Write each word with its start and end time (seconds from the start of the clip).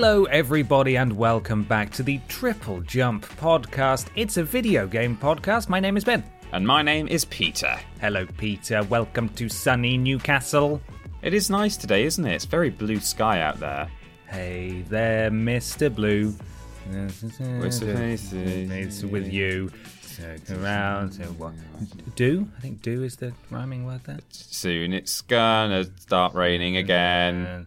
Hello, 0.00 0.26
everybody, 0.26 0.96
and 0.96 1.12
welcome 1.12 1.64
back 1.64 1.90
to 1.94 2.04
the 2.04 2.20
Triple 2.28 2.82
Jump 2.82 3.26
podcast. 3.30 4.06
It's 4.14 4.36
a 4.36 4.44
video 4.44 4.86
game 4.86 5.16
podcast. 5.16 5.68
My 5.68 5.80
name 5.80 5.96
is 5.96 6.04
Ben. 6.04 6.22
And 6.52 6.64
my 6.64 6.82
name 6.82 7.08
is 7.08 7.24
Peter. 7.24 7.76
Hello, 8.00 8.24
Peter. 8.36 8.84
Welcome 8.84 9.28
to 9.30 9.48
sunny 9.48 9.98
Newcastle. 9.98 10.80
It 11.22 11.34
is 11.34 11.50
nice 11.50 11.76
today, 11.76 12.04
isn't 12.04 12.24
it? 12.24 12.32
It's 12.32 12.44
very 12.44 12.70
blue 12.70 13.00
sky 13.00 13.40
out 13.40 13.58
there. 13.58 13.90
Hey 14.28 14.84
there, 14.88 15.32
Mr. 15.32 15.92
Blue. 15.92 16.32
What's 17.58 17.80
the 17.80 17.92
face? 17.92 18.32
It's 18.32 19.02
with 19.02 19.32
you. 19.32 19.68
Around. 20.48 21.14
So 21.14 21.24
what? 21.24 21.54
Do? 22.14 22.46
I 22.56 22.60
think 22.60 22.82
do 22.82 23.02
is 23.02 23.16
the 23.16 23.32
rhyming 23.50 23.84
word 23.84 24.04
there. 24.04 24.20
Soon 24.30 24.92
it's 24.92 25.22
gonna 25.22 25.86
start 25.98 26.34
raining 26.34 26.76
again. 26.76 27.66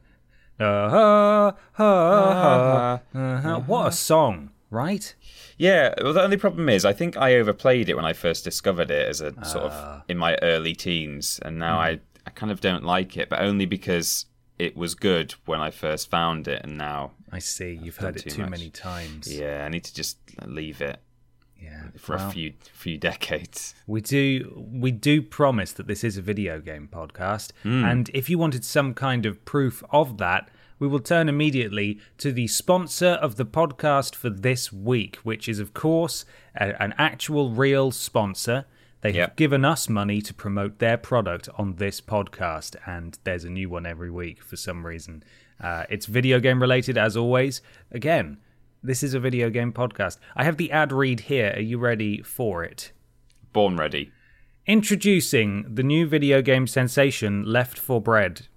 Uh, 0.62 1.52
uh-huh. 1.78 3.59
What 3.66 3.88
a 3.88 3.92
song, 3.92 4.52
right? 4.70 5.14
Yeah, 5.58 5.94
well, 6.02 6.14
the 6.14 6.22
only 6.23 6.38
problem 6.38 6.70
is, 6.70 6.86
I 6.86 6.94
think 6.94 7.17
I 7.17 7.36
overplayed 7.36 7.90
it 7.90 7.95
when 7.95 8.06
I 8.06 8.14
first 8.14 8.44
discovered 8.44 8.89
it 8.92 9.08
as 9.08 9.22
a 9.22 9.34
sort 9.45 9.66
of 9.66 10.04
in 10.08 10.17
my 10.17 10.38
early 10.42 10.73
teens, 10.73 11.39
and 11.44 11.59
now 11.59 11.78
I, 11.80 12.00
I 12.26 12.30
kind 12.32 12.52
of 12.52 12.62
don't 12.62 12.84
like 12.84 13.17
it, 13.17 13.30
but 13.30 13.42
only 13.42 13.66
because 13.66 14.26
it 14.58 14.76
was 14.76 14.95
good 14.95 15.34
when 15.45 15.59
I 15.59 15.72
first 15.72 16.09
found 16.09 16.48
it, 16.48 16.62
and 16.64 16.78
now, 16.78 17.12
I 17.32 17.39
see. 17.39 17.73
You've 17.73 17.98
done 17.98 18.06
heard 18.06 18.17
it 18.17 18.23
too 18.23 18.30
too 18.30 18.48
many 18.48 18.70
times. 18.70 19.32
yeah, 19.32 19.66
I 19.66 19.70
need 19.70 19.84
to 19.86 19.94
just 19.94 20.17
leave 20.45 20.82
it 20.82 21.00
Yeah. 21.62 21.84
for 21.98 22.16
Well, 22.16 22.30
a 22.30 22.31
few 22.31 22.54
few 22.73 22.98
decades. 22.98 23.76
We 23.88 24.02
do 24.02 24.66
we 24.72 24.92
do 24.92 25.22
promise 25.22 25.72
that 25.73 25.88
this 25.88 26.04
is 26.04 26.17
a 26.17 26.22
video 26.22 26.59
game 26.59 26.90
podcast, 26.92 27.52
Hmm. 27.64 27.84
and 27.86 28.09
if 28.14 28.30
you 28.30 28.38
wanted 28.38 28.64
some 28.66 28.94
kind 28.94 29.26
of 29.26 29.44
proof 29.45 29.84
of 29.92 30.17
that, 30.17 30.50
we 30.80 30.88
will 30.88 31.00
turn 31.00 31.30
immediately 31.30 32.00
to 32.17 32.32
the 32.32 32.48
sponsor 32.48 33.09
of 33.22 33.36
the 33.36 33.45
podcast 33.45 34.16
for 34.16 34.30
this 34.32 34.73
week, 34.73 35.17
which 35.17 35.48
is 35.48 35.59
of 35.59 35.73
course 35.73 36.26
a, 36.56 36.82
an 36.82 36.94
actual 36.98 37.52
real 37.52 37.92
sponsor. 37.92 38.66
They 39.02 39.09
have 39.09 39.16
Yep. 39.16 39.36
given 39.38 39.66
us 39.66 39.89
money 39.89 40.22
to 40.22 40.34
promote 40.34 40.78
their 40.80 40.98
product 40.98 41.50
on 41.58 41.76
this 41.76 42.02
podcast, 42.02 42.76
and 42.86 43.17
there's 43.23 43.43
a 43.43 43.49
new 43.49 43.67
one 43.70 43.86
every 43.86 44.11
week 44.11 44.43
for 44.43 44.55
some 44.55 44.86
reason. 44.86 45.23
Uh, 45.60 45.86
it's 45.89 46.05
video 46.08 46.39
game 46.39 46.60
related, 46.61 46.98
as 46.98 47.16
always. 47.17 47.61
Again, 47.92 48.38
this 48.83 49.03
is 49.03 49.14
a 49.14 49.19
video 49.19 49.49
game 49.49 49.71
podcast. 49.73 50.17
I 50.36 50.43
have 50.43 50.58
the 50.58 50.71
ad 50.71 50.92
read 50.92 51.21
here. 51.21 51.53
Are 51.55 51.61
you 51.61 51.77
ready 51.77 52.21
for 52.21 52.64
it? 52.64 52.92
Born 53.53 53.77
ready. 53.77 54.11
Introducing 54.65 55.65
the 55.75 55.83
new 55.83 56.08
video 56.08 56.42
game 56.42 56.67
sensation 56.67 57.43
Left 57.43 57.77
for 57.77 58.02
Bread. 58.02 58.47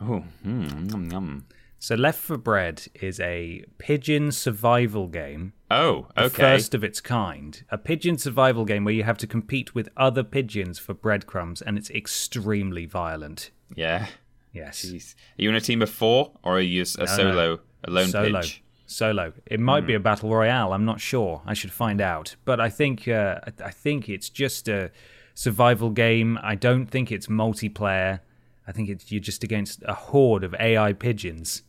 Oh, 0.00 0.24
mm, 0.44 0.90
yum, 0.90 1.10
yum. 1.10 1.46
So, 1.78 1.94
Left 1.94 2.18
for 2.18 2.36
Bread 2.36 2.86
is 2.94 3.18
a 3.20 3.64
pigeon 3.78 4.30
survival 4.32 5.08
game, 5.08 5.52
Oh, 5.70 6.06
the 6.16 6.24
okay. 6.24 6.42
first 6.42 6.74
of 6.74 6.84
its 6.84 7.00
kind. 7.00 7.62
A 7.70 7.78
pigeon 7.78 8.18
survival 8.18 8.64
game 8.64 8.84
where 8.84 8.94
you 8.94 9.02
have 9.04 9.18
to 9.18 9.26
compete 9.26 9.74
with 9.74 9.88
other 9.96 10.22
pigeons 10.22 10.78
for 10.78 10.94
breadcrumbs, 10.94 11.60
and 11.62 11.76
it's 11.78 11.90
extremely 11.90 12.86
violent. 12.86 13.50
Yeah. 13.74 14.06
Yes. 14.52 14.84
Jeez. 14.84 15.14
Are 15.38 15.42
you 15.42 15.48
in 15.48 15.54
a 15.56 15.60
team 15.60 15.82
of 15.82 15.90
four, 15.90 16.32
or 16.42 16.58
are 16.58 16.60
you 16.60 16.82
a 16.82 16.86
solo, 16.86 17.60
a 17.84 17.90
lone 17.90 18.08
Solo. 18.08 18.40
pitch? 18.42 18.62
Solo. 18.92 19.32
It 19.46 19.58
might 19.60 19.80
Hmm. 19.82 19.86
be 19.88 19.94
a 19.94 20.00
battle 20.00 20.30
royale. 20.30 20.72
I'm 20.72 20.84
not 20.84 21.00
sure. 21.00 21.42
I 21.46 21.54
should 21.54 21.72
find 21.72 22.00
out. 22.00 22.36
But 22.44 22.60
I 22.60 22.68
think 22.68 23.08
uh, 23.08 23.40
I- 23.64 23.70
think 23.70 24.08
it's 24.08 24.28
just 24.30 24.68
a 24.68 24.90
survival 25.34 25.90
game. 25.90 26.38
I 26.42 26.54
don't 26.54 26.86
think 26.86 27.10
it's 27.10 27.26
multiplayer. 27.26 28.20
I 28.66 28.72
think 28.72 28.88
it's 28.88 29.10
you're 29.10 29.20
just 29.20 29.42
against 29.42 29.82
a 29.86 29.94
horde 29.94 30.44
of 30.44 30.54
AI 30.60 30.92
pigeons. 30.92 31.62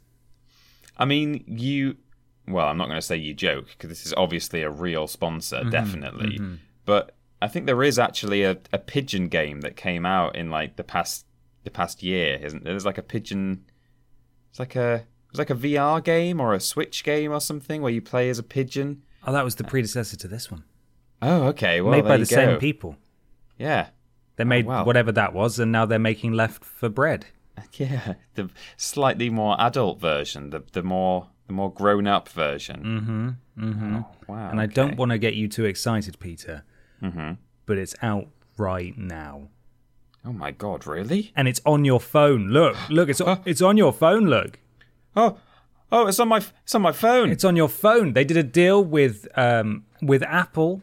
I 0.97 1.06
mean, 1.06 1.44
you. 1.47 1.97
Well, 2.47 2.67
I'm 2.67 2.78
not 2.78 2.88
going 2.88 2.97
to 2.97 3.01
say 3.01 3.16
you 3.16 3.33
joke 3.33 3.67
because 3.69 3.89
this 3.89 4.06
is 4.06 4.13
obviously 4.17 4.62
a 4.63 4.69
real 4.69 5.07
sponsor, 5.07 5.62
Mm-hmm, 5.62 5.69
definitely. 5.69 6.39
But 6.85 7.16
I 7.41 7.47
think 7.47 7.66
there 7.66 7.81
is 7.83 7.97
actually 7.97 8.44
a, 8.44 8.57
a 8.73 8.78
pigeon 8.78 9.29
game 9.29 9.62
that 9.62 9.75
came 9.78 10.06
out 10.06 10.35
in 10.35 10.50
like 10.50 10.75
the 10.75 10.83
past 10.83 11.25
the 11.63 11.72
past 11.72 12.03
year, 12.03 12.38
isn't 12.44 12.63
there? 12.66 12.73
There's 12.73 12.85
like 12.85 12.97
a 12.97 13.01
pigeon. 13.03 13.63
It's 14.50 14.59
like 14.59 14.75
a 14.75 15.06
it's 15.33 15.39
like 15.39 15.49
a 15.49 15.55
VR 15.55 16.03
game 16.03 16.39
or 16.39 16.53
a 16.53 16.59
Switch 16.59 17.03
game 17.03 17.31
or 17.31 17.41
something 17.41 17.81
where 17.81 17.91
you 17.91 18.03
play 18.03 18.29
as 18.29 18.38
a 18.38 18.44
pigeon. 18.44 19.01
Oh, 19.25 19.33
that 19.33 19.44
was 19.44 19.55
the 19.55 19.63
predecessor 19.63 20.16
to 20.17 20.27
this 20.27 20.51
one, 20.51 20.63
Oh, 21.23 21.45
okay. 21.47 21.81
Well, 21.81 21.89
made 21.91 22.03
by 22.03 22.17
the 22.17 22.25
same 22.27 22.59
people. 22.59 22.97
Yeah, 23.57 23.88
They 24.35 24.44
made 24.44 24.67
wow. 24.67 24.85
whatever 24.85 25.11
that 25.13 25.33
was, 25.33 25.57
and 25.57 25.71
now 25.71 25.88
they're 25.88 25.97
making 25.97 26.33
Left 26.33 26.63
for 26.63 26.88
Bread. 26.88 27.25
yeah. 27.73 28.13
The 28.35 28.51
slightly 28.77 29.31
more 29.31 29.55
adult 29.59 29.99
version, 29.99 30.51
the 30.51 30.61
the 30.71 30.83
more 30.83 31.29
the 31.47 31.53
more 31.53 31.73
grown 31.73 32.05
up 32.05 32.29
version. 32.29 33.38
Mm-hmm. 33.57 33.69
Mm-hmm. 33.69 33.95
Oh, 33.95 34.05
wow. 34.27 34.50
And 34.51 34.61
I 34.61 34.67
don't 34.67 34.97
want 34.97 35.13
to 35.13 35.17
get 35.17 35.33
you 35.33 35.47
too 35.47 35.65
excited, 35.65 36.19
Peter. 36.19 36.63
Mm-hmm. 37.01 37.33
But 37.65 37.79
it's 37.79 37.95
out 38.03 38.27
right 38.57 38.95
now. 38.95 39.50
Oh 40.25 40.31
my 40.33 40.51
god! 40.51 40.85
Really? 40.85 41.31
And 41.35 41.47
it's 41.47 41.61
on 41.65 41.85
your 41.85 42.00
phone. 42.00 42.50
Look, 42.50 42.77
look, 42.89 43.09
it's 43.09 43.21
it's 43.45 43.61
on 43.63 43.77
your 43.77 43.91
phone. 43.94 44.25
Look, 44.25 44.59
Oh, 45.16 45.38
oh, 45.91 46.07
it's 46.07 46.19
on 46.19 46.28
my 46.28 46.38
it's 46.63 46.75
on 46.75 46.81
my 46.81 46.91
phone. 46.91 47.29
It's 47.31 47.44
on 47.44 47.56
your 47.56 47.69
phone. 47.69 48.13
They 48.13 48.24
did 48.25 48.38
a 48.38 48.44
deal 48.44 48.84
with 48.84 49.28
um, 49.35 49.85
with 50.01 50.24
Apple 50.24 50.81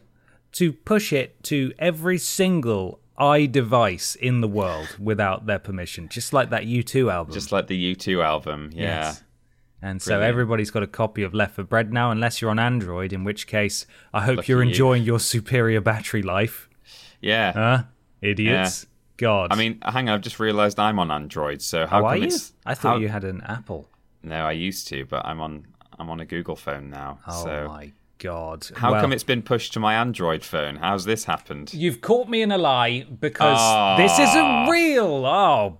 to 0.53 0.73
push 0.73 1.13
it 1.13 1.41
to 1.45 1.73
every 1.79 2.17
single 2.17 2.99
iDevice 3.19 4.15
in 4.15 4.41
the 4.41 4.47
world 4.47 4.97
without 4.99 5.45
their 5.45 5.59
permission, 5.59 6.09
just 6.09 6.33
like 6.33 6.49
that 6.49 6.63
U2 6.63 7.11
album. 7.11 7.33
just 7.33 7.51
like 7.51 7.67
the 7.67 7.95
U2 7.95 8.23
album. 8.23 8.69
Yeah. 8.73 8.83
Yes. 8.83 9.23
And 9.83 9.99
so 10.01 10.11
Brilliant. 10.11 10.29
everybody's 10.29 10.69
got 10.71 10.83
a 10.83 10.87
copy 10.87 11.23
of 11.23 11.33
Left 11.33 11.55
for 11.55 11.63
Bread 11.63 11.91
now, 11.91 12.11
unless 12.11 12.39
you're 12.41 12.51
on 12.51 12.59
Android, 12.59 13.13
in 13.13 13.23
which 13.23 13.47
case 13.47 13.87
I 14.13 14.21
hope 14.21 14.37
Lucky 14.37 14.51
you're 14.51 14.61
you. 14.63 14.69
enjoying 14.69 15.03
your 15.03 15.19
superior 15.19 15.81
battery 15.81 16.21
life. 16.21 16.69
Yeah. 17.19 17.51
Huh? 17.53 17.83
Idiots. 18.21 18.85
God. 19.17 19.51
I 19.51 19.55
mean, 19.55 19.79
hang 19.83 20.07
on. 20.09 20.15
I've 20.15 20.21
just 20.21 20.39
realised 20.39 20.79
I'm 20.79 20.99
on 20.99 21.09
Android. 21.11 21.61
So 21.63 21.85
how 21.87 22.01
how 22.01 22.05
are 22.05 22.13
come 22.13 22.19
you? 22.21 22.27
it's? 22.27 22.53
I 22.65 22.73
thought 22.75 22.93
how- 22.93 22.97
you 22.99 23.07
had 23.09 23.23
an 23.23 23.41
Apple. 23.41 23.87
No, 24.23 24.45
I 24.45 24.51
used 24.51 24.87
to, 24.89 25.05
but 25.05 25.25
I'm 25.25 25.39
on 25.41 25.65
I'm 25.99 26.09
on 26.09 26.19
a 26.19 26.25
Google 26.25 26.55
phone 26.55 26.89
now. 26.89 27.19
Oh 27.27 27.43
so 27.43 27.67
my 27.67 27.91
God. 28.17 28.67
how 28.77 28.91
Well- 28.91 29.01
come 29.01 29.11
it's 29.13 29.23
been 29.23 29.41
pushed 29.41 29.73
to 29.73 29.79
my 29.79 29.95
Android 29.95 30.43
phone? 30.43 30.77
How's 30.77 31.05
this 31.05 31.25
happened? 31.25 31.73
You've 31.73 32.01
caught 32.01 32.27
me 32.29 32.41
in 32.41 32.51
a 32.51 32.57
lie 32.57 33.05
because 33.19 33.57
Ah. 33.59 33.97
this 33.97 34.17
isn't 34.19 34.69
real. 34.69 35.25
Oh, 35.25 35.77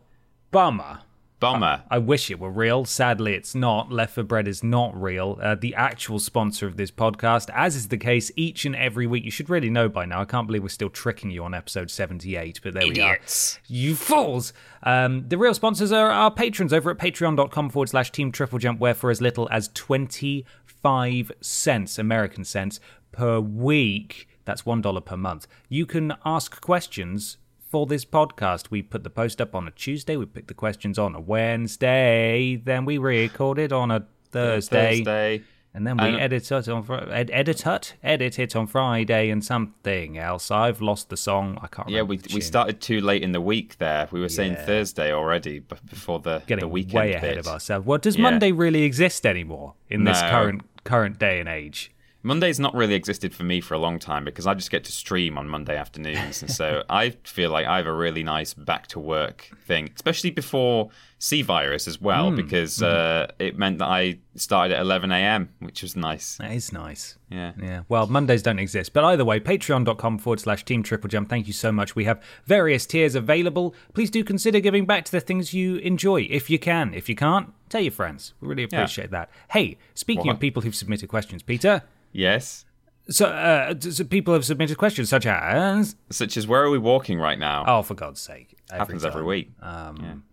bummer. 0.52 1.00
Bummer. 1.42 1.82
I 1.90 1.98
wish 1.98 2.30
it 2.30 2.40
were 2.40 2.52
real. 2.52 2.86
Sadly, 2.86 3.34
it's 3.34 3.56
not. 3.56 3.92
Left 3.92 4.14
for 4.14 4.22
Bread 4.22 4.48
is 4.48 4.64
not 4.64 4.96
real. 5.00 5.40
Uh, 5.42 5.56
the 5.56 5.74
actual 5.74 6.20
sponsor 6.20 6.68
of 6.68 6.78
this 6.78 6.92
podcast, 6.92 7.50
as 7.54 7.76
is 7.76 7.88
the 7.88 7.98
case 7.98 8.32
each 8.36 8.64
and 8.64 8.76
every 8.76 9.08
week. 9.08 9.26
You 9.26 9.32
should 9.32 9.50
really 9.50 9.72
know 9.72 9.90
by 9.90 10.06
now. 10.06 10.22
I 10.22 10.26
can't 10.26 10.46
believe 10.46 10.62
we're 10.62 10.70
still 10.70 10.92
tricking 10.92 11.32
you 11.32 11.44
on 11.44 11.56
episode 11.56 11.90
78, 11.90 12.60
but 12.64 12.76
there 12.76 12.84
Idiots. 12.84 13.60
we 13.68 13.76
are. 13.76 13.82
You 13.82 13.96
fools! 13.96 14.54
Um, 14.84 15.28
the 15.28 15.38
real 15.38 15.56
sponsors 15.56 15.92
are 15.92 16.12
our 16.12 16.30
patrons 16.30 16.72
over 16.72 16.92
at 16.92 17.00
patreon.com 17.00 17.72
forward 17.72 17.90
slash 17.90 18.12
team 18.12 18.32
triple 18.32 18.60
jump, 18.60 18.80
where 18.80 18.94
for 18.94 19.10
as 19.10 19.20
little 19.20 19.50
as 19.52 19.70
25 19.74 21.32
cents, 21.42 21.98
American 21.98 22.46
cents, 22.46 22.80
per 23.12 23.40
week, 23.40 24.28
that's 24.46 24.62
$1 24.62 25.06
per 25.06 25.18
month, 25.18 25.48
you 25.70 25.88
can 25.88 26.14
ask 26.24 26.62
questions 26.62 27.38
for 27.72 27.86
this 27.86 28.04
podcast. 28.04 28.70
We 28.70 28.82
put 28.82 29.04
the 29.06 29.10
post 29.10 29.40
up 29.40 29.56
on 29.56 29.66
a 29.68 29.72
Tuesday, 29.72 30.18
we 30.18 30.26
pick 30.26 30.48
the 30.48 30.54
questions 30.54 31.00
on 31.00 31.16
a 31.16 31.22
Wednesday, 31.22 32.58
then 32.64 32.84
we 32.86 32.98
record 32.98 33.58
it 33.60 33.72
on 33.72 33.92
a 33.92 34.06
Thursday. 34.30 34.98
Thursday. 34.98 35.42
And 35.74 35.88
then 35.88 35.96
we 35.96 36.04
And- 36.04 36.20
edit 36.20 36.52
it 36.52 36.68
on 36.68 36.86
ed- 37.14 37.30
edit 37.32 37.66
it, 37.66 37.96
edit 38.04 38.38
it 38.40 38.58
on 38.58 38.68
Friday, 38.68 39.30
and 39.30 39.42
something 39.42 40.18
else. 40.18 40.52
I've 40.52 40.82
lost 40.82 41.08
the 41.10 41.16
song. 41.16 41.58
I 41.62 41.68
can't. 41.68 41.88
Yeah, 41.88 42.00
remember 42.00 42.26
we 42.30 42.36
we 42.36 42.42
started 42.42 42.82
too 42.82 43.00
late 43.00 43.24
in 43.24 43.32
the 43.32 43.40
week 43.40 43.78
there. 43.78 44.10
We 44.12 44.20
were 44.20 44.28
saying 44.28 44.54
Yeah. 44.54 44.66
Thursday 44.66 45.14
already, 45.14 45.60
but 45.60 45.80
before 45.90 46.20
the 46.20 46.44
getting 46.46 46.60
the 46.64 46.68
weekend 46.68 46.94
way 46.96 47.14
ahead 47.14 47.36
bit. 47.36 47.38
of 47.38 47.48
ourselves. 47.48 47.86
Well, 47.88 48.00
does 48.00 48.18
Yeah. 48.18 48.24
Monday 48.24 48.52
really 48.52 48.84
exist 48.84 49.26
anymore 49.26 49.76
in 49.90 50.04
this 50.04 50.20
current 50.20 50.64
current 50.84 51.18
day 51.20 51.40
and 51.40 51.48
age? 51.48 51.90
Monday's 52.24 52.60
not 52.60 52.74
really 52.76 52.94
existed 52.94 53.34
for 53.34 53.44
me 53.44 53.62
for 53.62 53.74
a 53.74 53.80
long 53.80 53.98
time 54.00 54.24
because 54.26 54.46
I 54.46 54.54
just 54.54 54.70
get 54.72 54.84
to 54.86 54.92
stream 54.92 55.38
on 55.38 55.48
Monday 55.48 55.76
afternoons, 55.76 56.42
and 56.42 56.52
so 56.52 56.84
I 56.90 57.12
feel 57.24 57.50
like 57.52 57.66
I 57.66 57.78
have 57.78 57.88
a 57.88 57.94
really 57.94 58.24
nice 58.24 58.54
back 58.54 58.88
to 58.88 59.00
work 59.00 59.50
thing, 59.66 59.90
especially 59.96 60.30
before 60.32 60.90
C 61.18 61.42
virus 61.42 61.88
as 61.88 62.00
well, 62.00 62.30
Hmm. 62.30 62.36
because 62.36 62.82
uh, 62.82 63.28
it 63.40 63.58
meant 63.58 63.80
that 63.80 63.88
I 63.88 64.20
started 64.36 64.76
at 64.76 64.82
11 64.82 65.12
a.m., 65.12 65.50
which 65.60 65.82
was 65.82 65.96
nice. 65.96 66.38
That 66.38 66.52
is 66.52 66.72
nice. 66.72 67.18
Yeah. 67.30 67.54
Yeah. 67.62 67.82
Well, 67.90 68.08
Mondays 68.08 68.42
don't 68.44 68.60
exist. 68.60 68.94
But 68.94 69.04
either 69.04 69.24
way, 69.26 69.40
patreon.com 69.40 70.18
forward 70.20 70.40
slash 70.40 70.64
team 70.66 70.84
triple 70.84 71.08
jump. 71.10 71.30
Thank 71.30 71.48
you 71.48 71.54
so 71.54 71.72
much. 71.72 71.96
We 71.96 72.06
have 72.06 72.22
various 72.46 72.86
tiers 72.86 73.14
available. 73.16 73.76
Please 73.94 74.10
do 74.10 74.24
consider 74.24 74.60
giving 74.60 74.86
back 74.86 75.06
to 75.06 75.12
the 75.12 75.20
things 75.22 75.54
you 75.54 75.78
enjoy 75.78 76.28
if 76.30 76.50
you 76.50 76.58
can. 76.60 76.94
If 76.94 77.08
you 77.10 77.16
can't, 77.16 77.54
tell 77.70 77.82
your 77.82 77.92
friends. 77.92 78.34
We 78.42 78.48
really 78.48 78.64
appreciate 78.64 79.12
that. 79.12 79.30
Hey, 79.52 79.78
speaking 79.94 80.28
What? 80.28 80.36
of 80.36 80.40
people 80.40 80.62
who've 80.64 80.76
submitted 80.76 81.08
questions, 81.10 81.42
Peter. 81.44 81.84
Yes, 82.12 82.66
So, 83.10 83.26
uh, 83.28 83.74
so 83.80 84.04
people 84.04 84.34
have 84.34 84.46
submitted 84.46 84.78
questions 84.78 85.10
such 85.10 85.26
as. 85.26 85.96
such 86.10 86.38
as 86.38 86.46
where 86.48 86.62
are 86.64 86.70
we 86.70 86.78
walking 86.78 87.18
right 87.20 87.40
now? 87.40 87.64
Oh, 87.68 87.82
for 87.82 87.96
God's 87.96 88.22
sake. 88.22 88.58
happens 88.70 89.04
every 89.06 89.24
week. 89.24 89.52
Um, 89.62 90.24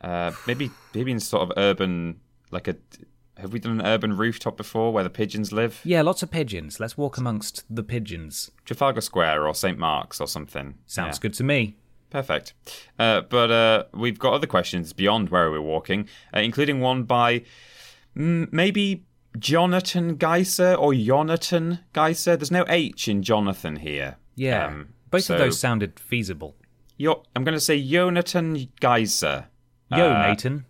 Uh, 0.00 0.32
maybe 0.46 0.70
maybe 0.94 1.10
in 1.12 1.18
sort 1.20 1.42
of 1.42 1.52
urban, 1.56 2.20
like 2.50 2.68
a. 2.68 2.76
Have 3.38 3.52
we 3.52 3.58
done 3.58 3.80
an 3.80 3.86
urban 3.86 4.16
rooftop 4.16 4.56
before 4.56 4.92
where 4.92 5.02
the 5.02 5.10
pigeons 5.10 5.50
live? 5.50 5.80
Yeah, 5.82 6.02
lots 6.02 6.22
of 6.22 6.30
pigeons. 6.30 6.78
Let's 6.78 6.96
walk 6.96 7.16
amongst 7.18 7.64
the 7.74 7.82
pigeons. 7.82 8.50
Trafalgar 8.64 9.00
Square 9.00 9.46
or 9.46 9.54
St 9.54 9.76
Mark's 9.78 10.20
or 10.20 10.28
something. 10.28 10.74
Sounds 10.86 11.16
Yeah. 11.16 11.22
good 11.22 11.34
to 11.34 11.44
me. 11.44 11.76
Perfect. 12.10 12.52
Uh, 12.98 13.22
but 13.22 13.50
uh, 13.50 13.84
we've 13.92 14.18
got 14.20 14.34
other 14.34 14.46
questions 14.46 14.92
beyond 14.92 15.30
where 15.30 15.50
we're 15.50 15.60
walking, 15.60 16.08
uh, 16.36 16.40
including 16.40 16.80
one 16.80 17.02
by 17.04 17.42
mm, 18.16 18.52
maybe 18.52 19.04
Jonathan 19.38 20.16
Geiser 20.16 20.74
or 20.74 20.94
Jonathan 20.94 21.80
Geiser. 21.92 22.36
There's 22.36 22.50
no 22.50 22.64
H 22.68 23.08
in 23.08 23.22
Jonathan 23.22 23.76
here. 23.76 24.16
Yeah. 24.36 24.66
Um, 24.66 24.88
Both 25.10 25.24
so 25.24 25.34
of 25.34 25.40
those 25.40 25.58
sounded 25.58 25.98
feasible. 25.98 26.56
Yo- 26.96 27.22
I'm 27.34 27.44
going 27.44 27.54
to 27.56 27.60
say 27.60 27.80
Jonathan 27.82 28.68
Geiser. 28.80 29.46
Yo, 29.90 30.10
Uh, 30.12 30.26
Nathan. 30.28 30.64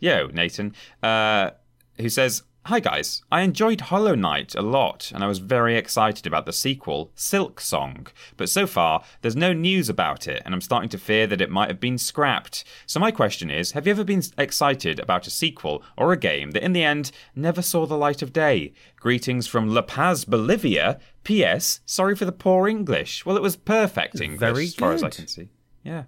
Yo, 0.00 0.26
Nathan, 0.28 0.74
uh, 1.02 1.50
who 1.98 2.08
says, 2.08 2.42
Hi 2.66 2.78
guys, 2.78 3.22
I 3.32 3.40
enjoyed 3.40 3.80
Hollow 3.80 4.14
Knight 4.14 4.54
a 4.54 4.60
lot 4.60 5.10
and 5.14 5.24
I 5.24 5.26
was 5.26 5.38
very 5.38 5.76
excited 5.76 6.26
about 6.26 6.44
the 6.44 6.52
sequel, 6.52 7.10
Silk 7.14 7.58
Song. 7.58 8.06
But 8.36 8.50
so 8.50 8.66
far, 8.66 9.02
there's 9.22 9.34
no 9.34 9.54
news 9.54 9.88
about 9.88 10.28
it 10.28 10.42
and 10.44 10.54
I'm 10.54 10.60
starting 10.60 10.90
to 10.90 10.98
fear 10.98 11.26
that 11.26 11.40
it 11.40 11.50
might 11.50 11.70
have 11.70 11.80
been 11.80 11.96
scrapped. 11.96 12.64
So 12.84 13.00
my 13.00 13.10
question 13.10 13.50
is 13.50 13.72
Have 13.72 13.86
you 13.86 13.92
ever 13.92 14.04
been 14.04 14.22
excited 14.36 15.00
about 15.00 15.26
a 15.26 15.30
sequel 15.30 15.82
or 15.96 16.12
a 16.12 16.18
game 16.18 16.50
that 16.50 16.62
in 16.62 16.74
the 16.74 16.84
end 16.84 17.10
never 17.34 17.62
saw 17.62 17.86
the 17.86 17.96
light 17.96 18.20
of 18.20 18.32
day? 18.32 18.74
Greetings 18.96 19.46
from 19.46 19.72
La 19.72 19.82
Paz, 19.82 20.26
Bolivia. 20.26 21.00
P.S. 21.24 21.80
Sorry 21.86 22.14
for 22.14 22.26
the 22.26 22.30
poor 22.30 22.68
English. 22.68 23.24
Well, 23.24 23.36
it 23.36 23.42
was 23.42 23.56
perfect 23.56 24.20
English 24.20 24.38
Very 24.38 24.64
as 24.64 24.74
far 24.74 24.92
as 24.92 25.02
I 25.02 25.08
can 25.08 25.26
see. 25.26 25.48
Yeah. 25.82 26.04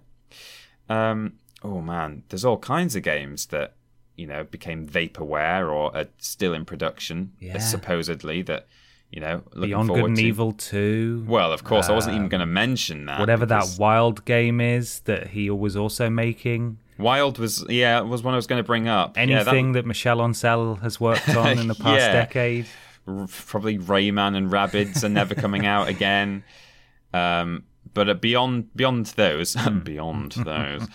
Um, 0.87 1.33
oh 1.63 1.81
man, 1.81 2.23
there's 2.29 2.45
all 2.45 2.59
kinds 2.59 2.95
of 2.95 3.01
games 3.01 3.47
that 3.47 3.75
you 4.15 4.27
know 4.27 4.43
became 4.43 4.87
vaporware 4.87 5.71
or 5.71 5.95
are 5.95 6.07
still 6.17 6.53
in 6.53 6.65
production, 6.65 7.31
Yeah. 7.39 7.57
supposedly 7.57 8.41
that 8.43 8.67
you 9.11 9.19
know 9.21 9.41
looking 9.53 9.69
Beyond 9.69 9.89
Good 9.89 10.05
and 10.05 10.17
to. 10.17 10.23
Evil 10.23 10.51
2. 10.53 11.25
Well, 11.27 11.51
of 11.53 11.63
course, 11.63 11.89
I 11.89 11.93
wasn't 11.93 12.15
even 12.15 12.29
going 12.29 12.39
to 12.39 12.45
mention 12.45 13.05
that. 13.05 13.19
whatever 13.19 13.45
that 13.47 13.75
wild 13.79 14.25
game 14.25 14.59
is 14.61 14.99
that 15.01 15.27
he 15.27 15.49
was 15.49 15.75
also 15.75 16.09
making. 16.09 16.77
Wild 16.99 17.39
was, 17.39 17.65
yeah, 17.69 18.01
was 18.01 18.21
one 18.21 18.33
I 18.35 18.37
was 18.37 18.45
going 18.47 18.59
to 18.61 18.65
bring 18.67 18.87
up. 18.87 19.17
Yeah, 19.17 19.25
that- 19.25 19.47
Anything 19.47 19.71
that, 19.73 19.85
Michel 19.85 20.17
Ancel 20.19 20.79
has 20.81 20.99
worked 20.99 21.29
on 21.35 21.57
in 21.57 21.67
the 21.67 21.75
past 21.85 21.99
Yeah. 22.01 22.11
decade. 22.13 22.67
r- 23.07 23.27
probably 23.47 23.77
Rayman 23.79 24.35
and 24.37 24.49
Rabbids 24.51 25.03
are 25.03 25.09
never 25.09 25.33
coming 25.35 25.65
out 25.65 25.87
again. 25.87 26.43
Um, 27.15 27.65
but 27.93 28.09
uh, 28.09 28.15
beyond 28.15 28.75
beyond 28.75 29.05
those, 29.17 29.55
beyond 29.83 30.31
those, 30.31 30.87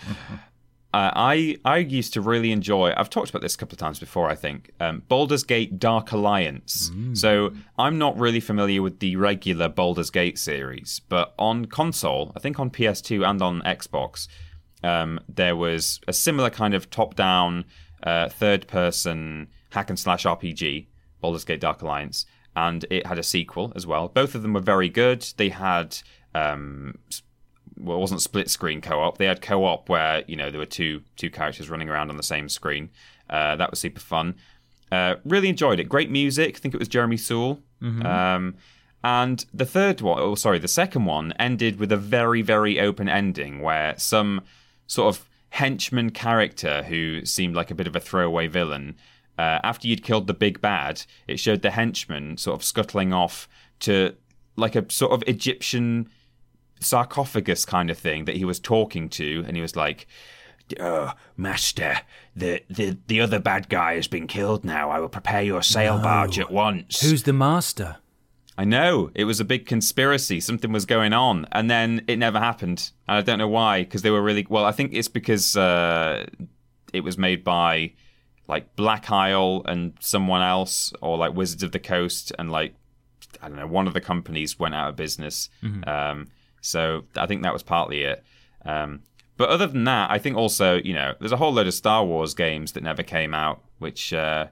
uh, 0.91 1.11
I 1.13 1.57
I 1.63 1.77
used 1.77 2.13
to 2.13 2.21
really 2.21 2.51
enjoy. 2.51 2.93
I've 2.97 3.11
talked 3.11 3.29
about 3.29 3.43
this 3.43 3.53
a 3.53 3.57
couple 3.57 3.75
of 3.75 3.79
times 3.79 3.99
before. 3.99 4.27
I 4.27 4.35
think 4.35 4.71
um, 4.79 5.03
Baldur's 5.07 5.43
Gate 5.43 5.77
Dark 5.77 6.11
Alliance. 6.11 6.91
So 7.15 7.53
I'm 7.77 7.99
not 7.99 8.17
really 8.17 8.39
familiar 8.39 8.81
with 8.81 8.99
the 8.99 9.15
regular 9.15 9.69
Baldur's 9.69 10.09
Gate 10.09 10.39
series, 10.39 11.01
but 11.07 11.35
on 11.37 11.65
console, 11.65 12.31
I 12.35 12.39
think 12.39 12.59
on 12.59 12.71
PS2 12.71 13.27
and 13.29 13.39
on 13.41 13.61
Xbox, 13.61 14.27
um, 14.83 15.19
there 15.29 15.55
was 15.55 15.99
a 16.07 16.13
similar 16.13 16.49
kind 16.49 16.73
of 16.73 16.89
top-down, 16.89 17.65
uh, 18.01 18.29
third-person 18.29 19.47
hack 19.71 19.89
and 19.89 19.99
slash 19.99 20.23
RPG, 20.25 20.87
Baldur's 21.21 21.45
Gate 21.45 21.61
Dark 21.61 21.83
Alliance, 21.83 22.25
and 22.55 22.85
it 22.89 23.05
had 23.05 23.19
a 23.19 23.23
sequel 23.23 23.71
as 23.75 23.85
well. 23.85 24.07
Both 24.07 24.33
of 24.33 24.41
them 24.41 24.53
were 24.53 24.59
very 24.59 24.89
good. 24.89 25.27
They 25.37 25.49
had 25.49 25.97
um, 26.33 26.97
well, 27.79 27.97
it 27.97 28.01
wasn't 28.01 28.21
split 28.21 28.49
screen 28.49 28.81
co-op. 28.81 29.17
They 29.17 29.25
had 29.25 29.41
co-op 29.41 29.89
where 29.89 30.23
you 30.27 30.35
know 30.35 30.49
there 30.51 30.59
were 30.59 30.65
two 30.65 31.01
two 31.15 31.29
characters 31.29 31.69
running 31.69 31.89
around 31.89 32.09
on 32.09 32.17
the 32.17 32.23
same 32.23 32.49
screen. 32.49 32.89
Uh, 33.29 33.55
that 33.55 33.69
was 33.69 33.79
super 33.79 33.99
fun. 33.99 34.35
Uh, 34.91 35.15
really 35.23 35.49
enjoyed 35.49 35.79
it. 35.79 35.87
Great 35.87 36.09
music. 36.09 36.57
I 36.57 36.59
think 36.59 36.73
it 36.73 36.79
was 36.79 36.87
Jeremy 36.87 37.17
Soule. 37.17 37.61
Um, 38.35 38.55
and 39.03 39.45
the 39.53 39.65
third 39.65 40.01
one, 40.01 40.19
oh 40.19 40.35
sorry, 40.35 40.59
the 40.59 40.67
second 40.67 41.05
one 41.05 41.33
ended 41.39 41.79
with 41.79 41.91
a 41.91 41.97
very 41.97 42.41
very 42.41 42.79
open 42.79 43.07
ending 43.07 43.61
where 43.61 43.95
some 43.97 44.41
sort 44.87 45.15
of 45.15 45.29
henchman 45.51 46.09
character 46.11 46.83
who 46.83 47.25
seemed 47.25 47.55
like 47.55 47.71
a 47.71 47.75
bit 47.75 47.87
of 47.87 47.95
a 47.95 47.99
throwaway 47.99 48.47
villain. 48.47 48.95
Uh, 49.37 49.59
after 49.63 49.87
you'd 49.87 50.03
killed 50.03 50.27
the 50.27 50.33
big 50.33 50.59
bad, 50.59 51.03
it 51.27 51.39
showed 51.39 51.61
the 51.61 51.71
henchman 51.71 52.35
sort 52.35 52.59
of 52.59 52.63
scuttling 52.63 53.13
off 53.13 53.47
to 53.79 54.13
like 54.57 54.75
a 54.75 54.85
sort 54.91 55.13
of 55.13 55.23
Egyptian 55.27 56.09
sarcophagus 56.79 57.65
kind 57.65 57.89
of 57.89 57.97
thing 57.97 58.25
that 58.25 58.37
he 58.37 58.45
was 58.45 58.59
talking 58.59 59.09
to, 59.09 59.43
and 59.47 59.55
he 59.55 59.61
was 59.61 59.75
like, 59.75 60.07
"Oh, 60.79 61.13
master, 61.37 61.99
the 62.35 62.63
the 62.69 62.97
the 63.07 63.21
other 63.21 63.39
bad 63.39 63.69
guy 63.69 63.95
has 63.95 64.07
been 64.07 64.27
killed. 64.27 64.63
Now 64.63 64.89
I 64.89 64.99
will 64.99 65.09
prepare 65.09 65.41
your 65.41 65.61
sail 65.61 65.99
barge 65.99 66.39
at 66.39 66.51
once." 66.51 67.01
Who's 67.01 67.23
the 67.23 67.33
master? 67.33 67.97
I 68.57 68.65
know 68.65 69.09
it 69.15 69.23
was 69.23 69.39
a 69.39 69.45
big 69.45 69.65
conspiracy. 69.65 70.41
Something 70.41 70.73
was 70.73 70.85
going 70.85 71.13
on, 71.13 71.47
and 71.51 71.71
then 71.71 72.03
it 72.07 72.17
never 72.17 72.39
happened. 72.39 72.91
And 73.07 73.17
I 73.17 73.21
don't 73.21 73.39
know 73.39 73.47
why, 73.47 73.83
because 73.83 74.01
they 74.01 74.11
were 74.11 74.21
really 74.21 74.45
well. 74.49 74.65
I 74.65 74.73
think 74.73 74.93
it's 74.93 75.07
because 75.07 75.55
uh, 75.55 76.25
it 76.91 77.01
was 77.01 77.17
made 77.17 77.43
by 77.43 77.93
like 78.49 78.75
Black 78.75 79.11
Isle 79.11 79.61
and 79.65 79.93
someone 80.01 80.41
else, 80.41 80.91
or 81.01 81.17
like 81.17 81.33
Wizards 81.33 81.63
of 81.63 81.71
the 81.71 81.79
Coast, 81.79 82.33
and 82.37 82.51
like 82.51 82.73
I 83.41 83.47
don't 83.47 83.57
know, 83.57 83.67
one 83.67 83.87
of 83.87 83.93
the 83.93 84.01
companies 84.01 84.59
went 84.59 84.75
out 84.75 84.89
of 84.89 84.95
business. 84.95 85.49
Um, 85.87 86.27
so 86.61 87.03
I 87.15 87.25
think 87.25 87.43
that 87.43 87.53
was 87.53 87.63
partly 87.63 88.03
it. 88.03 88.23
Um, 88.65 89.01
but 89.37 89.49
other 89.49 89.67
than 89.67 89.85
that, 89.85 90.11
I 90.11 90.17
think 90.17 90.35
also 90.37 90.75
you 90.77 90.93
know 90.93 91.13
there's 91.19 91.31
a 91.31 91.37
whole 91.37 91.53
load 91.53 91.67
of 91.67 91.73
Star 91.73 92.03
Wars 92.05 92.33
games 92.33 92.73
that 92.73 92.83
never 92.83 93.03
came 93.03 93.33
out, 93.33 93.63
which 93.79 94.13
uh, 94.13 94.47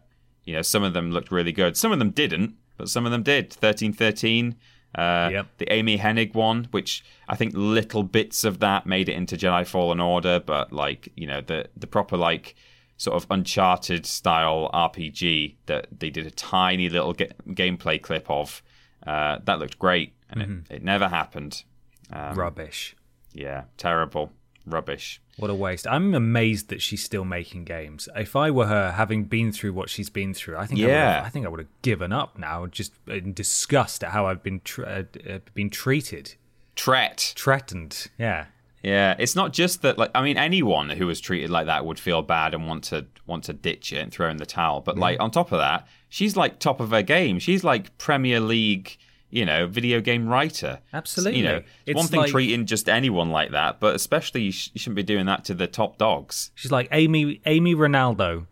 you 0.45 0.53
know 0.55 0.61
some 0.61 0.83
of 0.83 0.93
them 0.93 1.11
looked 1.11 1.31
really 1.31 1.51
good, 1.51 1.75
some 1.75 1.91
of 1.91 1.99
them 1.99 2.11
didn't, 2.11 2.55
but 2.77 2.89
some 2.89 3.05
of 3.05 3.11
them 3.11 3.23
did. 3.23 3.51
Thirteen 3.51 3.93
thirteen. 3.93 4.55
Uh, 4.95 5.29
Yep. 5.31 5.47
The 5.57 5.73
Amy 5.73 5.97
Hennig 5.97 6.33
one, 6.33 6.69
which 6.71 7.03
I 7.27 7.35
think 7.35 7.51
little 7.55 8.03
bits 8.03 8.43
of 8.45 8.59
that 8.59 8.85
made 8.87 9.09
it 9.09 9.13
into 9.15 9.35
Jedi 9.35 9.67
Fallen 9.67 9.99
Order, 9.99 10.39
but 10.39 10.71
like 10.71 11.09
you 11.15 11.27
know 11.27 11.41
the 11.41 11.67
the 11.75 11.87
proper 11.87 12.15
like 12.15 12.55
sort 12.95 13.21
of 13.21 13.27
Uncharted 13.29 14.05
style 14.05 14.71
RPG 14.73 15.55
that 15.67 15.87
they 15.99 16.09
did 16.09 16.25
a 16.25 16.31
tiny 16.31 16.89
little 16.89 17.13
ga- 17.13 17.29
gameplay 17.49 18.01
clip 18.01 18.25
of. 18.29 18.63
Uh, 19.05 19.37
that 19.43 19.59
looked 19.59 19.77
great, 19.77 20.13
and 20.29 20.41
it, 20.69 20.75
it 20.77 20.83
never 20.83 21.07
happened. 21.09 21.63
Um, 22.11 22.35
Rubbish. 22.35 22.95
Yeah, 23.33 23.63
terrible, 23.77 24.31
rubbish. 24.65 25.21
What 25.37 25.51
a 25.51 25.53
waste. 25.55 25.85
I'm 25.87 26.15
amazed 26.15 26.69
that 26.69 26.81
she's 26.81 27.03
still 27.03 27.23
making 27.25 27.65
games. 27.65 28.09
If 28.15 28.35
I 28.35 28.49
were 28.49 28.65
her, 28.65 28.93
having 28.93 29.25
been 29.25 29.51
through 29.51 29.73
what 29.73 29.89
she's 29.89 30.09
been 30.09 30.33
through, 30.33 30.57
I 30.57 30.65
think 30.65 30.79
I, 30.79 30.83
would 30.85 30.91
Yeah. 30.91 31.13
have, 31.17 31.25
I 31.25 31.29
think 31.29 31.45
I 31.45 31.49
would 31.49 31.59
have 31.59 31.81
given 31.83 32.11
up 32.11 32.39
now, 32.39 32.65
just 32.65 32.93
in 33.07 33.33
disgust 33.33 34.03
at 34.03 34.11
how 34.11 34.25
I've 34.25 34.41
been 34.41 34.61
tr- 34.63 34.85
uh, 34.85 35.03
uh, 35.29 35.39
been 35.53 35.69
treated, 35.69 36.33
Tret. 36.75 37.33
threatened. 37.37 38.07
Yeah, 38.17 38.45
Yeah, 38.83 39.15
it's 39.19 39.35
not 39.35 39.53
just 39.53 39.81
that. 39.83 39.97
Like, 39.97 40.11
I 40.15 40.21
mean, 40.23 40.37
anyone 40.37 40.89
who 40.91 41.05
was 41.07 41.19
treated 41.19 41.49
like 41.49 41.65
that 41.67 41.85
would 41.85 41.99
feel 41.99 42.21
bad 42.23 42.53
and 42.53 42.67
want 42.67 42.83
to 42.85 43.05
want 43.25 43.43
to 43.45 43.53
ditch 43.53 43.91
it 43.93 43.97
and 43.97 44.11
throw 44.11 44.29
in 44.29 44.37
the 44.37 44.45
towel. 44.45 44.81
But 44.81 44.97
like 44.97 45.19
on 45.19 45.29
top 45.31 45.51
of 45.51 45.59
that, 45.59 45.87
she's 46.09 46.35
like 46.37 46.59
top 46.59 46.79
of 46.79 46.91
her 46.91 47.01
game. 47.03 47.37
She's 47.39 47.63
like 47.63 47.95
Premier 47.97 48.39
League, 48.39 48.97
you 49.29 49.45
know, 49.45 49.67
video 49.67 49.99
game 50.01 50.27
writer. 50.27 50.79
Absolutely. 50.93 51.39
You 51.39 51.45
know, 51.45 51.55
it's 51.57 51.67
It's 51.85 51.97
one 51.97 52.07
thing 52.07 52.19
like- 52.21 52.31
treating 52.31 52.65
just 52.65 52.87
anyone 52.87 53.29
like 53.29 53.51
that, 53.51 53.79
but 53.79 53.95
especially 53.95 54.43
you, 54.43 54.51
sh- 54.51 54.69
you 54.73 54.79
shouldn't 54.79 54.95
be 54.95 55.03
doing 55.03 55.25
that 55.25 55.43
to 55.45 55.53
the 55.53 55.67
top 55.67 55.97
dogs. 55.97 56.51
she's 56.55 56.71
like 56.71 56.87
Amy 56.91 57.41
Amy 57.45 57.75
Ronaldo. 57.75 58.45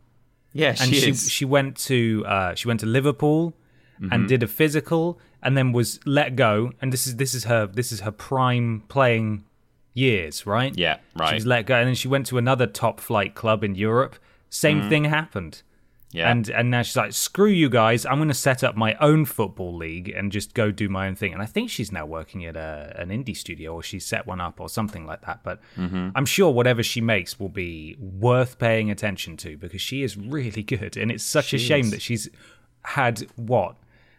Yeah, 0.53 0.69
and 0.69 0.77
she 0.93 0.95
she 1.01 1.09
is. 1.09 1.29
she 1.31 1.45
went 1.45 1.75
to 1.89 2.23
uh, 2.27 2.55
she 2.55 2.67
went 2.67 2.79
to 2.81 2.85
Liverpool 2.85 3.53
Mm-hmm. 4.01 4.11
and 4.11 4.27
did 4.27 4.43
a 4.43 4.47
physical, 4.47 5.17
and 5.41 5.55
then 5.55 5.71
was 5.71 6.01
let 6.05 6.35
go. 6.35 6.73
And 6.81 6.91
this 6.91 7.07
is 7.07 7.15
this 7.15 7.33
is 7.33 7.45
her 7.45 7.65
this 7.65 7.93
is 7.93 8.01
her 8.01 8.11
prime 8.11 8.83
playing 8.89 9.45
years, 9.93 10.45
right? 10.45 10.77
Yeah, 10.77 10.97
right. 11.15 11.29
She 11.29 11.35
was 11.35 11.45
let 11.45 11.65
go, 11.65 11.75
and 11.75 11.87
then 11.87 11.95
she 11.95 12.09
went 12.09 12.25
to 12.25 12.37
another 12.37 12.67
top 12.67 12.99
flight 12.99 13.35
club 13.35 13.63
in 13.63 13.73
Europe. 13.75 14.17
Same 14.49 14.89
thing 14.89 15.05
happened. 15.05 15.61
Yeah. 16.15 16.31
And 16.31 16.49
and 16.49 16.71
now 16.71 16.81
she's 16.81 16.95
like, 16.95 17.13
screw 17.13 17.49
you 17.49 17.69
guys, 17.69 18.05
I'm 18.05 18.17
going 18.17 18.29
to 18.29 18.33
set 18.33 18.63
up 18.63 18.75
my 18.75 18.95
own 19.01 19.25
football 19.25 19.75
league 19.75 20.09
and 20.09 20.31
just 20.31 20.53
go 20.53 20.71
do 20.71 20.87
my 20.87 21.07
own 21.07 21.15
thing. 21.15 21.33
And 21.33 21.41
I 21.41 21.45
think 21.45 21.69
she's 21.69 21.91
now 21.91 22.05
working 22.05 22.45
at 22.45 22.55
a, 22.55 22.95
an 22.97 23.09
indie 23.09 23.35
studio 23.35 23.73
or 23.73 23.83
she 23.83 23.99
set 23.99 24.25
one 24.25 24.39
up 24.39 24.59
or 24.59 24.69
something 24.69 25.05
like 25.05 25.25
that. 25.25 25.41
But 25.43 25.59
Mm-hmm. 25.77 26.09
I'm 26.15 26.25
sure 26.25 26.51
whatever 26.51 26.83
she 26.83 27.01
makes 27.01 27.39
will 27.39 27.49
be 27.49 27.95
worth 27.99 28.59
paying 28.59 28.89
attention 28.89 29.37
to 29.37 29.57
because 29.57 29.81
she 29.81 30.03
is 30.03 30.17
really 30.17 30.63
good. 30.63 30.97
And 30.97 31.11
it's 31.11 31.23
such 31.23 31.53
a 31.53 31.57
shame 31.57 31.85
is. 31.85 31.91
that 31.91 32.01
she's 32.01 32.29
had 32.83 33.27
what? 33.35 33.75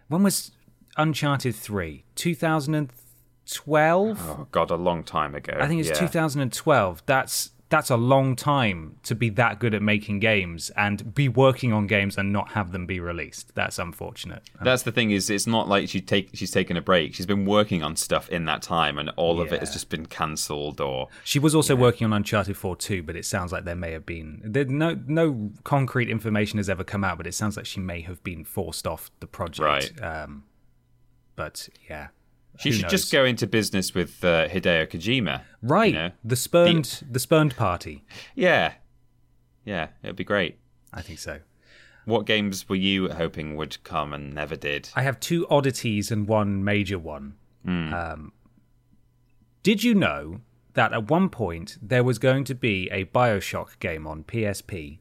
When 0.09 0.23
was 0.23 0.53
Uncharted 0.97 1.55
3? 1.55 2.05
2012? 2.15 4.29
oh 4.29 4.47
god, 4.51 4.71
a 4.71 4.77
long 4.77 5.03
time 5.03 5.35
ago. 5.35 5.57
I 5.61 5.67
think 5.67 5.81
it's 5.81 5.89
yeah. 5.89 6.07
2012. 6.07 7.03
That's 7.07 7.51
that's 7.69 7.91
a 7.91 7.97
long 7.97 8.37
time 8.37 8.97
to 9.03 9.15
be 9.15 9.29
that 9.31 9.59
good 9.59 9.75
at 9.75 9.83
making 9.83 10.21
games 10.21 10.71
and 10.77 11.15
be 11.15 11.29
working 11.29 11.73
on 11.73 11.87
games 11.89 12.17
and 12.17 12.33
not 12.33 12.53
have 12.53 12.71
them 12.71 12.87
be 12.87 13.01
released. 13.01 13.55
That's 13.55 13.79
unfortunate. 13.79 14.43
That's 14.63 14.85
the 14.85 14.93
thing 14.93 15.11
is, 15.11 15.31
it's 15.31 15.49
not 15.49 15.69
like 15.69 15.89
she 15.89 16.01
take 16.01 16.31
she's 16.35 16.53
taken 16.53 16.77
a 16.77 16.81
break. 16.81 17.15
She's 17.15 17.27
been 17.27 17.45
working 17.45 17.83
on 17.83 17.97
stuff 17.97 18.29
in 18.29 18.45
that 18.45 18.63
time, 18.63 18.99
and 18.99 19.11
all 19.17 19.41
of 19.41 19.53
it 19.53 19.61
has 19.61 19.73
just 19.73 19.89
been 19.89 20.07
cancelled 20.07 20.81
or 20.81 21.09
She 21.25 21.39
was 21.39 21.55
also 21.55 21.75
working 21.75 22.05
on 22.05 22.13
Uncharted 22.13 22.57
4 22.57 22.77
too, 22.77 23.03
but 23.03 23.17
it 23.17 23.25
sounds 23.25 23.53
like 23.53 23.65
there 23.65 23.75
may 23.75 23.93
have 23.93 24.07
been 24.07 24.41
there, 24.45 24.65
no 24.65 24.99
no 25.07 25.51
concrete 25.65 26.09
information 26.09 26.59
has 26.59 26.71
ever 26.71 26.85
come 26.85 27.03
out, 27.03 27.17
but 27.17 27.27
it 27.27 27.35
sounds 27.35 27.57
like 27.57 27.67
she 27.67 27.81
may 27.81 28.01
have 28.03 28.23
been 28.23 28.45
forced 28.45 28.87
off 28.87 29.11
the 29.21 29.27
project. 29.27 30.01
Right. 30.01 30.03
Um, 30.03 30.45
but 31.35 31.69
yeah, 31.91 32.09
she 32.59 32.73
should 32.73 32.89
just 32.89 33.13
go 33.13 33.25
into 33.25 33.47
business 33.47 33.95
with 33.95 34.25
uh, 34.25 34.49
Hideo 34.49 34.87
Kojima. 34.87 35.43
right. 35.63 35.95
know, 35.95 36.11
the 36.25 36.37
spurned 36.37 37.03
the 37.11 37.19
spurned 37.19 37.57
party. 37.57 38.05
Yeah, 38.35 38.75
yeah, 39.65 39.89
it'd 40.03 40.17
be 40.17 40.25
great. 40.25 40.59
I 40.93 41.03
think 41.03 41.19
so. 41.19 41.41
What 42.07 42.25
games 42.25 42.69
were 42.69 42.77
you 42.77 43.11
hoping 43.11 43.57
would 43.57 43.83
come 43.83 44.13
and 44.13 44.33
never 44.33 44.55
did? 44.55 44.89
I 44.95 45.03
have 45.03 45.19
two 45.19 45.47
oddities 45.49 46.11
and 46.13 46.29
one 46.29 46.63
major 46.63 46.99
one. 46.99 47.35
Hmm. 47.65 47.93
Um, 47.93 48.33
did 49.65 49.83
you 49.83 49.95
know 49.95 50.41
that 50.75 50.93
at 50.93 51.11
one 51.11 51.29
point 51.29 51.77
there 51.83 52.05
was 52.05 52.21
going 52.21 52.45
to 52.45 52.55
be 52.55 52.89
a 52.93 53.07
Bioshock 53.07 53.81
game 53.81 54.07
on 54.07 54.23
PSP? 54.23 55.01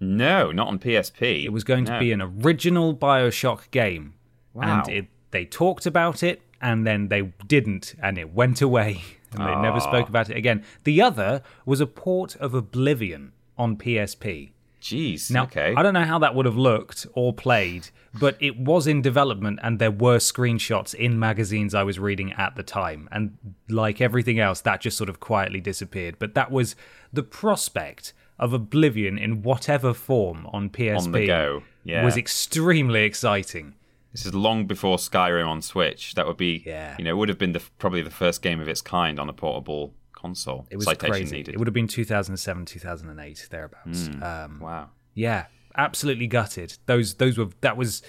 No, 0.00 0.50
not 0.50 0.66
on 0.66 0.80
PSP. 0.80 1.44
It 1.44 1.52
was 1.52 1.62
going 1.62 1.84
to 1.84 1.96
be 2.00 2.10
an 2.10 2.20
original 2.20 2.96
Bioshock 2.96 3.70
game. 3.70 4.14
Wow. 4.52 4.82
And 4.82 4.92
it, 4.92 5.06
they 5.32 5.44
talked 5.44 5.84
about 5.84 6.22
it 6.22 6.40
and 6.60 6.86
then 6.86 7.08
they 7.08 7.32
didn't, 7.46 7.94
and 8.00 8.16
it 8.16 8.32
went 8.32 8.62
away. 8.62 9.02
And 9.34 9.48
they 9.48 9.62
never 9.62 9.78
ah. 9.78 9.78
spoke 9.78 10.10
about 10.10 10.28
it 10.28 10.36
again. 10.36 10.62
The 10.84 11.00
other 11.00 11.42
was 11.64 11.80
a 11.80 11.86
port 11.86 12.36
of 12.36 12.52
Oblivion 12.52 13.32
on 13.56 13.78
PSP. 13.78 14.50
Jeez. 14.82 15.30
Now, 15.30 15.44
okay. 15.44 15.72
I 15.74 15.82
don't 15.82 15.94
know 15.94 16.04
how 16.04 16.18
that 16.18 16.34
would 16.34 16.44
have 16.44 16.58
looked 16.58 17.06
or 17.14 17.32
played, 17.32 17.88
but 18.20 18.36
it 18.40 18.58
was 18.58 18.86
in 18.86 19.00
development 19.00 19.60
and 19.62 19.78
there 19.78 19.90
were 19.90 20.18
screenshots 20.18 20.92
in 20.92 21.18
magazines 21.18 21.74
I 21.74 21.82
was 21.82 21.98
reading 21.98 22.34
at 22.34 22.56
the 22.56 22.62
time. 22.62 23.08
And 23.10 23.38
like 23.70 24.02
everything 24.02 24.38
else, 24.38 24.60
that 24.60 24.82
just 24.82 24.98
sort 24.98 25.08
of 25.08 25.18
quietly 25.18 25.62
disappeared. 25.62 26.16
But 26.18 26.34
that 26.34 26.50
was 26.50 26.76
the 27.10 27.22
prospect 27.22 28.12
of 28.38 28.52
Oblivion 28.52 29.18
in 29.18 29.42
whatever 29.42 29.94
form 29.94 30.46
on 30.52 30.68
PSP 30.68 31.26
go, 31.26 31.62
yeah. 31.84 32.04
was 32.04 32.16
extremely 32.16 33.04
exciting. 33.04 33.74
This 34.12 34.26
is 34.26 34.34
long 34.34 34.66
before 34.66 34.98
Skyrim 34.98 35.46
on 35.48 35.62
Switch. 35.62 36.14
That 36.14 36.26
would 36.26 36.36
be, 36.36 36.62
Yeah. 36.66 36.94
you 36.98 37.04
know, 37.04 37.10
it 37.10 37.16
would 37.16 37.28
have 37.30 37.38
been 37.38 37.52
the, 37.52 37.62
probably 37.78 38.02
the 38.02 38.10
first 38.10 38.42
game 38.42 38.60
of 38.60 38.68
its 38.68 38.80
kind 38.82 39.18
on 39.18 39.28
a 39.28 39.32
portable 39.32 39.94
console. 40.12 40.66
It 40.70 40.76
was 40.76 40.84
Citation 40.84 41.10
crazy. 41.12 41.36
needed. 41.36 41.54
It 41.54 41.58
would 41.58 41.66
have 41.66 41.74
been 41.74 41.88
2007, 41.88 42.66
2008, 42.66 43.48
thereabouts. 43.50 44.08
Um, 44.22 44.60
Wow. 44.60 44.90
Yeah, 45.14 45.46
absolutely 45.76 46.26
gutted. 46.26 46.76
Those 46.86 47.14
those 47.14 47.36
were 47.38 47.48
that 47.62 47.76
was 47.76 48.02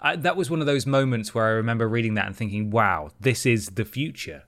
I, 0.00 0.16
that 0.16 0.36
was 0.36 0.48
one 0.50 0.60
of 0.60 0.66
those 0.66 0.86
moments 0.86 1.34
where 1.34 1.44
I 1.46 1.50
remember 1.50 1.88
reading 1.88 2.14
that 2.14 2.26
and 2.26 2.36
thinking, 2.36 2.70
"Wow, 2.70 3.10
this 3.20 3.44
is 3.44 3.66
the 3.70 3.84
future. 3.84 4.44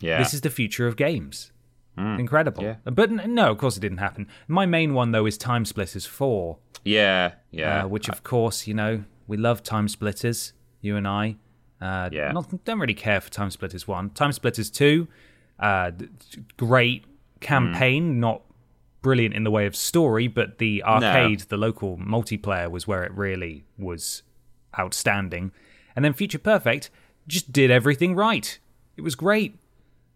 Yeah. 0.00 0.18
This 0.18 0.34
is 0.34 0.42
the 0.42 0.50
future 0.50 0.86
of 0.86 0.96
games." 0.96 1.52
Incredible. 1.98 2.62
yeah. 2.62 2.74
But 2.84 3.10
no, 3.10 3.50
of 3.50 3.56
course 3.58 3.78
it 3.78 3.80
didn't 3.80 3.98
happen. 3.98 4.28
My 4.48 4.66
main 4.66 4.92
one 4.92 5.12
though 5.12 5.24
is 5.24 5.38
Time 5.38 5.64
Splitters 5.64 6.04
4, 6.04 6.58
yeah. 6.84 7.32
Yeah. 7.50 7.84
uh, 7.84 7.88
which 7.88 8.10
of 8.10 8.22
course, 8.22 8.66
you 8.66 8.74
know, 8.74 9.04
we 9.26 9.36
love 9.36 9.62
Time 9.62 9.88
Splitters, 9.88 10.52
you 10.80 10.96
and 10.96 11.06
I. 11.06 11.36
Uh, 11.80 12.08
Yeah. 12.12 12.32
Not, 12.32 12.64
don't 12.64 12.78
really 12.78 12.94
care 12.94 13.20
for 13.20 13.30
Time 13.30 13.50
Splitters 13.50 13.86
1. 13.86 14.10
Time 14.10 14.32
Splitters 14.32 14.70
2, 14.70 15.06
uh, 15.58 15.90
great 16.56 17.04
campaign, 17.40 18.14
Hmm. 18.14 18.20
not 18.20 18.42
brilliant 19.02 19.34
in 19.34 19.44
the 19.44 19.50
way 19.50 19.66
of 19.66 19.76
story, 19.76 20.26
but 20.26 20.58
the 20.58 20.82
arcade, 20.82 21.40
the 21.48 21.56
local 21.56 21.96
multiplayer 21.98 22.70
was 22.70 22.86
where 22.88 23.04
it 23.04 23.12
really 23.12 23.64
was 23.78 24.22
outstanding. 24.78 25.52
And 25.94 26.04
then 26.04 26.12
Future 26.12 26.38
Perfect 26.38 26.90
just 27.28 27.52
did 27.52 27.70
everything 27.70 28.14
right. 28.14 28.58
It 28.96 29.02
was 29.02 29.14
great. 29.14 29.58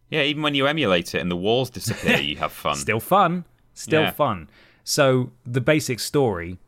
yeah. 0.09 0.23
Even 0.23 0.43
when 0.43 0.55
you 0.55 0.67
emulate 0.67 1.15
it 1.15 1.21
and 1.21 1.31
the 1.31 1.37
walls 1.37 1.71
disappear, 1.71 2.19
you 2.19 2.37
have 2.37 2.53
fun. 2.65 2.75
Still 2.77 3.01
fun. 3.01 3.45
Still 3.75 4.03
Yeah. 4.03 4.11
fun. 4.11 4.49
So 4.83 5.31
the 5.47 5.61
basic 5.61 6.01
story, 6.01 6.59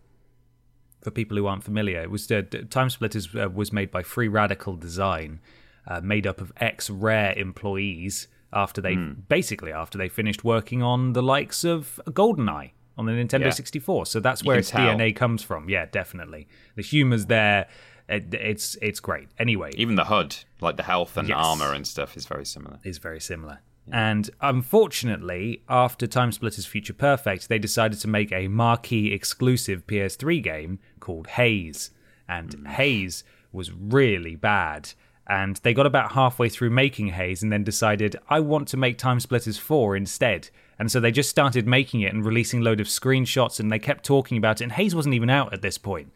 for 1.02 1.10
people 1.10 1.36
who 1.36 1.46
aren't 1.46 1.64
familiar, 1.64 2.00
it 2.02 2.10
was 2.10 2.30
uh, 2.30 2.42
Time 2.70 2.88
Splitters 2.90 3.28
uh, 3.34 3.48
was 3.50 3.72
made 3.72 3.90
by 3.90 4.02
Free 4.02 4.28
Radical 4.28 4.76
Design, 4.76 5.40
uh, 5.86 6.00
made 6.00 6.26
up 6.26 6.40
of 6.40 6.52
ex 6.58 6.88
Rare 6.90 7.32
employees. 7.36 8.28
After 8.54 8.82
they 8.82 8.94
Hmm. 8.96 9.12
basically 9.30 9.72
after 9.72 9.96
they 9.96 10.10
finished 10.10 10.44
working 10.44 10.82
on 10.82 11.14
the 11.14 11.22
likes 11.22 11.64
of 11.64 11.98
GoldenEye 12.06 12.72
on 12.98 13.06
the 13.06 13.12
Nintendo 13.12 13.44
Yeah. 13.46 13.50
64, 13.50 14.04
so 14.04 14.20
that's 14.20 14.44
where 14.44 14.58
its 14.58 14.68
tell. 14.68 14.94
DNA 14.94 15.16
comes 15.16 15.42
from. 15.42 15.70
Yeah, 15.70 15.86
definitely. 15.86 16.46
The 16.76 16.82
humor's 16.82 17.26
there. 17.26 17.66
It, 18.10 18.34
it's 18.34 18.76
it's 18.82 19.00
great. 19.00 19.28
Anyway, 19.38 19.70
Even 19.78 19.94
the 19.94 20.04
HUD, 20.04 20.36
like 20.60 20.76
the 20.76 20.82
health 20.82 21.16
and 21.16 21.28
Yes. 21.28 21.38
armor 21.40 21.72
and 21.72 21.86
stuff, 21.86 22.14
is 22.14 22.26
very 22.26 22.44
similar. 22.44 22.78
is 22.84 22.98
very 22.98 23.20
similar. 23.20 23.60
And 23.90 24.30
unfortunately, 24.40 25.62
after 25.68 26.06
Time 26.06 26.30
Splitters 26.32 26.66
Future 26.66 26.92
Perfect, 26.92 27.48
they 27.48 27.58
decided 27.58 27.98
to 28.00 28.08
make 28.08 28.32
a 28.32 28.48
marquee 28.48 29.12
exclusive 29.12 29.86
PS3 29.86 30.42
game 30.42 30.78
called 31.00 31.26
Haze. 31.26 31.90
And 32.28 32.56
mm. 32.56 32.66
Haze 32.68 33.24
was 33.50 33.72
really 33.72 34.36
bad. 34.36 34.92
And 35.26 35.56
they 35.56 35.74
got 35.74 35.86
about 35.86 36.12
halfway 36.12 36.48
through 36.48 36.70
making 36.70 37.08
Haze 37.08 37.42
and 37.42 37.52
then 37.52 37.64
decided, 37.64 38.16
I 38.28 38.40
want 38.40 38.68
to 38.68 38.76
make 38.76 38.98
Time 38.98 39.20
Splitters 39.20 39.58
4 39.58 39.96
instead. 39.96 40.50
And 40.78 40.90
so 40.90 41.00
they 41.00 41.12
just 41.12 41.30
started 41.30 41.66
making 41.66 42.00
it 42.00 42.12
and 42.12 42.24
releasing 42.24 42.60
a 42.60 42.64
load 42.64 42.80
of 42.80 42.86
screenshots 42.86 43.60
and 43.60 43.70
they 43.70 43.78
kept 43.78 44.04
talking 44.04 44.38
about 44.38 44.60
it. 44.60 44.64
And 44.64 44.72
Haze 44.72 44.94
wasn't 44.94 45.14
even 45.14 45.30
out 45.30 45.52
at 45.52 45.62
this 45.62 45.78
point. 45.78 46.12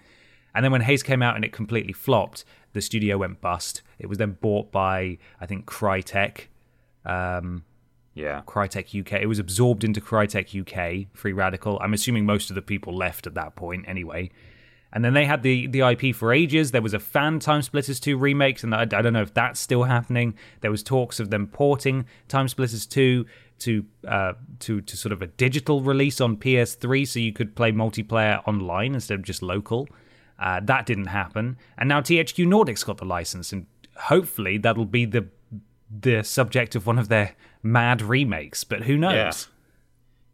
And 0.54 0.64
then 0.64 0.72
when 0.72 0.80
Haze 0.80 1.02
came 1.02 1.22
out 1.22 1.36
and 1.36 1.44
it 1.44 1.52
completely 1.52 1.92
flopped, 1.92 2.44
the 2.72 2.80
studio 2.80 3.18
went 3.18 3.40
bust. 3.40 3.82
It 3.98 4.06
was 4.06 4.18
then 4.18 4.38
bought 4.40 4.72
by, 4.72 5.18
I 5.40 5.46
think, 5.46 5.66
Crytek. 5.66 6.46
Um, 7.06 7.64
Yeah. 8.14 8.42
Crytek 8.46 8.98
UK. 8.98 9.20
It 9.20 9.26
was 9.26 9.38
absorbed 9.38 9.84
into 9.84 10.00
Crytek 10.00 10.48
UK, 10.60 11.08
Free 11.14 11.32
Radical. 11.32 11.78
I'm 11.82 11.92
assuming 11.94 12.24
most 12.24 12.50
of 12.50 12.54
the 12.54 12.62
people 12.62 12.96
left 12.96 13.26
at 13.26 13.34
that 13.34 13.56
point 13.56 13.84
anyway. 13.86 14.30
And 14.92 15.04
then 15.04 15.12
they 15.12 15.26
had 15.26 15.42
the, 15.42 15.66
the 15.66 15.80
IP 15.80 16.14
for 16.14 16.32
ages. 16.32 16.70
There 16.70 16.80
was 16.80 16.94
a 16.94 16.98
fan 16.98 17.38
Time 17.40 17.60
Splitters 17.60 18.00
2 18.00 18.16
remake, 18.16 18.62
and 18.62 18.74
I, 18.74 18.82
I 18.82 18.84
don't 18.86 19.12
know 19.12 19.20
if 19.20 19.34
that's 19.34 19.60
still 19.60 19.82
happening. 19.82 20.34
There 20.62 20.70
was 20.70 20.82
talks 20.82 21.20
of 21.20 21.28
them 21.28 21.48
porting 21.48 22.06
Time 22.28 22.48
Splitters 22.48 22.86
2 22.86 23.26
to 23.58 23.84
uh, 24.06 24.32
to 24.60 24.80
to 24.80 24.96
sort 24.96 25.12
of 25.12 25.20
a 25.22 25.26
digital 25.26 25.82
release 25.82 26.20
on 26.20 26.36
PS3, 26.36 27.06
so 27.06 27.18
you 27.18 27.32
could 27.32 27.54
play 27.54 27.72
multiplayer 27.72 28.40
online 28.46 28.94
instead 28.94 29.18
of 29.18 29.24
just 29.24 29.42
local. 29.42 29.88
Uh, 30.38 30.60
that 30.64 30.86
didn't 30.86 31.06
happen, 31.06 31.56
and 31.76 31.88
now 31.88 32.00
THQ 32.00 32.46
Nordic's 32.46 32.84
got 32.84 32.98
the 32.98 33.04
license, 33.04 33.52
and 33.52 33.66
hopefully 33.96 34.56
that'll 34.56 34.84
be 34.86 35.04
the 35.04 35.26
the 35.90 36.22
subject 36.22 36.74
of 36.74 36.86
one 36.86 36.98
of 36.98 37.08
their 37.08 37.34
mad 37.62 38.02
remakes. 38.02 38.64
But 38.64 38.82
who 38.82 38.96
knows? 38.96 39.14
Yeah. 39.14 39.32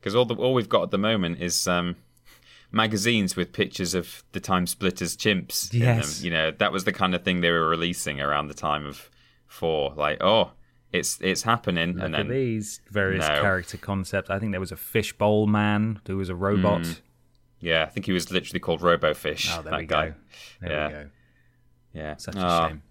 Because 0.00 0.14
all 0.14 0.24
the 0.24 0.34
all 0.34 0.54
we've 0.54 0.68
got 0.68 0.82
at 0.84 0.90
the 0.90 0.98
moment 0.98 1.40
is 1.40 1.68
um, 1.68 1.96
magazines 2.70 3.36
with 3.36 3.52
pictures 3.52 3.94
of 3.94 4.24
the 4.32 4.40
time 4.40 4.66
splitters 4.66 5.16
chimps 5.16 5.72
in 5.72 5.80
Yes. 5.80 6.18
them. 6.18 6.24
You 6.24 6.30
know, 6.32 6.50
that 6.52 6.72
was 6.72 6.84
the 6.84 6.92
kind 6.92 7.14
of 7.14 7.22
thing 7.22 7.40
they 7.40 7.50
were 7.50 7.68
releasing 7.68 8.20
around 8.20 8.48
the 8.48 8.54
time 8.54 8.86
of 8.86 9.10
four. 9.46 9.92
Like, 9.94 10.18
oh, 10.22 10.52
it's 10.92 11.18
it's 11.20 11.42
happening, 11.42 11.94
Look 11.94 12.04
and 12.04 12.14
at 12.14 12.18
then 12.26 12.28
these 12.28 12.80
various 12.90 13.26
No. 13.28 13.40
character 13.40 13.76
concepts. 13.76 14.30
I 14.30 14.38
think 14.38 14.52
there 14.52 14.60
was 14.60 14.72
a 14.72 14.76
fishbowl 14.76 15.46
man 15.46 16.00
who 16.06 16.16
was 16.16 16.28
a 16.28 16.34
robot. 16.34 16.86
Hmm. 16.86 16.92
yeah, 17.60 17.84
I 17.84 17.86
think 17.86 18.06
he 18.06 18.12
was 18.12 18.30
literally 18.32 18.60
called 18.60 18.80
RoboFish. 18.80 19.56
Oh, 19.56 19.62
there 19.62 19.70
that 19.70 19.80
we 19.80 19.86
guy. 19.86 20.08
go. 20.08 20.14
There 20.60 20.70
Yeah. 20.70 20.86
we 20.88 20.92
go. 20.94 21.10
Yeah, 21.94 22.16
Such 22.16 22.36
a 22.36 22.68
shame. 22.68 22.82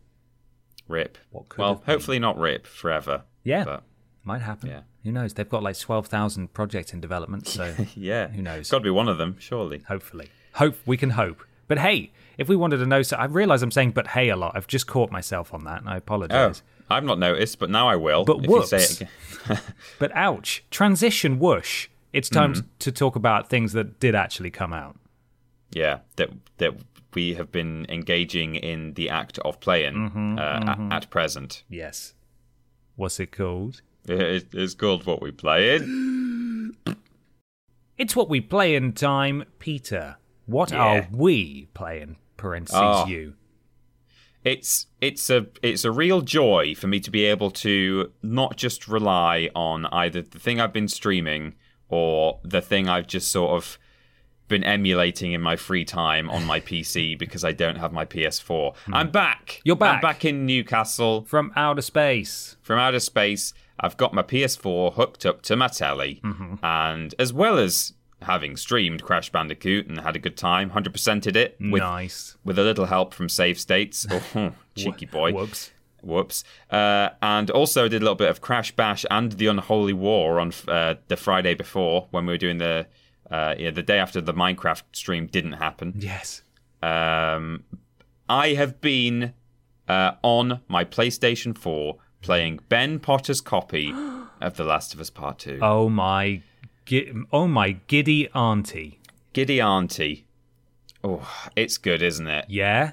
Rip. 0.91 1.17
What 1.31 1.49
could 1.49 1.59
well, 1.61 1.81
hopefully 1.85 2.19
not 2.19 2.37
rip 2.37 2.67
forever. 2.67 3.23
Yeah. 3.43 3.63
but 3.63 3.83
Might 4.23 4.41
happen. 4.41 4.69
Yeah. 4.69 4.81
Who 5.03 5.11
knows? 5.11 5.33
They've 5.33 5.49
got 5.49 5.63
like 5.63 5.79
12,000 5.79 6.53
projects 6.53 6.93
in 6.93 6.99
development, 7.01 7.47
so 7.47 7.73
Yeah. 7.95 8.27
Who 8.27 8.41
knows? 8.41 8.59
It's 8.61 8.71
got 8.71 8.77
to 8.79 8.83
be 8.83 8.89
one 8.91 9.07
of 9.07 9.17
them, 9.17 9.37
surely. 9.39 9.79
hopefully. 9.87 10.29
Hope 10.55 10.75
we 10.85 10.97
can 10.97 11.11
hope. 11.11 11.43
But 11.67 11.79
hey, 11.79 12.11
if 12.37 12.49
we 12.49 12.55
wanted 12.55 12.77
to 12.77 12.85
know, 12.85 13.01
so 13.01 13.15
I 13.17 13.25
realize 13.25 13.63
I'm 13.63 13.71
saying 13.71 13.91
but 13.91 14.07
hey 14.07 14.29
a 14.29 14.35
lot. 14.35 14.51
I've 14.55 14.67
just 14.67 14.85
caught 14.87 15.09
myself 15.11 15.53
on 15.53 15.63
that 15.63 15.79
and 15.81 15.89
I 15.89 15.97
apologize. 15.97 16.61
Oh. 16.89 16.95
I've 16.95 17.05
not 17.05 17.17
noticed, 17.19 17.57
but 17.57 17.69
now 17.69 17.87
I 17.87 17.95
will. 17.95 18.25
But 18.25 18.39
if 18.43 18.49
you 18.49 18.65
say 18.65 18.77
whoops. 18.77 19.01
it 19.01 19.07
again. 19.47 19.59
But 19.99 20.11
ouch. 20.13 20.63
Transition 20.69 21.39
whoosh. 21.39 21.87
It's 22.11 22.27
time 22.29 22.53
Mm-hmm. 22.53 22.67
to 22.79 22.91
talk 22.91 23.15
about 23.15 23.49
things 23.49 23.71
that 23.71 23.99
did 24.01 24.13
actually 24.13 24.51
come 24.51 24.73
out. 24.73 24.97
yeah, 25.71 25.99
that 26.17 26.29
that 26.57 26.73
we 27.15 27.33
have 27.35 27.51
been 27.51 27.85
engaging 27.89 28.55
in 28.55 28.93
the 28.93 29.09
act 29.09 29.37
of 29.39 29.59
playing 29.59 29.93
Mm-hmm, 29.95 30.37
uh, 30.39 30.41
At, 30.91 31.03
at 31.03 31.09
present. 31.09 31.63
Yes. 31.69 32.13
What's 32.95 33.19
it 33.19 33.31
called? 33.31 33.81
It, 34.07 34.47
it's 34.53 34.73
called 34.73 35.05
what 35.05 35.21
we 35.21 35.31
play 35.31 35.75
in. 35.75 36.75
It's 37.97 38.15
what 38.15 38.29
we 38.29 38.41
play 38.41 38.73
in 38.73 38.93
time, 38.93 39.43
Peter. 39.59 40.17
What 40.47 40.71
Yeah. 40.71 40.77
are 41.01 41.07
we 41.11 41.67
playing? 41.75 42.17
Parentheses 42.35 42.79
Oh. 42.81 43.05
you. 43.05 43.35
It's 44.43 44.87
it's 44.99 45.29
a 45.29 45.45
it's 45.61 45.85
a 45.85 45.91
real 45.91 46.21
joy 46.21 46.73
for 46.73 46.87
me 46.87 46.99
to 46.99 47.11
be 47.11 47.25
able 47.25 47.51
to 47.51 48.11
not 48.23 48.57
just 48.57 48.87
rely 48.87 49.51
on 49.53 49.85
either 49.87 50.23
the 50.23 50.39
thing 50.39 50.59
I've 50.59 50.73
been 50.73 50.87
streaming 50.87 51.53
or 51.89 52.39
the 52.43 52.59
thing 52.61 52.89
I've 52.89 53.05
just 53.05 53.31
sort 53.31 53.51
of 53.51 53.77
been 54.51 54.63
emulating 54.63 55.33
in 55.33 55.41
my 55.41 55.55
free 55.55 55.83
time 55.83 56.29
on 56.29 56.45
my 56.45 56.59
PC 56.59 57.17
because 57.17 57.43
I 57.43 57.51
don't 57.53 57.77
have 57.77 57.91
my 57.91 58.05
PS4. 58.05 58.75
I'm 58.93 59.09
back. 59.09 59.53
Hmm. 59.55 59.61
You're 59.65 59.75
back. 59.75 59.95
I'm 59.95 60.01
back 60.01 60.23
in 60.25 60.45
Newcastle 60.45 61.23
From 61.23 61.51
outer 61.55 61.81
space. 61.81 62.57
from 62.61 62.77
outer 62.77 62.99
space. 62.99 63.53
I've 63.79 63.97
got 63.97 64.13
my 64.13 64.21
PS4 64.21 64.93
hooked 64.93 65.25
up 65.25 65.41
to 65.43 65.55
my 65.55 65.67
telly, 65.67 66.21
Mm-hmm. 66.23 66.63
and 66.63 67.15
as 67.17 67.33
well 67.33 67.57
as 67.57 67.93
having 68.21 68.55
streamed 68.55 69.01
Crash 69.01 69.31
Bandicoot 69.31 69.87
and 69.87 69.99
had 70.01 70.15
a 70.15 70.19
good 70.19 70.37
time, 70.37 70.69
100%ed 70.69 71.35
it 71.35 71.57
with 71.59 71.81
nice. 71.81 72.37
with 72.43 72.59
a 72.59 72.63
little 72.63 72.85
help 72.85 73.15
from 73.15 73.27
save 73.29 73.59
states. 73.59 74.05
Oh, 74.35 74.53
cheeky 74.75 75.07
boy. 75.07 75.31
Whoops. 75.33 75.71
Whoops. 76.03 76.43
Uh, 76.69 77.09
and 77.21 77.49
also 77.51 77.87
did 77.87 78.01
a 78.01 78.05
little 78.05 78.15
bit 78.15 78.29
of 78.29 78.39
Crash 78.41 78.71
Bash 78.75 79.05
and 79.11 79.31
the 79.33 79.47
Unholy 79.47 79.93
War 79.93 80.39
on 80.39 80.51
uh, 80.67 80.95
the 81.07 81.17
Friday 81.17 81.53
before 81.55 82.07
when 82.11 82.25
we 82.27 82.33
were 82.33 82.37
doing 82.37 82.57
the 82.59 82.85
uh, 83.31 83.55
yeah 83.57 83.71
the 83.71 83.81
day 83.83 83.97
after 83.97 84.21
the 84.21 84.33
Minecraft 84.33 84.83
stream 84.93 85.27
didn't 85.27 85.53
happen. 85.53 85.93
Yes. 85.97 86.43
Um, 86.83 87.63
I 88.27 88.49
have 88.49 88.81
been 88.81 89.33
uh, 89.87 90.13
on 90.23 90.61
my 90.67 90.83
PlayStation 90.83 91.57
4 91.57 91.97
playing 92.21 92.59
Ben 92.69 92.99
Potter's 92.99 93.41
copy 93.41 93.91
of 94.41 94.55
The 94.55 94.63
Last 94.63 94.93
of 94.93 94.99
Us 94.99 95.09
Part 95.09 95.39
2. 95.39 95.59
Oh 95.61 95.89
my, 95.89 96.41
oh 97.31 97.47
my 97.47 97.71
giddy 97.87 98.29
auntie. 98.33 98.99
Giddy 99.33 99.61
Auntie. 99.61 100.25
Oh, 101.03 101.49
it's 101.55 101.77
good, 101.77 102.01
isn't 102.01 102.27
it? 102.27 102.45
Yeah. 102.49 102.91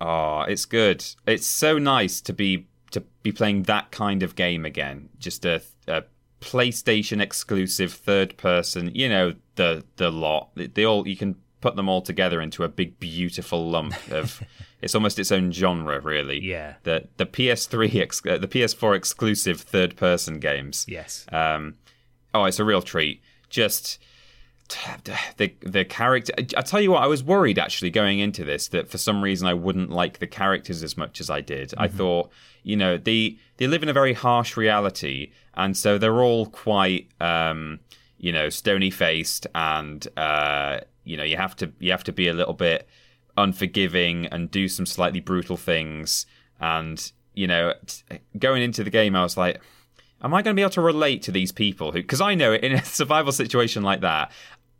Oh, 0.00 0.42
it's 0.42 0.64
good. 0.64 1.04
It's 1.26 1.46
so 1.46 1.78
nice 1.78 2.20
to 2.22 2.32
be 2.32 2.66
to 2.92 3.00
be 3.22 3.32
playing 3.32 3.64
that 3.64 3.90
kind 3.90 4.22
of 4.22 4.36
game 4.36 4.64
again. 4.64 5.08
Just 5.18 5.44
a, 5.44 5.62
a 5.88 6.04
PlayStation 6.42 7.20
exclusive 7.20 7.92
third 7.92 8.36
person. 8.36 8.90
You 8.94 9.08
know 9.08 9.34
the 9.54 9.84
the 9.96 10.10
lot. 10.10 10.50
They, 10.54 10.84
all 10.84 11.06
you 11.06 11.16
can 11.16 11.36
put 11.60 11.76
them 11.76 11.88
all 11.88 12.02
together 12.02 12.40
into 12.40 12.64
a 12.64 12.68
big 12.68 12.98
beautiful 12.98 13.70
lump 13.70 13.94
of. 14.10 14.42
it's 14.82 14.94
almost 14.94 15.18
its 15.18 15.30
own 15.30 15.52
genre, 15.52 16.00
really. 16.00 16.42
Yeah. 16.42 16.74
The 16.82 17.08
the 17.16 17.26
PS3 17.26 17.94
ex, 17.94 18.22
uh, 18.26 18.38
the 18.38 18.48
PS4 18.48 18.96
exclusive 18.96 19.60
third 19.60 19.96
person 19.96 20.40
games. 20.40 20.84
Yes. 20.88 21.24
Um, 21.32 21.76
oh, 22.34 22.44
it's 22.44 22.58
a 22.58 22.64
real 22.64 22.82
treat. 22.82 23.22
Just 23.48 23.98
the 25.36 25.52
the 25.60 25.84
character. 25.84 26.32
I 26.38 26.62
tell 26.62 26.80
you 26.80 26.92
what, 26.92 27.02
I 27.02 27.06
was 27.06 27.22
worried 27.22 27.58
actually 27.58 27.90
going 27.90 28.18
into 28.18 28.44
this 28.44 28.68
that 28.68 28.88
for 28.88 28.98
some 28.98 29.22
reason 29.22 29.46
I 29.46 29.54
wouldn't 29.54 29.90
like 29.90 30.18
the 30.18 30.26
characters 30.26 30.82
as 30.82 30.96
much 30.96 31.20
as 31.20 31.30
I 31.30 31.40
did. 31.40 31.72
I 31.76 31.88
thought, 31.88 32.30
you 32.62 32.76
know, 32.76 32.96
they 32.96 33.38
they 33.58 33.66
live 33.66 33.82
in 33.82 33.88
a 33.88 33.92
very 33.92 34.12
harsh 34.12 34.56
reality, 34.56 35.32
and 35.54 35.76
so 35.76 35.98
they're 35.98 36.22
all 36.22 36.46
quite, 36.46 37.08
um, 37.20 37.80
you 38.18 38.32
know, 38.32 38.48
stony 38.48 38.90
faced, 38.90 39.46
and 39.54 40.06
uh, 40.16 40.80
you 41.04 41.16
know, 41.16 41.24
you 41.24 41.36
have 41.36 41.56
to 41.56 41.72
you 41.78 41.90
have 41.90 42.04
to 42.04 42.12
be 42.12 42.28
a 42.28 42.34
little 42.34 42.54
bit 42.54 42.88
unforgiving 43.36 44.26
and 44.26 44.50
do 44.50 44.68
some 44.68 44.86
slightly 44.86 45.20
brutal 45.20 45.56
things. 45.56 46.26
And 46.60 47.12
you 47.34 47.46
know, 47.46 47.74
t- 47.86 48.18
going 48.38 48.62
into 48.62 48.84
the 48.84 48.90
game, 48.90 49.16
I 49.16 49.22
was 49.22 49.36
like 49.36 49.60
am 50.24 50.32
I 50.32 50.40
going 50.40 50.54
to 50.54 50.58
be 50.58 50.62
able 50.62 50.70
to 50.70 50.80
relate 50.80 51.20
to 51.22 51.32
these 51.32 51.50
people 51.50 51.90
because 51.90 52.20
I 52.20 52.36
know 52.36 52.54
in 52.54 52.72
a 52.72 52.84
survival 52.84 53.32
situation 53.32 53.82
like 53.82 54.02
that 54.02 54.30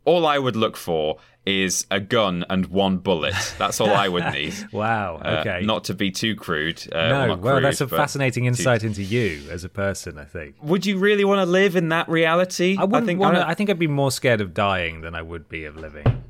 all 0.05 0.25
I 0.25 0.37
would 0.37 0.55
look 0.55 0.75
for 0.75 1.17
is 1.45 1.85
a 1.91 1.99
gun 1.99 2.45
and 2.49 2.67
one 2.67 2.97
bullet 2.97 3.35
that's 3.57 3.81
all 3.81 3.91
I 3.91 4.07
would 4.07 4.31
need 4.31 4.53
Wow. 4.71 5.17
Uh, 5.17 5.37
Okay. 5.45 5.61
not 5.65 5.83
to 5.85 5.93
be 5.93 6.09
too 6.11 6.35
crude 6.35 6.81
uh, 6.93 7.09
no. 7.09 7.11
well, 7.11 7.27
well, 7.37 7.53
crude, 7.55 7.63
that's 7.65 7.81
a 7.81 7.87
fascinating 7.87 8.45
insight 8.45 8.83
into 8.83 9.03
you 9.03 9.43
as 9.51 9.63
a 9.65 9.69
person. 9.69 10.17
I 10.17 10.23
think. 10.25 10.55
would 10.61 10.85
you 10.85 10.97
really 10.99 11.25
want 11.25 11.39
to 11.39 11.45
live 11.45 11.75
in 11.75 11.89
that 11.89 12.07
reality 12.07 12.77
I 12.79 12.85
wouldn't 12.85 13.07
think 13.07 13.19
want 13.19 13.35
I 13.35 13.39
to. 13.39 13.41
don't- 13.43 13.49
I 13.51 13.53
think 13.55 13.69
I'd 13.69 13.79
be 13.79 13.87
more 13.87 14.11
scared 14.11 14.39
of 14.41 14.53
dying 14.53 15.01
than 15.01 15.15
I 15.15 15.21
would 15.21 15.49
be 15.49 15.65
of 15.65 15.75
living. 15.75 16.23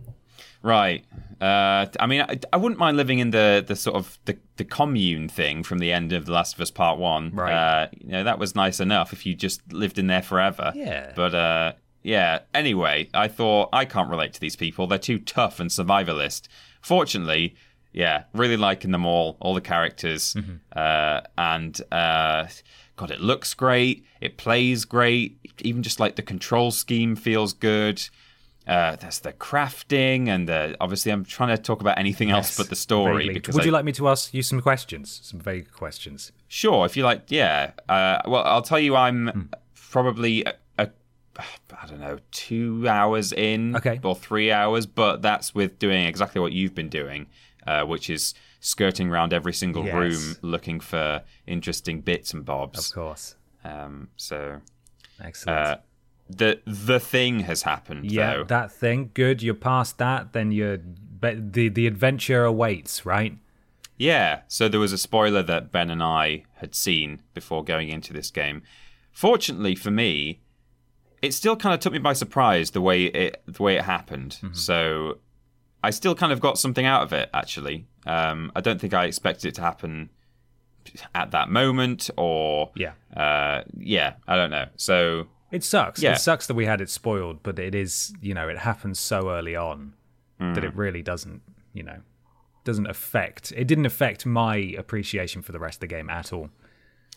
Right. 0.62 1.04
Uh, 1.42 1.88
I 2.00 2.08
mean, 2.08 2.22
I, 2.22 2.40
I 2.54 2.58
wouldn't 2.58 2.80
mind 2.80 2.96
living 2.96 3.20
in 3.20 3.32
the, 3.32 3.64
the 3.68 3.76
sort 3.76 3.98
of 3.98 4.18
the, 4.26 4.38
the 4.56 4.64
commune 4.64 5.28
thing 5.28 5.62
from 5.64 5.80
the 5.80 5.92
end 5.92 6.14
of 6.14 6.26
The 6.26 6.32
Last 6.32 6.56
of 6.56 6.62
Us 6.62 6.72
Part 6.72 6.98
One. 6.98 7.32
Right. 7.36 7.54
Uh, 7.54 7.88
you 8.00 8.08
know, 8.14 8.24
that 8.24 8.40
was 8.40 8.56
nice 8.56 8.80
enough 8.80 9.12
if 9.12 9.26
you 9.26 9.36
just 9.36 9.74
lived 9.74 10.00
in 10.00 10.08
there 10.08 10.22
forever. 10.22 10.72
Yeah. 10.74 11.12
But 11.18 11.36
uh, 11.36 11.74
yeah. 12.04 12.40
Anyway, 12.54 13.10
I 13.14 13.28
thought 13.28 13.70
I 13.74 13.86
can't 13.86 14.10
relate 14.10 14.34
to 14.34 14.40
these 14.40 14.56
people. 14.56 14.86
They're 14.88 14.98
too 15.00 15.20
tough 15.20 15.60
and 15.60 15.70
survivalist. 15.70 16.48
Fortunately, 16.82 17.56
yeah, 17.94 18.24
really 18.34 18.58
liking 18.58 18.92
them 18.92 19.06
all, 19.06 19.38
all 19.40 19.54
the 19.54 19.62
characters, 19.62 20.34
Mm-hmm. 20.34 20.56
uh, 20.76 21.22
and 21.38 21.80
uh, 21.92 22.48
God, 22.96 23.10
it 23.12 23.22
looks 23.22 23.54
great. 23.54 24.06
It 24.22 24.38
plays 24.38 24.86
great. 24.86 25.38
Even 25.62 25.82
just 25.84 26.00
like 26.00 26.16
the 26.16 26.22
control 26.24 26.72
scheme 26.72 27.16
feels 27.16 27.54
good. 27.54 28.02
Uh, 28.68 28.96
there's 28.96 29.20
the 29.20 29.34
crafting, 29.34 30.28
and 30.30 30.48
the, 30.48 30.76
obviously, 30.80 31.12
I'm 31.12 31.26
trying 31.26 31.56
to 31.56 31.62
talk 31.62 31.82
about 31.82 31.98
anything 31.98 32.32
else 32.32 32.56
but 32.58 32.70
the 32.70 32.76
story. 32.78 33.18
vaguely. 33.26 33.34
Because 33.34 33.56
Would 33.56 33.64
I- 33.64 33.66
you 33.66 33.72
like 33.72 33.86
me 33.86 33.92
to 33.94 34.08
ask 34.08 34.34
you 34.34 34.42
some 34.42 34.62
questions? 34.62 35.20
Some 35.24 35.40
vague 35.40 35.72
questions. 35.72 36.32
Sure, 36.48 36.86
if 36.86 36.96
you 36.98 37.04
like, 37.04 37.24
yeah. 37.28 37.72
Uh, 37.90 38.20
well, 38.26 38.44
I'll 38.46 38.62
tell 38.62 38.80
you, 38.80 38.96
I'm 38.96 39.28
Hmm. 39.28 39.42
probably 39.92 40.46
I 41.38 41.88
don't 41.88 42.00
know, 42.00 42.20
two 42.32 42.88
hours 42.88 43.32
in, 43.34 43.76
Okay. 43.76 44.00
or 44.04 44.16
three 44.16 44.52
hours, 44.52 44.86
but 44.86 45.22
that's 45.22 45.56
with 45.56 45.80
doing 45.80 46.06
exactly 46.06 46.40
what 46.40 46.52
you've 46.54 46.76
been 46.76 46.90
doing, 46.90 47.28
uh, 47.66 47.84
which 47.86 48.10
is 48.10 48.34
skirting 48.60 49.10
around 49.10 49.34
every 49.34 49.54
single 49.54 49.86
Yes. 49.86 49.94
room 49.96 50.36
looking 50.42 50.80
for 50.80 51.24
interesting 51.48 52.02
bits 52.02 52.34
and 52.34 52.46
bobs. 52.46 52.88
Of 52.90 52.96
course. 52.96 53.36
Um, 53.64 54.10
so 54.16 54.62
Excellent. 55.22 55.60
uh, 55.60 55.78
the 56.30 56.62
the 56.66 57.00
thing 57.00 57.42
has 57.42 57.64
happened, 57.64 58.12
yeah, 58.12 58.34
though. 58.38 58.44
that 58.46 58.72
thing. 58.72 59.10
Good. 59.14 59.42
You're 59.44 59.56
past 59.56 59.98
that. 59.98 60.34
Then 60.34 60.52
you're. 60.52 60.78
But 60.78 61.54
the 61.54 61.70
the 61.70 61.88
adventure 61.88 62.44
awaits, 62.46 63.06
right? 63.06 63.38
Yeah, 63.98 64.42
so 64.48 64.68
there 64.68 64.80
was 64.80 64.92
a 64.94 64.98
spoiler 64.98 65.44
that 65.44 65.72
Ben 65.72 65.90
and 65.90 66.02
I 66.04 66.44
had 66.56 66.76
seen 66.76 67.22
before 67.34 67.64
going 67.64 67.90
into 67.90 68.12
this 68.14 68.32
game. 68.32 68.64
Fortunately 69.12 69.76
for 69.76 69.92
me, 69.92 70.42
it 71.24 71.34
still 71.34 71.56
kind 71.56 71.74
of 71.74 71.80
took 71.80 71.94
me 71.94 72.00
by 72.00 72.14
surprise 72.14 72.72
the 72.72 72.82
way 72.82 73.06
it 73.06 73.42
the 73.48 73.64
way 73.64 73.76
it 73.78 73.84
happened. 73.84 74.38
So 74.54 75.18
I 75.84 75.90
still 75.90 76.14
kind 76.16 76.32
of 76.32 76.40
got 76.40 76.58
something 76.60 76.86
out 76.86 77.02
of 77.04 77.14
it 77.14 77.30
actually. 77.34 77.88
Um, 78.06 78.52
I 78.56 78.62
don't 78.62 78.80
think 78.80 78.94
I 78.94 79.06
expected 79.06 79.48
it 79.50 79.56
to 79.56 79.62
happen 79.62 80.10
at 81.16 81.32
that 81.32 81.50
moment 81.50 82.10
or 82.18 82.72
Yeah. 82.76 82.92
uh, 83.16 83.64
yeah, 83.78 84.14
I 84.28 84.36
don't 84.36 84.52
know. 84.52 84.66
So 84.76 85.28
It 85.52 85.64
sucks. 85.64 86.02
Yeah. 86.02 86.14
It 86.14 86.18
sucks 86.20 86.48
that 86.48 86.56
we 86.56 86.66
had 86.66 86.82
it 86.82 86.90
spoiled, 86.90 87.42
but 87.44 87.58
it 87.60 87.74
is, 87.76 88.14
you 88.22 88.34
know, 88.34 88.50
it 88.50 88.58
happens 88.60 89.00
so 89.00 89.30
early 89.30 89.56
on 89.56 89.94
that 90.40 90.56
Mm. 90.56 90.64
it 90.64 90.76
really 90.76 91.02
doesn't, 91.04 91.42
you 91.74 91.84
know, 91.84 92.00
doesn't 92.66 92.88
affect. 92.88 93.54
It 93.56 93.66
didn't 93.68 93.86
affect 93.86 94.26
my 94.26 94.56
appreciation 94.78 95.42
for 95.42 95.52
the 95.54 95.60
rest 95.60 95.78
of 95.78 95.82
the 95.82 95.88
game 95.96 96.10
at 96.10 96.34
all. 96.34 96.50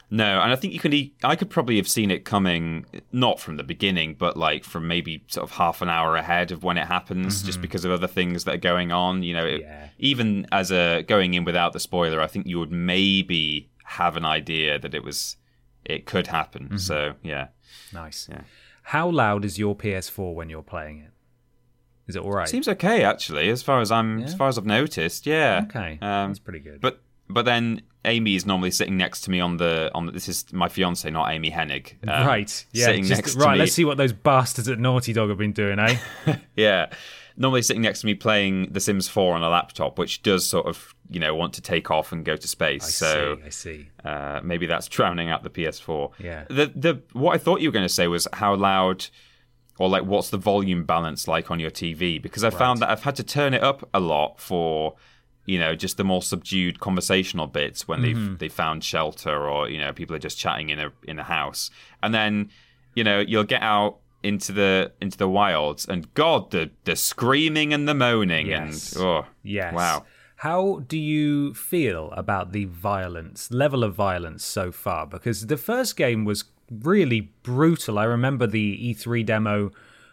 No, 0.09 0.40
and 0.40 0.52
I 0.52 0.56
think 0.56 0.72
you 0.72 0.78
could. 0.78 0.94
e- 0.94 1.14
I 1.24 1.35
could 1.35 1.50
probably 1.50 1.76
have 1.76 1.88
seen 1.88 2.11
it 2.12 2.24
coming, 2.24 2.87
not 3.11 3.40
from 3.40 3.56
the 3.56 3.64
beginning, 3.64 4.14
but 4.14 4.37
like 4.37 4.62
from 4.62 4.87
maybe 4.87 5.24
sort 5.26 5.42
of 5.42 5.56
half 5.56 5.82
an 5.82 5.88
hour 5.88 6.14
ahead 6.14 6.52
of 6.52 6.62
when 6.62 6.78
it 6.78 6.87
happens, 6.87 7.42
just 7.42 7.61
because 7.61 7.85
of 7.85 7.90
other 7.90 8.06
things 8.06 8.44
that 8.44 8.54
are 8.54 8.59
going 8.59 8.92
on. 8.92 9.22
You 9.24 9.35
know, 9.35 9.44
it- 9.46 9.62
Yeah. 9.62 9.88
even 9.98 10.46
as 10.52 10.70
a 10.70 11.02
going 11.02 11.35
in 11.35 11.44
without 11.44 11.72
the 11.72 11.80
spoiler, 11.80 12.20
I 12.20 12.28
think 12.28 12.46
you 12.46 12.59
would 12.61 12.70
maybe 12.70 13.68
have 13.85 14.16
an 14.16 14.24
idea 14.24 14.78
that 14.78 14.94
it 14.94 15.02
was, 15.02 15.37
it 15.85 16.06
could 16.06 16.28
happen. 16.28 16.78
So 16.78 17.14
yeah, 17.24 17.48
Nice. 17.92 18.28
Yeah. 18.30 18.42
How 18.82 19.09
loud 19.11 19.44
is 19.44 19.59
your 19.59 19.74
PS4 19.74 20.32
when 20.35 20.48
you're 20.48 20.62
playing 20.62 21.00
it? 21.00 21.11
Is 22.06 22.14
it 22.14 22.22
all 22.22 22.30
right? 22.30 22.48
seems 22.48 22.68
okay 22.68 23.02
actually, 23.02 23.48
as 23.48 23.61
far 23.62 23.80
as 23.80 23.90
I'm, 23.90 24.22
as 24.22 24.35
far 24.35 24.46
as 24.46 24.56
I've 24.56 24.66
noticed. 24.66 25.26
Yeah, 25.26 25.62
okay. 25.64 25.98
Um, 26.00 26.28
That's 26.30 26.38
pretty 26.38 26.61
good. 26.61 26.80
But 26.80 27.00
but 27.28 27.44
then 27.44 27.82
Amy 28.07 28.35
is 28.37 28.47
normally 28.47 28.71
sitting 28.71 28.97
next 28.97 29.23
to 29.23 29.31
me 29.31 29.40
on 29.40 29.57
the 29.57 29.90
on. 29.95 30.07
The, 30.07 30.12
this 30.12 30.29
is 30.29 30.53
my 30.53 30.69
fiance, 30.69 31.09
not 31.11 31.31
Amy 31.31 31.51
Hennig. 31.51 31.95
um, 32.09 32.27
right. 32.27 32.66
Yeah. 32.73 32.87
sitting 32.87 33.05
just- 33.05 33.19
next 33.19 33.35
to 33.35 33.40
right. 33.40 33.53
me. 33.55 33.59
Let's 33.61 33.73
see 33.73 33.85
what 33.85 33.97
those 33.97 34.12
bastards 34.12 34.69
at 34.69 34.79
Naughty 34.79 35.12
Dog 35.12 35.29
have 35.29 35.38
been 35.38 35.53
doing, 35.53 35.79
eh? 35.79 35.99
Yeah. 36.57 36.90
Normally 37.38 37.61
sitting 37.61 37.83
next 37.83 38.01
to 38.01 38.07
me 38.07 38.14
playing 38.14 38.73
The 38.73 38.81
Sims 38.81 39.09
4 39.09 39.35
on 39.35 39.42
a 39.42 39.51
laptop, 39.51 39.99
which 39.99 40.23
does 40.23 40.49
sort 40.49 40.66
of, 40.66 40.95
you 41.11 41.21
know, 41.21 41.35
want 41.35 41.53
to 41.55 41.61
take 41.61 41.90
off 41.90 42.11
and 42.11 42.25
go 42.25 42.35
to 42.35 42.49
space. 42.49 42.83
I 42.83 42.88
so 42.88 43.37
see. 43.37 43.42
I 43.45 43.49
see. 43.51 43.88
uh, 44.03 44.40
maybe 44.42 44.64
that's 44.64 44.88
drowning 44.88 45.29
out 45.29 45.42
the 45.42 45.51
PS4. 45.51 46.12
Yeah. 46.19 46.45
The 46.49 46.73
the 46.75 47.03
what 47.12 47.35
I 47.35 47.38
thought 47.38 47.61
you 47.61 47.69
were 47.69 47.75
going 47.75 47.85
to 47.85 47.92
say 47.92 48.07
was 48.07 48.27
how 48.33 48.55
loud 48.55 49.07
or 49.79 49.90
like 49.90 50.05
what's 50.05 50.31
the 50.31 50.38
volume 50.38 50.85
balance 50.85 51.29
like 51.29 51.51
on 51.51 51.61
your 51.61 51.71
TV 51.71 52.21
because 52.21 52.42
I 52.42 52.49
found 52.49 52.81
that 52.81 52.88
I've 52.88 53.03
had 53.03 53.16
to 53.16 53.23
turn 53.23 53.53
it 53.53 53.62
up 53.62 53.87
a 53.92 54.01
lot 54.01 54.40
for 54.40 54.95
you 55.46 55.59
know 55.59 55.74
just 55.74 55.96
the 55.96 56.04
more 56.04 56.22
subdued 56.22 56.80
conversational 56.80 57.46
bits 57.46 57.87
when 57.88 58.00
Mm-hmm. 58.00 58.26
they've 58.26 58.38
they 58.38 58.48
found 58.48 58.85
shelter 58.85 59.48
or 59.48 59.68
you 59.68 59.78
know 59.78 59.92
people 59.92 60.14
are 60.16 60.20
just 60.28 60.38
chatting 60.38 60.68
in 60.70 60.78
a 60.78 60.92
in 61.04 61.18
a 61.18 61.22
house 61.24 61.70
and 62.02 62.12
then 62.14 62.50
you 62.94 63.04
know 63.04 63.20
you'll 63.20 63.44
get 63.44 63.62
out 63.62 63.98
into 64.22 64.52
the 64.52 64.92
into 65.00 65.16
the 65.16 65.28
wilds 65.28 65.87
and 65.87 66.12
god 66.14 66.50
the 66.50 66.70
the 66.85 66.96
screaming 66.96 67.72
and 67.72 67.87
the 67.88 67.94
moaning 67.94 68.46
Yes. 68.48 68.92
and 68.96 69.02
oh 69.04 69.24
Yes. 69.42 69.72
wow 69.74 70.04
How 70.40 70.82
do 70.87 70.98
you 70.98 71.54
feel 71.54 72.11
about 72.12 72.52
the 72.52 72.66
violence, 72.66 73.50
level 73.50 73.82
of 73.85 73.94
violence 73.94 74.44
so 74.44 74.70
far? 74.70 75.06
Because 75.06 75.46
the 75.46 75.56
first 75.56 75.96
game 75.96 76.26
was 76.26 76.44
really 76.70 77.20
brutal. 77.42 77.98
I 77.98 78.04
remember 78.04 78.46
the 78.46 78.76
E3 78.94 79.24
demo 79.24 79.70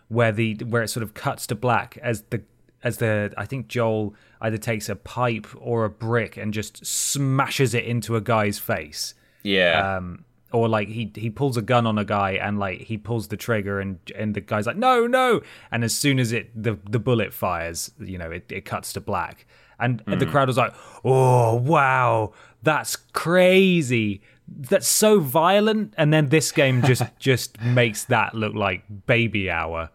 where 0.08 0.32
the 0.32 0.56
where 0.72 0.82
it 0.84 0.88
sort 0.90 1.04
of 1.04 1.14
cuts 1.14 1.46
to 1.48 1.56
black 1.56 1.98
as 2.02 2.22
the 2.30 2.42
as 2.84 2.98
the 2.98 3.34
I 3.38 3.46
think 3.46 3.68
Joel 3.68 4.14
either 4.42 4.58
takes 4.58 4.90
a 4.90 4.96
pipe 4.96 5.48
or 5.58 5.86
a 5.86 5.90
brick 5.90 6.38
and 6.38 6.54
just 6.54 6.86
smashes 6.86 7.74
it 7.74 7.86
into 7.86 8.16
a 8.16 8.22
guy's 8.22 8.60
face. 8.60 9.14
yeah. 9.44 9.98
Um, 9.98 10.26
or 10.52 10.70
like 10.70 10.88
he 10.88 11.12
he 11.16 11.32
pulls 11.32 11.58
a 11.58 11.64
gun 11.64 11.88
on 11.88 11.98
a 11.98 12.06
guy 12.06 12.34
and 12.34 12.60
like 12.60 12.82
he 12.82 12.96
pulls 12.96 13.30
the 13.30 13.38
trigger 13.38 13.80
and 13.80 13.98
and 14.16 14.36
the 14.36 14.42
guy's 14.42 14.68
like 14.68 14.78
no 14.78 15.08
no! 15.08 15.42
And 15.72 15.84
as 15.84 15.96
soon 15.96 16.20
as 16.20 16.32
it 16.32 16.52
the 16.56 16.78
the 16.88 17.00
bullet 17.00 17.34
fires 17.34 17.90
you 18.00 18.20
know 18.20 18.30
it, 18.30 18.52
it 18.52 18.64
cuts 18.64 18.94
to 18.94 19.02
black. 19.02 19.48
And 19.80 20.04
the 20.06 20.28
crowd 20.28 20.48
was 20.48 20.58
like 20.58 20.76
oh 21.04 21.56
wow. 21.56 22.34
That's 22.62 22.96
crazy. 22.96 24.22
That's 24.48 24.88
so 24.88 25.20
violent. 25.20 25.94
And 25.98 26.14
then 26.14 26.30
this 26.30 26.52
game 26.52 26.84
just 26.84 27.04
just 27.20 27.60
makes 27.60 28.04
that 28.06 28.36
look 28.36 28.54
like 28.54 28.84
baby 29.08 29.50
hour 29.50 29.90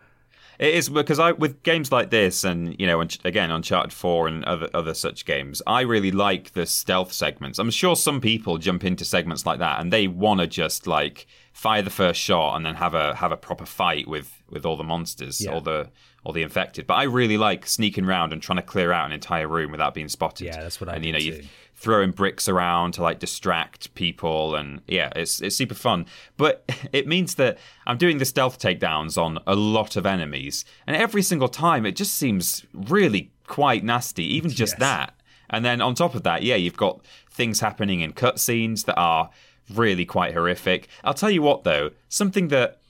It 0.59 0.75
is 0.75 0.89
because 0.89 1.21
I 1.21 1.33
with 1.33 1.63
games 1.63 1.93
like 1.93 2.11
this, 2.11 2.43
and 2.43 2.75
you 2.81 2.87
know, 2.87 3.01
again, 3.25 3.51
Uncharted 3.53 3.93
Four 3.93 4.27
and 4.27 4.45
other 4.45 4.69
other 4.75 4.93
such 4.95 5.25
games, 5.25 5.63
I 5.67 5.83
really 5.83 6.11
like 6.11 6.53
the 6.53 6.67
stealth 6.67 7.13
segments. 7.13 7.59
I'm 7.61 7.71
sure 7.71 7.95
some 7.95 8.21
people 8.21 8.59
jump 8.59 8.85
into 8.85 9.05
segments 9.05 9.47
like 9.47 9.61
that 9.61 9.81
and 9.81 9.93
they 9.93 10.09
want 10.09 10.41
to 10.41 10.47
just 10.49 10.87
like 10.89 11.27
fire 11.53 11.83
the 11.83 11.91
first 11.91 12.21
shot 12.21 12.57
and 12.57 12.67
then 12.67 12.75
have 12.75 12.95
a 12.95 13.15
have 13.15 13.31
a 13.31 13.37
proper 13.37 13.67
fight 13.67 14.09
with 14.09 14.43
with 14.51 14.67
all 14.67 14.77
the 14.77 14.83
monsters, 14.85 15.41
Yeah. 15.41 15.53
all 15.53 15.61
the 15.61 15.91
all 16.25 16.33
the 16.33 16.43
infected. 16.43 16.89
But 16.89 16.95
I 16.95 17.05
really 17.05 17.39
like 17.39 17.67
sneaking 17.69 18.05
around 18.05 18.33
and 18.33 18.43
trying 18.43 18.57
to 18.57 18.63
clear 18.63 18.91
out 18.91 19.07
an 19.07 19.13
entire 19.13 19.47
room 19.47 19.71
without 19.71 19.95
being 19.95 20.09
spotted. 20.09 20.47
Yeah, 20.47 20.61
that's 20.61 20.81
what 20.81 20.89
I 20.91 20.95
and 20.95 21.03
do 21.03 21.07
you 21.07 21.13
know, 21.13 21.19
too. 21.21 21.25
you 21.25 21.45
throwing 21.81 22.11
bricks 22.11 22.49
around 22.49 22.93
to 22.93 23.01
like 23.03 23.21
distract 23.21 23.95
people 23.95 24.57
and 24.57 24.81
yeah 24.89 25.13
it's 25.15 25.41
it's 25.41 25.55
super 25.55 25.75
fun 25.75 26.05
but 26.37 26.65
it 26.93 27.07
means 27.07 27.37
that 27.37 27.57
i'm 27.87 27.97
doing 27.97 28.19
the 28.19 28.25
stealth 28.25 28.59
takedowns 28.59 29.17
on 29.17 29.39
a 29.47 29.55
lot 29.55 29.95
of 29.95 30.05
enemies 30.05 30.65
and 30.89 30.97
every 30.97 31.23
single 31.23 31.49
time 31.49 31.87
it 31.87 31.95
just 31.95 32.15
seems 32.17 32.67
really 32.75 33.31
quite 33.47 33.85
nasty 33.85 34.25
even 34.25 34.51
just 34.51 34.73
Yes. 34.75 34.81
that 34.81 35.15
and 35.51 35.65
then 35.65 35.81
on 35.81 35.95
top 35.95 36.17
of 36.17 36.25
that 36.25 36.43
yeah 36.43 36.57
you've 36.57 36.77
got 36.77 37.01
things 37.31 37.61
happening 37.61 38.01
in 38.01 38.13
cutscenes 38.13 38.85
that 38.87 38.97
are 38.97 39.31
really 39.73 40.05
quite 40.05 40.35
horrific 40.35 40.89
i'll 41.05 41.15
tell 41.15 41.31
you 41.31 41.43
what 41.43 41.63
though 41.63 41.91
something 42.09 42.49
that 42.49 42.81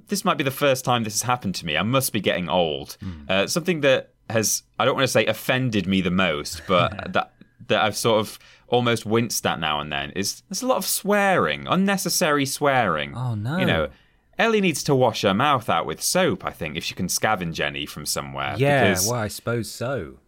this 0.09 0.25
might 0.25 0.37
be 0.37 0.45
the 0.45 0.51
first 0.51 0.85
time 0.85 1.05
this 1.05 1.15
has 1.15 1.23
happened 1.23 1.55
to 1.57 1.65
me. 1.67 1.77
I 1.77 1.83
must 1.83 2.13
be 2.13 2.21
getting 2.21 2.49
old. 2.49 2.99
Uh, 3.29 3.47
something 3.47 3.81
that 3.81 4.11
has, 4.29 4.63
I 4.79 4.85
don't 4.85 4.95
want 4.95 5.05
to 5.05 5.13
say 5.13 5.25
offended 5.25 5.87
me 5.87 6.03
the 6.03 6.11
most, 6.11 6.61
but 6.69 7.13
that 7.15 7.33
that 7.69 7.83
I've 7.83 7.97
sort 7.97 8.21
of 8.21 8.39
almost 8.69 9.07
winced 9.07 9.47
at 9.47 9.59
now 9.61 9.81
and 9.81 9.93
then 9.93 10.11
is 10.11 10.43
there's 10.49 10.63
a 10.63 10.67
lot 10.67 10.77
of 10.77 10.85
swearing, 10.87 11.67
unnecessary 11.69 12.45
swearing. 12.45 13.15
Oh, 13.17 13.35
no. 13.35 13.59
You 13.59 13.67
know, 13.67 13.89
Ellie 14.39 14.61
needs 14.61 14.83
to 14.85 14.95
wash 14.95 15.23
her 15.23 15.35
mouth 15.35 15.69
out 15.69 15.87
with 15.87 16.03
soap. 16.03 16.45
I 16.45 16.51
think 16.51 16.77
if 16.77 16.85
she 16.85 16.95
can 16.95 17.07
scavenge 17.07 17.61
any 17.61 17.87
from 17.87 18.07
somewhere. 18.07 18.55
yeah 18.59 18.89
because 18.91 19.09
well 19.09 19.21
i 19.21 19.29
suppose 19.29 19.71
so 19.71 20.19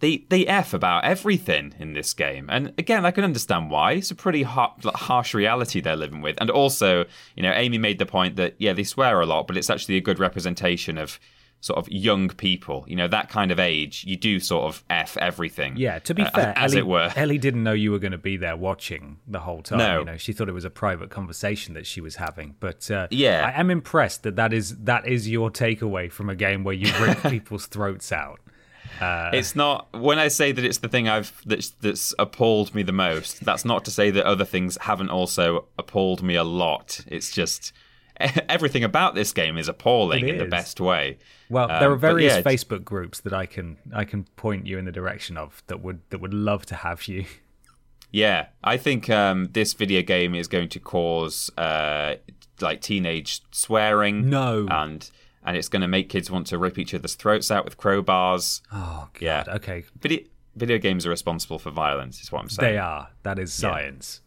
they 0.00 0.26
they 0.28 0.46
f 0.46 0.74
about 0.74 1.04
everything 1.04 1.74
in 1.78 1.94
this 1.94 2.12
game, 2.12 2.48
and 2.50 2.74
again, 2.76 3.06
I 3.06 3.10
can 3.10 3.24
understand 3.24 3.70
why. 3.70 3.92
It's 3.92 4.10
a 4.10 4.14
pretty 4.14 4.42
har- 4.42 4.74
harsh 4.94 5.32
reality 5.32 5.80
they're 5.80 5.96
living 5.96 6.20
with, 6.20 6.36
and 6.38 6.50
also, 6.50 7.06
you 7.34 7.42
know, 7.42 7.52
Amy 7.52 7.78
made 7.78 7.98
the 7.98 8.04
point 8.04 8.36
that 8.36 8.56
yeah, 8.58 8.74
they 8.74 8.84
swear 8.84 9.20
a 9.22 9.26
lot, 9.26 9.46
but 9.46 9.56
it's 9.56 9.70
actually 9.70 9.96
a 9.96 10.02
good 10.02 10.18
representation 10.18 10.98
of 10.98 11.18
sort 11.60 11.78
of 11.78 11.88
young 11.90 12.28
people. 12.28 12.84
You 12.86 12.96
know, 12.96 13.08
that 13.08 13.28
kind 13.28 13.50
of 13.50 13.58
age, 13.58 14.04
you 14.06 14.16
do 14.16 14.38
sort 14.40 14.64
of 14.64 14.84
f 14.90 15.16
everything. 15.16 15.76
Yeah, 15.76 15.98
to 16.00 16.14
be 16.14 16.22
uh, 16.22 16.30
fair, 16.30 16.52
as 16.56 16.72
Ellie, 16.72 16.80
it 16.80 16.86
were. 16.86 17.12
Ellie 17.16 17.38
didn't 17.38 17.62
know 17.62 17.72
you 17.72 17.90
were 17.90 17.98
going 17.98 18.12
to 18.12 18.18
be 18.18 18.36
there 18.36 18.56
watching 18.56 19.18
the 19.26 19.40
whole 19.40 19.62
time. 19.62 19.78
No. 19.78 19.98
you 20.00 20.04
know, 20.04 20.16
she 20.16 20.32
thought 20.32 20.48
it 20.48 20.52
was 20.52 20.64
a 20.64 20.70
private 20.70 21.10
conversation 21.10 21.74
that 21.74 21.86
she 21.86 22.00
was 22.00 22.16
having. 22.16 22.54
But 22.60 22.90
uh, 22.90 23.08
Yeah. 23.10 23.52
I 23.54 23.60
am 23.60 23.70
impressed 23.70 24.22
that 24.22 24.36
that 24.36 24.52
is 24.52 24.76
that 24.78 25.06
is 25.06 25.28
your 25.28 25.50
takeaway 25.50 26.10
from 26.10 26.30
a 26.30 26.36
game 26.36 26.64
where 26.64 26.74
you 26.74 26.92
rip 27.00 27.22
people's 27.30 27.66
throats 27.66 28.12
out. 28.12 28.40
It's 29.00 29.54
not 29.54 29.88
when 29.92 30.18
I 30.18 30.28
say 30.28 30.52
that 30.52 30.64
it's 30.64 30.78
the 30.78 30.88
thing 30.88 31.08
I've 31.08 31.42
that's, 31.44 31.70
that's 31.70 32.14
appalled 32.18 32.74
me 32.74 32.82
the 32.82 32.92
most. 32.92 33.44
That's 33.44 33.64
not 33.64 33.84
to 33.86 33.90
say 33.90 34.10
that 34.10 34.24
other 34.24 34.44
things 34.44 34.78
haven't 34.80 35.10
also 35.10 35.66
appalled 35.78 36.22
me 36.22 36.34
a 36.36 36.44
lot. 36.44 37.00
It's 37.06 37.30
just 37.30 37.72
everything 38.48 38.84
about 38.84 39.14
this 39.14 39.32
game 39.32 39.58
is 39.58 39.68
appalling 39.68 40.26
It 40.26 40.30
in 40.34 40.38
the 40.38 40.46
best 40.46 40.80
way. 40.80 41.18
Well, 41.50 41.70
Um, 41.70 41.80
there 41.80 41.90
are 41.90 41.96
various 41.96 42.34
yeah, 42.36 42.42
Facebook 42.42 42.84
groups 42.84 43.20
that 43.20 43.32
I 43.32 43.46
can 43.46 43.76
I 43.94 44.04
can 44.04 44.24
point 44.36 44.66
you 44.66 44.78
in 44.78 44.84
the 44.84 44.92
direction 44.92 45.36
of 45.36 45.62
that 45.66 45.80
would 45.82 46.00
that 46.10 46.20
would 46.20 46.34
love 46.34 46.66
to 46.66 46.74
have 46.76 47.06
you. 47.08 47.24
Yeah, 48.12 48.46
I 48.64 48.76
think 48.78 49.10
um, 49.10 49.48
this 49.52 49.74
video 49.74 50.00
game 50.00 50.34
is 50.34 50.46
going 50.48 50.68
to 50.70 50.78
cause 50.80 51.50
uh, 51.58 52.14
like 52.60 52.80
teenage 52.80 53.42
swearing. 53.50 54.30
No. 54.30 54.66
and 54.70 55.10
and 55.44 55.56
it's 55.56 55.68
going 55.68 55.82
to 55.82 55.88
make 55.88 56.08
kids 56.08 56.30
want 56.30 56.46
to 56.46 56.56
rip 56.56 56.78
each 56.78 56.94
other's 56.94 57.14
throats 57.14 57.50
out 57.50 57.64
with 57.64 57.76
crowbars. 57.76 58.62
Oh 58.72 59.08
God. 59.12 59.20
Yeah. 59.20 59.44
Okay. 59.48 59.84
Video 60.00 60.20
video 60.54 60.78
games 60.78 61.04
are 61.04 61.10
responsible 61.10 61.58
for 61.58 61.70
violence. 61.70 62.22
Is 62.22 62.32
what 62.32 62.40
I'm 62.40 62.48
saying. 62.48 62.74
They 62.74 62.78
are. 62.78 63.08
That 63.24 63.38
is 63.38 63.52
science. 63.52 64.22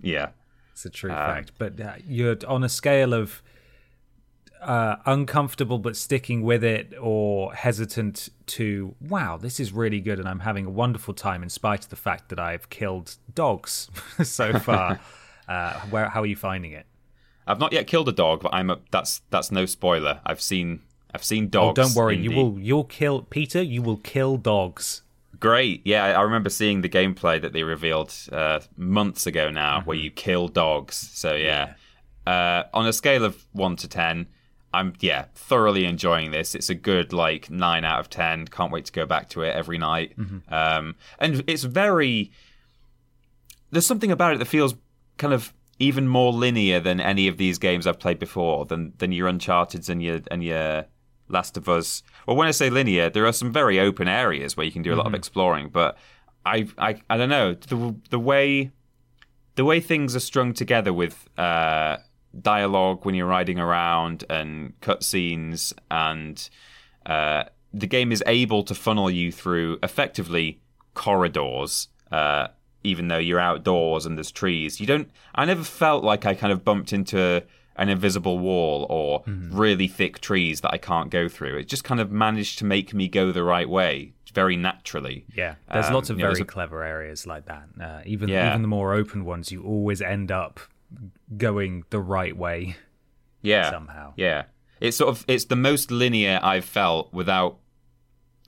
Yeah. 0.00 0.28
It's 0.74 0.84
a 0.84 0.90
true 0.90 1.10
Um, 1.10 1.16
fact. 1.16 1.52
But 1.58 1.80
uh, 1.80 1.94
you're 2.06 2.36
on 2.46 2.62
a 2.62 2.68
scale 2.68 3.14
of 3.14 3.42
uh, 4.60 4.96
uncomfortable 5.06 5.78
but 5.78 5.96
sticking 5.96 6.42
with 6.42 6.64
it, 6.64 6.94
or 7.00 7.52
hesitant 7.54 8.28
to, 8.46 8.94
wow, 9.00 9.36
this 9.36 9.60
is 9.60 9.72
really 9.72 10.00
good, 10.00 10.18
and 10.18 10.26
I'm 10.28 10.40
having 10.40 10.66
a 10.66 10.70
wonderful 10.70 11.12
time 11.14 11.42
in 11.42 11.48
spite 11.50 11.84
of 11.84 11.90
the 11.90 11.96
fact 11.96 12.28
that 12.30 12.38
I've 12.38 12.70
killed 12.70 13.16
dogs 13.34 13.90
so 14.22 14.58
far. 14.58 15.00
uh, 15.48 15.80
where 15.90 16.08
how 16.08 16.22
are 16.22 16.26
you 16.26 16.36
finding 16.36 16.72
it? 16.72 16.86
I've 17.46 17.58
not 17.60 17.72
yet 17.74 17.86
killed 17.86 18.08
a 18.08 18.12
dog, 18.12 18.40
but 18.42 18.54
I'm 18.54 18.70
a, 18.70 18.78
that's 18.90 19.20
that's 19.30 19.52
no 19.52 19.66
spoiler. 19.66 20.20
I've 20.24 20.40
seen 20.40 20.80
I've 21.14 21.22
seen 21.24 21.50
dogs. 21.50 21.78
Oh, 21.78 21.82
don't 21.82 21.94
worry, 21.94 22.16
you 22.16 22.30
the- 22.30 22.36
will 22.36 22.58
you'll 22.58 22.84
kill 22.84 23.20
Peter. 23.22 23.62
You 23.62 23.82
will 23.82 23.98
kill 23.98 24.38
dogs. 24.38 25.02
Great. 25.48 25.82
Yeah, 25.84 26.04
I 26.18 26.22
remember 26.22 26.48
seeing 26.50 26.80
the 26.80 26.88
gameplay 26.88 27.36
that 27.42 27.52
they 27.52 27.64
revealed 27.64 28.10
uh, 28.32 28.60
months 28.76 29.26
ago 29.26 29.50
now, 29.50 29.82
where 29.84 29.96
Mm-hmm. 29.96 30.04
you 30.04 30.10
kill 30.10 30.48
dogs. 30.48 30.96
So 31.12 31.34
yeah, 31.34 31.74
Uh, 32.26 32.62
on 32.72 32.86
a 32.86 32.92
scale 32.92 33.24
of 33.24 33.34
one 33.52 33.76
to 33.76 33.86
ten, 33.88 34.26
I'm 34.72 34.94
yeah 35.00 35.26
thoroughly 35.34 35.84
enjoying 35.84 36.30
this. 36.30 36.54
It's 36.54 36.70
a 36.70 36.74
good 36.74 37.12
like 37.12 37.50
nine 37.50 37.84
out 37.84 38.00
of 38.00 38.08
ten. 38.08 38.46
Can't 38.46 38.72
wait 38.72 38.86
to 38.86 38.92
go 39.00 39.04
back 39.06 39.28
to 39.30 39.42
it 39.42 39.54
every 39.54 39.78
night. 39.78 40.10
Mm-hmm. 40.16 40.38
Um, 40.60 40.94
and 41.18 41.44
it's 41.46 41.64
very. 41.64 42.30
There's 43.70 43.86
something 43.86 44.10
about 44.12 44.32
it 44.34 44.38
that 44.38 44.46
feels 44.46 44.74
kind 45.18 45.34
of 45.34 45.52
even 45.78 46.08
more 46.08 46.32
linear 46.32 46.80
than 46.80 47.00
any 47.00 47.28
of 47.28 47.36
these 47.36 47.58
games 47.58 47.86
I've 47.86 47.98
played 47.98 48.18
before. 48.18 48.64
Than 48.64 48.94
than 48.98 49.12
your 49.12 49.28
Uncharted's 49.28 49.88
and 49.90 50.02
your 50.02 50.20
and 50.30 50.42
your 50.42 50.86
Last 51.28 51.56
of 51.56 51.68
Us. 51.68 52.02
Well, 52.26 52.36
when 52.36 52.48
I 52.48 52.52
say 52.52 52.70
linear, 52.70 53.10
there 53.10 53.26
are 53.26 53.32
some 53.32 53.52
very 53.52 53.80
open 53.80 54.08
areas 54.08 54.56
where 54.56 54.66
you 54.66 54.72
can 54.72 54.82
do 54.82 54.92
a 54.92 54.96
lot 54.96 55.06
of 55.06 55.14
exploring. 55.14 55.68
But 55.68 55.96
I, 56.44 56.68
I, 56.78 57.00
I 57.08 57.16
don't 57.16 57.28
know 57.28 57.54
the 57.54 57.94
the 58.10 58.18
way 58.18 58.70
the 59.56 59.64
way 59.64 59.80
things 59.80 60.16
are 60.16 60.20
strung 60.20 60.52
together 60.52 60.92
with 60.92 61.28
uh, 61.38 61.98
dialogue 62.40 63.04
when 63.04 63.14
you're 63.14 63.26
riding 63.26 63.58
around 63.58 64.24
and 64.28 64.78
cutscenes, 64.80 65.72
and 65.90 66.48
uh, 67.06 67.44
the 67.72 67.86
game 67.86 68.12
is 68.12 68.22
able 68.26 68.62
to 68.64 68.74
funnel 68.74 69.10
you 69.10 69.32
through 69.32 69.78
effectively 69.82 70.60
corridors. 70.94 71.88
Uh, 72.10 72.48
even 72.86 73.08
though 73.08 73.18
you're 73.18 73.40
outdoors 73.40 74.04
and 74.04 74.18
there's 74.18 74.30
trees, 74.30 74.78
you 74.78 74.86
don't. 74.86 75.10
I 75.34 75.46
never 75.46 75.64
felt 75.64 76.04
like 76.04 76.26
I 76.26 76.34
kind 76.34 76.52
of 76.52 76.64
bumped 76.64 76.92
into 76.92 77.42
an 77.76 77.88
invisible 77.88 78.38
wall 78.38 78.86
or 78.90 79.22
Mm-hmm. 79.24 79.56
really 79.58 79.88
thick 79.88 80.20
trees 80.20 80.60
that 80.62 80.72
I 80.72 80.78
can't 80.78 81.10
go 81.10 81.28
through. 81.28 81.56
It 81.58 81.68
just 81.68 81.84
kind 81.84 82.00
of 82.00 82.10
managed 82.12 82.58
to 82.60 82.64
make 82.64 82.94
me 82.94 83.08
go 83.08 83.32
the 83.32 83.42
right 83.44 83.68
way 83.68 84.12
very 84.32 84.56
naturally. 84.56 85.24
Yeah, 85.36 85.54
there's 85.72 85.86
Um, 85.86 85.94
lots 85.94 86.10
of 86.10 86.16
know, 86.16 86.28
very 86.28 86.40
a- 86.40 86.44
clever 86.44 86.82
areas 86.82 87.26
like 87.26 87.46
that. 87.46 87.66
Uh, 87.80 88.00
even 88.04 88.28
Yeah. 88.28 88.50
even 88.50 88.62
the 88.62 88.68
more 88.68 88.92
open 88.94 89.24
ones, 89.24 89.50
you 89.52 89.62
always 89.62 90.00
end 90.02 90.30
up 90.32 90.60
going 91.36 91.84
the 91.90 92.00
right 92.00 92.36
way. 92.36 92.76
yeah 93.42 93.70
somehow. 93.70 94.12
yeah 94.16 94.44
it's 94.80 94.96
sort 94.96 95.10
of 95.10 95.24
it's 95.28 95.44
the 95.46 95.56
most 95.56 95.90
linear 95.90 96.40
i've 96.42 96.64
felt 96.64 97.12
without 97.12 97.58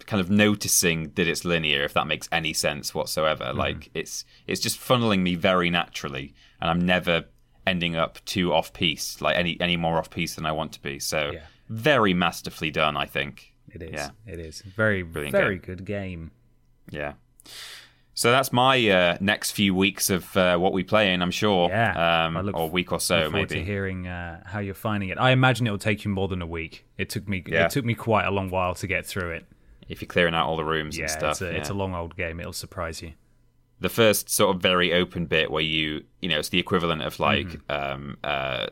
kind 0.07 0.21
of 0.23 0.31
noticing 0.31 1.11
that 1.17 1.27
it's 1.29 1.45
linear 1.45 1.83
if 1.85 1.93
that 1.93 2.07
makes 2.07 2.29
any 2.33 2.53
sense 2.55 2.95
whatsoever 2.95 3.45
Mm-hmm. 3.45 3.59
like 3.59 3.91
it's 3.93 4.25
it's 4.47 4.61
just 4.61 4.79
funneling 4.81 5.21
me 5.21 5.35
very 5.35 5.69
naturally 5.71 6.35
and 6.61 6.71
i'm 6.71 6.81
never 6.81 7.25
ending 7.67 7.97
up 7.97 8.19
too 8.25 8.53
off 8.53 8.73
piste 8.73 9.21
like 9.21 9.37
any 9.37 9.57
any 9.61 9.77
more 9.77 9.99
off 9.99 10.09
piste 10.11 10.37
than 10.37 10.47
i 10.47 10.53
want 10.53 10.73
to 10.73 10.81
be 10.83 10.99
so 10.99 11.31
Yeah. 11.33 11.41
very 11.69 12.15
masterfully 12.15 12.71
done 12.71 12.97
i 12.97 13.07
think 13.07 13.53
It 13.73 13.83
is. 13.83 13.93
Yeah. 13.93 14.11
It 14.27 14.39
is 14.41 14.61
very 14.63 15.03
Brilliant 15.03 15.33
very 15.33 15.57
game. 15.59 15.65
good 15.67 15.85
game. 15.85 16.31
yeah 16.91 17.15
so 18.15 18.31
that's 18.31 18.51
my 18.51 18.89
uh, 18.89 19.19
next 19.21 19.51
few 19.51 19.75
weeks 19.75 20.09
of 20.09 20.35
uh, 20.39 20.57
what 20.57 20.73
we 20.73 20.83
play 20.83 21.13
in, 21.13 21.21
I'm 21.21 21.31
sure. 21.31 21.69
Yeah, 21.69 22.25
Um, 22.25 22.37
I 22.39 22.41
look 22.41 22.57
or 22.57 22.71
week 22.71 22.91
or 22.91 22.99
so, 22.99 23.25
forward 23.31 23.51
maybe. 23.51 23.61
to 23.61 23.63
hearing 23.63 24.07
uh, 24.07 24.43
how 24.47 24.61
you're 24.61 24.73
finding 24.73 25.11
it. 25.11 25.19
I 25.19 25.33
imagine 25.33 25.67
it 25.67 25.71
will 25.71 25.77
take 25.77 26.03
you 26.07 26.11
more 26.11 26.27
than 26.27 26.41
a 26.41 26.47
week. 26.47 26.87
It 26.97 27.11
took 27.11 27.29
me 27.29 27.45
Yeah. 27.47 27.67
it 27.67 27.73
took 27.73 27.85
me 27.85 27.93
quite 27.93 28.25
a 28.25 28.31
long 28.31 28.49
while 28.49 28.75
to 28.77 28.87
get 28.87 29.05
through 29.05 29.33
it. 29.33 29.45
If 29.87 30.01
you're 30.01 30.07
clearing 30.09 30.33
out 30.35 30.47
all 30.47 30.57
the 30.57 30.65
rooms 30.65 30.97
Yeah, 30.97 31.03
and 31.05 31.11
stuff. 31.11 31.31
it's 31.33 31.41
a 31.43 31.57
it's 31.59 31.69
a 31.69 31.75
long 31.75 31.95
old 31.95 32.17
game. 32.17 32.41
It'll 32.41 32.55
surprise 32.55 33.03
you. 33.03 33.13
The 33.81 33.89
first 33.89 34.31
sort 34.31 34.55
of 34.57 34.63
very 34.63 34.93
open 34.93 35.27
bit 35.27 35.51
where 35.51 35.63
you 35.63 36.03
you 36.23 36.29
know 36.29 36.39
it's 36.39 36.49
the 36.49 36.59
equivalent 36.59 37.03
of 37.03 37.19
like 37.21 37.47
Mm-hmm. 37.47 37.73
um 37.95 38.17
uh 38.25 38.67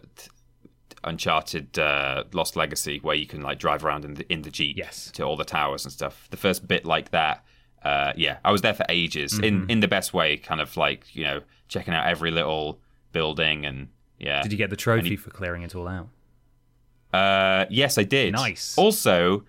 uncharted 1.05 1.79
uh 1.79 2.25
lost 2.33 2.57
legacy 2.57 2.99
where 3.03 3.15
you 3.15 3.27
can 3.27 3.43
like 3.43 3.59
drive 3.59 3.85
around 3.85 4.05
in 4.05 4.15
the 4.15 4.33
in 4.33 4.43
the 4.43 4.51
jeep 4.51 4.77
Yes. 4.79 5.11
to 5.13 5.23
all 5.23 5.37
the 5.37 5.45
towers 5.45 5.85
and 5.85 5.93
stuff 5.93 6.27
the 6.31 6.37
first 6.39 6.67
bit 6.67 6.87
like 6.87 7.11
that 7.11 7.45
uh 7.83 8.13
yeah 8.17 8.39
i 8.45 8.51
was 8.51 8.63
there 8.63 8.73
for 8.73 8.87
ages 8.89 9.35
Mm-hmm. 9.35 9.45
in 9.45 9.71
in 9.71 9.81
the 9.81 9.89
best 9.89 10.15
way 10.15 10.39
kind 10.39 10.61
of 10.63 10.77
like 10.79 11.15
you 11.15 11.25
know 11.25 11.41
checking 11.69 11.93
out 11.93 12.07
every 12.07 12.31
little 12.31 12.81
building 13.13 13.67
and 13.67 13.89
yeah 14.19 14.43
Did 14.43 14.53
you 14.53 14.59
get 14.59 14.71
the 14.71 14.77
trophy 14.77 15.17
for 15.17 15.31
clearing 15.31 15.63
it 15.63 15.75
all 15.75 15.89
out? 15.89 16.09
uh 17.13 17.67
yes 17.69 17.99
i 17.99 18.03
did 18.05 18.33
Nice. 18.33 18.75
also 18.79 19.45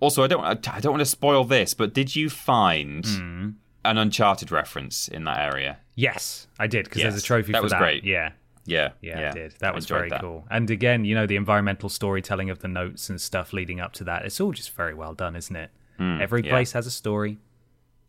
also 0.00 0.22
i 0.22 0.26
don't 0.26 0.44
i 0.68 0.80
don't 0.80 0.92
want 0.92 1.00
to 1.00 1.06
spoil 1.06 1.44
this 1.44 1.72
but 1.72 1.94
did 1.94 2.14
you 2.14 2.28
find 2.28 3.06
Hmm. 3.06 3.48
An 3.84 3.96
uncharted 3.98 4.50
reference 4.52 5.08
in 5.08 5.24
that 5.24 5.38
area 5.38 5.78
Yes, 5.96 6.46
I 6.58 6.66
did 6.66 6.84
because 6.84 7.02
there's 7.02 7.16
a 7.18 7.22
trophy 7.22 7.52
that 7.52 7.58
for 7.58 7.62
was 7.64 7.72
that. 7.72 7.78
great. 7.78 8.04
Yeah, 8.04 8.30
yeah 8.64 8.90
yeah, 9.02 9.30
I 9.30 9.32
did. 9.34 9.52
That 9.60 9.72
I 9.72 9.74
was 9.74 9.86
very 9.86 10.08
that. 10.08 10.20
cool. 10.22 10.46
And 10.50 10.70
again, 10.70 11.04
you 11.04 11.14
know, 11.14 11.26
the 11.26 11.36
environmental 11.36 11.88
storytelling 11.90 12.48
of 12.48 12.60
the 12.60 12.68
notes 12.68 13.10
and 13.10 13.20
stuff 13.20 13.52
leading 13.52 13.80
up 13.80 13.92
to 13.94 14.04
that. 14.04 14.24
It's 14.24 14.40
all 14.40 14.52
just 14.52 14.70
very 14.70 14.94
well 14.94 15.12
done, 15.14 15.36
isn't 15.36 15.54
it? 15.54 15.70
Every 15.98 16.40
Hmm, 16.40 16.46
yeah. 16.46 16.52
place 16.52 16.72
has 16.72 16.86
a 16.86 16.90
story. 16.90 17.38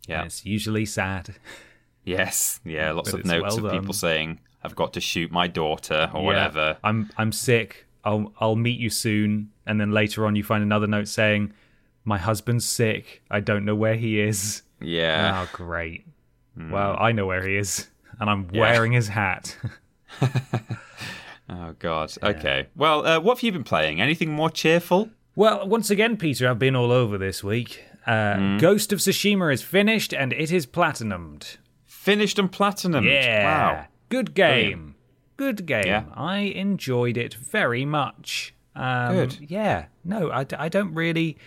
yeah 0.08 0.20
And 0.20 0.28
it's 0.28 0.46
usually 0.46 0.86
sad. 0.86 1.36
Yes, 2.06 2.60
yeah, 2.64 2.92
lots 3.00 3.14
of 3.14 3.26
notes 3.26 3.56
well 3.58 3.66
of 3.68 3.72
people 3.74 3.94
saying, 3.94 4.40
"I've 4.64 4.76
got 4.76 4.94
to 4.94 5.02
shoot 5.02 5.32
my 5.32 5.48
daughter" 5.48 6.10
or 6.14 6.22
Yeah. 6.22 6.26
whatever. 6.28 6.78
I'm 6.84 7.10
I'm 7.18 7.32
sick. 7.32 7.86
I'll 8.04 8.34
I'll 8.40 8.56
meet 8.56 8.80
you 8.80 8.90
soon. 8.90 9.52
And 9.66 9.80
then 9.80 9.92
later 9.92 10.26
on, 10.26 10.36
you 10.36 10.44
find 10.44 10.64
another 10.64 10.88
note 10.88 11.08
saying, 11.08 11.54
"My 12.06 12.18
husband's 12.18 12.66
sick. 12.66 13.22
I 13.30 13.40
don't 13.42 13.66
know 13.66 13.76
where 13.76 13.96
he 13.96 14.20
is." 14.20 14.64
Yeah, 14.82 15.46
Oh, 15.46 15.50
great. 15.54 16.06
Well, 16.58 16.96
I 17.00 17.12
know 17.14 17.26
where 17.26 17.46
he 17.48 17.56
is, 17.58 17.88
and 18.20 18.30
I'm 18.30 18.48
Yeah. 18.52 18.62
wearing 18.62 18.92
his 18.92 19.08
hat. 19.10 19.56
Oh 21.50 21.76
God. 21.80 22.14
Okay. 22.24 22.68
Well, 22.78 23.06
uh, 23.06 23.20
what 23.20 23.38
have 23.38 23.44
you 23.44 23.52
been 23.52 23.66
playing? 23.66 24.00
Anything 24.00 24.32
more 24.32 24.50
cheerful? 24.50 25.10
well, 25.36 25.68
once 25.68 25.90
again, 25.90 26.16
Peter, 26.16 26.48
I've 26.50 26.60
been 26.60 26.76
all 26.78 26.92
over 26.94 27.18
this 27.18 27.44
week. 27.44 27.84
Uh, 28.08 28.36
Hmm. 28.36 28.58
Ghost 28.58 28.94
of 28.94 29.00
Tsushima 29.00 29.54
is 29.54 29.62
finished 29.62 30.14
and 30.14 30.32
it 30.34 30.52
is 30.52 30.66
platinumed. 30.66 31.58
Finished 31.86 32.40
and 32.40 32.50
platinumed? 32.52 33.06
Yeah. 33.12 33.44
Wow. 33.44 33.86
Good 34.10 34.34
game. 34.34 34.96
Good 35.38 35.66
game. 35.66 35.86
Yeah. 35.86 36.04
I 36.16 36.38
enjoyed 36.40 37.18
it 37.18 37.34
very 37.34 37.84
much. 37.86 38.54
Um, 38.76 39.14
Good. 39.16 39.38
Yeah. 39.50 39.86
No, 40.06 40.32
I, 40.32 40.46
I 40.58 40.70
don't 40.70 40.94
really. 40.94 41.38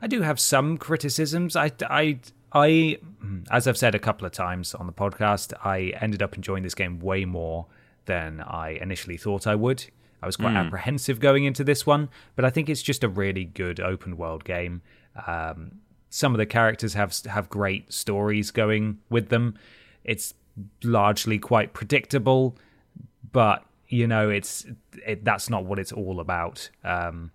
I 0.00 0.06
do 0.06 0.22
have 0.22 0.38
some 0.38 0.78
criticisms. 0.78 1.56
I, 1.56 1.72
I, 1.90 2.20
I, 2.52 2.98
as 3.50 3.66
I've 3.66 3.76
said 3.76 3.94
a 3.94 3.98
couple 3.98 4.26
of 4.26 4.32
times 4.32 4.74
on 4.74 4.86
the 4.86 4.92
podcast, 4.92 5.52
I 5.64 5.92
ended 6.00 6.22
up 6.22 6.34
enjoying 6.34 6.62
this 6.62 6.74
game 6.74 6.98
way 7.00 7.24
more 7.24 7.66
than 8.06 8.40
I 8.40 8.78
initially 8.80 9.16
thought 9.16 9.46
I 9.46 9.54
would. 9.54 9.84
I 10.22 10.26
was 10.26 10.36
quite 10.36 10.54
apprehensive 10.56 11.20
going 11.20 11.44
into 11.44 11.62
this 11.62 11.86
one, 11.86 12.08
but 12.34 12.44
I 12.44 12.50
think 12.50 12.68
it's 12.68 12.82
just 12.82 13.04
a 13.04 13.08
really 13.08 13.44
good 13.44 13.78
open 13.78 14.16
world 14.16 14.44
game. 14.44 14.82
Um, 15.26 15.80
some 16.10 16.34
of 16.34 16.38
the 16.38 16.46
characters 16.46 16.94
have 16.94 17.16
have 17.26 17.48
great 17.48 17.92
stories 17.92 18.50
going 18.50 18.98
with 19.10 19.28
them. 19.28 19.54
It's 20.02 20.34
largely 20.82 21.38
quite 21.38 21.72
predictable, 21.72 22.56
but 23.30 23.64
you 23.88 24.06
know, 24.06 24.28
it's 24.28 24.66
it, 25.06 25.24
that's 25.24 25.48
not 25.48 25.64
what 25.64 25.78
it's 25.78 25.92
all 25.92 26.18
about. 26.18 26.68
Um, 26.82 27.30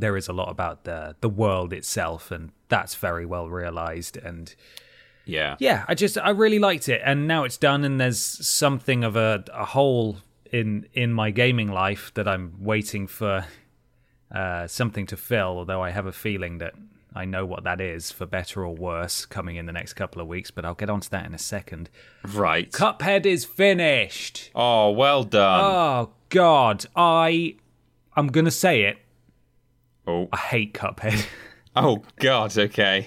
there 0.00 0.16
is 0.16 0.28
a 0.28 0.32
lot 0.32 0.48
about 0.50 0.84
the 0.84 1.16
the 1.20 1.28
world 1.28 1.72
itself, 1.72 2.30
and 2.30 2.50
that's 2.68 2.94
very 2.94 3.26
well 3.26 3.48
realized. 3.48 4.16
And 4.16 4.54
Yeah. 5.24 5.56
yeah, 5.58 5.84
I 5.88 5.94
just 5.94 6.16
I 6.18 6.30
really 6.30 6.58
liked 6.58 6.88
it, 6.88 7.00
and 7.04 7.26
now 7.26 7.44
it's 7.44 7.56
done, 7.58 7.84
and 7.84 8.00
there's 8.00 8.18
something 8.46 9.04
of 9.04 9.16
a, 9.16 9.44
a 9.52 9.64
hole 9.64 10.18
in 10.52 10.86
in 10.94 11.12
my 11.12 11.30
gaming 11.30 11.68
life 11.70 12.12
that 12.14 12.26
I'm 12.26 12.54
waiting 12.60 13.06
for 13.06 13.44
uh, 14.34 14.66
something 14.66 15.06
to 15.06 15.16
fill. 15.16 15.58
Although 15.58 15.82
I 15.82 15.90
have 15.90 16.06
a 16.06 16.12
feeling 16.12 16.58
that 16.58 16.74
I 17.14 17.24
know 17.24 17.44
what 17.46 17.64
that 17.64 17.80
is, 17.80 18.10
for 18.12 18.26
better 18.26 18.64
or 18.64 18.74
worse, 18.74 19.26
coming 19.26 19.56
in 19.56 19.66
the 19.66 19.72
next 19.72 19.94
couple 19.94 20.20
of 20.22 20.28
weeks. 20.28 20.50
But 20.50 20.64
I'll 20.64 20.74
get 20.74 20.90
onto 20.90 21.08
that 21.10 21.26
in 21.26 21.34
a 21.34 21.38
second. 21.38 21.90
Right. 22.34 22.70
Cuphead 22.70 23.26
is 23.26 23.44
finished. 23.44 24.50
Oh, 24.54 24.90
well 24.90 25.24
done. 25.24 25.60
Oh 25.64 26.10
God, 26.28 26.84
I 26.94 27.56
I'm 28.16 28.28
gonna 28.28 28.50
say 28.50 28.82
it. 28.82 28.98
Oh. 30.08 30.28
I 30.32 30.36
hate 30.36 30.74
Cuphead. 30.74 31.26
Oh 31.76 32.02
God. 32.18 32.56
Okay. 32.58 33.06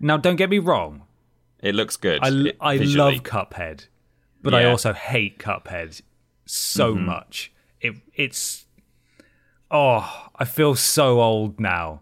now, 0.00 0.18
don't 0.18 0.36
get 0.36 0.50
me 0.50 0.58
wrong. 0.58 1.04
it 1.62 1.74
looks 1.74 1.96
good. 1.96 2.18
I, 2.22 2.28
It- 2.28 2.56
I 2.60 2.76
visually. 2.78 3.14
love 3.14 3.22
Cuphead, 3.22 3.86
but 4.42 4.54
I 4.54 4.64
also 4.64 4.92
hate 4.92 5.38
Cuphead 5.38 6.02
so 6.44 6.94
Mm-hmm. 6.94 7.06
much. 7.06 7.52
It 7.80 7.94
it's 8.14 8.66
oh, 9.70 10.28
I 10.36 10.44
feel 10.44 10.74
so 10.74 11.20
old 11.20 11.58
now. 11.60 12.00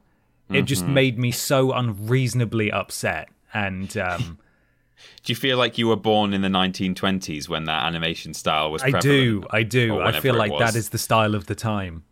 It 0.51 0.63
just 0.63 0.85
Mm-hmm. 0.85 0.95
made 0.95 1.19
me 1.19 1.31
so 1.33 1.73
unreasonably 1.73 2.71
upset, 2.73 3.29
and 3.53 3.97
um, 3.99 4.39
Do 5.25 5.31
you 5.33 5.37
feel 5.37 5.59
like 5.59 5.77
you 5.79 5.89
were 5.89 5.97
born 5.97 6.33
in 6.33 6.41
the 6.43 6.49
1920s 6.49 7.49
when 7.49 7.65
that 7.65 7.85
animation 7.85 8.33
style 8.35 8.71
was? 8.71 8.83
I 8.83 8.91
do, 8.99 9.45
I 9.51 9.63
do. 9.65 10.01
I 10.01 10.19
feel 10.21 10.35
like 10.35 10.57
that 10.59 10.75
is 10.77 10.89
the 10.91 10.99
style 10.99 11.35
of 11.35 11.47
the 11.47 11.55
time. 11.55 12.05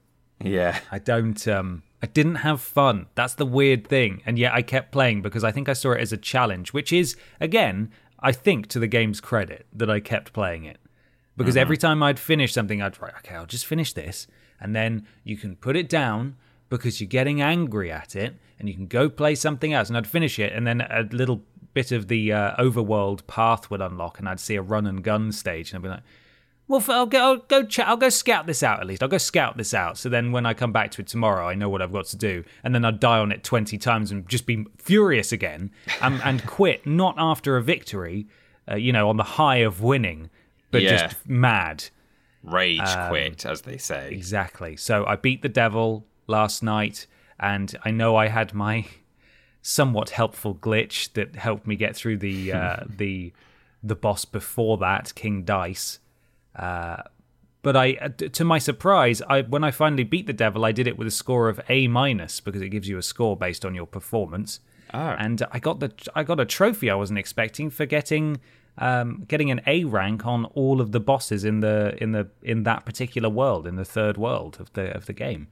Yeah. 0.45 0.79
I 0.91 0.99
don't 0.99 1.47
um 1.49 1.83
I 2.03 2.07
didn't 2.07 2.37
have 2.37 2.61
fun. 2.61 3.07
That's 3.15 3.35
the 3.35 3.47
weird 3.47 3.87
thing. 3.87 4.23
And 4.27 4.39
yet 4.39 4.53
I 4.53 4.63
kept 4.63 4.93
playing 4.93 5.23
because 5.23 5.43
I 5.43 5.51
think 5.53 5.69
I 5.69 5.73
saw 5.73 5.93
it 5.93 6.01
as 6.01 6.13
a 6.13 6.19
challenge, 6.19 6.73
which 6.73 6.93
is 6.93 7.17
again, 7.41 7.91
I 8.21 8.33
think 8.33 8.69
to 8.69 8.79
the 8.79 8.87
game's 8.87 9.21
credit 9.21 9.67
that 9.73 9.91
I 9.91 10.01
kept 10.01 10.33
playing 10.33 10.65
it. 10.65 10.79
Because 11.37 11.57
every 11.57 11.77
time 11.77 12.01
I'd 12.01 12.21
finish 12.21 12.53
something 12.53 12.81
I'd 12.81 13.01
right, 13.03 13.13
okay, 13.19 13.35
I'll 13.35 13.47
just 13.47 13.67
finish 13.67 13.93
this 13.93 14.29
and 14.61 14.75
then 14.75 15.07
you 15.25 15.37
can 15.37 15.57
put 15.57 15.77
it 15.77 15.89
down 15.89 16.37
because 16.69 17.01
you're 17.01 17.09
getting 17.09 17.43
angry 17.43 17.91
at 17.91 18.15
it 18.15 18.35
and 18.59 18.69
you 18.69 18.75
can 18.75 18.87
go 18.87 19.09
play 19.09 19.35
something 19.35 19.73
else 19.73 19.89
and 19.89 19.97
I'd 19.97 20.07
finish 20.07 20.39
it 20.39 20.53
and 20.53 20.67
then 20.67 20.81
a 20.83 21.07
little 21.11 21.43
bit 21.75 21.93
of 21.93 22.09
the 22.09 22.33
uh, 22.33 22.57
overworld 22.57 23.27
path 23.27 23.71
would 23.71 23.81
unlock 23.81 24.19
and 24.19 24.29
I'd 24.29 24.41
see 24.41 24.55
a 24.55 24.63
run 24.63 24.87
and 24.87 25.03
gun 25.03 25.33
stage 25.33 25.73
and 25.73 25.79
I'd 25.79 25.83
be 25.83 25.89
like 25.89 26.03
well, 26.69 26.83
I'll 26.89 27.07
go, 27.07 27.19
I'll 27.19 27.37
go, 27.37 27.65
ch- 27.65 27.81
I'll 27.81 27.97
go 27.97 28.09
scout 28.09 28.47
this 28.47 28.63
out 28.63 28.81
at 28.81 28.87
least. 28.87 29.03
I'll 29.03 29.09
go 29.09 29.19
scout 29.19 29.57
this 29.57 29.75
out. 29.75 29.99
So 29.99 30.09
then 30.09 30.33
when 30.33 30.47
I 30.47 30.55
come 30.55 30.73
back 30.73 30.91
to 30.93 31.03
it 31.03 31.07
tomorrow, 31.09 31.47
I 31.49 31.55
know 31.55 31.69
what 31.69 31.83
I've 31.83 31.93
got 31.93 32.07
to 32.07 32.17
do. 32.17 32.45
And 32.63 32.75
then 32.75 32.85
I'd 32.85 33.01
die 33.01 33.19
on 33.19 33.33
it 33.33 33.45
20 33.45 33.77
times 33.79 34.11
and 34.11 34.29
just 34.29 34.47
be 34.47 34.65
furious 34.79 35.31
again 35.33 35.71
and, 36.01 36.21
and 36.23 36.45
quit, 36.47 36.87
not 36.87 37.15
after 37.19 37.57
a 37.57 37.63
victory, 37.63 38.27
uh, 38.71 38.77
you 38.77 38.93
know, 38.93 39.09
on 39.11 39.17
the 39.19 39.23
high 39.25 39.59
of 39.59 39.83
winning, 39.83 40.31
but 40.71 40.83
Yeah. 40.83 41.07
just 41.07 41.29
mad. 41.29 41.85
Rage 42.43 42.81
Um, 42.81 43.09
quit, 43.09 43.45
as 43.47 43.63
they 43.63 43.77
say. 43.79 44.11
Exactly. 44.13 44.77
So 44.77 45.05
I 45.07 45.17
beat 45.17 45.43
the 45.43 45.49
devil 45.49 46.07
last 46.27 46.63
night, 46.63 47.07
and 47.41 47.75
I 47.85 47.91
know 47.91 48.17
I 48.17 48.29
had 48.29 48.53
my 48.55 48.87
somewhat 49.63 50.11
helpful 50.11 50.55
glitch 50.55 51.13
that 51.15 51.37
helped 51.37 51.67
me 51.67 51.77
get 51.77 51.97
through 51.97 52.19
the 52.19 52.53
uh, 52.53 52.77
the 52.89 53.33
the 53.83 53.95
boss 53.95 54.25
before 54.25 54.77
that, 54.79 55.15
King 55.15 55.43
Dice. 55.43 55.99
Uh, 56.55 57.03
but 57.63 57.77
I, 57.77 57.95
uh, 57.95 58.09
to 58.09 58.45
my 58.45 58.59
surprise, 58.59 59.23
I 59.23 59.41
when 59.43 59.65
I 59.65 59.71
finally 59.71 60.05
beat 60.05 60.27
the 60.27 60.35
devil, 60.35 60.65
I 60.65 60.73
did 60.73 60.87
it 60.87 60.99
with 60.99 61.09
a 61.09 61.11
score 61.11 61.49
of 61.49 61.61
A 61.69 61.89
minus 61.89 62.41
because 62.41 62.61
it 62.61 62.69
gives 62.69 62.89
you 62.89 62.99
a 62.99 63.03
score 63.03 63.37
based 63.37 63.65
on 63.65 63.75
your 63.75 63.87
performance. 63.87 64.61
Oh. 64.93 65.17
And 65.19 65.43
I 65.51 65.59
got 65.59 65.81
the 65.81 65.93
I 66.15 66.25
got 66.25 66.39
a 66.39 66.45
trophy 66.45 66.91
I 66.91 66.95
wasn't 66.95 67.19
expecting 67.19 67.71
for 67.71 67.87
getting 67.87 68.39
um, 68.77 69.25
getting 69.27 69.51
an 69.51 69.63
A 69.67 69.85
rank 69.85 70.27
on 70.27 70.45
all 70.47 70.81
of 70.81 70.93
the 70.93 71.01
bosses 71.01 71.45
in 71.45 71.61
the 71.61 71.97
in 72.03 72.13
the 72.13 72.29
in 72.43 72.65
that 72.65 72.85
particular 72.85 73.31
world, 73.31 73.67
in 73.67 73.77
the 73.77 73.85
third 73.85 74.19
world 74.19 74.59
of 74.61 74.73
the 74.75 74.95
of 74.95 75.07
the 75.07 75.15
game, 75.15 75.49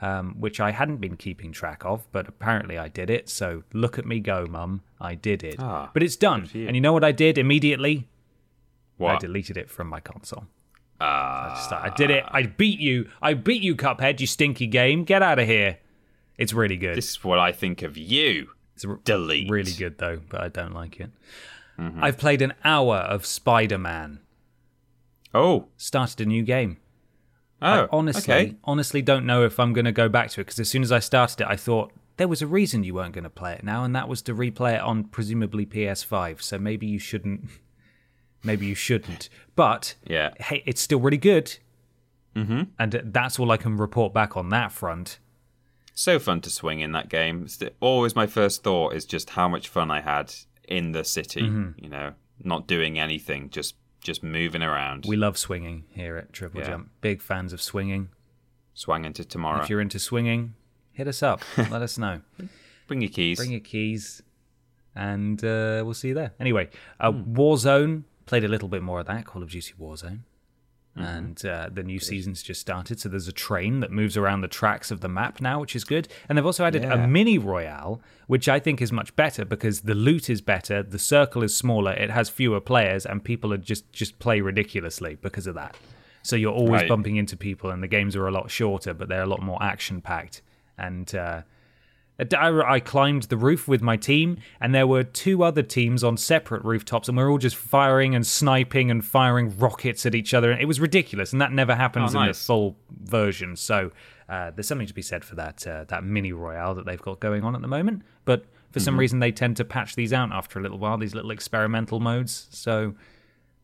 um, 0.00 0.34
which 0.40 0.58
I 0.58 0.72
hadn't 0.72 0.96
been 0.96 1.16
keeping 1.16 1.52
track 1.52 1.84
of, 1.84 2.06
but 2.12 2.28
apparently 2.28 2.76
I 2.76 2.88
did 2.88 3.08
it. 3.08 3.28
So 3.28 3.62
look 3.72 3.98
at 3.98 4.04
me 4.04 4.18
go, 4.20 4.46
mum! 4.46 4.82
I 5.00 5.14
did 5.14 5.44
it. 5.44 5.56
Ah, 5.58 5.90
but 5.94 6.02
it's 6.02 6.16
done, 6.16 6.48
and 6.54 6.74
you 6.74 6.80
know 6.80 6.92
what 6.92 7.04
I 7.04 7.12
did 7.12 7.38
immediately? 7.38 8.08
I 9.06 9.18
deleted 9.18 9.56
it 9.56 9.70
from 9.70 9.88
my 9.88 10.00
console. 10.00 10.46
Ah, 11.00 11.50
I, 11.52 11.54
just, 11.56 11.72
I 11.72 11.88
did 11.96 12.10
it. 12.10 12.24
I 12.28 12.42
beat 12.44 12.78
you. 12.78 13.08
I 13.20 13.34
beat 13.34 13.62
you, 13.62 13.74
Cuphead. 13.74 14.20
You 14.20 14.26
stinky 14.26 14.66
game. 14.66 15.04
Get 15.04 15.22
out 15.22 15.38
of 15.38 15.46
here. 15.48 15.78
It's 16.38 16.52
really 16.52 16.76
good. 16.76 16.96
this 16.96 17.10
is 17.10 17.24
what 17.24 17.38
I 17.38 17.52
think 17.52 17.82
of 17.82 17.96
you. 17.96 18.50
It's 18.74 18.84
r- 18.84 19.00
Delete. 19.04 19.50
really 19.50 19.72
good 19.72 19.98
though, 19.98 20.20
but 20.28 20.40
I 20.40 20.48
don't 20.48 20.72
like 20.72 20.98
it. 21.00 21.10
Mm-hmm. 21.78 22.02
I've 22.02 22.18
played 22.18 22.40
an 22.42 22.54
hour 22.64 22.96
of 22.96 23.26
Spider 23.26 23.78
Man. 23.78 24.20
Oh, 25.34 25.68
Started 25.76 26.20
a 26.20 26.26
new 26.26 26.42
game. 26.42 26.76
oh, 27.60 27.66
I 27.84 27.88
honestly, 27.90 28.34
okay. 28.34 28.54
honestly 28.64 29.02
don't 29.02 29.24
know 29.26 29.44
if 29.44 29.58
I'm 29.58 29.72
going 29.72 29.84
to 29.86 29.92
go 29.92 30.08
back 30.08 30.30
to 30.30 30.40
it 30.40 30.44
because 30.44 30.58
as 30.60 30.68
soon 30.68 30.82
as 30.82 30.92
I 30.92 30.98
started 30.98 31.40
it, 31.42 31.46
I 31.48 31.56
thought 31.56 31.92
there 32.18 32.28
was 32.28 32.42
a 32.42 32.46
reason 32.46 32.84
you 32.84 32.94
weren't 32.94 33.14
going 33.14 33.24
to 33.24 33.30
play 33.30 33.54
it 33.54 33.64
now, 33.64 33.84
and 33.84 33.94
that 33.96 34.08
was 34.08 34.20
to 34.22 34.34
replay 34.34 34.74
it 34.74 34.80
on 34.82 35.04
presumably 35.04 35.64
PS5. 35.66 36.42
So 36.42 36.58
maybe 36.58 36.86
you 36.86 36.98
shouldn't. 36.98 37.44
Maybe 38.44 38.66
you 38.66 38.74
shouldn't. 38.74 39.28
But 39.56 39.94
Yeah. 40.06 40.30
hey, 40.40 40.62
it's 40.66 40.80
still 40.80 41.00
really 41.00 41.16
good. 41.18 41.56
Mm-hmm. 42.34 42.62
And 42.78 42.92
that's 43.04 43.38
all 43.38 43.50
I 43.50 43.56
can 43.56 43.76
report 43.76 44.12
back 44.14 44.36
on 44.36 44.48
that 44.50 44.72
front. 44.72 45.18
So 45.94 46.18
fun 46.18 46.40
to 46.42 46.50
swing 46.50 46.80
in 46.80 46.92
that 46.92 47.08
game. 47.10 47.42
It's 47.44 47.62
always 47.80 48.16
my 48.16 48.26
first 48.26 48.62
thought 48.64 48.94
is 48.94 49.04
just 49.04 49.30
how 49.30 49.48
much 49.48 49.68
fun 49.68 49.90
I 49.90 50.00
had 50.00 50.32
in 50.66 50.92
the 50.92 51.04
city. 51.04 51.42
Mm-hmm. 51.42 51.84
You 51.84 51.90
know, 51.90 52.12
not 52.42 52.66
doing 52.66 52.98
anything, 52.98 53.50
just 53.50 53.74
just 54.00 54.22
moving 54.22 54.62
around. 54.62 55.04
We 55.06 55.16
love 55.16 55.36
swinging 55.38 55.84
here 55.90 56.16
at 56.16 56.32
Triple 56.32 56.60
Yeah. 56.62 56.66
Jump. 56.68 56.90
Big 57.02 57.20
fans 57.20 57.52
of 57.52 57.60
swinging. 57.62 58.08
swang 58.74 59.04
into 59.04 59.24
tomorrow. 59.24 59.62
If 59.62 59.68
you're 59.70 59.82
into 59.82 59.98
swinging, 59.98 60.54
hit 60.92 61.06
us 61.06 61.22
up. 61.22 61.42
Let 61.58 61.82
us 61.82 61.98
know. 61.98 62.22
Bring 62.88 63.02
your 63.02 63.10
keys. 63.10 63.36
Bring 63.38 63.52
your 63.52 63.60
keys, 63.60 64.22
and 64.96 65.38
uh, 65.44 65.82
we'll 65.84 65.92
see 65.94 66.08
you 66.08 66.14
there. 66.14 66.32
Anyway, 66.40 66.70
uh, 66.98 67.12
Hmm. 67.12 67.34
Warzone 67.36 68.02
played 68.26 68.44
a 68.44 68.48
little 68.48 68.68
bit 68.68 68.82
more 68.82 69.00
of 69.00 69.06
that. 69.06 69.26
Call 69.26 69.42
of 69.42 69.50
Duty 69.50 69.74
Warzone. 69.80 70.20
Mm-hmm. 70.96 71.02
And 71.06 71.46
uh, 71.46 71.70
the 71.72 71.82
new 71.82 71.98
season's 71.98 72.42
just 72.42 72.60
started, 72.60 73.00
so 73.00 73.08
there's 73.08 73.26
a 73.26 73.32
train 73.32 73.80
that 73.80 73.90
moves 73.90 74.14
around 74.14 74.42
the 74.42 74.48
tracks 74.48 74.90
of 74.90 75.00
the 75.00 75.08
map 75.08 75.40
now, 75.40 75.58
which 75.58 75.74
is 75.74 75.84
good. 75.84 76.06
And 76.28 76.36
they've 76.36 76.44
also 76.44 76.66
added 76.66 76.84
a 76.84 77.08
mini 77.08 77.38
royale, 77.38 78.02
which 78.26 78.46
I 78.46 78.58
think 78.60 78.82
is 78.82 78.92
much 78.92 79.16
better 79.16 79.46
because 79.46 79.80
the 79.82 79.94
loot 79.94 80.28
is 80.28 80.42
better, 80.42 80.82
the 80.82 80.98
circle 80.98 81.42
is 81.42 81.56
smaller, 81.56 81.92
it 81.92 82.10
has 82.10 82.28
fewer 82.28 82.60
players, 82.60 83.06
and 83.06 83.24
people 83.24 83.54
are 83.54 83.58
just 83.58 83.90
just 83.90 84.18
play 84.18 84.42
ridiculously 84.42 85.14
because 85.14 85.46
of 85.46 85.54
that. 85.54 85.76
So 86.22 86.36
you're 86.36 86.52
always 86.52 86.82
Right. 86.82 86.88
bumping 86.90 87.16
into 87.16 87.38
people, 87.38 87.70
and 87.70 87.82
the 87.82 87.88
games 87.88 88.14
are 88.14 88.26
a 88.28 88.30
lot 88.30 88.50
shorter, 88.50 88.92
but 88.92 89.08
they're 89.08 89.22
a 89.22 89.26
lot 89.26 89.40
more 89.42 89.62
action 89.62 90.02
packed. 90.02 90.42
And 90.76 91.14
uh, 91.14 91.42
I, 92.18 92.74
I 92.74 92.80
climbed 92.80 93.24
the 93.24 93.36
roof 93.36 93.66
with 93.66 93.82
my 93.82 93.96
team, 93.96 94.38
and 94.60 94.74
there 94.74 94.86
were 94.86 95.02
two 95.02 95.42
other 95.42 95.62
teams 95.62 96.04
on 96.04 96.16
separate 96.16 96.62
rooftops, 96.64 97.08
and 97.08 97.16
we 97.16 97.22
are 97.24 97.30
all 97.30 97.38
just 97.38 97.56
firing 97.56 98.14
and 98.14 98.26
sniping 98.26 98.90
and 98.90 99.04
firing 99.04 99.56
rockets 99.58 100.06
at 100.06 100.14
each 100.14 100.32
other. 100.34 100.50
And 100.52 100.60
it 100.60 100.66
was 100.66 100.78
ridiculous, 100.78 101.32
and 101.32 101.40
that 101.40 101.52
never 101.52 101.74
happens 101.74 102.14
Oh, 102.14 102.20
in 102.20 102.28
the 102.28 102.34
full 102.34 102.76
version. 103.02 103.56
So 103.56 103.90
uh, 104.28 104.50
there's 104.52 104.68
something 104.68 104.86
to 104.86 104.94
be 104.94 105.02
said 105.02 105.24
for 105.24 105.34
that 105.36 105.66
uh, 105.66 105.84
that 105.88 106.04
mini 106.04 106.32
royale 106.32 106.74
that 106.74 106.86
they've 106.86 107.00
got 107.02 107.18
going 107.20 107.44
on 107.44 107.54
at 107.54 107.60
the 107.62 107.68
moment. 107.68 108.02
But 108.24 108.44
for 108.70 108.78
Mm-hmm. 108.78 108.84
some 108.84 108.98
reason, 108.98 109.18
they 109.20 109.32
tend 109.32 109.56
to 109.58 109.64
patch 109.64 109.96
these 109.96 110.12
out 110.12 110.32
after 110.32 110.58
a 110.58 110.62
little 110.62 110.78
while. 110.78 110.96
These 110.98 111.14
little 111.14 111.30
experimental 111.30 111.98
modes. 112.00 112.46
So 112.50 112.94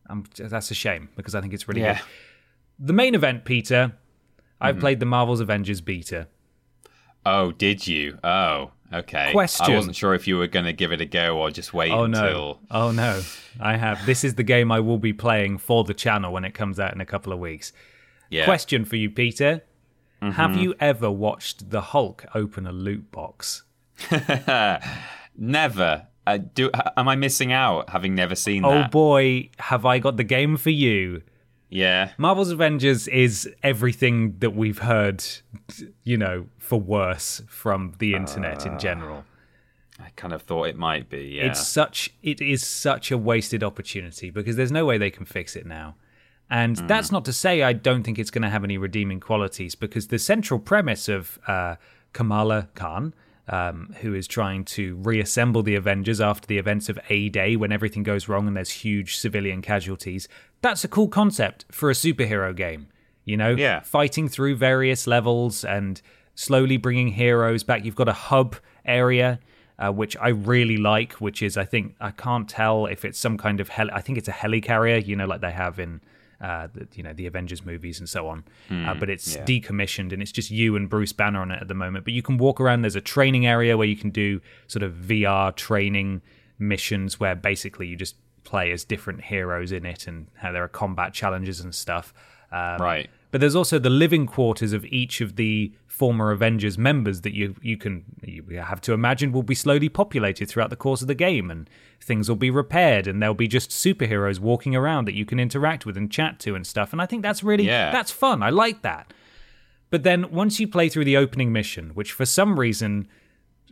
um, 0.09 0.25
that's 0.37 0.69
a 0.69 0.75
shame 0.75 1.09
because 1.15 1.33
I 1.33 1.41
think 1.41 1.53
it's 1.53 1.67
really 1.67 1.81
Yeah. 1.81 1.93
good. 1.99 2.03
The 2.87 2.93
main 2.93 3.15
event, 3.15 3.45
Peter. 3.45 3.93
I've 4.61 4.75
Mm-hmm. 4.75 4.81
played 4.81 4.99
the 4.99 5.05
Marvel's 5.05 5.39
Avengers 5.39 5.81
beta. 5.81 6.27
Oh, 7.25 7.51
did 7.51 7.85
you? 7.87 8.17
Oh, 8.23 8.71
okay. 8.93 9.31
Question. 9.31 9.73
I 9.73 9.75
wasn't 9.75 9.95
sure 9.95 10.13
if 10.13 10.27
you 10.27 10.37
were 10.37 10.47
going 10.47 10.65
to 10.65 10.73
give 10.73 10.91
it 10.91 11.01
a 11.01 11.05
go 11.05 11.37
or 11.37 11.51
just 11.51 11.73
wait 11.73 11.91
Oh 11.91 12.05
no! 12.05 12.19
until. 12.25 12.59
Oh 12.71 12.91
no! 12.91 13.21
I 13.59 13.77
have. 13.77 14.05
This 14.05 14.23
is 14.23 14.35
the 14.35 14.43
game 14.43 14.71
I 14.71 14.79
will 14.79 14.97
be 14.97 15.13
playing 15.13 15.57
for 15.57 15.83
the 15.83 15.93
channel 15.93 16.31
when 16.33 16.45
it 16.45 16.53
comes 16.53 16.79
out 16.79 16.93
in 16.93 17.01
a 17.01 17.05
couple 17.05 17.33
of 17.33 17.39
weeks. 17.39 17.73
Yeah. 18.29 18.45
Question 18.45 18.85
for 18.85 18.95
you, 18.95 19.09
Peter: 19.09 19.63
Have 20.21 20.55
you 20.55 20.75
ever 20.79 21.09
watched 21.11 21.69
the 21.71 21.81
Hulk 21.81 22.25
open 22.33 22.65
a 22.67 22.71
loot 22.71 23.11
box? 23.11 23.63
Never. 25.37 26.07
Uh, 26.27 26.37
do 26.53 26.69
am 26.95 27.07
I 27.07 27.15
missing 27.15 27.51
out 27.51 27.89
having 27.89 28.13
never 28.13 28.35
seen 28.35 28.63
Oh 28.63 28.69
that? 28.71 28.85
Oh 28.87 28.89
boy, 28.89 29.49
have 29.57 29.85
I 29.85 29.97
got 29.99 30.17
the 30.17 30.23
game 30.23 30.57
for 30.57 30.69
you! 30.69 31.23
Yeah. 31.69 32.11
Marvel's 32.17 32.49
Avengers 32.49 33.07
is 33.07 33.49
everything 33.61 34.37
that 34.39 34.51
we've 34.51 34.79
heard, 34.79 35.23
you 36.03 36.17
know, 36.17 36.47
for 36.57 36.79
worse 36.79 37.41
from 37.47 37.93
the 37.99 38.15
internet 38.15 38.65
in 38.65 38.79
general. 38.79 39.23
I 39.99 40.09
kind 40.15 40.33
of 40.33 40.43
thought 40.43 40.67
it 40.67 40.77
might 40.77 41.09
be. 41.09 41.35
Yeah. 41.37 41.47
It's 41.47 41.65
such 41.67 42.13
it 42.23 42.41
is 42.41 42.65
such 42.65 43.11
a 43.11 43.17
wasted 43.17 43.63
opportunity 43.63 44.29
because 44.29 44.55
there's 44.55 44.71
no 44.71 44.85
way 44.85 44.97
they 44.97 45.11
can 45.11 45.25
fix 45.25 45.55
it 45.55 45.65
now. 45.65 45.95
And 46.49 46.77
that's 46.87 47.11
not 47.11 47.25
to 47.25 47.33
say 47.33 47.61
I 47.61 47.73
don't 47.73 48.01
think 48.01 48.17
it's 48.17 48.31
going 48.31 48.41
to 48.41 48.49
have 48.49 48.63
any 48.63 48.77
redeeming 48.77 49.19
qualities 49.19 49.75
because 49.75 50.07
the 50.07 50.17
central 50.17 50.59
premise 50.59 51.07
of 51.07 51.37
uh, 51.47 51.75
Kamala 52.11 52.69
Khan, 52.73 53.13
um, 53.47 53.93
who 54.01 54.15
is 54.15 54.27
trying 54.27 54.65
to 54.65 54.95
reassemble 54.95 55.61
the 55.61 55.75
Avengers 55.75 56.19
after 56.19 56.47
the 56.47 56.57
events 56.57 56.89
of 56.89 56.97
A 57.09 57.29
Day 57.29 57.55
when 57.55 57.71
everything 57.71 58.01
goes 58.01 58.27
wrong 58.27 58.47
and 58.47 58.57
there's 58.57 58.71
huge 58.71 59.17
civilian 59.17 59.61
casualties, 59.61 60.27
that's 60.61 60.83
a 60.83 60.87
cool 60.87 61.07
concept 61.07 61.65
for 61.71 61.89
a 61.89 61.93
superhero 61.93 62.55
game. 62.55 62.87
You 63.25 63.37
know, 63.37 63.55
Yeah. 63.55 63.81
fighting 63.81 64.27
through 64.27 64.55
various 64.55 65.05
levels 65.07 65.63
and 65.63 66.01
slowly 66.35 66.77
bringing 66.77 67.09
heroes 67.09 67.63
back. 67.63 67.85
You've 67.85 67.95
got 67.95 68.07
a 68.09 68.13
hub 68.13 68.55
area 68.85 69.39
uh, 69.77 69.89
which 69.91 70.17
I 70.17 70.29
really 70.29 70.75
like, 70.77 71.13
which 71.13 71.41
is 71.41 71.55
I 71.57 71.63
think 71.63 71.95
I 72.01 72.11
can't 72.11 72.49
tell 72.49 72.85
if 72.85 73.05
it's 73.05 73.17
some 73.17 73.37
kind 73.37 73.59
of 73.61 73.69
heli. 73.69 73.91
I 73.93 74.01
think 74.01 74.17
it's 74.17 74.27
a 74.27 74.33
helicarrier, 74.33 75.05
you 75.05 75.15
know, 75.15 75.25
like 75.25 75.39
they 75.41 75.51
have 75.51 75.79
in 75.79 76.01
uh, 76.41 76.67
the, 76.73 76.87
you 76.95 77.03
know 77.03 77.13
the 77.13 77.27
Avengers 77.27 77.65
movies 77.65 77.99
and 77.99 78.07
so 78.09 78.27
on. 78.27 78.43
uh, 78.69 78.93
but 78.93 79.09
it's 79.09 79.35
yeah. 79.35 79.45
decommissioned 79.45 80.11
and 80.11 80.21
it's 80.21 80.31
just 80.33 80.51
you 80.51 80.75
and 80.75 80.89
Bruce 80.89 81.13
Banner 81.13 81.39
on 81.41 81.51
it 81.51 81.61
at 81.61 81.67
the 81.69 81.73
moment. 81.73 82.03
But 82.03 82.13
you 82.13 82.21
can 82.21 82.37
walk 82.37 82.59
around. 82.59 82.81
There's 82.81 82.95
a 82.97 83.01
training 83.01 83.45
area 83.47 83.77
where 83.77 83.87
you 83.87 83.95
can 83.95 84.09
do 84.09 84.41
sort 84.67 84.83
of 84.83 84.93
VR 84.93 85.55
training 85.55 86.21
missions 86.57 87.19
where 87.19 87.35
basically 87.35 87.87
you 87.87 87.95
just 87.95 88.15
play 88.49 88.71
as 88.71 88.83
different 88.83 89.19
heroes 89.25 89.71
in 89.71 89.85
it 89.85 90.07
and 90.07 90.27
how 90.35 90.51
there 90.51 90.63
are 90.63 90.67
combat 90.83 91.13
challenges 91.13 91.59
and 91.59 91.73
stuff. 91.73 92.13
Um, 92.51 92.77
Right. 92.81 93.09
But 93.31 93.41
there's 93.41 93.55
also 93.55 93.77
the 93.77 93.91
living 93.91 94.25
quarters 94.25 94.73
of 94.73 94.83
each 94.85 95.21
of 95.21 95.35
the 95.35 95.71
former 95.85 96.31
Avengers 96.31 96.77
members 96.79 97.21
that 97.21 97.35
you 97.35 97.55
you 97.61 97.77
can 97.77 98.03
you 98.23 98.43
have 98.57 98.81
to 98.81 98.93
imagine 98.93 99.31
will 99.31 99.43
be 99.43 99.53
slowly 99.53 99.87
populated 99.89 100.47
throughout 100.49 100.71
the 100.71 100.75
course 100.87 101.01
of 101.03 101.07
the 101.07 101.13
game, 101.27 101.51
and 101.51 101.69
things 102.01 102.27
will 102.27 102.35
be 102.47 102.49
repaired, 102.49 103.05
and 103.05 103.21
there'll 103.21 103.35
be 103.35 103.47
just 103.47 103.69
superheroes 103.69 104.39
walking 104.39 104.75
around 104.75 105.05
that 105.05 105.13
you 105.13 105.25
can 105.25 105.39
interact 105.39 105.85
with 105.85 105.95
and 105.95 106.09
chat 106.11 106.39
to 106.39 106.55
and 106.55 106.65
stuff. 106.65 106.91
And 106.91 106.99
I 107.03 107.05
think 107.05 107.21
that's 107.21 107.43
really 107.43 107.65
Yeah. 107.67 107.91
that's 107.91 108.11
fun. 108.11 108.41
I 108.41 108.49
like 108.49 108.81
that. 108.81 109.13
But 109.91 110.01
then 110.01 110.31
once 110.31 110.59
you 110.59 110.67
play 110.67 110.89
through 110.89 111.05
the 111.05 111.17
opening 111.17 111.51
mission, 111.51 111.91
which 111.93 112.11
for 112.11 112.25
some 112.25 112.59
reason 112.59 113.07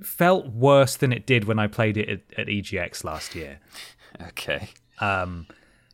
felt 0.03 0.45
worse 0.49 0.95
than 0.97 1.11
it 1.11 1.25
did 1.25 1.45
when 1.45 1.57
I 1.57 1.65
played 1.65 1.97
it 1.97 2.07
at, 2.09 2.21
at 2.41 2.47
EGX 2.47 3.03
last 3.03 3.33
year 3.33 3.59
Okay. 4.21 4.69
Um, 4.99 5.47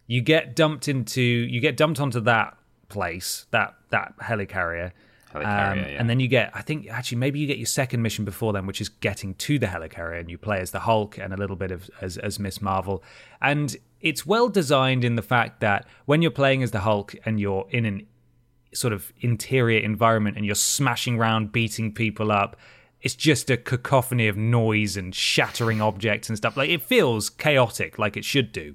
you 0.08 0.22
get 0.22 0.56
dumped 0.56 0.88
into 0.88 1.22
you 1.22 1.60
get 1.60 1.78
dumped 1.78 2.00
onto 2.00 2.20
that 2.22 2.58
place 2.90 3.46
that 3.52 3.76
that 3.90 4.14
helicarrier 4.20 4.92
Helicarrier, 5.34 5.72
um, 5.72 5.78
yeah. 5.80 5.86
and 6.00 6.10
then 6.10 6.20
you 6.20 6.28
get 6.28 6.52
i 6.54 6.62
think 6.62 6.88
actually 6.90 7.18
maybe 7.18 7.40
you 7.40 7.48
get 7.48 7.58
your 7.58 7.66
second 7.66 8.02
mission 8.04 8.24
before 8.24 8.54
then 8.54 8.68
which 8.68 8.80
is 8.80 8.90
getting 8.90 9.34
to 9.36 9.58
the 9.58 9.66
helicarrier 9.66 10.20
and 10.20 10.30
you 10.30 10.38
play 10.38 10.60
as 10.60 10.72
the 10.72 10.82
hulk 10.82 11.18
and 11.18 11.34
a 11.34 11.38
little 11.38 11.56
bit 11.56 11.72
of 11.72 11.90
as, 12.02 12.18
as 12.18 12.38
miss 12.38 12.62
marvel 12.62 13.04
and 13.42 13.78
it's 14.02 14.26
well 14.26 14.50
designed 14.50 15.04
in 15.04 15.16
the 15.16 15.22
fact 15.22 15.60
that 15.62 15.88
when 16.06 16.22
you're 16.22 16.30
playing 16.30 16.62
as 16.62 16.72
the 16.72 16.82
hulk 16.82 17.16
and 17.26 17.40
you're 17.40 17.66
in 17.72 17.86
an 17.86 18.06
sort 18.74 18.94
of 18.94 19.12
interior 19.22 19.80
environment 19.80 20.36
and 20.36 20.46
you're 20.46 20.56
smashing 20.56 21.18
around 21.18 21.52
beating 21.52 21.92
people 21.92 22.32
up 22.32 22.58
it's 23.04 23.16
just 23.16 23.50
a 23.50 23.58
cacophony 23.58 24.28
of 24.28 24.36
noise 24.36 24.98
and 24.98 25.14
shattering 25.14 25.82
objects 25.82 26.30
and 26.30 26.38
stuff 26.38 26.58
like 26.58 26.70
it 26.70 26.82
feels 26.82 27.30
chaotic 27.30 28.00
like 28.00 28.18
it 28.18 28.26
should 28.26 28.52
do 28.52 28.74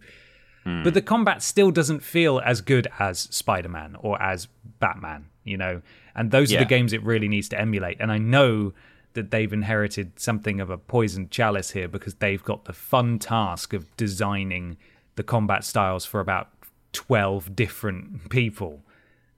hmm. 0.65 0.83
but 0.85 0.95
the 0.95 1.03
combat 1.03 1.43
still 1.43 1.71
doesn't 1.71 2.01
feel 2.01 2.41
as 2.45 2.61
good 2.61 2.87
as 2.99 3.21
Spider-Man 3.21 3.97
or 4.01 4.21
as 4.23 4.49
Batman, 4.79 5.27
you 5.45 5.57
know. 5.57 5.83
And 6.15 6.31
those 6.31 6.53
are 6.53 6.59
the 6.59 6.65
games 6.65 6.93
it 6.93 7.03
really 7.05 7.29
needs 7.29 7.49
to 7.51 7.61
emulate. 7.61 7.99
And 8.01 8.11
I 8.11 8.19
know 8.19 8.73
that 9.15 9.31
they've 9.31 9.53
inherited 9.53 10.19
something 10.19 10.61
of 10.61 10.71
a 10.71 10.79
poisoned 10.79 11.31
chalice 11.31 11.71
here 11.71 11.89
because 11.89 12.15
they've 12.15 12.43
got 12.43 12.65
the 12.65 12.73
fun 12.73 13.19
task 13.19 13.73
of 13.73 13.97
designing 13.97 14.77
the 15.17 15.23
combat 15.23 15.65
styles 15.65 16.05
for 16.05 16.21
about 16.21 16.49
12 16.93 17.55
different 17.55 18.31
people. 18.31 18.83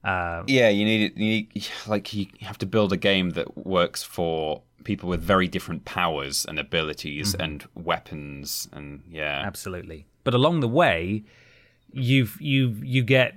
Uh, 0.03 0.43
yeah, 0.47 0.69
you 0.69 0.85
need 0.85 1.11
it. 1.11 1.17
You 1.17 1.25
need 1.25 1.67
like 1.87 2.13
you 2.13 2.27
have 2.41 2.57
to 2.59 2.65
build 2.65 2.91
a 2.91 2.97
game 2.97 3.31
that 3.31 3.65
works 3.65 4.03
for 4.03 4.61
people 4.83 5.09
with 5.09 5.21
very 5.21 5.47
different 5.47 5.85
powers 5.85 6.45
and 6.45 6.59
abilities 6.59 7.33
and 7.35 7.67
weapons 7.75 8.67
and 8.71 9.03
yeah. 9.09 9.43
Absolutely. 9.45 10.07
But 10.23 10.33
along 10.33 10.59
the 10.59 10.67
way, 10.67 11.23
you've 11.91 12.39
you 12.39 12.75
you 12.81 13.03
get 13.03 13.35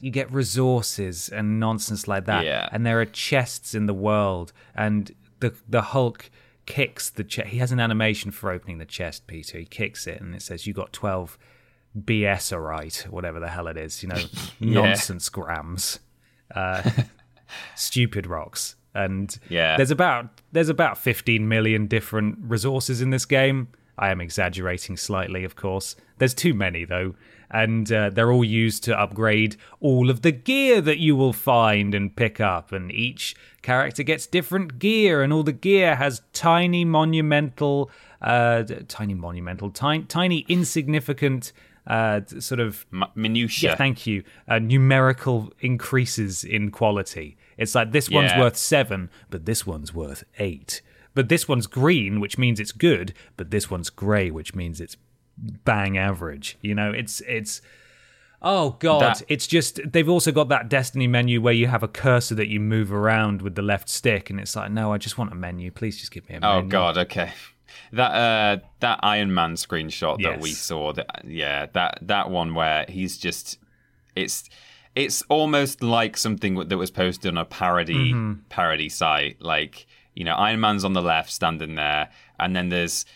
you 0.00 0.10
get 0.10 0.32
resources 0.32 1.28
and 1.28 1.60
nonsense 1.60 2.08
like 2.08 2.26
that. 2.26 2.44
Yeah. 2.44 2.68
And 2.72 2.84
there 2.86 3.00
are 3.00 3.06
chests 3.06 3.74
in 3.74 3.86
the 3.86 3.94
world 3.94 4.52
and 4.74 5.14
the 5.40 5.54
the 5.68 5.82
Hulk 5.82 6.30
kicks 6.66 7.10
the 7.10 7.24
chest. 7.24 7.48
He 7.48 7.58
has 7.58 7.72
an 7.72 7.80
animation 7.80 8.30
for 8.30 8.50
opening 8.50 8.78
the 8.78 8.84
chest, 8.84 9.26
Peter. 9.26 9.58
He 9.58 9.64
kicks 9.64 10.06
it 10.06 10.20
and 10.20 10.34
it 10.34 10.42
says 10.42 10.66
you 10.66 10.72
got 10.72 10.92
12 10.92 11.38
BS 11.98 12.52
all 12.52 12.60
right, 12.60 13.06
whatever 13.10 13.40
the 13.40 13.48
hell 13.48 13.66
it 13.66 13.76
is, 13.76 14.02
you 14.02 14.08
know, 14.08 14.22
nonsense 14.60 15.28
grams. 15.28 15.98
Uh, 16.54 16.88
stupid 17.74 18.26
rocks. 18.26 18.76
And 18.94 19.36
Yeah. 19.48 19.76
there's 19.76 19.90
about 19.90 20.40
there's 20.52 20.68
about 20.68 20.98
15 20.98 21.48
million 21.48 21.86
different 21.86 22.38
resources 22.40 23.00
in 23.00 23.10
this 23.10 23.24
game. 23.24 23.68
I 23.98 24.10
am 24.10 24.20
exaggerating 24.20 24.96
slightly, 24.96 25.44
of 25.44 25.56
course. 25.56 25.94
There's 26.18 26.34
too 26.34 26.54
many 26.54 26.84
though, 26.84 27.14
and 27.50 27.90
uh, 27.92 28.10
they're 28.10 28.32
all 28.32 28.44
used 28.44 28.82
to 28.84 28.98
upgrade 28.98 29.56
all 29.80 30.08
of 30.10 30.22
the 30.22 30.32
gear 30.32 30.80
that 30.80 30.98
you 30.98 31.14
will 31.16 31.32
find 31.34 31.94
and 31.94 32.14
pick 32.16 32.40
up. 32.40 32.72
And 32.72 32.90
each 32.90 33.36
character 33.62 34.02
gets 34.02 34.26
different 34.26 34.78
gear, 34.78 35.22
and 35.22 35.32
all 35.32 35.42
the 35.42 35.52
gear 35.52 35.96
has 35.96 36.22
tiny 36.32 36.84
monumental, 36.84 37.90
uh, 38.22 38.64
tiny 38.88 39.14
monumental, 39.14 39.70
tiny, 39.70 40.04
tiny 40.04 40.46
insignificant. 40.48 41.52
Uh, 41.90 42.20
sort 42.38 42.60
of 42.60 42.86
M- 42.92 43.04
minutia. 43.16 43.70
yeah, 43.70 43.74
thank 43.76 44.06
you. 44.06 44.22
Uh, 44.46 44.58
numerical 44.60 45.52
increases 45.60 46.44
in 46.44 46.70
quality. 46.70 47.36
It's 47.58 47.74
like 47.74 47.90
this 47.92 48.08
one's 48.08 48.30
Yeah. 48.30 48.40
worth 48.40 48.56
seven, 48.56 49.10
but 49.28 49.44
this 49.44 49.66
one's 49.66 49.92
worth 49.92 50.22
eight. 50.38 50.82
But 51.14 51.28
this 51.28 51.48
one's 51.48 51.66
green, 51.66 52.20
which 52.20 52.38
means 52.38 52.60
it's 52.60 52.70
good, 52.72 53.12
but 53.36 53.50
this 53.50 53.68
one's 53.70 53.90
grey, 53.90 54.30
which 54.30 54.54
means 54.54 54.80
it's 54.80 54.96
bang 55.64 55.98
average. 55.98 56.56
You 56.62 56.74
know, 56.76 56.92
it's 56.92 57.20
it's 57.22 57.60
oh 58.42 58.76
god, 58.78 59.00
That- 59.16 59.22
it's 59.28 59.46
just 59.46 59.80
they've 59.92 60.08
also 60.08 60.30
got 60.32 60.48
that 60.50 60.68
destiny 60.68 61.06
menu 61.08 61.40
where 61.42 61.52
you 61.52 61.66
have 61.66 61.82
a 61.82 61.88
cursor 61.88 62.34
that 62.36 62.46
you 62.48 62.60
move 62.60 62.92
around 62.92 63.42
with 63.42 63.54
the 63.56 63.62
left 63.62 63.88
stick, 63.88 64.30
and 64.30 64.38
it's 64.38 64.54
like, 64.54 64.70
no, 64.70 64.92
I 64.92 64.98
just 64.98 65.18
want 65.18 65.32
a 65.32 65.34
menu. 65.34 65.70
Please 65.72 65.98
just 65.98 66.12
give 66.12 66.28
me 66.28 66.36
a 66.36 66.40
menu. 66.40 66.56
Oh 66.56 66.62
god, 66.68 66.96
okay. 66.98 67.32
That 67.92 68.10
uh 68.10 68.64
that 68.80 69.00
Iron 69.02 69.32
Man 69.34 69.54
screenshot 69.54 70.22
that 70.22 70.40
we 70.40 70.50
saw 70.52 70.92
that 70.92 71.24
yeah, 71.26 71.66
that 71.72 71.98
that 72.02 72.30
one 72.30 72.54
where 72.54 72.84
he's 72.88 73.18
just 73.18 73.58
it's 74.16 74.48
it's 74.94 75.22
almost 75.28 75.82
like 75.82 76.16
something 76.16 76.54
that 76.68 76.76
was 76.76 76.90
posted 76.90 77.30
on 77.30 77.38
a 77.38 77.44
parody 77.44 78.12
Mm-hmm. 78.12 78.32
parody 78.48 78.88
site 78.88 79.40
like 79.40 79.86
you 80.14 80.24
know 80.24 80.34
Iron 80.34 80.60
Man's 80.60 80.84
on 80.84 80.92
the 80.94 81.02
left 81.02 81.30
standing 81.30 81.76
there 81.76 82.08
and 82.38 82.56
then 82.56 82.70
there's 82.70 83.06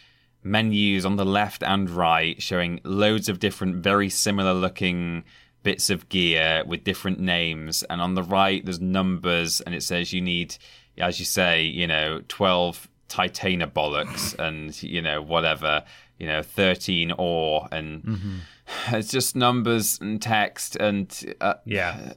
menus 0.43 1.05
on 1.07 1.17
the 1.17 1.25
left 1.25 1.63
and 1.63 1.89
right 1.91 2.41
showing 2.43 2.81
loads 2.85 3.29
of 3.29 3.39
different 3.41 3.77
very 3.77 4.09
similar 4.11 4.53
looking 4.53 5.25
bits 5.63 5.89
of 5.89 6.09
gear 6.11 6.63
with 6.67 6.85
different 6.85 7.19
names 7.19 7.83
and 7.85 8.01
on 8.01 8.15
the 8.15 8.23
right 8.23 8.65
there's 8.67 8.81
numbers 8.81 9.61
and 9.63 9.75
it 9.75 9.83
says 9.83 10.13
you 10.13 10.21
need 10.21 10.55
as 10.99 11.19
you 11.19 11.25
say 11.25 11.63
you 11.63 11.87
know 11.87 12.21
12 12.29 12.89
titania 13.15 13.67
bollocks 13.67 14.37
and 14.47 14.83
you 14.83 15.01
know 15.01 15.23
whatever 15.23 15.85
you 16.19 16.27
know 16.27 16.43
13 16.43 17.13
ore 17.13 17.69
and 17.71 18.41
it's 18.89 19.11
just 19.11 19.37
numbers 19.37 19.99
and 20.01 20.21
text 20.23 20.77
and 20.77 21.35
uh, 21.41 21.55
Yeah, 21.65 22.15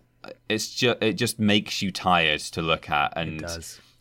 it's 0.50 0.74
just 0.74 0.98
it 1.02 1.14
just 1.14 1.40
makes 1.40 1.82
you 1.82 1.92
tired 1.92 2.40
to 2.56 2.62
look 2.62 2.90
at 2.90 3.14
and. 3.16 3.42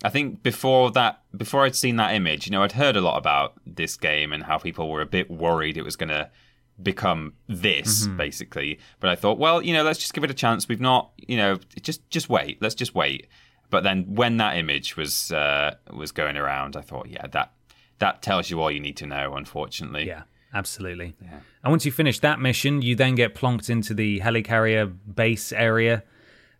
I 0.05 0.11
think 0.11 0.43
before 0.43 0.91
that 0.93 1.23
before 1.37 1.65
I'd 1.65 1.75
seen 1.75 1.97
that 1.97 2.15
image, 2.15 2.47
you 2.47 2.53
know, 2.53 2.63
I'd 2.63 2.73
heard 2.73 2.97
a 2.97 3.01
lot 3.01 3.17
about 3.17 3.55
this 3.67 3.97
game 3.97 4.31
and 4.35 4.43
how 4.45 4.59
people 4.59 4.91
were 4.91 5.01
a 5.01 5.07
bit 5.07 5.31
worried 5.31 5.77
it 5.79 5.85
was 5.85 5.97
going 5.97 6.11
to 6.11 6.31
become 6.83 7.33
this 7.49 8.07
Mm-hmm. 8.07 8.17
basically. 8.19 8.79
But 9.01 9.09
I 9.11 9.17
thought, 9.17 9.39
well, 9.39 9.63
you 9.63 9.73
know, 9.73 9.83
let's 9.83 9.99
just 9.99 10.13
give 10.15 10.23
it 10.23 10.31
a 10.31 10.35
chance. 10.35 10.69
We've 10.69 10.83
not, 10.93 11.13
you 11.17 11.39
know, 11.39 11.59
just 11.81 12.09
just 12.11 12.29
wait. 12.29 12.61
Let's 12.61 12.75
just 12.75 12.95
wait. 12.95 13.27
But 13.71 13.83
then 13.83 14.15
when 14.15 14.37
that 14.37 14.57
image 14.57 14.97
was 14.97 15.33
uh, 15.33 15.77
was 15.93 16.13
going 16.13 16.37
around, 16.37 16.77
I 16.77 16.81
thought, 16.81 17.09
yeah, 17.09 17.27
that 17.29 17.53
that 17.99 18.23
tells 18.23 18.51
you 18.51 18.61
all 18.61 18.71
you 18.71 18.81
need 18.81 18.97
to 18.99 19.07
know. 19.07 19.35
Unfortunately, 19.35 20.07
Yeah, 20.07 20.23
absolutely. 20.55 21.15
And 21.63 21.73
once 21.73 21.85
you 21.85 21.93
finish 21.93 22.21
that 22.21 22.41
mission, 22.41 22.83
you 22.83 22.95
then 22.95 23.15
get 23.15 23.35
plonked 23.35 23.69
into 23.69 23.95
the 23.95 24.21
helicarrier 24.21 24.95
base 25.15 25.53
area, 25.53 26.05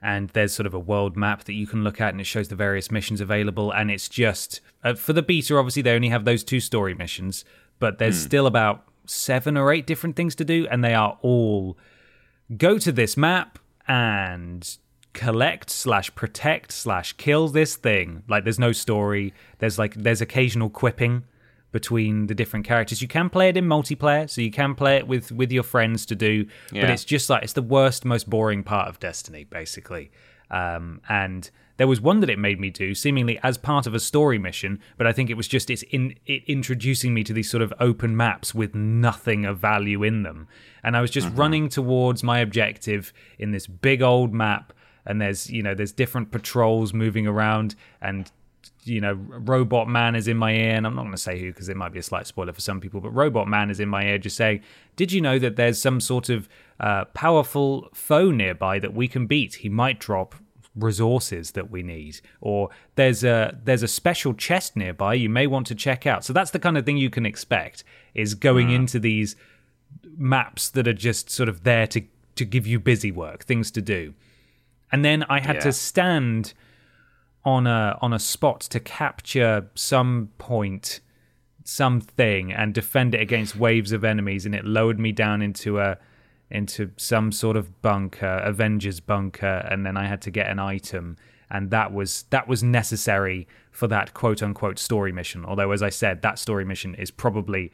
and 0.03 0.31
there's 0.31 0.53
sort 0.53 0.67
of 0.67 0.75
a 0.75 0.79
world 0.79 1.17
map 1.17 1.45
that 1.45 1.55
you 1.55 1.67
can 1.67 1.85
look 1.85 2.01
at, 2.01 2.11
and 2.11 2.21
it 2.21 2.25
shows 2.25 2.49
the 2.49 2.57
various 2.57 2.91
missions 2.91 3.21
available. 3.21 3.71
And 3.71 3.91
it's 3.91 4.09
just 4.09 4.61
uh, 4.83 4.95
for 4.95 5.13
the 5.13 5.23
beta, 5.23 5.57
obviously 5.57 5.83
they 5.83 5.95
only 5.95 6.09
have 6.09 6.25
those 6.25 6.43
two 6.43 6.61
story 6.61 6.95
missions, 6.95 7.45
but 7.79 7.99
there's 7.99 8.21
still 8.21 8.47
about 8.47 8.85
seven 9.05 9.57
or 9.57 9.73
eight 9.73 9.87
different 9.87 10.17
things 10.17 10.35
to 10.37 10.45
do, 10.45 10.67
and 10.71 10.83
they 10.83 10.95
are 10.95 11.19
all 11.23 11.77
go 12.57 12.79
to 12.79 12.93
this 12.93 13.17
map 13.17 13.59
and 13.89 14.79
collect 15.17 15.71
slash 15.71 16.15
protect 16.15 16.71
slash 16.71 17.15
kill 17.15 17.49
this 17.49 17.75
thing. 17.75 18.23
Like 18.29 18.45
there's 18.45 18.59
no 18.59 18.73
story. 18.73 19.33
There's 19.59 19.79
like 19.79 19.95
there's 19.95 20.21
occasional 20.21 20.69
quipping 20.71 21.25
between 21.73 22.27
the 22.27 22.35
different 22.35 22.67
characters. 22.67 23.03
You 23.03 23.09
can 23.09 23.31
play 23.31 23.49
it 23.49 23.57
in 23.57 23.65
multiplayer, 23.65 24.29
so 24.31 24.41
you 24.43 24.51
can 24.51 24.75
play 24.75 24.97
it 24.99 25.09
with 25.09 25.33
with 25.33 25.51
your 25.51 25.63
friends 25.63 26.07
to 26.07 26.15
do. 26.15 26.47
But 26.83 26.91
it's 26.91 27.05
just 27.05 27.31
like 27.31 27.43
it's 27.43 27.55
the 27.55 27.63
worst, 27.63 28.05
most 28.05 28.29
boring 28.31 28.63
part 28.63 28.89
of 28.89 29.01
Destiny, 29.01 29.45
basically. 29.45 30.11
Um, 30.51 31.01
and 31.09 31.51
there 31.79 31.89
was 31.89 32.01
one 32.01 32.21
that 32.21 32.31
it 32.31 32.39
made 32.39 32.61
me 32.61 32.71
do, 32.71 32.95
seemingly 32.95 33.39
as 33.43 33.59
part 33.59 33.87
of 33.87 33.95
a 33.95 34.01
story 34.01 34.39
mission, 34.39 34.81
but 34.97 35.07
I 35.07 35.13
think 35.13 35.29
it 35.29 35.37
was 35.37 35.49
just 35.49 35.71
it's 35.71 35.83
in 35.91 36.15
it 36.27 36.43
introducing 36.47 37.15
me 37.15 37.25
to 37.25 37.33
these 37.33 37.51
sort 37.51 37.63
of 37.63 37.73
open 37.81 38.17
maps 38.17 38.55
with 38.55 38.75
nothing 38.75 39.45
of 39.45 39.59
value 39.59 40.03
in 40.03 40.23
them. 40.23 40.47
And 40.83 40.97
I 40.97 41.01
was 41.01 41.11
just 41.11 41.29
running 41.35 41.69
towards 41.69 42.23
my 42.23 42.39
objective 42.39 43.13
in 43.39 43.51
this 43.51 43.67
big 43.67 44.03
old 44.03 44.33
map, 44.33 44.73
and 45.07 45.21
there's 45.21 45.51
you 45.51 45.63
know 45.63 45.75
there's 45.75 45.93
different 45.93 46.31
patrols 46.31 46.93
moving 46.93 47.27
around, 47.27 47.75
and 48.01 48.31
you 48.85 49.01
know 49.01 49.15
Robot 49.15 49.89
Man 49.89 50.15
is 50.15 50.29
in 50.29 50.37
my 50.37 50.53
ear, 50.53 50.75
and 50.75 50.87
I'm 50.87 50.95
not 50.95 51.03
going 51.03 51.13
to 51.13 51.19
say 51.19 51.39
who 51.39 51.53
because 51.53 51.69
it 51.69 51.77
might 51.77 51.93
be 51.93 51.99
a 51.99 52.03
slight 52.03 52.27
spoiler 52.27 52.53
for 52.53 52.61
some 52.61 52.81
people, 52.81 53.01
but 53.01 53.11
Robot 53.11 53.49
Man 53.49 53.71
is 53.71 53.81
in 53.81 53.89
my 53.89 54.05
ear, 54.05 54.19
just 54.19 54.37
saying, 54.37 54.63
"Did 54.97 55.13
you 55.13 55.21
know 55.21 55.39
that 55.39 55.57
there's 55.57 55.81
some 55.81 56.01
sort 56.01 56.29
of 56.29 56.49
uh, 56.81 57.07
powerful 57.07 57.89
foe 57.95 58.31
nearby 58.31 58.79
that 58.79 58.95
we 58.95 59.09
can 59.09 59.27
beat? 59.27 59.57
He 59.57 59.69
might 59.69 59.99
drop." 59.99 60.35
resources 60.75 61.53
that 61.53 61.71
we 61.71 61.83
need 61.83 62.21
or 62.43 62.69
there's 62.97 63.25
a 63.25 63.59
there's 63.65 63.83
a 63.83 63.89
special 63.89 64.35
chest 64.35 64.77
nearby 64.77 65.15
you 65.15 65.29
may 65.29 65.47
want 65.47 65.67
to 65.67 65.75
check 65.75 66.07
out 66.07 66.23
so 66.23 66.35
that's 66.35 66.51
the 66.51 66.59
kind 66.59 66.77
of 66.77 66.85
thing 66.85 66.99
you 66.99 67.09
can 67.09 67.25
expect 67.25 67.83
is 68.15 68.35
going 68.35 68.71
into 68.71 68.99
these 68.99 69.37
maps 70.19 70.69
that 70.69 70.87
are 70.87 70.93
just 70.93 71.31
sort 71.31 71.49
of 71.49 71.63
there 71.63 71.87
to 71.87 72.03
to 72.35 72.45
give 72.45 72.67
you 72.67 72.79
busy 72.79 73.11
work 73.11 73.45
things 73.45 73.71
to 73.71 73.81
do 73.81 74.13
and 74.93 75.05
then 75.05 75.23
i 75.25 75.41
had 75.41 75.57
Yeah. 75.57 75.61
to 75.63 75.73
stand 75.73 76.55
on 77.45 77.67
a 77.67 77.97
on 78.03 78.13
a 78.13 78.19
spot 78.19 78.61
to 78.61 78.81
capture 78.81 79.69
some 79.75 80.31
point 80.39 81.01
something 81.65 82.53
and 82.53 82.73
defend 82.75 83.15
it 83.15 83.21
against 83.21 83.57
waves 83.57 83.93
of 83.93 84.05
enemies 84.05 84.47
and 84.47 84.55
it 84.55 84.65
lowered 84.65 84.99
me 85.01 85.13
down 85.13 85.43
into 85.43 85.81
a 85.81 85.99
into 86.51 86.91
some 86.97 87.33
sort 87.33 87.57
of 87.57 87.83
bunker 87.83 88.41
avengers 88.45 89.01
bunker 89.01 89.67
and 89.71 89.85
then 89.85 89.97
i 89.97 90.07
had 90.07 90.23
to 90.23 90.31
get 90.31 90.49
an 90.49 90.61
item 90.61 91.17
and 91.51 91.71
that 91.71 91.93
was 91.93 92.23
that 92.31 92.47
was 92.47 92.63
necessary 92.63 93.49
for 93.73 93.89
that 93.89 94.15
quote 94.15 94.43
unquote 94.43 94.79
story 94.79 95.11
mission 95.11 95.45
although 95.45 95.73
as 95.73 95.83
i 95.83 95.89
said 95.89 96.23
that 96.23 96.39
story 96.39 96.65
mission 96.65 96.95
is 96.95 97.11
probably 97.11 97.73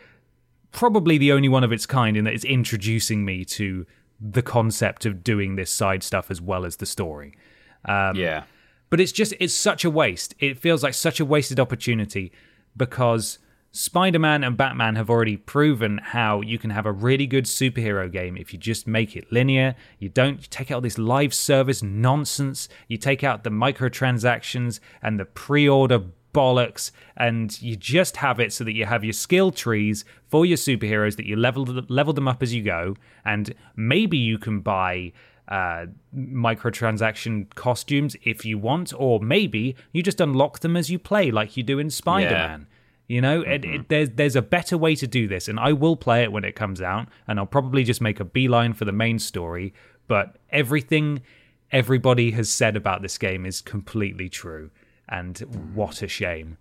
probably 0.70 1.18
the 1.18 1.30
only 1.30 1.50
one 1.50 1.62
of 1.62 1.70
its 1.70 1.84
kind 1.84 2.16
in 2.16 2.24
that 2.24 2.32
it's 2.32 2.46
introducing 2.46 3.26
me 3.26 3.44
to 3.44 3.84
the 4.22 4.42
concept 4.42 5.04
of 5.04 5.24
doing 5.24 5.56
this 5.56 5.70
side 5.70 6.02
stuff 6.02 6.30
as 6.30 6.40
well 6.40 6.64
as 6.64 6.76
the 6.76 6.86
story. 6.86 7.34
Um, 7.84 8.16
yeah, 8.16 8.44
but 8.90 9.00
it's 9.00 9.12
just 9.12 9.34
it's 9.40 9.54
such 9.54 9.84
a 9.84 9.90
waste. 9.90 10.34
It 10.38 10.58
feels 10.58 10.82
like 10.82 10.94
such 10.94 11.18
a 11.18 11.24
wasted 11.24 11.58
opportunity 11.58 12.32
because 12.76 13.38
spider-man 13.74 14.44
and 14.44 14.54
batman 14.54 14.96
have 14.96 15.08
already 15.08 15.34
proven 15.34 15.96
how 15.96 16.42
you 16.42 16.58
can 16.58 16.68
have 16.68 16.84
a 16.84 16.92
really 16.92 17.26
good 17.26 17.46
superhero 17.46 18.12
game 18.12 18.36
if 18.36 18.52
you 18.52 18.58
just 18.58 18.86
make 18.86 19.16
it 19.16 19.32
linear. 19.32 19.74
You 19.98 20.10
don't 20.10 20.42
you 20.42 20.46
take 20.50 20.70
out 20.70 20.82
this 20.82 20.98
live 20.98 21.32
service 21.32 21.82
nonsense. 21.82 22.68
You 22.86 22.98
take 22.98 23.24
out 23.24 23.44
the 23.44 23.50
microtransactions 23.50 24.78
and 25.02 25.18
the 25.18 25.24
pre-order 25.24 26.02
bollocks 26.32 26.90
and 27.16 27.60
you 27.60 27.76
just 27.76 28.16
have 28.16 28.40
it 28.40 28.52
so 28.52 28.64
that 28.64 28.72
you 28.72 28.84
have 28.86 29.04
your 29.04 29.12
skill 29.12 29.50
trees 29.50 30.04
for 30.28 30.46
your 30.46 30.56
superheroes 30.56 31.16
that 31.16 31.26
you 31.26 31.36
level 31.36 31.64
level 31.88 32.12
them 32.12 32.26
up 32.28 32.42
as 32.42 32.54
you 32.54 32.62
go 32.62 32.96
and 33.24 33.54
maybe 33.76 34.16
you 34.16 34.38
can 34.38 34.60
buy 34.60 35.12
uh, 35.48 35.86
microtransaction 36.16 37.54
costumes 37.54 38.16
if 38.22 38.44
you 38.44 38.56
want, 38.56 38.92
or 38.96 39.20
maybe 39.20 39.76
you 39.92 40.02
just 40.02 40.20
unlock 40.20 40.60
them 40.60 40.76
as 40.76 40.90
you 40.90 40.98
play, 40.98 41.30
like 41.30 41.56
you 41.56 41.62
do 41.62 41.78
in 41.78 41.90
Spider 41.90 42.30
Man. 42.30 42.66
You 43.08 43.20
know, 43.20 43.42
it, 43.42 43.64
it, 43.64 43.88
there's 43.88 44.10
there's 44.10 44.36
a 44.36 44.40
better 44.40 44.78
way 44.78 44.94
to 44.94 45.06
do 45.06 45.28
this, 45.28 45.48
and 45.48 45.60
I 45.60 45.72
will 45.72 45.96
play 45.96 46.22
it 46.22 46.32
when 46.32 46.44
it 46.44 46.56
comes 46.56 46.80
out, 46.80 47.08
and 47.26 47.38
I'll 47.38 47.46
probably 47.46 47.84
just 47.84 48.00
make 48.00 48.20
a 48.20 48.24
beeline 48.24 48.72
for 48.72 48.86
the 48.86 48.92
main 48.92 49.18
story. 49.18 49.74
But 50.08 50.38
everything 50.50 51.20
everybody 51.70 52.30
has 52.30 52.48
said 52.48 52.76
about 52.76 53.02
this 53.02 53.18
game 53.18 53.44
is 53.44 53.60
completely 53.60 54.28
true, 54.30 54.70
and 55.08 55.38
what 55.74 56.02
a 56.02 56.08
shame. 56.08 56.58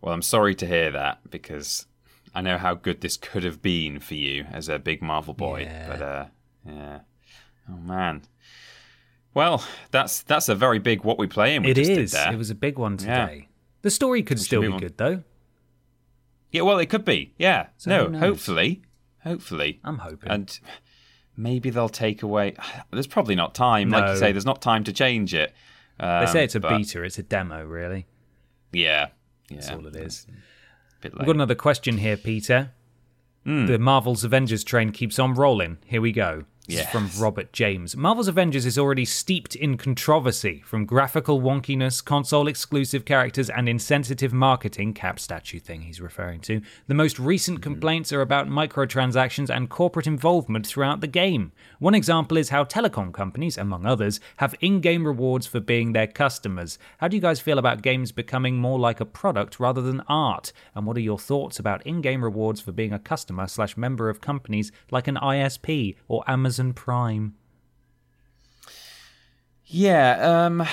Well, 0.00 0.12
I'm 0.14 0.22
sorry 0.22 0.54
to 0.56 0.66
hear 0.66 0.90
that 0.90 1.30
because 1.30 1.86
I 2.34 2.40
know 2.42 2.58
how 2.58 2.74
good 2.74 3.00
this 3.00 3.16
could 3.16 3.44
have 3.44 3.62
been 3.62 3.98
for 4.00 4.14
you 4.14 4.44
as 4.52 4.68
a 4.68 4.78
big 4.78 5.02
Marvel 5.02 5.34
boy. 5.34 5.62
Yeah. 5.62 5.88
But 5.88 6.02
uh, 6.02 6.24
yeah, 6.66 6.98
oh 7.70 7.76
man. 7.78 8.22
Well, 9.34 9.64
that's 9.90 10.22
that's 10.22 10.48
a 10.48 10.54
very 10.54 10.78
big 10.78 11.02
what 11.04 11.18
we 11.18 11.26
playing. 11.26 11.62
We 11.62 11.70
It 11.72 11.74
just 11.76 11.90
is. 11.90 12.10
Did 12.12 12.18
there. 12.20 12.32
It 12.32 12.36
was 12.36 12.50
a 12.50 12.54
big 12.54 12.78
one 12.78 12.92
Yeah. 13.00 13.26
today. 13.26 13.48
The 13.82 13.90
story 13.90 14.22
could 14.22 14.40
still 14.40 14.62
be 14.62 14.68
on. 14.68 14.78
good 14.80 14.96
though. 14.96 15.22
Yeah, 16.50 16.62
well, 16.62 16.78
it 16.78 16.86
could 16.86 17.04
be. 17.04 17.34
Yeah, 17.38 17.66
So 17.76 18.08
no, 18.08 18.18
hopefully, 18.18 18.82
hopefully. 19.22 19.80
I'm 19.84 19.98
hoping. 19.98 20.30
and 20.30 20.58
maybe 21.36 21.68
they'll 21.70 21.88
take 21.88 22.22
away. 22.22 22.54
There's 22.92 23.06
probably 23.06 23.34
not 23.34 23.54
time. 23.54 23.90
Like 23.90 24.08
you 24.10 24.16
say, 24.16 24.32
there's 24.32 24.46
not 24.46 24.62
time 24.62 24.84
to 24.84 24.92
change 24.92 25.34
it. 25.34 25.54
Um, 25.98 26.24
they 26.24 26.30
say 26.30 26.44
it's 26.44 26.54
a 26.54 26.60
but- 26.60 26.76
beta. 26.76 27.02
It's 27.02 27.18
a 27.18 27.22
demo, 27.22 27.64
really. 27.64 28.06
Yeah, 28.72 29.08
yeah. 29.48 29.56
That's 29.56 29.70
all 29.70 29.86
it 29.86 29.96
is. 29.96 30.26
We've 31.02 31.12
got 31.12 31.28
another 31.36 31.54
question 31.54 31.98
here, 31.98 32.16
Peter. 32.16 32.72
Hmm. 33.44 33.66
The 33.66 33.78
Marvel's 33.78 34.24
Avengers 34.24 34.64
train 34.64 34.90
keeps 34.90 35.18
on 35.18 35.34
rolling. 35.34 35.78
Here 35.86 36.00
we 36.00 36.10
go. 36.10 36.44
Is 36.68 36.86
from 36.86 37.08
Robert 37.18 37.52
James. 37.52 37.96
Marvel's 37.96 38.26
Avengers 38.26 38.66
is 38.66 38.76
already 38.76 39.04
steeped 39.04 39.54
in 39.54 39.76
controversy 39.76 40.62
from 40.66 40.84
graphical 40.84 41.40
wonkiness, 41.40 42.04
console 42.04 42.48
exclusive 42.48 43.04
characters, 43.04 43.48
and 43.48 43.68
insensitive 43.68 44.32
marketing, 44.32 44.92
cap 44.92 45.20
statue 45.20 45.60
thing 45.60 45.82
he's 45.82 46.00
referring 46.00 46.40
to. 46.40 46.60
The 46.88 46.94
most 46.94 47.20
recent 47.20 47.60
mm-hmm. 47.60 47.72
complaints 47.72 48.12
are 48.12 48.20
about 48.20 48.48
microtransactions 48.48 49.48
and 49.48 49.70
corporate 49.70 50.08
involvement 50.08 50.66
throughout 50.66 51.00
the 51.00 51.06
game. 51.06 51.52
One 51.78 51.94
example 51.94 52.36
is 52.36 52.48
how 52.48 52.64
telecom 52.64 53.12
companies, 53.12 53.56
among 53.56 53.86
others, 53.86 54.18
have 54.38 54.56
in 54.60 54.80
game 54.80 55.06
rewards 55.06 55.46
for 55.46 55.60
being 55.60 55.92
their 55.92 56.08
customers. 56.08 56.80
How 56.98 57.06
do 57.06 57.16
you 57.16 57.22
guys 57.22 57.38
feel 57.38 57.58
about 57.58 57.82
games 57.82 58.10
becoming 58.10 58.56
more 58.56 58.78
like 58.78 58.98
a 58.98 59.06
product 59.06 59.60
rather 59.60 59.82
than 59.82 60.02
art? 60.08 60.52
And 60.74 60.84
what 60.84 60.96
are 60.96 61.00
your 61.00 61.18
thoughts 61.18 61.60
about 61.60 61.86
in 61.86 62.00
game 62.00 62.24
rewards 62.24 62.60
for 62.60 62.72
being 62.72 62.92
a 62.92 62.98
customer 62.98 63.46
slash 63.46 63.76
member 63.76 64.08
of 64.08 64.20
companies 64.20 64.72
like 64.90 65.06
an 65.06 65.16
ISP 65.16 65.94
or 66.08 66.24
Amazon 66.26 66.55
Prime? 66.74 67.34
Yeah, 69.66 70.44
um, 70.46 70.66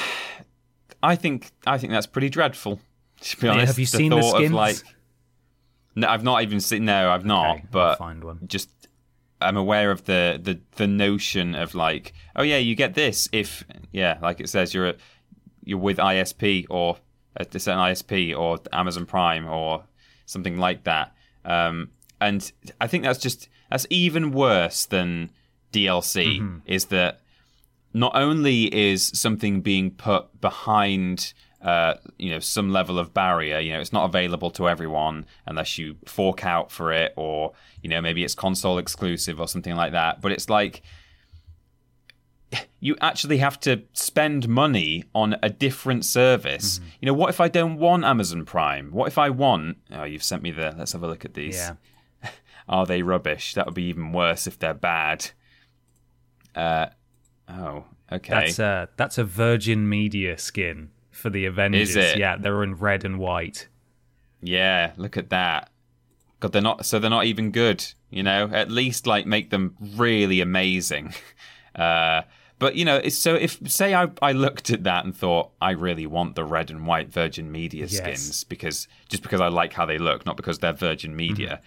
I 1.02 1.16
think 1.16 1.52
I 1.66 1.78
think 1.78 1.92
that's 1.92 2.06
pretty 2.08 2.30
dreadful. 2.30 2.80
To 3.22 3.38
be 3.40 3.48
Yeah, 3.48 3.54
honest, 3.54 3.68
have 3.68 3.80
you 3.80 3.86
The 3.86 3.98
seen 3.98 4.10
the 4.12 4.22
thought 4.22 4.36
of, 4.36 4.40
skins? 4.42 4.54
like, 4.54 4.78
no, 5.96 6.08
I've 6.08 6.24
not 6.24 6.44
even 6.44 6.60
seen. 6.60 6.86
No, 6.86 7.10
I've 7.10 7.26
not. 7.26 7.56
Okay, 7.56 7.62
I'll 7.66 7.70
but 7.72 7.96
find 7.98 8.24
one. 8.24 8.40
just 8.46 8.70
I'm 9.42 9.58
aware 9.58 9.90
of 9.92 10.06
the, 10.06 10.40
the 10.42 10.60
the 10.76 10.88
notion 10.88 11.56
of 11.56 11.74
like, 11.76 12.14
oh 12.36 12.44
yeah, 12.44 12.58
you 12.58 12.76
get 12.76 12.94
this 12.94 13.28
if 13.32 13.64
yeah, 13.92 14.20
like 14.22 14.40
it 14.40 14.50
says 14.50 14.74
you're 14.74 14.90
a, 14.90 14.96
you're 15.64 15.80
with 15.80 15.98
ISP 15.98 16.68
or 16.70 16.98
a 17.36 17.46
certain 17.46 17.80
ISP 17.80 18.38
or 18.38 18.60
Amazon 18.72 19.06
Prime 19.06 19.48
or 19.48 19.86
something 20.26 20.58
like 20.58 20.84
that. 20.84 21.16
Um, 21.46 21.90
and 22.22 22.52
I 22.80 22.88
think 22.88 23.04
that's 23.04 23.20
just 23.20 23.50
that's 23.72 23.88
even 23.90 24.32
worse 24.32 24.86
than 24.86 25.32
DLC. 25.74 26.39
Mm-hmm. 26.39 26.57
Is 26.65 26.86
that 26.86 27.19
not 27.93 28.15
only 28.15 28.74
is 28.74 29.11
something 29.13 29.61
being 29.61 29.91
put 29.91 30.39
behind 30.41 31.34
uh, 31.61 31.93
you 32.17 32.30
know 32.30 32.39
some 32.39 32.71
level 32.71 32.99
of 32.99 33.13
barrier 33.13 33.57
you 33.59 33.71
know 33.71 33.80
it's 33.80 33.93
not 33.93 34.03
available 34.03 34.51
to 34.51 34.67
everyone 34.67 35.26
unless 35.45 35.78
you 35.78 35.95
fork 36.05 36.43
out 36.43 36.69
for 36.71 36.91
it 36.91 37.13
or 37.15 37.53
you 37.82 37.89
know 37.89 38.01
maybe 38.01 38.21
it's 38.21 38.36
console 38.36 38.78
exclusive 38.78 39.39
or 39.39 39.47
something 39.47 39.74
like 39.78 39.93
that 39.93 40.19
but 40.19 40.34
it's 40.34 40.49
like 40.49 40.82
you 42.82 42.95
actually 43.01 43.38
have 43.38 43.57
to 43.61 43.82
spend 43.93 44.47
money 44.49 45.05
on 45.15 45.36
a 45.41 45.49
different 45.49 46.03
service 46.05 46.80
Mm-hmm. 46.80 46.88
you 47.01 47.05
know 47.07 47.13
what 47.13 47.30
if 47.30 47.39
i 47.39 47.47
don't 47.47 47.78
want 47.78 48.03
amazon 48.03 48.43
prime 48.45 48.91
what 48.91 49.07
if 49.07 49.17
i 49.17 49.30
want 49.30 49.78
oh 49.91 50.03
you've 50.03 50.24
sent 50.24 50.43
me 50.43 50.51
the 50.51 50.76
let's 50.78 50.91
have 50.91 51.03
a 51.03 51.07
look 51.07 51.24
at 51.26 51.34
these 51.34 51.55
Yeah. 51.55 51.76
are 52.67 52.86
they 52.86 53.01
rubbish 53.01 53.53
that 53.53 53.65
would 53.65 53.76
be 53.76 53.84
even 53.86 54.11
worse 54.11 54.47
if 54.47 54.59
they're 54.59 54.74
bad 54.74 55.32
uh 56.56 56.88
oh 57.49 57.86
okay 58.12 58.30
That's 58.34 58.60
a 58.60 58.89
that's 58.97 59.18
a 59.18 59.24
Virgin 59.24 59.88
Media 59.89 60.38
skin 60.38 60.91
for 61.12 61.30
the 61.30 61.45
Avengers. 61.45 61.89
Is 61.91 61.95
it? 61.95 62.18
Yeah, 62.18 62.38
they're 62.38 62.64
in 62.64 62.76
red 62.76 63.06
and 63.06 63.20
white. 63.20 63.68
Yeah, 64.41 64.91
look 64.97 65.16
at 65.18 65.30
that. 65.30 65.70
God, 66.39 66.51
they're 66.51 66.62
not. 66.62 66.86
So 66.86 66.99
they're 66.99 67.10
not 67.10 67.26
even 67.26 67.51
good. 67.51 67.86
You 68.10 68.24
know, 68.24 68.49
at 68.51 68.70
least 68.70 69.08
like 69.08 69.26
make 69.26 69.49
them 69.49 69.76
really 69.95 70.41
amazing. 70.41 71.14
Uh, 71.76 72.22
but 72.60 72.76
you 72.76 72.86
know, 72.86 73.01
so 73.10 73.34
if 73.34 73.60
say 73.68 73.95
I 73.95 74.08
I 74.22 74.32
looked 74.32 74.70
at 74.70 74.84
that 74.84 75.06
and 75.06 75.18
thought 75.18 75.49
I 75.60 75.72
really 75.72 76.06
want 76.06 76.36
the 76.36 76.43
red 76.43 76.70
and 76.70 76.86
white 76.86 77.10
Virgin 77.12 77.51
Media 77.51 77.88
Yes. 77.88 77.97
skins 77.97 78.43
because 78.43 78.88
just 79.10 79.24
because 79.24 79.41
I 79.41 79.47
like 79.47 79.74
how 79.74 79.84
they 79.88 79.97
look, 79.97 80.24
not 80.24 80.38
because 80.38 80.60
they're 80.60 80.72
Virgin 80.72 81.16
Media. 81.16 81.62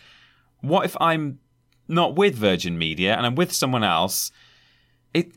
Mm-hmm. 0.63 0.69
What 0.69 0.85
if 0.85 0.97
I'm 1.01 1.41
not 1.89 2.15
with 2.15 2.37
Virgin 2.37 2.79
Media 2.79 3.17
and 3.17 3.27
I'm 3.27 3.35
with 3.35 3.53
someone 3.53 3.83
else? 3.83 4.31
It 5.17 5.33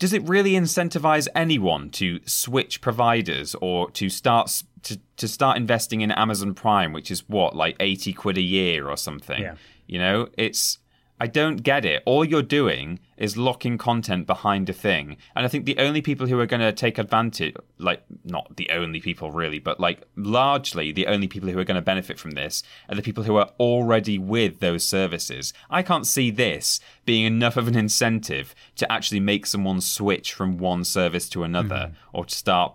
does 0.00 0.12
it 0.12 0.28
really 0.28 0.52
incentivize 0.52 1.28
anyone 1.34 1.90
to 1.90 2.20
switch 2.26 2.80
providers 2.80 3.54
or 3.60 3.90
to 3.92 4.08
start 4.08 4.62
to, 4.82 4.98
to 5.18 5.28
start 5.28 5.56
investing 5.56 6.00
in 6.00 6.10
Amazon 6.10 6.54
Prime, 6.54 6.92
which 6.92 7.10
is 7.10 7.28
what 7.28 7.54
like 7.54 7.76
eighty 7.80 8.12
quid 8.12 8.36
a 8.38 8.42
year 8.42 8.88
or 8.88 8.96
something? 8.96 9.40
Yeah. 9.40 9.54
You 9.86 9.98
know, 9.98 10.28
it's 10.36 10.78
I 11.22 11.26
don't 11.26 11.62
get 11.62 11.84
it. 11.84 12.02
All 12.06 12.24
you're 12.24 12.42
doing 12.42 12.98
is 13.18 13.36
locking 13.36 13.76
content 13.76 14.26
behind 14.26 14.70
a 14.70 14.72
thing, 14.72 15.18
and 15.36 15.44
I 15.44 15.48
think 15.48 15.66
the 15.66 15.76
only 15.76 16.00
people 16.00 16.26
who 16.26 16.40
are 16.40 16.46
going 16.46 16.60
to 16.60 16.72
take 16.72 16.96
advantage, 16.96 17.54
like 17.76 18.02
not 18.24 18.56
the 18.56 18.70
only 18.70 19.00
people 19.00 19.30
really, 19.30 19.58
but 19.58 19.78
like 19.78 20.02
largely 20.16 20.92
the 20.92 21.06
only 21.06 21.28
people 21.28 21.50
who 21.50 21.58
are 21.58 21.64
going 21.64 21.74
to 21.74 21.82
benefit 21.82 22.18
from 22.18 22.30
this 22.30 22.62
are 22.88 22.94
the 22.94 23.02
people 23.02 23.24
who 23.24 23.36
are 23.36 23.50
already 23.60 24.18
with 24.18 24.60
those 24.60 24.82
services. 24.82 25.52
I 25.68 25.82
can't 25.82 26.06
see 26.06 26.30
this 26.30 26.80
being 27.04 27.26
enough 27.26 27.58
of 27.58 27.68
an 27.68 27.76
incentive 27.76 28.54
to 28.76 28.90
actually 28.90 29.20
make 29.20 29.44
someone 29.44 29.82
switch 29.82 30.32
from 30.32 30.56
one 30.56 30.84
service 30.84 31.28
to 31.30 31.44
another 31.44 31.92
or 32.14 32.24
to 32.24 32.34
start, 32.34 32.74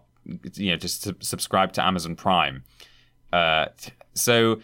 you 0.53 0.69
know, 0.69 0.77
just 0.77 1.03
to 1.05 1.15
subscribe 1.19 1.73
to 1.73 1.83
Amazon 1.83 2.15
Prime. 2.15 2.63
Uh, 3.33 3.65
so 4.13 4.59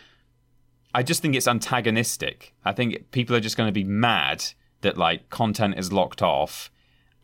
I 0.94 1.04
just 1.04 1.22
think 1.22 1.36
it's 1.36 1.48
antagonistic. 1.48 2.54
I 2.66 2.74
think 2.74 3.12
people 3.12 3.36
are 3.36 3.40
just 3.40 3.58
going 3.58 3.68
to 3.68 3.74
be 3.74 3.84
mad 3.84 4.44
that 4.82 4.98
like 4.98 5.30
content 5.30 5.78
is 5.78 5.92
locked 5.94 6.22
off, 6.22 6.72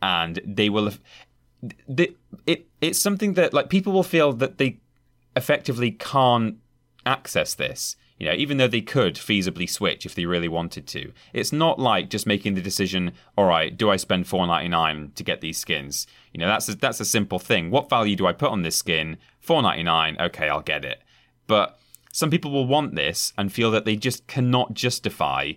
and 0.00 0.40
they 0.44 0.68
will. 0.68 0.92
The, 1.88 2.14
it 2.46 2.66
it's 2.80 3.00
something 3.00 3.34
that 3.34 3.52
like 3.52 3.68
people 3.68 3.92
will 3.92 4.02
feel 4.02 4.32
that 4.34 4.58
they 4.58 4.78
effectively 5.36 5.90
can't 5.90 6.58
access 7.04 7.54
this. 7.54 7.96
You 8.18 8.26
know, 8.26 8.32
even 8.32 8.56
though 8.56 8.66
they 8.66 8.80
could 8.80 9.14
feasibly 9.14 9.70
switch 9.70 10.04
if 10.04 10.14
they 10.16 10.26
really 10.26 10.48
wanted 10.48 10.88
to. 10.88 11.12
It's 11.32 11.52
not 11.52 11.78
like 11.78 12.10
just 12.10 12.26
making 12.26 12.54
the 12.54 12.60
decision. 12.60 13.12
All 13.36 13.44
right, 13.44 13.76
do 13.76 13.90
I 13.90 13.96
spend 13.96 14.26
four 14.26 14.44
ninety 14.46 14.68
nine 14.68 15.12
to 15.14 15.22
get 15.22 15.40
these 15.40 15.58
skins? 15.58 16.06
You 16.32 16.40
know, 16.40 16.48
that's 16.48 16.68
a, 16.68 16.74
that's 16.74 17.00
a 17.00 17.04
simple 17.04 17.38
thing. 17.38 17.70
What 17.70 17.88
value 17.88 18.16
do 18.16 18.26
I 18.26 18.32
put 18.32 18.50
on 18.50 18.62
this 18.62 18.76
skin? 18.76 19.18
Four 19.40 19.62
ninety 19.62 19.84
nine. 19.84 20.16
Okay, 20.18 20.48
I'll 20.48 20.62
get 20.62 20.84
it. 20.84 21.00
But 21.46 21.78
some 22.12 22.30
people 22.30 22.50
will 22.50 22.66
want 22.66 22.94
this 22.94 23.32
and 23.38 23.52
feel 23.52 23.70
that 23.70 23.84
they 23.84 23.96
just 23.96 24.26
cannot 24.26 24.74
justify 24.74 25.52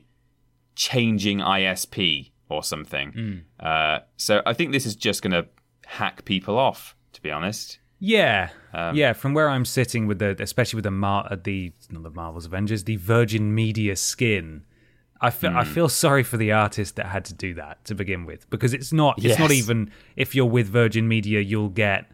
changing 0.76 1.40
ISP 1.40 2.32
or 2.50 2.64
something. 2.64 3.44
Uh, 3.60 4.00
so 4.18 4.42
I 4.46 4.54
think 4.54 4.72
this 4.72 4.86
is 4.86 4.96
just 4.96 5.22
going 5.22 5.32
to 5.32 5.48
hack 5.86 6.26
people 6.26 6.58
off, 6.58 6.96
to 7.14 7.22
be 7.22 7.32
honest. 7.32 7.80
Yeah, 8.00 8.50
Um, 8.74 8.96
yeah. 8.96 9.14
From 9.14 9.34
where 9.36 9.48
I'm 9.48 9.64
sitting 9.66 10.08
with 10.08 10.18
the, 10.20 10.36
especially 10.40 10.78
with 10.78 10.86
the 10.86 10.92
Mar- 10.92 11.28
uh, 11.30 11.38
the 11.42 11.72
not 11.92 12.02
the 12.04 12.10
Marvel's 12.10 12.48
Avengers, 12.48 12.84
the 12.86 12.96
Virgin 12.96 13.54
Media 13.54 13.96
skin. 13.96 14.64
I 15.24 15.30
feel 15.30 15.52
Hmm. 15.52 15.58
I 15.58 15.66
feel 15.66 15.88
sorry 15.88 16.24
for 16.24 16.38
the 16.38 16.52
artist 16.52 16.96
that 16.96 17.06
had 17.06 17.26
to 17.26 17.34
do 17.36 17.54
that 17.54 17.86
to 17.86 17.94
begin 17.94 18.26
with 18.26 18.50
because 18.50 18.74
it's 18.74 18.92
not 18.92 19.24
it's 19.24 19.38
not 19.38 19.52
even 19.52 19.92
if 20.16 20.34
you're 20.34 20.48
with 20.50 20.68
Virgin 20.68 21.08
Media 21.08 21.42
you'll 21.42 21.70
get 21.70 22.10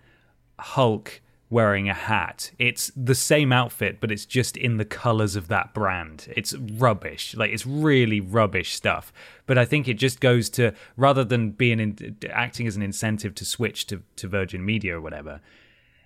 Hulk 0.60 1.22
wearing 1.50 1.90
a 1.90 1.94
hat. 1.94 2.52
It's 2.60 2.92
the 2.96 3.16
same 3.16 3.52
outfit 3.52 4.00
but 4.02 4.12
it's 4.12 4.26
just 4.26 4.58
in 4.58 4.78
the 4.78 4.86
colors 4.86 5.36
of 5.36 5.48
that 5.48 5.74
brand. 5.74 6.32
It's 6.36 6.54
rubbish. 6.54 7.36
Like 7.36 7.52
it's 7.52 7.66
really 7.66 8.20
rubbish 8.20 8.76
stuff. 8.76 9.14
But 9.46 9.58
I 9.58 9.66
think 9.66 9.88
it 9.88 9.96
just 9.96 10.20
goes 10.20 10.50
to 10.52 10.74
rather 10.96 11.24
than 11.24 11.52
being 11.52 11.80
in, 11.80 12.18
acting 12.30 12.68
as 12.68 12.76
an 12.76 12.82
incentive 12.82 13.36
to 13.36 13.46
switch 13.46 13.88
to 13.88 14.02
to 14.18 14.28
Virgin 14.28 14.66
Media 14.66 14.98
or 14.98 15.02
whatever. 15.02 15.42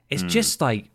It's 0.10 0.22
hmm. 0.22 0.28
just 0.28 0.62
like 0.62 0.90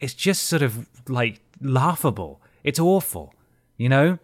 it's 0.00 0.14
just 0.14 0.44
sort 0.44 0.62
of 0.62 0.88
like 1.08 1.40
laughable. 1.60 2.40
It's 2.64 2.78
awful. 2.78 3.34
You 3.76 3.88
know? 3.88 4.18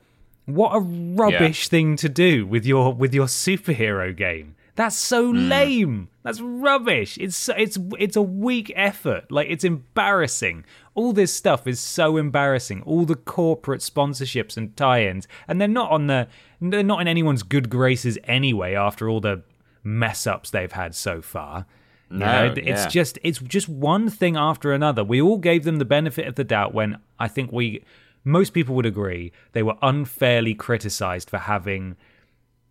What 0.46 0.70
a 0.70 0.80
rubbish 0.80 1.68
thing 1.68 1.96
to 1.96 2.08
do 2.08 2.46
with 2.46 2.64
your 2.64 2.94
with 2.94 3.12
your 3.12 3.26
superhero 3.26 4.16
game. 4.16 4.54
That's 4.78 4.94
so 4.94 5.32
hmm. 5.32 5.48
lame. 5.48 6.08
That's 6.22 6.40
rubbish. 6.40 7.18
It's 7.18 7.48
it's 7.48 7.76
it's 7.98 8.14
a 8.14 8.22
weak 8.22 8.72
effort. 8.76 9.28
Like 9.28 9.48
it's 9.50 9.64
embarrassing. 9.64 10.64
All 10.94 11.12
this 11.12 11.34
stuff 11.34 11.66
is 11.66 11.80
so 11.80 12.16
embarrassing. 12.16 12.82
All 12.82 13.04
the 13.04 13.16
corporate 13.16 13.80
sponsorships 13.80 14.56
and 14.56 14.76
tie-ins, 14.76 15.26
and 15.48 15.60
they're 15.60 15.66
not 15.66 15.90
on 15.90 16.06
the 16.06 16.28
they're 16.60 16.84
not 16.84 17.00
in 17.00 17.08
anyone's 17.08 17.42
good 17.42 17.70
graces 17.70 18.18
anyway. 18.22 18.76
After 18.76 19.08
all 19.08 19.20
the 19.20 19.42
mess 19.82 20.28
ups 20.28 20.50
they've 20.50 20.70
had 20.70 20.94
so 20.94 21.20
far, 21.22 21.66
You 22.08 22.18
No, 22.18 22.46
know, 22.46 22.54
it's 22.56 22.84
yeah. 22.84 22.86
just 22.86 23.18
it's 23.24 23.40
just 23.40 23.68
one 23.68 24.08
thing 24.08 24.36
after 24.36 24.72
another. 24.72 25.02
We 25.02 25.20
all 25.20 25.38
gave 25.38 25.64
them 25.64 25.78
the 25.78 25.84
benefit 25.84 26.28
of 26.28 26.36
the 26.36 26.44
doubt 26.44 26.72
when 26.72 26.98
I 27.18 27.26
think 27.26 27.50
we 27.50 27.82
most 28.22 28.50
people 28.50 28.76
would 28.76 28.86
agree 28.86 29.32
they 29.54 29.64
were 29.64 29.76
unfairly 29.82 30.54
criticized 30.54 31.28
for 31.30 31.38
having 31.38 31.96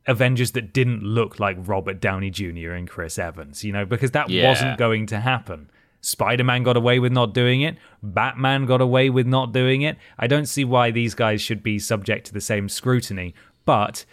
Avengers 0.07 0.51
that 0.51 0.73
didn't 0.73 1.03
look 1.03 1.39
like 1.39 1.57
Robert 1.59 1.99
Downey 1.99 2.29
Jr. 2.29 2.71
and 2.71 2.89
Chris 2.89 3.19
Evans, 3.19 3.63
you 3.63 3.71
know, 3.73 3.85
because 3.85 4.11
that 4.11 4.29
Yeah. 4.29 4.47
wasn't 4.47 4.77
going 4.77 5.05
to 5.07 5.19
happen. 5.19 5.69
Spider 6.01 6.43
Man 6.43 6.63
got 6.63 6.77
away 6.77 6.99
with 6.99 7.11
not 7.11 7.33
doing 7.33 7.61
it. 7.61 7.75
Batman 8.01 8.65
got 8.65 8.79
away 8.81 9.09
with 9.09 9.27
not 9.27 9.51
doing 9.51 9.81
it. 9.81 9.97
I 10.17 10.27
don't 10.27 10.45
see 10.45 10.63
why 10.63 10.91
these 10.91 11.13
guys 11.15 11.41
should 11.41 11.61
be 11.61 11.79
subject 11.79 12.27
to 12.27 12.33
the 12.33 12.39
same 12.41 12.69
scrutiny. 12.69 13.33
But 13.65 14.05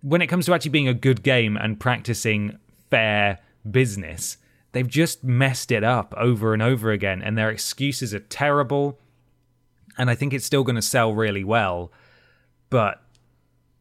when 0.00 0.22
it 0.22 0.26
comes 0.26 0.46
to 0.46 0.54
actually 0.54 0.70
being 0.72 0.88
a 0.88 0.94
good 0.94 1.22
game 1.22 1.56
and 1.56 1.78
practicing 1.78 2.58
fair 2.90 3.38
business, 3.70 4.38
they've 4.72 4.88
just 4.88 5.22
messed 5.22 5.70
it 5.70 5.84
up 5.84 6.14
over 6.16 6.52
and 6.54 6.62
over 6.62 6.90
again, 6.90 7.22
and 7.22 7.36
their 7.38 7.50
excuses 7.50 8.12
are 8.14 8.18
terrible. 8.20 8.98
And 9.98 10.08
I 10.10 10.14
think 10.14 10.32
it's 10.32 10.46
still 10.46 10.64
going 10.64 10.76
to 10.76 10.82
sell 10.82 11.12
really 11.14 11.44
well. 11.44 11.92
But 12.70 13.02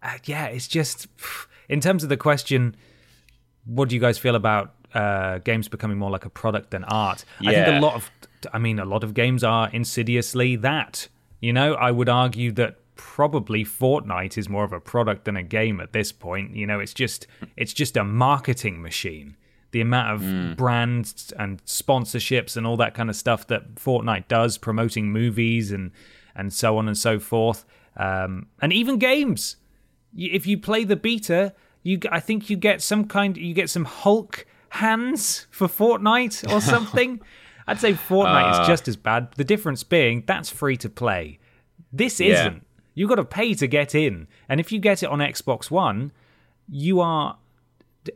uh, 0.04 0.18
yeah, 0.26 0.46
it's 0.46 0.68
just 0.68 1.08
in 1.70 1.80
terms 1.80 2.04
of 2.04 2.10
the 2.10 2.18
question, 2.18 2.76
what 3.66 3.90
do 3.90 3.96
you 3.96 4.02
guys 4.02 4.18
feel 4.18 4.36
about 4.36 4.74
uh, 4.94 5.40
games 5.40 5.68
becoming 5.68 5.98
more 5.98 6.10
like 6.10 6.26
a 6.26 6.30
product 6.30 6.72
than 6.72 6.84
art? 6.86 7.26
I 7.42 7.54
think 7.54 7.68
a 7.78 7.86
lot 7.86 7.96
of, 7.96 8.10
I 8.54 8.58
mean, 8.58 8.80
a 8.80 8.86
lot 8.86 9.04
of 9.04 9.14
games 9.14 9.44
are 9.44 9.70
insidiously 9.70 10.56
that. 10.58 11.08
You 11.42 11.54
know, 11.54 11.74
I 11.76 11.92
would 11.92 12.10
argue 12.10 12.52
that 12.54 12.78
probably 12.96 13.64
Fortnite 13.64 14.38
is 14.38 14.50
more 14.50 14.66
of 14.66 14.74
a 14.74 14.80
product 14.82 15.24
than 15.24 15.38
a 15.38 15.44
game 15.44 15.80
at 15.80 15.94
this 15.94 16.12
point. 16.12 16.56
You 16.56 16.68
know, 16.68 16.80
it's 16.80 16.94
just 16.94 17.28
it's 17.56 17.72
just 17.74 17.96
a 17.96 18.04
marketing 18.04 18.82
machine. 18.82 19.38
The 19.72 19.82
amount 19.82 20.16
of 20.16 20.58
brands 20.58 21.32
and 21.38 21.64
sponsorships 21.64 22.58
and 22.58 22.66
all 22.66 22.76
that 22.78 22.96
kind 22.96 23.10
of 23.10 23.16
stuff 23.16 23.48
that 23.48 23.76
Fortnite 23.76 24.28
does, 24.28 24.58
promoting 24.58 25.12
movies 25.12 25.72
and 25.72 25.92
and 26.36 26.52
so 26.52 26.78
on 26.78 26.88
and 26.88 26.98
so 26.98 27.20
forth, 27.20 27.66
um, 27.96 28.48
and 28.62 28.74
even 28.74 28.98
games. 28.98 29.58
If 30.18 30.48
you 30.48 30.58
play 30.58 30.84
the 30.84 30.96
beta, 30.96 31.54
you 31.84 32.00
I 32.12 32.20
think 32.20 32.50
you 32.50 32.58
get 32.58 32.82
some 32.82 33.06
kind 33.06 33.38
you 33.38 33.54
get 33.54 33.70
some 33.70 33.86
Hulk 33.86 34.46
hands 34.70 35.48
for 35.52 35.68
Fortnite 35.68 36.52
or 36.54 36.62
something. 36.74 37.22
I'd 37.68 37.80
say 37.80 37.94
Fortnite 37.94 38.62
is 38.62 38.68
just 38.68 38.88
as 38.88 38.96
bad. 38.98 39.32
The 39.36 39.44
difference 39.44 39.84
being 39.84 40.24
that's 40.26 40.50
free 40.50 40.78
to 40.78 40.90
play. 40.90 41.40
This 41.94 42.20
Yeah. 42.20 42.28
isn't. 42.28 42.66
You've 42.96 43.10
got 43.10 43.16
to 43.16 43.24
pay 43.26 43.54
to 43.54 43.68
get 43.68 43.96
in, 43.96 44.28
and 44.50 44.60
if 44.60 44.72
you 44.72 44.80
get 44.80 45.04
it 45.04 45.10
on 45.10 45.20
Xbox 45.20 45.72
One, 45.72 46.12
you 46.68 47.00
are, 47.00 47.38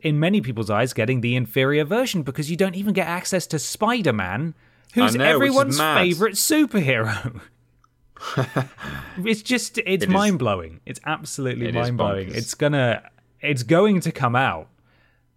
in 0.02 0.20
many 0.20 0.40
people's 0.42 0.68
eyes, 0.68 0.92
getting 0.92 1.22
the 1.22 1.36
inferior 1.36 1.84
version 1.84 2.22
because 2.22 2.50
you 2.50 2.56
don't 2.56 2.74
even 2.74 2.92
get 2.92 3.06
access 3.06 3.46
to 3.46 3.58
Spider 3.58 4.12
Man, 4.12 4.54
who's 4.92 5.14
know, 5.14 5.24
everyone's 5.24 5.78
favorite 5.80 6.34
superhero. 6.34 7.40
it's 9.24 9.42
just 9.42 9.78
it's 9.78 10.04
It 10.04 10.10
mind 10.10 10.38
blowing. 10.38 10.80
It's 10.86 11.00
absolutely 11.04 11.68
It 11.68 11.74
mind 11.74 11.96
blowing. 11.96 12.34
It's 12.34 12.54
gonna 12.54 13.02
it's 13.40 13.62
going 13.62 14.00
to 14.00 14.12
come 14.12 14.34
out, 14.36 14.68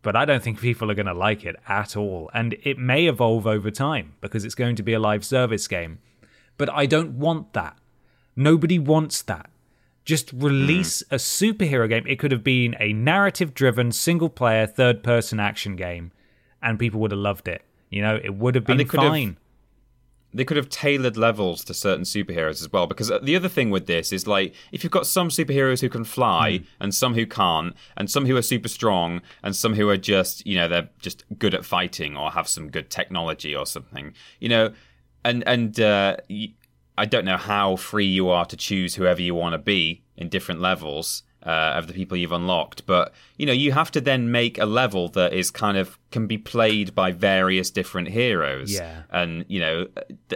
but 0.01 0.15
I 0.15 0.25
don't 0.25 0.41
think 0.41 0.59
people 0.61 0.89
are 0.89 0.95
gonna 0.95 1.13
like 1.13 1.45
it 1.45 1.55
at 1.67 1.95
all. 1.97 2.29
And 2.33 2.55
it 2.63 2.77
may 2.77 3.05
evolve 3.07 3.45
over 3.47 3.69
time 3.71 4.13
because 4.21 4.45
it's 4.45 4.55
going 4.55 4.75
to 4.77 4.83
be 4.83 4.93
a 4.93 4.99
live 4.99 5.25
service 5.25 5.67
game. 5.67 5.99
But 6.57 6.69
I 6.69 6.85
don't 6.85 7.19
want 7.19 7.53
that. 7.53 7.77
Nobody 8.35 8.79
wants 8.79 9.21
that. 9.23 9.49
Just 10.05 10.31
release 10.31 11.03
Hmm. 11.09 11.15
a 11.15 11.17
superhero 11.17 11.89
game. 11.89 12.05
It 12.07 12.17
could 12.17 12.31
have 12.31 12.43
been 12.43 12.75
a 12.79 12.93
narrative 12.93 13.53
driven, 13.53 13.91
single 13.91 14.29
player, 14.29 14.65
third 14.65 15.03
person 15.03 15.39
action 15.39 15.75
game, 15.75 16.11
and 16.61 16.79
people 16.79 16.99
would 17.01 17.11
have 17.11 17.19
loved 17.19 17.47
it. 17.47 17.63
You 17.89 18.01
know, 18.01 18.19
it 18.23 18.35
would 18.35 18.55
have 18.55 18.65
been 18.65 18.77
could 18.88 19.01
have- 19.01 19.11
fine. 19.11 19.38
They 20.34 20.43
could 20.43 20.57
have 20.57 20.69
tailored 20.69 21.17
levels 21.17 21.63
to 21.63 21.73
certain 21.73 22.03
superheroes 22.03 22.61
as 22.61 22.71
well 22.71 22.86
because 22.86 23.09
uh, 23.09 23.19
the 23.19 23.36
other 23.36 23.49
thing 23.49 23.69
with 23.69 23.88
this 23.88 24.11
is 24.11 24.28
like 24.28 24.53
if 24.71 24.84
you've 24.84 24.91
got 24.91 25.07
some 25.07 25.30
superheroes 25.30 25.82
who 25.82 25.89
can 25.89 26.03
fly 26.03 26.61
and 26.80 26.93
some 26.93 27.13
who 27.13 27.25
can't 27.25 27.75
and 27.95 28.09
some 28.09 28.25
who 28.25 28.36
are 28.36 28.41
super 28.41 28.67
strong 28.67 29.21
and 29.43 29.55
some 29.55 29.73
who 29.73 29.89
are 29.89 29.97
just 29.97 30.45
you 30.45 30.57
know 30.57 30.67
they're 30.67 30.89
just 30.99 31.23
good 31.39 31.53
at 31.53 31.65
fighting 31.65 32.17
or 32.17 32.32
have 32.32 32.47
some 32.47 32.69
good 32.69 32.89
technology 32.89 33.55
or 33.55 33.65
something 33.65 34.13
you 34.39 34.49
know 34.49 34.73
and 35.23 35.43
and 35.47 35.80
uh, 35.80 36.17
y- 36.30 36.53
I 36.97 37.05
don't 37.05 37.25
know 37.25 37.38
how 37.38 37.75
free 37.75 38.05
you 38.07 38.30
are 38.30 38.45
to 38.45 38.57
choose 38.57 38.95
whoever 38.95 39.21
you 39.21 39.36
want 39.36 39.53
to 39.53 39.59
be 39.59 40.03
in 40.15 40.30
different 40.30 40.61
levels 40.61 41.23
uh, 41.47 41.75
of 41.77 41.87
the 41.87 41.93
people 41.93 42.17
you've 42.17 42.33
unlocked. 42.33 42.85
But 42.85 43.13
you 43.37 43.45
know, 43.45 43.53
you 43.53 43.71
have 43.71 43.89
to 43.91 44.01
then 44.01 44.31
make 44.31 44.57
a 44.57 44.65
level 44.65 45.07
that 45.09 45.33
is 45.33 45.49
kind 45.49 45.77
of 45.77 45.97
can 46.11 46.27
be 46.27 46.37
played 46.37 46.93
by 46.93 47.13
various 47.13 47.71
different 47.71 48.09
heroes. 48.09 48.73
Yeah. 48.73 49.03
and 49.09 49.45
you 49.47 49.61
know, 49.61 49.87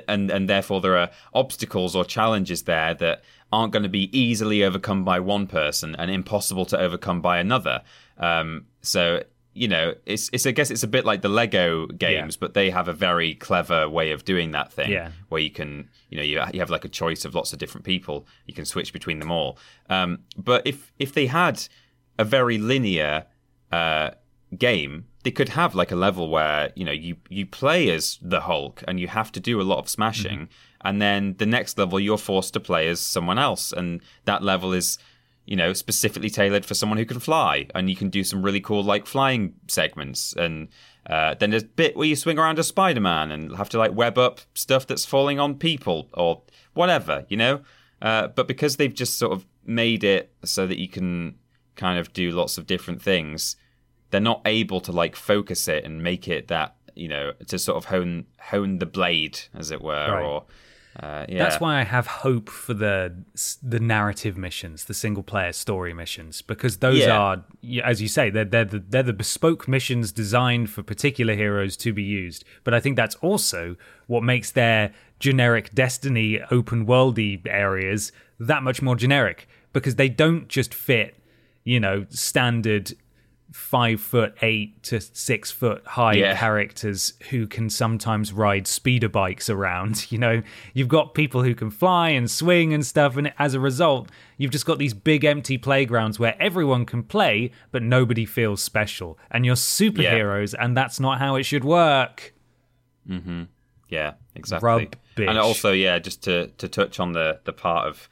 and 0.07 0.32
and 0.32 0.49
therefore 0.49 0.80
there 0.80 0.97
are 0.97 1.09
obstacles 1.34 1.95
or 1.95 2.05
challenges 2.05 2.64
there 2.64 2.93
that 2.95 3.24
aren't 3.51 3.74
going 3.74 3.84
to 3.84 3.89
be 3.89 4.18
easily 4.18 4.64
overcome 4.64 5.03
by 5.03 5.20
one 5.20 5.45
person 5.45 5.95
and 5.97 6.09
impossible 6.09 6.66
to 6.66 6.80
overcome 6.80 7.22
by 7.22 7.39
another. 7.39 7.82
Um, 8.18 8.68
so 8.82 9.24
you 9.54 9.68
know, 9.68 9.93
it's 10.06 10.30
it's 10.34 10.45
I 10.45 10.52
guess 10.52 10.72
it's 10.72 10.84
a 10.84 10.88
bit 10.88 11.06
like 11.06 11.22
the 11.22 11.30
Lego 11.30 11.88
games, 11.88 12.38
but 12.38 12.54
they 12.54 12.70
have 12.70 12.88
a 12.88 12.93
very 12.93 13.36
clever 13.36 13.89
way 13.89 14.12
of 14.12 14.24
doing 14.24 14.52
that 14.52 14.72
thing 14.72 14.91
Yeah. 14.91 15.12
where 15.30 15.41
you 15.41 15.49
can, 15.52 15.89
you 16.10 16.18
know, 16.18 16.24
you, 16.24 16.41
you 16.54 16.60
have 16.62 16.70
like 16.70 16.86
a 16.86 16.89
choice 16.89 17.26
of 17.26 17.36
lots 17.36 17.52
of 17.54 17.60
different 17.60 17.86
people. 17.86 18.26
You 18.45 18.54
can 18.54 18.66
switch 18.66 18.93
between 18.93 19.20
them 19.20 19.32
all. 19.32 19.58
Um, 19.89 20.20
but 20.38 20.66
if 20.66 20.91
if 20.99 21.14
they 21.14 21.28
had 21.28 21.68
a 22.18 22.24
very 22.24 22.58
linear 22.58 23.26
uh, 23.72 24.12
game, 24.58 25.06
they 25.24 25.32
could 25.32 25.49
have 25.49 25.76
like 25.76 25.91
a 25.91 25.95
level 25.95 26.30
where 26.30 26.72
you 26.76 26.86
know 26.86 26.91
you 26.91 27.18
you 27.30 27.45
play 27.45 27.89
as 27.89 28.20
the 28.22 28.41
Hulk 28.41 28.84
and 28.88 28.99
you 28.99 29.08
have 29.08 29.32
to 29.34 29.39
do 29.39 29.60
a 29.62 29.64
lot 29.64 29.80
of 29.80 29.89
smashing, 29.89 30.49
and 30.82 31.02
then 31.02 31.36
the 31.38 31.45
next 31.45 31.78
level 31.78 31.99
you're 31.99 32.18
forced 32.18 32.54
to 32.54 32.60
play 32.60 32.88
as 32.88 32.99
someone 32.99 33.38
else, 33.38 33.72
and 33.72 34.02
that 34.26 34.43
level 34.43 34.74
is 34.74 34.97
you 35.46 35.56
know 35.56 35.74
specifically 35.74 36.30
tailored 36.30 36.66
for 36.66 36.74
someone 36.74 36.98
who 36.98 37.06
can 37.06 37.20
fly, 37.20 37.68
and 37.76 37.89
you 37.89 37.96
can 37.96 38.10
do 38.10 38.24
some 38.24 38.42
really 38.44 38.62
cool 38.62 38.84
like 38.84 39.06
flying 39.06 39.54
segments 39.68 40.34
and. 40.34 40.70
Uh, 41.08 41.34
then 41.34 41.50
there's 41.50 41.64
a 41.64 41.66
bit 41.66 41.98
where 41.98 42.06
you 42.08 42.16
swing 42.16 42.38
around 42.38 42.60
as 42.60 42.68
Spider-Man 42.68 43.32
and 43.32 43.56
have 43.58 43.70
to 43.70 43.80
like 43.80 43.92
web 43.92 44.20
up 44.20 44.39
stuff 44.54 44.86
that's 44.86 45.04
falling 45.04 45.39
on 45.39 45.56
people 45.56 46.08
or 46.14 46.44
whatever, 46.76 47.26
you 47.28 47.36
know. 47.36 47.60
Uh, 48.04 48.28
but 48.28 48.48
because 48.48 48.78
they've 48.78 48.94
just 48.94 49.18
sort 49.18 49.32
of 49.32 49.44
made 49.66 50.04
it 50.04 50.32
so 50.46 50.68
that 50.68 50.78
you 50.80 50.88
can 50.88 51.34
kind 51.76 51.98
of 51.98 52.14
do 52.14 52.30
lots 52.30 52.60
of 52.60 52.68
different 52.68 53.02
things, 53.02 53.56
they're 54.12 54.22
not 54.22 54.44
able 54.46 54.80
to 54.80 54.92
like 54.92 55.16
focus 55.16 55.68
it 55.68 55.84
and 55.84 56.04
make 56.04 56.28
it 56.28 56.50
that 56.50 56.76
you 56.94 57.08
know 57.08 57.32
to 57.48 57.58
sort 57.58 57.78
of 57.78 57.86
hone 57.86 58.28
hone 58.39 58.78
the 58.78 58.86
blade, 58.86 59.39
as 59.56 59.72
it 59.72 59.82
were, 59.82 60.12
Right. 60.12 60.24
or 60.24 60.44
uh, 61.00 61.26
yeah. 61.30 61.39
That's 61.39 61.62
why 61.62 61.80
I 61.80 61.84
have 61.84 62.06
hope 62.08 62.50
for 62.50 62.74
the 62.74 63.14
the 63.64 63.80
narrative 63.80 64.36
missions, 64.38 64.86
the 64.86 64.94
single 64.94 65.24
player 65.24 65.54
story 65.54 65.94
missions, 65.94 66.42
because 66.42 66.78
those 66.78 67.00
Yeah. 67.00 67.18
are, 67.18 67.46
as 67.84 68.02
you 68.02 68.08
say, 68.08 68.30
they're 68.30 68.46
they're 68.46 68.66
the, 68.66 68.80
they're 68.80 69.04
the 69.04 69.14
bespoke 69.14 69.68
missions 69.68 70.12
designed 70.12 70.70
for 70.70 70.84
particular 70.84 71.34
heroes 71.36 71.78
to 71.78 71.94
be 71.94 72.04
used. 72.04 72.44
But 72.66 72.74
I 72.74 72.80
think 72.82 72.98
that's 72.98 73.16
also 73.16 73.78
what 74.08 74.22
makes 74.24 74.52
their 74.52 74.92
generic 75.20 75.74
Destiny 75.74 76.42
open 76.52 76.86
worldy 76.86 77.42
areas 77.48 78.12
that 78.39 78.62
much 78.62 78.82
more 78.82 78.96
generic, 78.96 79.48
because 79.72 79.96
they 79.96 80.10
don't 80.10 80.48
just 80.50 80.74
fit, 80.74 81.16
you 81.64 81.80
know, 81.80 82.06
standard 82.10 82.94
five 83.52 83.99
foot 83.99 84.34
eight 84.41 84.82
to 84.84 85.02
six 85.02 85.52
foot 85.52 85.86
high 85.86 86.14
Yeah. 86.14 86.38
characters 86.38 87.14
who 87.32 87.47
can 87.47 87.70
sometimes 87.70 88.32
ride 88.32 88.66
speeder 88.66 89.10
bikes 89.10 89.49
around. 89.49 90.08
You 90.12 90.18
know, 90.20 90.41
you've 90.74 90.88
got 90.88 91.14
people 91.14 91.43
who 91.43 91.54
can 91.54 91.70
fly 91.70 92.10
and 92.10 92.32
swing 92.32 92.74
and 92.74 92.86
stuff, 92.86 93.18
and 93.18 93.34
as 93.38 93.54
a 93.54 93.60
result, 93.60 94.10
you've 94.38 94.52
just 94.52 94.66
got 94.66 94.78
these 94.80 94.93
big 94.93 95.26
empty 95.26 95.58
playgrounds 95.58 96.18
where 96.20 96.36
everyone 96.41 96.86
can 96.86 97.04
play, 97.04 97.52
but 97.72 97.84
nobody 97.84 98.26
feels 98.26 98.62
special. 98.62 99.20
And 99.30 99.45
you're 99.45 99.56
superheroes, 99.56 100.56
and 100.58 100.76
that's 100.78 100.99
not 100.99 101.20
how 101.20 101.36
it 101.36 101.43
should 101.43 101.64
work. 101.66 102.34
Yeah, 103.89 104.14
exactly. 104.36 104.66
Rubbish. 104.68 104.89
And 105.18 105.38
also, 105.38 105.72
yeah, 105.72 105.99
just 105.99 106.24
to 106.24 106.47
to 106.58 106.68
touch 106.70 106.99
on 106.99 107.12
the 107.12 107.39
the 107.43 107.54
part 107.54 107.88
of 107.88 108.08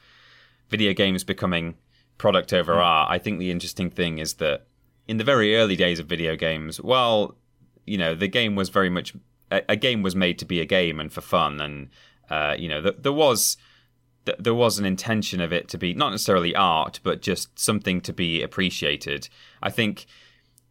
video 0.68 0.92
games 0.92 1.24
becoming 1.24 1.76
product 2.18 2.52
over 2.52 2.74
Hmm. 2.74 2.80
art, 2.80 3.10
I 3.10 3.18
think 3.18 3.38
the 3.38 3.50
interesting 3.50 3.90
thing 3.90 4.18
is 4.18 4.34
that 4.34 4.66
in 5.10 5.16
the 5.16 5.24
very 5.24 5.56
early 5.56 5.74
days 5.74 5.98
of 5.98 6.06
video 6.06 6.36
games, 6.36 6.80
well, 6.80 7.36
you 7.84 7.98
know, 7.98 8.14
the 8.14 8.28
game 8.28 8.54
was 8.54 8.68
very 8.68 8.88
much 8.88 9.12
a, 9.50 9.60
a 9.70 9.74
game 9.74 10.02
was 10.04 10.14
made 10.14 10.38
to 10.38 10.44
be 10.44 10.60
a 10.60 10.64
game 10.64 11.00
and 11.00 11.12
for 11.12 11.20
fun, 11.20 11.60
and 11.60 11.88
uh, 12.30 12.54
you 12.56 12.68
know, 12.68 12.80
th- 12.80 12.94
there 13.00 13.12
was 13.12 13.56
th- 14.24 14.38
there 14.38 14.54
was 14.54 14.78
an 14.78 14.84
intention 14.84 15.40
of 15.40 15.52
it 15.52 15.66
to 15.70 15.78
be 15.78 15.94
not 15.94 16.10
necessarily 16.10 16.54
art, 16.54 17.00
but 17.02 17.22
just 17.22 17.58
something 17.58 18.00
to 18.02 18.12
be 18.12 18.40
appreciated. 18.40 19.28
I 19.60 19.70
think 19.70 20.06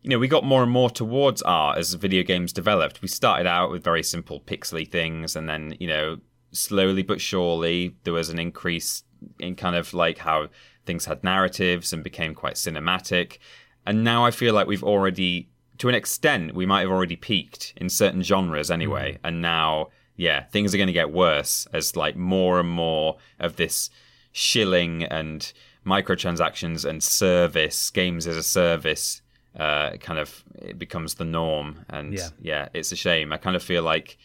you 0.04 0.10
know, 0.10 0.20
we 0.20 0.30
got 0.30 0.46
more 0.46 0.64
and 0.64 0.72
more 0.72 0.90
towards 0.90 1.42
art 1.42 1.78
as 1.78 1.94
video 1.96 2.24
games 2.24 2.54
developed. 2.54 3.02
We 3.02 3.10
started 3.10 3.46
out 3.46 3.70
with 3.70 3.84
very 3.84 4.04
simple 4.04 4.40
pixely 4.40 4.90
things, 4.90 5.36
and 5.36 5.50
then, 5.50 5.76
you 5.82 5.88
know, 5.90 6.20
slowly 6.54 7.04
but 7.04 7.20
surely 7.20 7.98
there 8.06 8.14
was 8.14 8.30
an 8.30 8.40
increase 8.40 9.04
in 9.38 9.56
kind 9.56 9.76
of 9.76 9.94
like 9.94 10.20
how 10.20 10.48
things 10.86 11.04
had 11.04 11.26
narratives 11.26 11.92
and 11.92 12.06
became 12.06 12.34
quite 12.34 12.56
cinematic. 12.56 13.40
And 13.86 14.04
now 14.04 14.26
I 14.26 14.32
feel 14.32 14.54
like 14.54 14.68
we've 14.68 14.84
already 14.84 15.50
to 15.80 15.88
an 15.88 15.96
extent, 15.96 16.54
we 16.54 16.66
might 16.66 16.82
have 16.82 16.92
already 16.92 17.16
peaked 17.16 17.74
in 17.78 17.88
certain 17.90 18.22
genres 18.22 18.70
anyway, 18.70 19.14
Mm. 19.14 19.20
and 19.24 19.42
now, 19.42 19.88
yeah, 20.18 20.44
things 20.44 20.74
are 20.74 20.78
going 20.78 20.88
to 20.88 20.94
get 20.94 21.10
worse 21.12 21.68
as 21.72 21.96
like 21.96 22.18
more 22.18 22.60
and 22.60 22.68
more 22.70 23.16
of 23.40 23.56
this 23.56 23.90
shilling 24.34 25.04
and 25.06 25.54
microtransactions 25.86 26.84
and 26.84 27.02
service 27.04 27.90
games 27.92 28.28
as 28.28 28.36
a 28.38 28.44
service 28.44 29.22
uh, 29.58 29.98
kind 29.98 30.20
of 30.20 30.44
it 30.62 30.78
becomes 30.78 31.16
the 31.16 31.26
norm. 31.26 31.84
And 31.90 32.14
Yeah. 32.14 32.30
yeah, 32.40 32.70
it's 32.74 32.92
a 32.92 32.96
shame. 32.96 33.34
I 33.34 33.38
kind 33.38 33.56
of 33.56 33.64
feel 33.64 33.82
like 33.82 34.18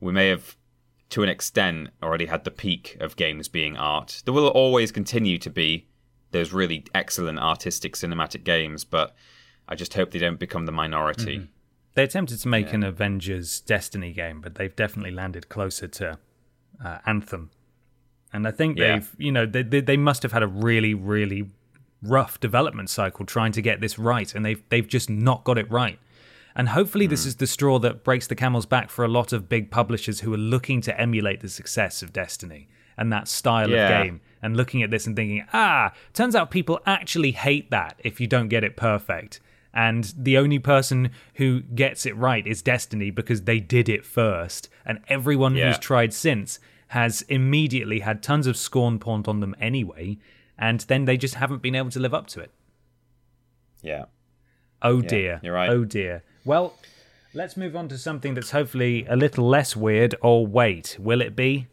we 0.00 0.12
may 0.12 0.28
have 0.28 0.56
to 1.10 1.22
an 1.22 1.28
extent 1.28 1.90
already 2.02 2.26
had 2.26 2.44
the 2.44 2.50
peak 2.50 2.96
of 3.00 3.16
games 3.16 3.48
being 3.48 3.76
art. 3.76 4.22
There 4.24 4.34
will 4.34 4.48
always 4.48 4.90
continue 4.90 5.38
to 5.38 5.50
be 5.50 5.86
those 6.32 6.52
really 6.52 6.84
excellent 6.94 7.38
artistic 7.38 7.94
cinematic 7.94 8.44
games, 8.44 8.84
but 8.84 9.14
I 9.68 9.74
just 9.74 9.94
hope 9.94 10.10
they 10.10 10.18
don't 10.18 10.38
become 10.40 10.66
the 10.66 10.72
minority. 10.72 11.48
They 11.94 12.04
attempted 12.04 12.38
to 12.40 12.48
make 12.48 12.72
an 12.72 12.82
Avengers 12.82 13.60
Destiny 13.60 14.12
game, 14.12 14.40
but 14.40 14.54
they've 14.54 14.74
definitely 14.74 15.10
landed 15.12 15.48
closer 15.48 15.86
to 15.88 16.18
uh, 16.84 16.98
Anthem. 17.06 17.50
And 18.32 18.48
I 18.48 18.50
think 18.50 18.78
Yeah. 18.78 18.94
they've, 18.94 19.10
you 19.18 19.30
know, 19.30 19.44
they, 19.46 19.62
they 19.62 19.80
they 19.80 19.96
must 19.98 20.22
have 20.22 20.32
had 20.32 20.42
a 20.42 20.46
really 20.48 20.94
really 20.94 21.50
rough 22.02 22.40
development 22.40 22.90
cycle 22.90 23.24
trying 23.26 23.52
to 23.52 23.62
get 23.62 23.80
this 23.80 23.98
right, 23.98 24.34
and 24.34 24.44
they've 24.44 24.62
they've 24.70 24.88
just 24.88 25.10
not 25.10 25.44
got 25.44 25.58
it 25.58 25.70
right. 25.70 25.98
And 26.54 26.68
hopefully, 26.70 27.06
this 27.06 27.24
is 27.24 27.36
the 27.36 27.46
straw 27.46 27.78
that 27.78 28.04
breaks 28.04 28.26
the 28.26 28.34
camel's 28.34 28.66
back 28.66 28.90
for 28.90 29.04
a 29.04 29.08
lot 29.08 29.32
of 29.32 29.48
big 29.48 29.70
publishers 29.70 30.20
who 30.20 30.32
are 30.34 30.38
looking 30.38 30.80
to 30.82 30.98
emulate 31.00 31.40
the 31.40 31.48
success 31.48 32.02
of 32.02 32.12
Destiny 32.12 32.68
and 32.96 33.10
that 33.12 33.26
style 33.28 33.70
Yeah. 33.70 33.88
of 34.00 34.04
game, 34.06 34.20
and 34.42 34.56
looking 34.56 34.82
at 34.82 34.90
this 34.90 35.06
and 35.06 35.14
thinking, 35.16 35.44
ah, 35.52 35.92
turns 36.12 36.34
out 36.34 36.50
people 36.50 36.80
actually 36.84 37.30
hate 37.30 37.70
that 37.70 37.98
if 38.00 38.20
you 38.20 38.26
don't 38.26 38.48
get 38.48 38.64
it 38.64 38.76
perfect. 38.76 39.40
And 39.74 40.12
the 40.18 40.36
only 40.36 40.58
person 40.58 41.10
who 41.36 41.60
gets 41.62 42.04
it 42.04 42.14
right 42.16 42.46
is 42.46 42.60
Destiny 42.60 43.10
because 43.10 43.42
they 43.42 43.60
did 43.60 43.88
it 43.88 44.04
first. 44.04 44.68
And 44.84 45.00
everyone 45.08 45.54
Yeah. 45.56 45.68
who's 45.68 45.78
tried 45.78 46.12
since 46.12 46.58
has 46.88 47.22
immediately 47.22 48.00
had 48.00 48.22
tons 48.22 48.46
of 48.46 48.56
scorn 48.56 48.98
poured 48.98 49.26
on 49.28 49.40
them 49.40 49.54
anyway. 49.58 50.18
And 50.58 50.80
then 50.80 51.06
they 51.06 51.16
just 51.16 51.36
haven't 51.36 51.62
been 51.62 51.74
able 51.74 51.90
to 51.90 52.00
live 52.00 52.12
up 52.12 52.26
to 52.28 52.40
it. 52.40 52.50
Yeah. 53.80 54.04
Oh 54.82 55.00
dear. 55.00 55.40
you're 55.42 55.54
right. 55.54 55.70
Oh 55.70 55.84
dear. 55.84 56.22
Well, 56.44 56.74
let's 57.32 57.56
move 57.56 57.74
on 57.74 57.88
to 57.88 57.96
something 57.98 58.34
that's 58.34 58.50
hopefully 58.50 59.06
a 59.08 59.16
little 59.16 59.48
less 59.48 59.74
weird. 59.74 60.14
Or 60.20 60.46
wait, 60.46 60.96
will 61.00 61.20
it 61.22 61.34
be? 61.34 61.68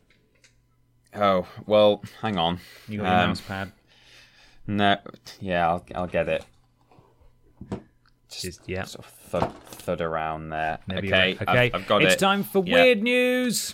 Oh 1.15 1.47
well, 1.65 2.01
hang 2.21 2.37
on. 2.37 2.59
You 2.87 2.99
got 2.99 3.03
your 3.05 3.13
Um, 3.13 3.27
mouse 3.29 3.41
pad? 3.41 3.71
No, 4.67 4.97
yeah, 5.39 5.67
I'll 5.67 5.85
I'll 5.95 6.07
get 6.07 6.29
it. 6.29 6.45
Just, 8.29 8.61
yeah. 8.67 8.83
Sort 8.83 9.05
of 9.05 9.11
thud, 9.11 9.53
thud 9.65 10.01
around 10.01 10.49
there. 10.49 10.77
Maybe 10.87 11.07
okay, 11.07 11.33
right. 11.33 11.41
okay. 11.41 11.71
I've, 11.73 11.75
I've 11.81 11.87
got 11.87 12.01
it's 12.03 12.11
it. 12.11 12.13
It's 12.13 12.21
time 12.21 12.43
for 12.43 12.63
Yeah. 12.63 12.75
weird 12.83 13.01
news. 13.01 13.73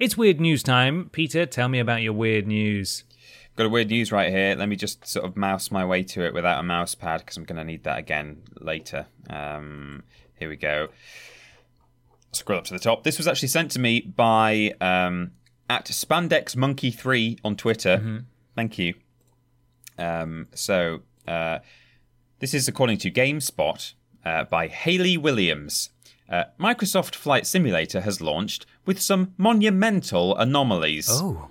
It's 0.00 0.16
weird 0.16 0.40
news 0.40 0.64
time. 0.64 1.08
Peter, 1.12 1.46
tell 1.46 1.68
me 1.68 1.78
about 1.78 2.02
your 2.02 2.14
weird 2.14 2.48
news. 2.48 3.04
Got 3.54 3.66
a 3.66 3.68
weird 3.68 3.90
news 3.90 4.10
right 4.10 4.28
here. 4.28 4.56
Let 4.56 4.68
me 4.68 4.74
just 4.74 5.06
sort 5.06 5.24
of 5.24 5.36
mouse 5.36 5.70
my 5.70 5.84
way 5.84 6.02
to 6.02 6.24
it 6.24 6.34
without 6.34 6.58
a 6.58 6.64
mouse 6.64 6.96
pad 6.96 7.20
because 7.20 7.36
I'm 7.36 7.44
going 7.44 7.58
to 7.58 7.64
need 7.64 7.84
that 7.84 7.98
again 7.98 8.42
later. 8.60 9.06
Um, 9.30 10.02
here 10.36 10.48
we 10.48 10.56
go. 10.56 10.88
Scroll 12.32 12.58
up 12.58 12.64
to 12.64 12.72
the 12.72 12.80
top. 12.80 13.04
This 13.04 13.18
was 13.18 13.28
actually 13.28 13.46
sent 13.46 13.70
to 13.72 13.78
me 13.78 14.00
by 14.00 14.74
um, 14.80 15.30
at 15.70 15.84
Spandex 15.86 16.56
Monkey 16.56 16.90
Three 16.90 17.38
on 17.44 17.54
Twitter. 17.54 18.24
Thank 18.56 18.78
you. 18.80 18.94
Um, 19.96 20.48
so 20.56 21.02
uh, 21.28 21.60
this 22.40 22.52
is 22.52 22.66
according 22.66 22.98
to 22.98 23.12
GameSpot 23.12 23.92
uh, 24.24 24.42
by 24.42 24.66
Haley 24.66 25.16
Williams. 25.16 25.90
Uh, 26.28 26.44
Microsoft 26.58 27.14
Flight 27.14 27.46
Simulator 27.46 28.00
has 28.00 28.20
launched 28.20 28.66
with 28.86 29.00
some 29.00 29.34
monumental 29.36 30.36
anomalies. 30.36 31.08
Oh. 31.10 31.50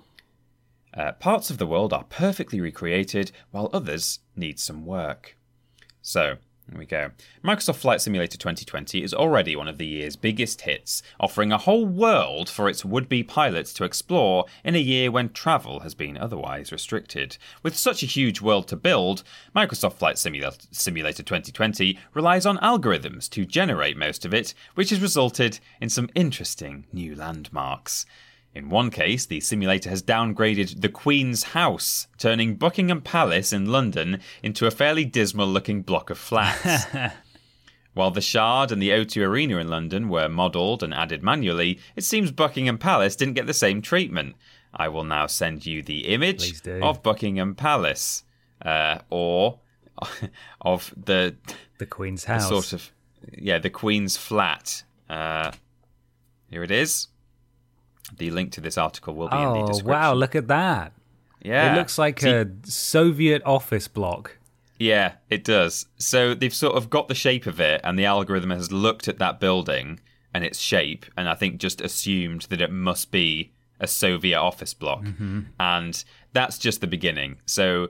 Uh, 0.94 1.12
parts 1.14 1.50
of 1.50 1.58
the 1.58 1.68
world 1.68 1.94
are 1.94 2.06
perfectly 2.06 2.60
recreated, 2.60 3.32
while 3.52 3.70
others 3.74 4.20
need 4.36 4.60
some 4.60 4.86
work. 4.86 5.38
So, 6.02 6.38
here 6.70 6.80
we 6.80 6.86
go. 6.86 7.12
Microsoft 7.44 7.76
Flight 7.76 8.02
Simulator 8.02 8.38
2020 8.38 9.04
is 9.04 9.14
already 9.14 9.56
one 9.56 9.68
of 9.68 9.78
the 9.78 9.86
year's 9.86 10.16
biggest 10.16 10.62
hits, 10.62 11.04
offering 11.20 11.52
a 11.52 11.58
whole 11.58 11.86
world 11.86 12.50
for 12.50 12.70
its 12.70 12.86
would 12.86 13.10
be 13.10 13.22
pilots 13.22 13.74
to 13.74 13.84
explore 13.84 14.46
in 14.64 14.76
a 14.76 14.80
year 14.80 15.12
when 15.12 15.30
travel 15.30 15.82
has 15.82 15.94
been 15.94 16.18
otherwise 16.18 16.72
restricted. 16.72 17.38
With 17.62 17.76
such 17.76 18.02
a 18.02 18.08
huge 18.08 18.42
world 18.42 18.68
to 18.70 18.76
build, 18.76 19.24
Microsoft 19.56 19.94
Flight 19.94 20.16
Simula- 20.16 20.68
Simulator 20.72 21.24
2020 21.24 22.00
relies 22.14 22.46
on 22.46 22.58
algorithms 22.60 23.30
to 23.32 23.46
generate 23.46 23.98
most 23.98 24.26
of 24.26 24.34
it, 24.34 24.54
which 24.76 24.90
has 24.90 25.02
resulted 25.02 25.60
in 25.82 25.90
some 25.90 26.10
interesting 26.16 26.86
new 26.94 27.16
landmarks. 27.16 28.06
In 28.56 28.70
one 28.70 28.92
case, 28.92 29.26
the 29.26 29.40
simulator 29.40 29.90
has 29.90 30.04
downgraded 30.04 30.82
the 30.82 30.90
Queen's 30.90 31.44
House, 31.44 32.08
turning 32.20 32.56
Buckingham 32.56 33.02
Palace 33.02 33.52
in 33.52 33.66
London 33.66 34.20
into 34.44 34.68
a 34.68 34.72
fairly 34.72 35.06
dismal 35.06 35.48
looking 35.48 35.82
block 35.82 36.10
of 36.12 36.20
flats. 36.20 36.86
While 37.96 38.12
the 38.12 38.22
Shard 38.22 38.72
and 38.72 38.82
the 38.82 38.90
O2 38.90 39.26
Arena 39.26 39.58
in 39.58 39.68
London 39.68 40.08
were 40.10 40.30
modelled 40.30 40.84
and 40.84 40.94
added 40.94 41.24
manually, 41.24 41.80
it 41.96 42.04
seems 42.04 42.32
Buckingham 42.32 42.78
Palace 42.78 43.16
didn't 43.16 43.36
get 43.36 43.48
the 43.48 43.54
same 43.54 43.82
treatment. 43.82 44.36
I 44.74 44.88
will 44.88 45.04
now 45.04 45.28
send 45.28 45.66
you 45.66 45.82
the 45.84 46.08
image 46.08 46.62
of 46.82 47.04
Buckingham 47.04 47.56
Palace. 47.56 48.24
Uh, 48.64 49.00
or 49.10 49.60
of 50.62 50.94
the 50.96 51.36
The 51.78 51.86
Queen's 51.86 52.26
the 52.26 52.34
house. 52.34 52.48
sort 52.50 52.74
of 52.74 52.92
yeah 53.32 53.60
the 53.60 53.70
Queen's 53.70 54.18
flat. 54.18 54.84
Uh, 55.10 55.52
here 56.50 56.64
it 56.64 56.72
is. 56.72 57.08
The 58.18 58.32
link 58.32 58.52
to 58.54 58.62
this 58.62 58.78
article 58.78 59.16
will 59.16 59.30
be 59.30 59.38
in 59.38 59.42
the 59.42 59.60
oh 59.60 59.68
description. 59.68 59.88
wow! 59.92 60.14
Look 60.14 60.36
at 60.36 60.48
that. 60.48 60.92
Yeah, 61.42 61.74
It 61.74 61.78
looks 61.78 61.98
like 61.98 62.20
See- 62.22 62.30
a 62.30 62.48
Soviet 62.64 63.42
office 63.46 63.88
block. 63.88 64.38
Yeah, 64.80 65.14
it 65.30 65.44
does. 65.44 65.86
So 65.98 66.34
they've 66.34 66.54
sort 66.54 66.76
of 66.76 66.90
got 66.90 67.08
the 67.08 67.16
shape 67.16 67.46
of 67.46 67.60
it, 67.60 67.82
and 67.84 67.98
the 67.98 68.06
algorithm 68.06 68.50
has 68.50 68.72
looked 68.72 69.08
at 69.08 69.18
that 69.20 69.40
building 69.40 70.00
and 70.34 70.44
its 70.44 70.60
shape, 70.60 71.06
and 71.16 71.30
I 71.30 71.36
think 71.36 71.58
just 71.60 71.80
assumed 71.82 72.44
that 72.50 72.60
it 72.62 72.72
must 72.72 73.12
be 73.12 73.52
a 73.80 73.88
Soviet 73.88 74.40
office 74.40 74.74
block. 74.74 75.06
And 75.60 76.04
that's 76.34 76.58
just 76.58 76.82
the 76.82 76.88
beginning. 76.88 77.38
So 77.46 77.90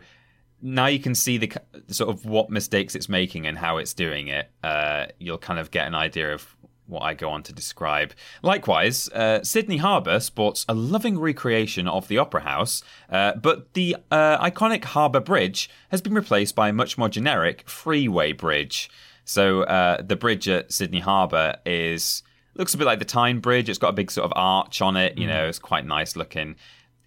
now 0.62 0.88
you 0.88 1.00
can 1.00 1.14
see 1.16 1.38
the 1.38 1.52
sort 1.88 2.10
of 2.10 2.26
what 2.26 2.50
mistakes 2.50 2.96
it's 2.96 3.08
making 3.10 3.46
and 3.48 3.58
how 3.58 3.78
it's 3.78 3.94
doing 3.94 4.28
it. 4.28 4.50
Uh, 4.64 5.06
you'll 5.20 5.38
kind 5.38 5.60
of 5.60 5.72
get 5.72 5.88
an 5.88 5.96
idea 5.96 6.34
of 6.34 6.56
what 6.88 7.02
I 7.02 7.14
go 7.14 7.30
on 7.30 7.44
to 7.44 7.54
describe. 7.54 8.14
Likewise, 8.42 9.10
uh, 9.10 9.44
Sydney 9.44 9.78
Harbour 9.78 10.20
sports 10.20 10.66
a 10.68 10.74
loving 10.74 11.20
recreation 11.20 11.88
of 11.88 12.08
the 12.08 12.18
Opera 12.18 12.42
House, 12.42 12.84
uh, 13.10 13.36
but 13.36 13.74
the 13.74 13.98
uh, 14.12 14.38
iconic 14.44 14.84
Harbour 14.86 15.20
Bridge 15.20 15.70
has 15.90 16.02
been 16.02 16.14
replaced 16.14 16.56
by 16.56 16.70
a 16.70 16.74
much 16.74 16.98
more 16.98 17.10
generic 17.10 17.68
freeway 17.70 18.34
bridge. 18.34 18.90
So 19.26 19.64
uh, 19.64 20.02
the 20.02 20.16
bridge 20.16 20.48
at 20.50 20.72
Sydney 20.72 21.00
Harbour 21.00 21.56
is 21.66 22.24
looks 22.56 22.74
a 22.74 22.78
bit 22.78 22.86
like 22.86 23.00
the 23.00 23.06
Tyne 23.06 23.40
Bridge. 23.40 23.70
It's 23.70 23.80
got 23.80 23.90
a 23.90 23.94
big 23.94 24.12
sort 24.12 24.26
of 24.26 24.34
arch 24.36 24.82
on 24.82 24.98
it. 24.98 25.18
You 25.18 25.28
know, 25.28 25.48
it's 25.48 25.60
quite 25.60 25.86
nice 25.86 26.16
looking. 26.16 26.56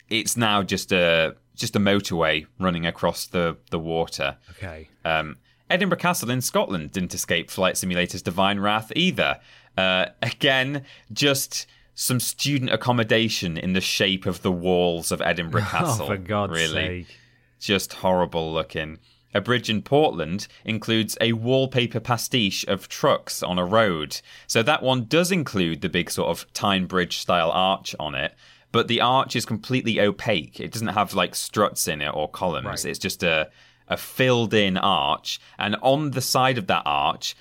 It's 0.09 0.37
now 0.37 0.63
just 0.63 0.93
a 0.93 1.37
just 1.55 1.77
a 1.77 1.81
motorway 1.81 2.47
running 2.59 2.87
across 2.87 3.27
the 3.27 3.57
the 3.71 3.79
water. 3.79 4.39
Okay. 4.53 4.89
Um, 5.05 5.37
Edinburgh 5.69 5.99
Castle 5.99 6.31
in 6.31 6.41
Scotland 6.41 6.93
didn't 6.93 7.15
escape 7.15 7.51
Flight 7.51 7.77
Simulator's 7.77 8.23
divine 8.23 8.61
wrath 8.61 8.93
either. 8.95 9.41
Uh, 9.77 10.07
again, 10.23 10.85
just 11.13 11.67
some 11.95 12.21
student 12.21 12.71
accommodation 12.71 13.57
in 13.57 13.73
the 13.73 13.81
shape 13.81 14.27
of 14.27 14.43
the 14.43 14.53
walls 14.53 15.11
of 15.11 15.21
Edinburgh 15.23 15.63
Castle. 15.71 16.07
oh, 16.07 16.09
for 16.09 16.17
God's 16.17 16.53
really. 16.53 17.05
sake! 17.05 17.17
Just 17.59 17.95
horrible 17.95 18.53
looking. 18.53 18.99
A 19.35 19.41
bridge 19.41 19.69
in 19.69 19.83
Portland 19.83 20.47
includes 20.65 21.19
a 21.21 21.33
wallpaper 21.33 22.01
pastiche 22.01 22.65
of 22.69 22.89
trucks 22.89 23.43
on 23.43 23.59
a 23.59 23.65
road. 23.67 24.21
So 24.47 24.63
that 24.63 24.83
one 24.83 25.05
does 25.05 25.31
include 25.31 25.83
the 25.83 25.91
big 25.91 26.11
sort 26.11 26.29
of 26.29 26.51
Tyne 26.55 26.87
Bridge 26.87 27.19
style 27.19 27.51
arch 27.51 27.95
on 28.01 28.15
it, 28.15 28.35
but 28.73 28.89
the 28.89 29.01
arch 29.01 29.37
is 29.37 29.45
completely 29.45 30.01
opaque. 30.01 30.59
It 30.59 30.73
doesn't 30.73 30.89
have 30.89 31.13
like 31.13 31.35
struts 31.35 31.87
in 31.87 32.01
it 32.01 32.15
or 32.15 32.31
columns. 32.31 32.67
Right. 32.67 32.85
It's 32.87 32.99
just 32.99 33.23
a 33.23 33.51
a 33.89 33.97
filled 33.97 34.53
in 34.53 34.77
arch, 34.77 35.39
and 35.59 35.77
on 35.81 36.11
the 36.11 36.21
side 36.21 36.59
of 36.59 36.67
that 36.67 36.83
arch 36.85 37.37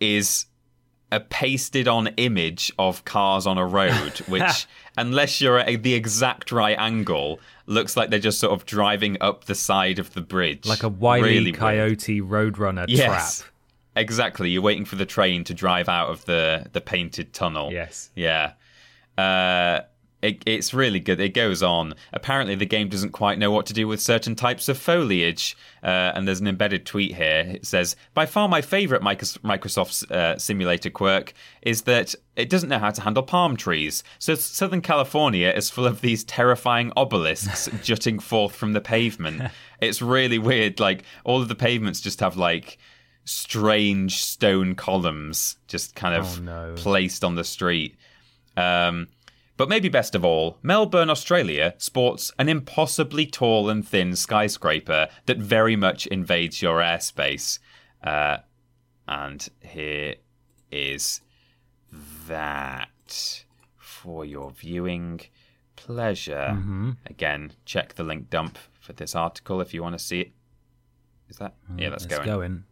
is 0.00 0.46
a 1.12 1.20
pasted 1.20 1.88
on 1.88 2.08
image 2.16 2.72
of 2.78 3.04
cars 3.04 3.46
on 3.46 3.58
a 3.58 3.66
road, 3.66 4.18
which, 4.28 4.66
unless 4.96 5.40
you're 5.40 5.58
at 5.58 5.82
the 5.82 5.94
exact 5.94 6.52
right 6.52 6.76
angle, 6.78 7.40
looks 7.66 7.96
like 7.96 8.10
they're 8.10 8.18
just 8.18 8.38
sort 8.40 8.52
of 8.52 8.64
driving 8.66 9.16
up 9.20 9.44
the 9.44 9.54
side 9.54 9.98
of 9.98 10.12
the 10.14 10.20
bridge. 10.20 10.66
Like 10.66 10.82
a 10.82 10.88
wily 10.88 11.22
Really 11.22 11.44
weird. 11.52 11.56
coyote 11.56 12.20
roadrunner 12.20 12.84
Yes. 12.88 13.40
trap. 13.40 13.50
Exactly. 13.96 14.50
You're 14.50 14.62
waiting 14.62 14.84
for 14.84 14.96
the 14.96 15.04
train 15.06 15.42
to 15.44 15.54
drive 15.54 15.88
out 15.88 16.10
of 16.10 16.24
the, 16.24 16.66
the 16.72 16.80
painted 16.80 17.32
tunnel. 17.32 17.72
Yes. 17.72 18.10
Yeah. 18.14 18.52
Uh, 19.18 19.80
it, 20.22 20.42
it's 20.46 20.74
really 20.74 21.00
good. 21.00 21.18
It 21.20 21.34
goes 21.34 21.62
on. 21.62 21.94
Apparently, 22.12 22.54
the 22.54 22.66
game 22.66 22.88
doesn't 22.88 23.12
quite 23.12 23.38
know 23.38 23.50
what 23.50 23.64
to 23.66 23.72
do 23.72 23.88
with 23.88 24.00
certain 24.00 24.34
types 24.34 24.68
of 24.68 24.76
foliage. 24.76 25.56
Uh, 25.82 26.12
and 26.14 26.28
there's 26.28 26.40
an 26.40 26.46
embedded 26.46 26.84
tweet 26.84 27.14
here. 27.14 27.44
It 27.54 27.64
says, 27.66 27.96
By 28.12 28.26
far 28.26 28.46
my 28.48 28.60
favorite 28.60 29.00
Microsoft's 29.02 30.04
uh, 30.10 30.36
simulator 30.38 30.90
quirk 30.90 31.32
is 31.62 31.82
that 31.82 32.14
it 32.36 32.50
doesn't 32.50 32.68
know 32.68 32.78
how 32.78 32.90
to 32.90 33.00
handle 33.02 33.22
palm 33.22 33.56
trees. 33.56 34.02
So, 34.18 34.34
Southern 34.34 34.82
California 34.82 35.48
is 35.56 35.70
full 35.70 35.86
of 35.86 36.00
these 36.02 36.22
terrifying 36.24 36.92
obelisks 36.96 37.68
jutting 37.82 38.18
forth 38.18 38.54
from 38.54 38.74
the 38.74 38.80
pavement. 38.82 39.50
It's 39.80 40.02
really 40.02 40.38
weird. 40.38 40.80
Like, 40.80 41.04
all 41.24 41.40
of 41.40 41.48
the 41.48 41.54
pavements 41.54 42.00
just 42.00 42.20
have, 42.20 42.36
like, 42.36 42.76
strange 43.24 44.22
stone 44.22 44.74
columns 44.74 45.56
just 45.68 45.94
kind 45.94 46.14
of 46.14 46.38
Oh, 46.38 46.42
no. 46.42 46.74
placed 46.76 47.24
on 47.24 47.34
the 47.36 47.44
street. 47.44 47.96
Um, 48.56 49.08
but 49.60 49.68
maybe 49.68 49.90
best 49.90 50.14
of 50.14 50.24
all, 50.24 50.56
Melbourne, 50.62 51.10
Australia 51.10 51.74
sports 51.76 52.32
an 52.38 52.48
impossibly 52.48 53.26
tall 53.26 53.68
and 53.68 53.86
thin 53.86 54.16
skyscraper 54.16 55.08
that 55.26 55.36
very 55.36 55.76
much 55.76 56.06
invades 56.06 56.62
your 56.62 56.78
airspace. 56.78 57.58
Uh, 58.02 58.38
and 59.06 59.50
here 59.60 60.14
is 60.72 61.20
that 62.26 63.44
for 63.76 64.24
your 64.24 64.50
viewing 64.50 65.20
pleasure. 65.76 66.56
Again, 67.04 67.52
check 67.66 67.96
the 67.96 68.02
link 68.02 68.30
dump 68.30 68.56
for 68.80 68.94
this 68.94 69.14
article 69.14 69.60
if 69.60 69.74
you 69.74 69.82
want 69.82 69.92
to 69.92 70.02
see 70.02 70.20
it. 70.22 70.32
Is 71.28 71.36
that? 71.36 71.52
Yeah, 71.76 71.90
that's 71.90 72.06
going. 72.06 72.24
going. 72.24 72.64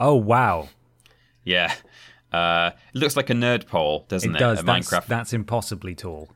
Oh 0.00 0.16
wow! 0.16 0.70
Yeah. 1.44 1.72
Uh, 2.32 2.70
it 2.94 2.98
looks 2.98 3.16
like 3.16 3.30
a 3.30 3.34
nerd 3.34 3.66
pole, 3.66 4.06
doesn't 4.08 4.30
It 4.30 4.36
it? 4.36 4.38
does. 4.38 4.60
A 4.60 4.62
That's, 4.62 4.88
Minecraft. 4.90 5.06
that's 5.06 5.32
impossibly 5.32 5.94
tall. 5.94 6.30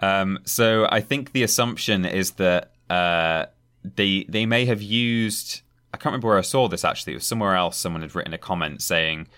Um, 0.00 0.38
so 0.44 0.86
I 0.90 1.00
think 1.00 1.32
the 1.32 1.42
assumption 1.42 2.04
is 2.04 2.32
that 2.32 2.72
uh, 2.90 3.46
they 3.84 4.24
they 4.28 4.46
may 4.46 4.64
have 4.66 4.82
used. 4.82 5.60
I 5.92 5.96
can't 5.96 6.06
remember 6.06 6.28
where 6.28 6.38
I 6.38 6.42
saw 6.42 6.68
this 6.68 6.84
actually. 6.84 7.12
It 7.12 7.16
was 7.16 7.26
somewhere 7.26 7.54
else. 7.54 7.76
Someone 7.76 8.02
had 8.02 8.14
written 8.14 8.34
a 8.34 8.38
comment 8.38 8.82
saying 8.82 9.28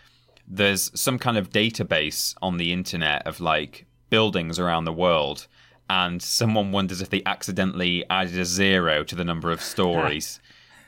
there's 0.49 0.91
some 0.99 1.19
kind 1.19 1.37
of 1.37 1.51
database 1.51 2.35
on 2.41 2.57
the 2.57 2.73
internet 2.73 3.27
of 3.27 3.41
like 3.41 3.87
buildings 4.09 4.59
around 4.59 4.85
the 4.85 4.93
world, 4.93 5.47
and 5.91 6.23
someone 6.23 6.73
wonders 6.73 7.01
if 7.03 7.11
they 7.11 7.23
accidentally 7.27 8.05
added 8.09 8.39
a 8.39 8.45
zero 8.45 9.05
to 9.05 9.15
the 9.15 9.25
number 9.25 9.51
of 9.51 9.61
stories. 9.75 10.41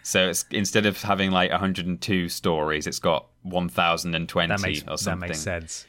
So 0.02 0.28
it's 0.28 0.44
instead 0.50 0.86
of 0.86 1.00
having 1.02 1.30
like 1.30 1.50
102 1.50 2.28
stories, 2.28 2.86
it's 2.86 2.98
got 2.98 3.26
1,020 3.42 4.48
That 4.48 4.60
makes 4.60 4.82
or 4.82 4.84
that 4.86 4.98
something 4.98 5.28
makes 5.28 5.40
sense. 5.40 5.86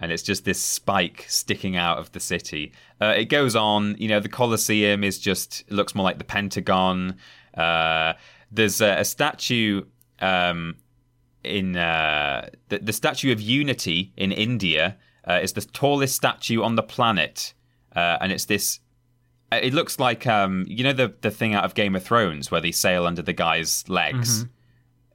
and 0.00 0.12
it's 0.12 0.22
just 0.22 0.44
this 0.44 0.60
spike 0.60 1.24
sticking 1.28 1.76
out 1.76 1.98
of 1.98 2.12
the 2.12 2.20
city. 2.20 2.72
Uh, 3.00 3.14
it 3.16 3.26
goes 3.26 3.54
on, 3.56 3.96
you 3.98 4.08
know, 4.08 4.20
the 4.20 4.28
Colosseum 4.28 5.04
is 5.04 5.18
just 5.18 5.62
it 5.62 5.72
looks 5.72 5.94
more 5.94 6.04
like 6.04 6.18
the 6.18 6.24
Pentagon. 6.24 7.16
Uh, 7.54 8.14
there's 8.50 8.80
a, 8.80 9.00
a 9.00 9.04
statue 9.04 9.82
um, 10.20 10.76
in 11.42 11.76
uh, 11.76 12.48
the, 12.68 12.78
the 12.78 12.92
Statue 12.92 13.32
of 13.32 13.40
Unity 13.40 14.12
in 14.16 14.32
India 14.32 14.96
uh, 15.28 15.40
is 15.42 15.52
the 15.52 15.60
tallest 15.60 16.14
statue 16.16 16.62
on 16.62 16.74
the 16.74 16.82
planet, 16.82 17.54
uh, 17.94 18.18
and 18.20 18.32
it's 18.32 18.44
this. 18.46 18.80
It 19.62 19.74
looks 19.74 19.98
like 19.98 20.26
um, 20.26 20.64
you 20.68 20.84
know 20.84 20.92
the 20.92 21.14
the 21.20 21.30
thing 21.30 21.54
out 21.54 21.64
of 21.64 21.74
Game 21.74 21.94
of 21.96 22.02
Thrones 22.02 22.50
where 22.50 22.60
they 22.60 22.72
sail 22.72 23.06
under 23.06 23.22
the 23.22 23.32
guy's 23.32 23.88
legs. 23.88 24.46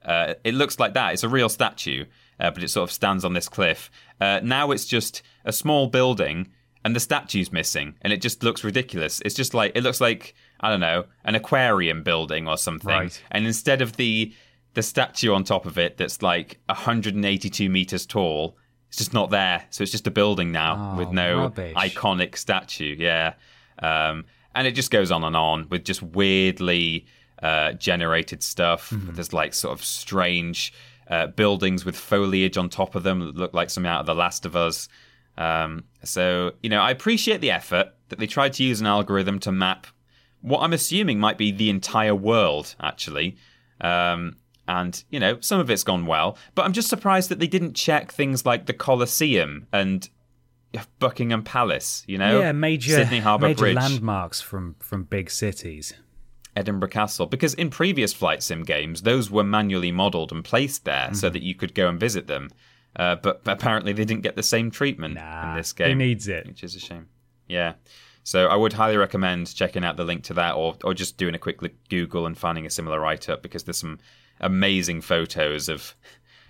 Uh, 0.04 0.34
it 0.44 0.54
looks 0.54 0.78
like 0.78 0.94
that. 0.94 1.12
It's 1.12 1.22
a 1.24 1.28
real 1.28 1.48
statue, 1.48 2.06
uh, 2.38 2.50
but 2.50 2.62
it 2.62 2.68
sort 2.68 2.88
of 2.88 2.92
stands 2.92 3.24
on 3.24 3.34
this 3.34 3.48
cliff. 3.48 3.90
Uh, 4.20 4.40
now 4.42 4.70
it's 4.70 4.86
just 4.86 5.22
a 5.44 5.52
small 5.52 5.88
building, 5.88 6.48
and 6.84 6.96
the 6.96 7.00
statue's 7.00 7.52
missing, 7.52 7.94
and 8.00 8.12
it 8.12 8.22
just 8.22 8.42
looks 8.42 8.64
ridiculous. 8.64 9.20
It's 9.24 9.34
just 9.34 9.52
like 9.52 9.72
it 9.74 9.82
looks 9.82 10.00
like 10.00 10.34
I 10.60 10.70
don't 10.70 10.80
know 10.80 11.04
an 11.24 11.34
aquarium 11.34 12.02
building 12.02 12.48
or 12.48 12.56
something. 12.56 12.88
Right. 12.88 13.22
And 13.30 13.46
instead 13.46 13.82
of 13.82 13.96
the 13.96 14.32
the 14.74 14.82
statue 14.82 15.32
on 15.34 15.42
top 15.44 15.66
of 15.66 15.76
it 15.78 15.96
that's 15.96 16.22
like 16.22 16.58
182 16.66 17.68
meters 17.68 18.06
tall, 18.06 18.56
it's 18.88 18.98
just 18.98 19.12
not 19.12 19.30
there. 19.30 19.64
So 19.70 19.82
it's 19.82 19.92
just 19.92 20.06
a 20.06 20.10
building 20.10 20.52
now 20.52 20.92
Oh, 20.94 20.98
with 20.98 21.10
no 21.10 21.38
rubbish. 21.40 21.74
iconic 21.74 22.36
statue. 22.36 22.96
Yeah. 22.98 23.34
Um, 23.80 24.24
and 24.54 24.66
it 24.66 24.72
just 24.72 24.90
goes 24.90 25.10
on 25.10 25.24
and 25.24 25.36
on 25.36 25.68
with 25.68 25.84
just 25.84 26.02
weirdly 26.02 27.06
uh, 27.42 27.72
generated 27.72 28.42
stuff. 28.42 28.90
Mm-hmm. 28.90 29.14
There's 29.14 29.32
like 29.32 29.54
sort 29.54 29.78
of 29.78 29.84
strange 29.84 30.72
uh, 31.08 31.28
buildings 31.28 31.84
with 31.84 31.96
foliage 31.96 32.56
on 32.56 32.68
top 32.68 32.94
of 32.94 33.02
them 33.02 33.20
that 33.20 33.36
look 33.36 33.54
like 33.54 33.70
something 33.70 33.90
out 33.90 34.00
of 34.00 34.06
The 34.06 34.14
Last 34.14 34.46
of 34.46 34.54
Us. 34.54 34.88
Um, 35.38 35.84
so, 36.04 36.52
you 36.62 36.68
know, 36.68 36.80
I 36.80 36.90
appreciate 36.90 37.40
the 37.40 37.50
effort 37.50 37.94
that 38.08 38.18
they 38.18 38.26
tried 38.26 38.52
to 38.54 38.64
use 38.64 38.80
an 38.80 38.86
algorithm 38.86 39.38
to 39.40 39.52
map 39.52 39.86
what 40.42 40.60
I'm 40.60 40.72
assuming 40.72 41.20
might 41.20 41.38
be 41.38 41.52
the 41.52 41.70
entire 41.70 42.14
world, 42.14 42.74
actually. 42.80 43.36
Um, 43.80 44.36
and, 44.66 45.02
you 45.10 45.18
know, 45.18 45.38
some 45.40 45.60
of 45.60 45.70
it's 45.70 45.82
gone 45.82 46.06
well. 46.06 46.36
But 46.54 46.64
I'm 46.64 46.72
just 46.72 46.88
surprised 46.88 47.28
that 47.30 47.38
they 47.38 47.46
didn't 47.46 47.74
check 47.74 48.12
things 48.12 48.46
like 48.46 48.66
the 48.66 48.72
Colosseum 48.72 49.66
and 49.72 50.08
Buckingham 50.98 51.42
Palace, 51.42 52.04
you 52.06 52.18
know? 52.18 52.40
yeah, 52.40 52.52
major 52.52 52.92
Sydney 52.94 53.18
Harbour 53.20 53.48
major 53.48 53.58
Bridge. 53.60 53.76
landmarks 53.76 54.40
from 54.40 54.76
from 54.80 55.04
big 55.04 55.30
cities. 55.30 55.92
Edinburgh 56.56 56.90
Castle 56.90 57.26
because 57.26 57.54
in 57.54 57.70
previous 57.70 58.12
flight 58.12 58.42
sim 58.42 58.64
games 58.64 59.02
those 59.02 59.30
were 59.30 59.44
manually 59.44 59.92
modelled 59.92 60.32
and 60.32 60.44
placed 60.44 60.84
there 60.84 61.14
so 61.14 61.30
that 61.30 61.42
you 61.42 61.54
could 61.54 61.74
go 61.74 61.88
and 61.88 61.98
visit 61.98 62.26
them. 62.26 62.50
Uh, 62.96 63.14
but 63.14 63.40
apparently 63.46 63.92
they 63.92 64.04
didn't 64.04 64.22
get 64.24 64.34
the 64.34 64.42
same 64.42 64.68
treatment 64.70 65.14
Nah, 65.14 65.50
in 65.50 65.56
this 65.56 65.72
game. 65.72 65.90
who 65.90 65.94
needs 65.94 66.26
it? 66.26 66.46
Which 66.48 66.64
is 66.64 66.74
a 66.74 66.80
shame. 66.80 67.06
Yeah. 67.46 67.74
So 68.24 68.46
I 68.48 68.56
would 68.56 68.72
highly 68.74 68.96
recommend 68.96 69.54
checking 69.54 69.84
out 69.84 69.96
the 69.96 70.04
link 70.04 70.24
to 70.24 70.34
that, 70.34 70.54
or 70.56 70.76
or 70.84 70.92
just 70.92 71.16
doing 71.16 71.34
a 71.34 71.38
quick 71.38 71.58
Google 71.88 72.26
and 72.26 72.36
finding 72.36 72.66
a 72.66 72.70
similar 72.70 73.00
write 73.00 73.28
up 73.28 73.42
because 73.42 73.62
there's 73.64 73.78
some 73.78 73.98
amazing 74.40 75.00
photos 75.02 75.68
of 75.68 75.94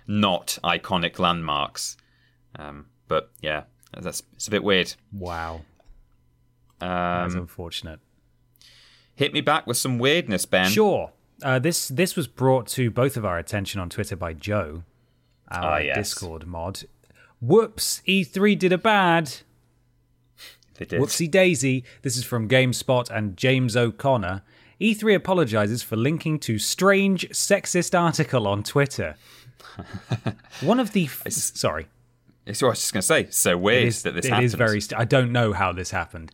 not 0.07 0.57
iconic 0.63 1.19
landmarks. 1.19 1.95
Um, 2.57 2.87
but 3.07 3.31
yeah, 3.41 3.63
that's 3.99 4.23
it's 4.35 4.47
a 4.47 4.51
bit 4.51 4.63
weird. 4.63 4.93
Wow, 5.11 5.61
that's 6.79 7.33
Um, 7.35 7.41
unfortunate. 7.41 7.99
hit 9.15 9.33
me 9.33 9.41
back 9.41 9.67
with 9.67 9.77
some 9.77 9.99
weirdness, 9.99 10.45
Ben. 10.45 10.69
Sure. 10.69 11.11
Uh, 11.43 11.59
this 11.59 11.87
this 11.87 12.15
was 12.15 12.27
brought 12.27 12.67
to 12.67 12.89
both 12.91 13.17
of 13.17 13.25
our 13.25 13.37
attention 13.37 13.81
on 13.81 13.89
Twitter 13.89 14.15
by 14.15 14.33
Joe, 14.33 14.83
our 15.49 15.63
Ah, 15.63 15.77
yes. 15.79 15.95
Discord 15.97 16.45
mod. 16.47 16.83
Whoops! 17.41 18.01
E3 18.07 18.57
did 18.57 18.71
a 18.71 18.77
bad. 18.77 19.31
They 20.75 20.85
did. 20.85 21.01
Whoopsie 21.01 21.29
daisy. 21.29 21.83
This 22.03 22.15
is 22.17 22.23
from 22.23 22.47
GameSpot 22.47 23.09
and 23.09 23.35
James 23.37 23.75
O'Connor. 23.75 24.43
E3 24.79 25.13
apologizes 25.15 25.83
for 25.83 25.95
linking 25.95 26.39
to 26.39 26.57
strange 26.57 27.27
sexist 27.29 27.99
article 27.99 28.47
on 28.47 28.63
Twitter. 28.63 29.15
One 30.61 30.79
of 30.79 30.91
the 30.93 31.05
f- 31.05 31.31
sorry, 31.31 31.87
It's 32.51 32.61
what 32.61 32.69
I 32.69 32.71
was 32.71 32.79
just 32.79 32.93
going 32.93 33.01
to 33.01 33.07
say. 33.07 33.27
So 33.31 33.57
weird 33.57 33.85
is, 33.87 34.03
that 34.03 34.13
this 34.13 34.25
it 34.25 34.29
happened. 34.29 34.45
is 34.45 34.53
very. 34.53 34.81
St- 34.81 34.99
I 34.99 35.05
don't 35.05 35.31
know 35.31 35.53
how 35.53 35.71
this 35.73 35.91
happened. 35.91 36.31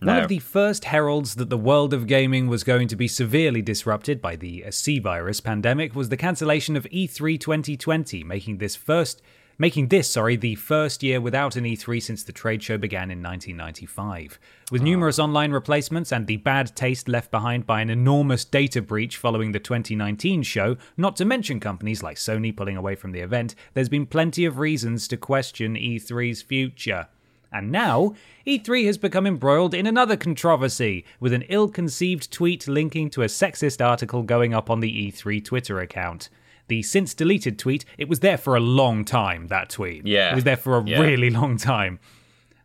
One 0.00 0.16
No. 0.16 0.22
of 0.22 0.28
the 0.28 0.38
first 0.38 0.86
heralds 0.86 1.34
that 1.34 1.50
the 1.50 1.58
world 1.58 1.92
of 1.92 2.06
gaming 2.06 2.48
was 2.48 2.64
going 2.64 2.88
to 2.88 2.96
be 2.96 3.06
severely 3.06 3.60
disrupted 3.60 4.20
by 4.22 4.34
the 4.36 4.64
uh, 4.64 4.70
C 4.70 4.98
virus 4.98 5.40
pandemic 5.40 5.94
was 5.94 6.08
the 6.08 6.16
cancellation 6.16 6.74
of 6.76 6.86
E 6.90 7.06
E3 7.06 7.38
2020, 7.38 8.24
making 8.24 8.58
this 8.58 8.74
first 8.76 9.20
making 9.60 9.88
this, 9.88 10.10
sorry, 10.10 10.36
the 10.36 10.54
first 10.54 11.02
year 11.02 11.20
without 11.20 11.54
an 11.54 11.64
E3 11.64 12.02
since 12.02 12.24
the 12.24 12.32
trade 12.32 12.62
show 12.62 12.78
began 12.78 13.10
in 13.10 13.22
1995. 13.22 14.40
With 14.72 14.80
numerous 14.80 15.18
ah. 15.18 15.24
online 15.24 15.52
replacements 15.52 16.12
and 16.12 16.26
the 16.26 16.38
bad 16.38 16.74
taste 16.74 17.08
left 17.08 17.30
behind 17.30 17.66
by 17.66 17.82
an 17.82 17.90
enormous 17.90 18.46
data 18.46 18.80
breach 18.80 19.18
following 19.18 19.52
the 19.52 19.58
2019 19.58 20.42
show, 20.44 20.78
not 20.96 21.14
to 21.16 21.26
mention 21.26 21.60
companies 21.60 22.02
like 22.02 22.16
Sony 22.16 22.56
pulling 22.56 22.78
away 22.78 22.94
from 22.94 23.12
the 23.12 23.20
event, 23.20 23.54
there's 23.74 23.90
been 23.90 24.06
plenty 24.06 24.46
of 24.46 24.58
reasons 24.58 25.06
to 25.08 25.18
question 25.18 25.74
E3's 25.74 26.40
future. 26.40 27.08
And 27.52 27.70
now, 27.70 28.14
E3 28.46 28.86
has 28.86 28.96
become 28.96 29.26
embroiled 29.26 29.74
in 29.74 29.86
another 29.86 30.16
controversy, 30.16 31.04
with 31.18 31.34
an 31.34 31.42
ill 31.50 31.68
conceived 31.68 32.32
tweet 32.32 32.66
linking 32.66 33.10
to 33.10 33.22
a 33.22 33.26
sexist 33.26 33.84
article 33.86 34.22
going 34.22 34.54
up 34.54 34.70
on 34.70 34.80
the 34.80 35.10
E3 35.10 35.44
Twitter 35.44 35.80
account. 35.80 36.30
The 36.70 36.82
since 36.82 37.14
deleted 37.14 37.58
tweet, 37.58 37.84
it 37.98 38.08
was 38.08 38.20
there 38.20 38.38
for 38.38 38.54
a 38.56 38.60
long 38.60 39.04
time, 39.04 39.48
that 39.48 39.68
tweet. 39.70 40.06
Yeah. 40.06 40.30
It 40.32 40.36
was 40.36 40.44
there 40.44 40.56
for 40.56 40.78
a 40.78 40.84
Yeah. 40.84 41.00
really 41.00 41.28
long 41.40 41.56
time. 41.56 41.98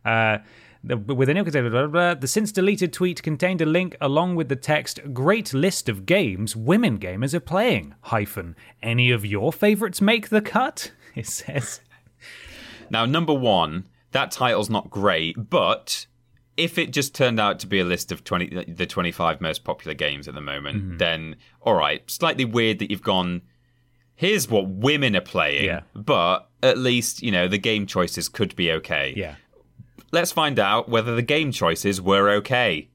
Uh, 0.04 0.38
the, 0.84 0.96
with 0.96 1.28
an 1.28 1.36
ill 1.36 1.44
blah, 1.44 1.68
blah, 1.68 1.86
blah, 1.88 2.14
the 2.14 2.28
since 2.28 2.52
deleted 2.52 2.92
tweet 2.92 3.20
contained 3.20 3.60
a 3.60 3.66
link 3.66 3.96
along 4.00 4.36
with 4.36 4.48
the 4.48 4.54
text 4.54 5.00
great 5.12 5.52
list 5.52 5.88
of 5.88 6.06
games 6.06 6.54
women 6.54 6.96
gamers 6.98 7.34
are 7.34 7.40
playing 7.40 7.92
hyphen 8.02 8.54
any 8.84 9.10
of 9.10 9.26
your 9.26 9.52
favorites 9.52 10.00
make 10.00 10.28
the 10.28 10.40
cut 10.40 10.92
it 11.16 11.26
says 11.26 11.80
Now, 12.88 13.04
number 13.04 13.34
one, 13.34 13.88
that 14.12 14.30
title's 14.30 14.70
not 14.70 14.88
great, 14.90 15.34
but 15.50 16.06
if 16.56 16.78
it 16.78 16.92
just 16.92 17.14
turned 17.16 17.40
out 17.40 17.58
to 17.60 17.66
be 17.66 17.80
a 17.80 17.84
list 17.84 18.12
of 18.12 18.22
20, 18.22 18.64
the 18.72 18.86
25 18.86 19.40
most 19.40 19.64
popular 19.64 19.92
games 19.94 20.28
at 20.28 20.34
the 20.34 20.40
moment, 20.40 20.76
Mm-hmm. 20.84 20.96
then 20.98 21.36
all 21.62 21.74
right, 21.74 22.08
slightly 22.08 22.44
weird 22.44 22.78
that 22.78 22.90
you've 22.92 23.02
gone. 23.02 23.42
Here's 24.16 24.48
what 24.48 24.66
women 24.68 25.14
are 25.14 25.20
playing, 25.20 25.64
Yeah. 25.66 25.80
but 25.94 26.48
at 26.62 26.78
least 26.78 27.22
you 27.22 27.30
know 27.30 27.46
the 27.48 27.58
game 27.58 27.86
choices 27.86 28.28
could 28.28 28.56
be 28.56 28.72
okay. 28.72 29.12
yeah 29.16 29.36
Let's 30.12 30.32
find 30.32 30.58
out 30.58 30.88
whether 30.88 31.14
the 31.14 31.22
game 31.22 31.52
choices 31.52 32.00
were 32.00 32.30
okay. 32.30 32.88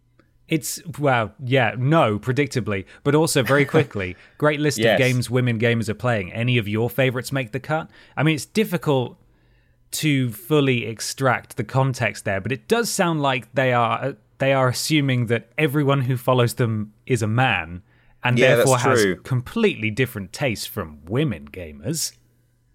It's 0.48 0.82
well, 1.00 1.34
yeah, 1.44 1.76
no, 1.78 2.20
predictably, 2.20 2.86
but 3.04 3.16
also 3.16 3.42
very 3.44 3.64
quickly. 3.66 4.16
Great 4.38 4.60
list 4.60 4.80
Yes. 4.80 4.94
of 4.94 4.98
games 4.98 5.30
women 5.30 5.60
gamers 5.60 5.88
are 5.88 5.94
playing. 5.94 6.34
Any 6.34 6.58
of 6.58 6.68
your 6.68 6.90
favorites 6.90 7.32
make 7.32 7.52
the 7.52 7.60
cut? 7.60 7.90
I 8.18 8.24
mean, 8.24 8.36
it's 8.36 8.46
difficult 8.46 9.18
to 9.92 10.32
fully 10.32 10.86
extract 10.86 11.58
the 11.58 11.64
context 11.64 12.26
there, 12.26 12.42
but 12.42 12.52
it 12.52 12.68
does 12.68 12.90
sound 12.90 13.22
like 13.22 13.54
they 13.54 13.72
are 13.74 14.16
they 14.40 14.54
are 14.54 14.70
assuming 14.70 15.28
that 15.28 15.50
everyone 15.58 16.02
who 16.02 16.18
follows 16.18 16.56
them 16.56 16.94
is 17.06 17.22
a 17.22 17.28
man 17.28 17.84
and 18.24 18.38
Yeah, 18.38 18.56
therefore 18.56 18.78
has 18.80 19.06
completely 19.24 19.90
different 19.90 20.34
tastes 20.34 20.66
from 20.66 21.00
women 21.06 21.48
gamers. 21.52 22.14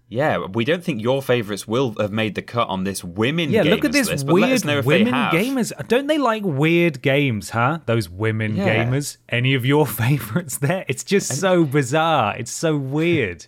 Yeah, 0.09 0.45
we 0.53 0.63
don't 0.63 0.81
think 0.83 1.01
your 1.01 1.21
favorites 1.21 1.67
will 1.67 1.93
have 1.99 2.13
made 2.13 2.35
the 2.35 2.41
cut 2.41 2.69
on 2.69 2.85
this 2.85 3.03
women. 3.03 3.49
Yeah, 3.51 3.63
look 3.63 3.83
at 3.83 3.91
this 3.91 4.07
list, 4.09 4.25
but 4.25 4.35
let 4.35 4.51
us 4.53 4.63
weird 4.63 4.85
women 4.85 5.13
gamers. 5.13 5.73
Don't 5.89 6.07
they 6.07 6.17
like 6.17 6.43
weird 6.45 7.01
games, 7.01 7.49
huh? 7.49 7.79
Those 7.87 8.07
women 8.09 8.55
Yeah. 8.55 8.85
gamers. 8.85 9.17
Any 9.27 9.53
of 9.53 9.65
your 9.65 9.85
favorites 10.01 10.59
there? 10.59 10.85
It's 10.87 11.03
just 11.03 11.35
so 11.41 11.65
bizarre. 11.65 12.37
It's 12.37 12.51
so 12.51 12.77
weird. 12.77 13.47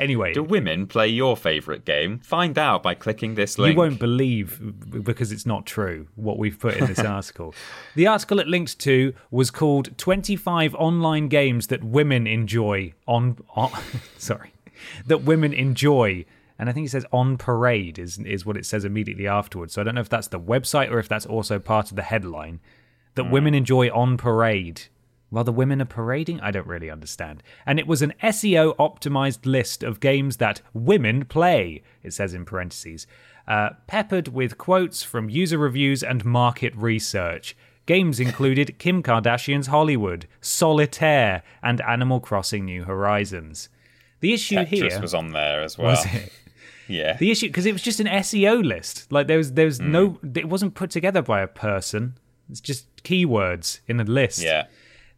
Anyway, 0.00 0.32
Do 0.32 0.42
women 0.42 0.86
play 0.86 1.08
your 1.08 1.36
favorite 1.36 1.84
game? 1.84 2.20
Find 2.20 2.58
out 2.58 2.82
by 2.82 2.94
clicking 2.94 3.34
this 3.34 3.58
link. 3.58 3.74
you 3.74 3.78
won't 3.78 3.98
believe 3.98 4.58
because 5.04 5.30
it's 5.30 5.44
not 5.44 5.66
true 5.66 6.06
what 6.16 6.38
we've 6.38 6.58
put 6.58 6.78
in 6.78 6.86
this 6.86 6.98
article. 7.18 7.54
The 7.94 8.06
article 8.06 8.40
it 8.40 8.48
linked 8.48 8.78
to 8.80 9.12
was 9.30 9.50
called 9.50 9.96
25 9.98 10.74
online 10.74 11.28
games 11.28 11.66
that 11.66 11.84
women 11.84 12.26
enjoy 12.26 12.94
on, 13.06 13.36
on 13.54 13.70
sorry, 14.16 14.54
that 15.06 15.18
women 15.18 15.52
enjoy. 15.52 16.24
And 16.58 16.70
I 16.70 16.72
think 16.72 16.86
it 16.86 16.90
says 16.90 17.04
on 17.12 17.36
parade 17.36 17.98
is 17.98 18.18
is 18.20 18.46
what 18.46 18.56
it 18.56 18.64
says 18.64 18.86
immediately 18.86 19.28
afterwards. 19.28 19.74
So 19.74 19.82
I 19.82 19.84
don't 19.84 19.96
know 19.96 20.00
if 20.00 20.08
that's 20.08 20.28
the 20.28 20.40
website 20.40 20.90
or 20.90 20.98
if 20.98 21.08
that's 21.08 21.26
also 21.26 21.58
part 21.58 21.90
of 21.90 21.96
the 21.96 22.02
headline 22.02 22.60
that 23.16 23.24
hmm. 23.24 23.32
women 23.32 23.54
enjoy 23.54 23.90
on 23.90 24.16
parade. 24.16 24.82
While 25.30 25.44
the 25.44 25.52
women 25.52 25.80
are 25.80 25.84
parading, 25.86 26.40
I 26.40 26.50
don't 26.50 26.66
really 26.66 26.90
understand. 26.90 27.42
And 27.64 27.78
it 27.78 27.86
was 27.86 28.02
an 28.02 28.12
SEO 28.22 28.76
optimized 28.76 29.46
list 29.46 29.82
of 29.82 30.00
games 30.00 30.36
that 30.38 30.60
women 30.74 31.24
play, 31.24 31.82
it 32.02 32.12
says 32.12 32.34
in 32.34 32.44
parentheses, 32.44 33.06
uh, 33.48 33.70
peppered 33.86 34.28
with 34.28 34.58
quotes 34.58 35.02
from 35.02 35.30
user 35.30 35.56
reviews 35.58 36.02
and 36.02 36.24
market 36.24 36.74
research. 36.76 37.56
Games 37.86 38.18
included 38.20 38.78
Kim 38.78 39.02
Kardashian's 39.02 39.68
Hollywood, 39.68 40.26
Solitaire, 40.40 41.42
and 41.62 41.80
Animal 41.82 42.20
Crossing 42.20 42.64
New 42.64 42.84
Horizons. 42.84 43.68
The 44.20 44.34
issue 44.34 44.56
Tetris 44.56 44.68
here 44.68 45.00
was 45.00 45.14
on 45.14 45.30
there 45.30 45.62
as 45.62 45.78
well. 45.78 45.88
was 45.90 46.04
it? 46.06 46.32
Yeah. 46.88 47.16
The 47.16 47.30
issue 47.30 47.46
because 47.46 47.66
it 47.66 47.72
was 47.72 47.82
just 47.82 48.00
an 48.00 48.08
SEO 48.08 48.64
list. 48.64 49.12
Like 49.12 49.28
there 49.28 49.36
was 49.38 49.52
there 49.52 49.66
was 49.66 49.78
Hmm. 49.78 49.92
no 49.92 50.18
it 50.34 50.48
wasn't 50.48 50.74
put 50.74 50.90
together 50.90 51.22
by 51.22 51.40
a 51.40 51.46
person. 51.46 52.18
It's 52.50 52.60
just 52.60 52.84
keywords 53.04 53.78
in 53.86 54.00
a 54.00 54.04
list. 54.04 54.42
yeah. 54.42 54.66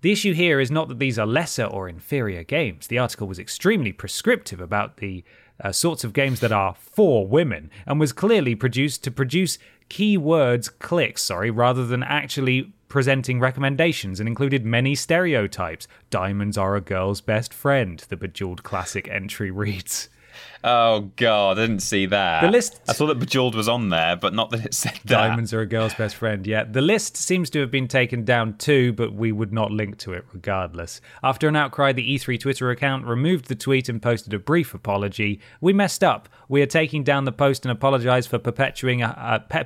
The 0.03 0.11
issue 0.11 0.35
here 0.35 0.59
is 0.59 0.71
not 0.71 0.89
that 0.89 0.99
these 0.99 1.17
are 1.17 1.27
lesser 1.27 1.65
or 1.65 1.89
inferior 1.89 2.43
games. 2.43 2.89
The 2.89 2.99
article 2.99 3.29
was 3.29 3.39
extremely 3.39 3.93
prescriptive 3.93 4.61
about 4.61 4.97
the 4.97 5.23
uh, 5.63 5.71
sorts 5.71 6.03
of 6.03 6.13
games 6.13 6.41
that 6.41 6.51
are 6.51 6.75
for 6.75 7.25
women 7.25 7.71
and 7.87 8.01
was 8.01 8.13
clearly 8.13 8.57
produced 8.57 9.05
to 9.05 9.13
produce 9.13 9.59
keywords 9.89 10.69
clicks, 10.81 11.23
sorry, 11.23 11.53
rather 11.53 11.87
than 11.87 12.03
actually 12.03 12.73
presenting 12.89 13.39
recommendations 13.39 14.19
and 14.19 14.29
included 14.29 14.67
many 14.67 14.97
stereotypes. 14.97 15.87
Diamonds 16.11 16.59
are 16.59 16.75
a 16.75 16.81
girl's 16.81 17.21
best 17.21 17.55
friend, 17.55 18.05
the 18.09 18.17
Bejeweled 18.17 18.65
Classic 18.65 19.07
entry 19.09 19.51
reads. 19.53 20.09
Oh 20.65 21.11
god, 21.17 21.59
I 21.59 21.63
didn't 21.63 21.81
see 21.83 22.07
that. 22.07 22.43
The 22.43 22.51
list- 22.51 22.81
I 22.89 22.93
saw 22.93 23.07
that 23.07 23.19
Bejeweled 23.19 23.55
was 23.57 23.69
on 23.69 23.89
there, 23.89 24.15
but 24.15 24.33
not 24.33 24.51
that 24.51 24.65
it 24.65 24.75
said 24.75 24.93
that. 25.05 25.07
Diamonds 25.07 25.53
are 25.53 25.61
a 25.61 25.67
girl's 25.67 25.95
best 25.95 26.15
friend. 26.15 26.47
Yeah, 26.47 26.63
the 26.65 26.81
list 26.81 27.17
seems 27.17 27.51
to 27.51 27.61
have 27.61 27.71
been 27.71 27.89
taken 27.89 28.25
down 28.25 28.57
too, 28.59 28.93
but 28.93 29.13
we 29.13 29.33
would 29.33 29.53
not 29.53 29.73
link 29.73 29.99
to 29.99 30.13
it 30.13 30.25
regardless. 30.33 31.01
After 31.23 31.49
an 31.49 31.57
outcry, 31.57 31.93
the 31.93 32.15
E3 32.17 32.39
Twitter 32.39 32.71
account 32.71 33.07
removed 33.07 33.47
the 33.47 33.55
tweet 33.57 33.89
and 33.89 34.01
posted 34.01 34.33
a 34.35 34.39
brief 34.39 34.73
apology. 34.73 35.41
We 35.61 35.73
messed 35.73 36.05
up. 36.05 36.29
We 36.49 36.63
are 36.63 36.67
taking 36.67 37.03
down 37.03 37.25
the 37.25 37.33
post 37.33 37.65
and 37.65 37.73
apologize 37.73 38.27
for 38.29 38.39
perpetuating 38.39 39.03
a, 39.03 39.45
pe- 39.49 39.65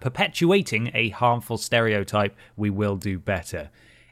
perpetuating 0.00 0.90
a 0.94 1.08
harmful 1.10 1.58
stereotype. 1.58 2.36
We 2.56 2.70
will 2.70 2.96
do 2.96 3.18
better. 3.18 3.70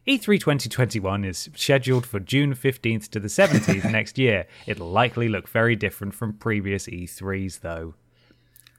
E 0.08 0.18
E3 0.18 0.40
2021 0.40 1.24
is 1.24 1.50
scheduled 1.54 2.06
for 2.06 2.18
June 2.18 2.54
15th 2.54 3.10
to 3.10 3.20
the 3.20 3.28
17th 3.28 3.90
next 3.92 4.16
year. 4.16 4.46
It'll 4.66 4.88
likely 4.90 5.28
look 5.28 5.46
very 5.48 5.76
different 5.76 6.14
from 6.14 6.32
previous 6.32 6.86
E3s, 6.86 7.60
though. 7.60 7.94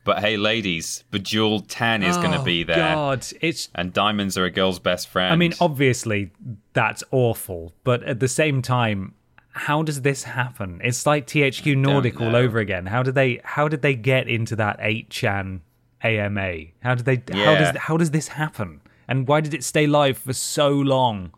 But 0.04 0.20
hey, 0.20 0.38
ladies, 0.38 1.04
Bejeweled 1.12 1.70
10 1.70 2.02
is 2.02 2.18
going 2.18 2.32
to 2.32 2.40
Oh, 2.40 2.44
be 2.44 2.64
there. 2.64 2.78
God, 2.78 3.28
it's 3.42 3.70
And 3.76 3.94
diamonds 3.94 4.40
are 4.40 4.46
a 4.46 4.50
girl's 4.50 4.80
best 4.80 5.08
friend. 5.08 5.32
I 5.32 5.36
mean, 5.36 5.54
obviously, 5.60 6.32
that's 6.74 7.04
awful, 7.12 7.74
but 7.84 8.02
at 8.04 8.20
the 8.20 8.28
same 8.28 8.64
time, 8.64 9.14
how 9.52 9.84
does 9.84 10.02
this 10.02 10.24
happen? 10.24 10.82
It's 10.84 11.06
like 11.06 11.28
THQ 11.28 11.78
Nordic 11.78 12.20
all 12.20 12.36
over 12.36 12.58
again. 12.58 12.88
How 12.88 13.04
did 13.04 13.14
they? 13.14 13.42
How 13.44 13.68
did 13.68 13.82
they 13.84 13.94
get 13.94 14.28
into 14.28 14.56
that 14.56 14.78
eight 14.80 15.10
chan 15.12 15.62
AMA? 16.02 16.54
How 16.82 16.96
did 16.96 17.06
they? 17.06 17.22
Yeah. 17.38 17.46
How 17.46 17.56
does 17.56 17.78
how 17.78 17.98
does 17.98 18.12
this 18.12 18.30
happen? 18.30 18.82
And 19.10 19.28
why 19.28 19.41
did 19.41 19.53
it 19.53 19.64
stay 19.66 19.88
live 19.88 20.18
for 20.18 20.32
so 20.34 20.70
long? 20.70 21.34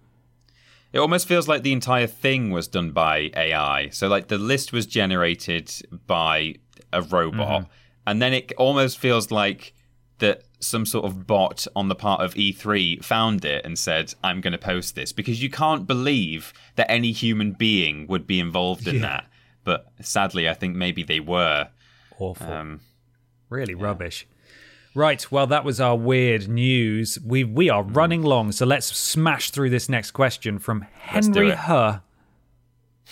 It 0.93 0.99
almost 0.99 1.28
feels 1.28 1.47
like 1.47 1.63
the 1.63 1.72
entire 1.72 2.05
thing 2.05 2.51
was 2.51 2.67
done 2.67 2.91
by 2.91 3.32
AI. 3.36 3.89
So, 3.89 4.07
like, 4.09 4.28
the 4.28 4.38
list 4.38 4.74
was 4.74 4.86
generated 4.86 5.72
by 6.05 6.55
a 6.91 7.01
robot, 7.01 7.61
Mm-hmm. 7.63 7.72
and 8.07 8.22
then 8.22 8.34
it 8.34 8.51
almost 8.57 8.99
feels 8.99 9.32
like 9.32 9.74
that 10.19 10.43
some 10.59 10.86
sort 10.86 11.05
of 11.05 11.26
bot 11.26 11.65
on 11.76 11.88
the 11.88 11.95
part 11.95 12.22
of 12.22 12.34
E3 12.36 13.03
found 13.03 13.45
it 13.45 13.65
and 13.65 13.80
said, 13.80 14.13
I'm 14.24 14.41
going 14.41 14.51
to 14.51 14.57
post 14.59 14.93
this 14.95 15.11
because 15.13 15.41
you 15.41 15.49
can't 15.49 15.88
believe 15.88 16.53
that 16.76 16.91
any 16.91 17.11
human 17.11 17.53
being 17.53 18.05
would 18.07 18.28
be 18.28 18.39
involved 18.39 18.88
in 18.88 18.95
Yeah. 18.95 19.01
that. 19.01 19.28
But 19.63 19.88
sadly, 20.01 20.47
I 20.49 20.53
think 20.53 20.76
maybe 20.76 21.01
they 21.03 21.19
were. 21.22 21.69
Awful. 22.19 22.51
Um, 22.51 22.82
Really 23.49 23.74
rubbish. 23.76 24.28
Right, 24.94 25.32
well, 25.32 25.48
that 25.48 25.64
was 25.64 25.80
our 25.80 25.96
weird 25.96 26.50
news. 26.50 27.18
We 27.24 27.46
we 27.46 27.70
are 27.70 27.84
running 27.84 28.24
long, 28.24 28.52
so 28.52 28.66
let's 28.66 28.88
smash 28.88 29.50
through 29.50 29.70
this 29.70 29.88
next 29.88 30.12
question 30.12 30.60
from 30.60 30.86
Henry. 30.94 31.52
Her. 31.52 32.02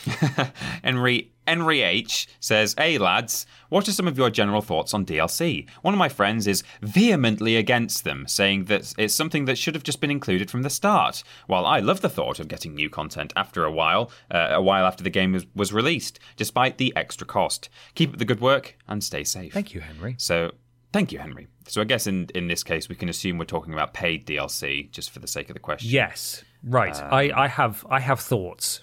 Henry 0.83 1.31
Henry 1.47 1.81
H 1.81 2.27
says, 2.39 2.75
"Hey 2.77 2.97
lads, 2.97 3.45
what 3.69 3.87
are 3.87 3.93
some 3.93 4.07
of 4.07 4.17
your 4.17 4.29
general 4.29 4.61
thoughts 4.61 4.93
on 4.93 5.05
DLC? 5.05 5.67
One 5.81 5.93
of 5.93 5.97
my 5.97 6.09
friends 6.09 6.47
is 6.47 6.63
vehemently 6.81 7.55
against 7.55 8.03
them, 8.03 8.27
saying 8.27 8.65
that 8.65 8.93
it's 8.97 9.13
something 9.13 9.45
that 9.45 9.57
should 9.57 9.73
have 9.73 9.83
just 9.83 10.01
been 10.01 10.11
included 10.11 10.51
from 10.51 10.61
the 10.61 10.69
start. 10.69 11.23
While 11.47 11.65
I 11.65 11.79
love 11.79 12.01
the 12.01 12.09
thought 12.09 12.39
of 12.39 12.49
getting 12.49 12.75
new 12.75 12.89
content 12.89 13.33
after 13.35 13.63
a 13.65 13.71
while, 13.71 14.11
uh, 14.29 14.49
a 14.51 14.61
while 14.61 14.85
after 14.85 15.03
the 15.03 15.09
game 15.09 15.31
was, 15.31 15.45
was 15.55 15.73
released, 15.73 16.19
despite 16.37 16.77
the 16.77 16.93
extra 16.95 17.25
cost. 17.25 17.69
Keep 17.95 18.11
up 18.13 18.19
the 18.19 18.25
good 18.25 18.41
work 18.41 18.77
and 18.87 19.03
stay 19.03 19.23
safe." 19.23 19.53
Thank 19.53 19.73
you, 19.73 19.81
Henry. 19.81 20.15
So, 20.19 20.51
thank 20.93 21.11
you, 21.11 21.19
Henry. 21.19 21.47
So, 21.67 21.81
I 21.81 21.83
guess 21.85 22.07
in 22.07 22.27
in 22.35 22.47
this 22.47 22.63
case, 22.63 22.89
we 22.89 22.95
can 22.95 23.09
assume 23.09 23.37
we're 23.37 23.45
talking 23.45 23.73
about 23.73 23.93
paid 23.93 24.25
DLC, 24.25 24.89
just 24.91 25.11
for 25.11 25.19
the 25.19 25.27
sake 25.27 25.49
of 25.49 25.53
the 25.53 25.59
question. 25.59 25.89
Yes, 25.89 26.43
right. 26.63 26.95
Um, 27.01 27.13
I, 27.13 27.31
I 27.35 27.47
have 27.47 27.85
I 27.89 27.99
have 27.99 28.19
thoughts. 28.19 28.79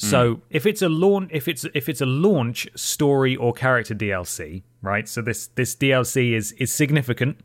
Hmm. 0.00 0.06
So 0.06 0.40
if 0.50 0.66
it's 0.66 0.82
a 0.82 0.88
launch, 0.88 1.30
if 1.32 1.48
it's 1.48 1.64
if 1.74 1.88
it's 1.88 2.00
a 2.00 2.06
launch 2.06 2.68
story 2.74 3.34
or 3.36 3.52
character 3.52 3.94
DLC, 3.94 4.62
right? 4.82 5.08
So 5.08 5.22
this 5.22 5.46
this 5.48 5.74
DLC 5.74 6.32
is 6.32 6.52
is 6.52 6.72
significant 6.72 7.38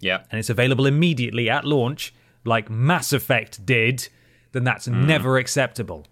Yeah. 0.00 0.22
and 0.30 0.38
it's 0.38 0.50
available 0.50 0.86
immediately 0.86 1.50
at 1.50 1.64
launch, 1.64 2.14
like 2.44 2.70
Mass 2.70 3.12
Effect 3.12 3.64
did, 3.66 4.08
then 4.52 4.62
that's 4.64 4.86
never 4.86 5.36
acceptable. 5.38 6.06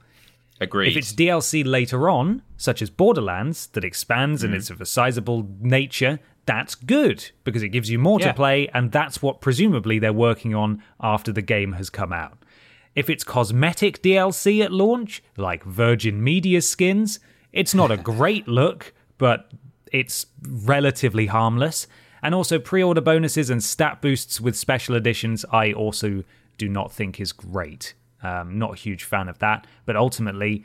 Agreed. 0.60 0.88
If 0.90 0.96
it's 0.96 1.12
DLC 1.12 1.64
later 1.64 2.08
on, 2.08 2.42
such 2.56 2.82
as 2.82 2.90
Borderlands, 2.90 3.66
that 3.68 3.84
expands 3.84 4.42
Mm-hmm. 4.42 4.52
and 4.52 4.60
it's 4.60 4.70
of 4.70 4.80
a 4.80 4.86
sizable 4.86 5.48
nature, 5.60 6.18
that's 6.46 6.74
good 6.74 7.30
because 7.44 7.62
it 7.62 7.68
gives 7.68 7.88
you 7.90 7.98
more 7.98 8.18
Yeah. 8.20 8.28
to 8.28 8.34
play, 8.34 8.68
and 8.74 8.90
that's 8.92 9.22
what 9.22 9.40
presumably 9.40 9.98
they're 9.98 10.12
working 10.12 10.54
on 10.54 10.82
after 11.00 11.32
the 11.32 11.42
game 11.42 11.72
has 11.72 11.90
come 11.90 12.12
out. 12.12 12.38
If 12.94 13.08
it's 13.08 13.24
cosmetic 13.24 14.02
DLC 14.02 14.62
at 14.62 14.72
launch, 14.72 15.22
like 15.36 15.64
Virgin 15.64 16.22
Media 16.22 16.60
skins, 16.60 17.20
it's 17.52 17.74
not 17.74 17.90
a 17.90 17.96
great 18.12 18.46
look, 18.48 18.92
but 19.18 19.50
it's 19.92 20.26
relatively 20.46 21.26
harmless. 21.26 21.86
And 22.22 22.34
also, 22.34 22.58
pre 22.58 22.82
order 22.82 23.00
bonuses 23.00 23.50
and 23.50 23.62
stat 23.62 24.00
boosts 24.02 24.40
with 24.40 24.56
special 24.56 24.94
editions, 24.94 25.44
I 25.52 25.72
also 25.72 26.22
do 26.58 26.68
not 26.68 26.92
think 26.92 27.20
is 27.20 27.32
great. 27.32 27.94
Um, 28.22 28.58
not 28.58 28.72
a 28.72 28.76
huge 28.76 29.04
fan 29.04 29.28
of 29.28 29.38
that, 29.40 29.66
but 29.86 29.96
ultimately, 29.96 30.64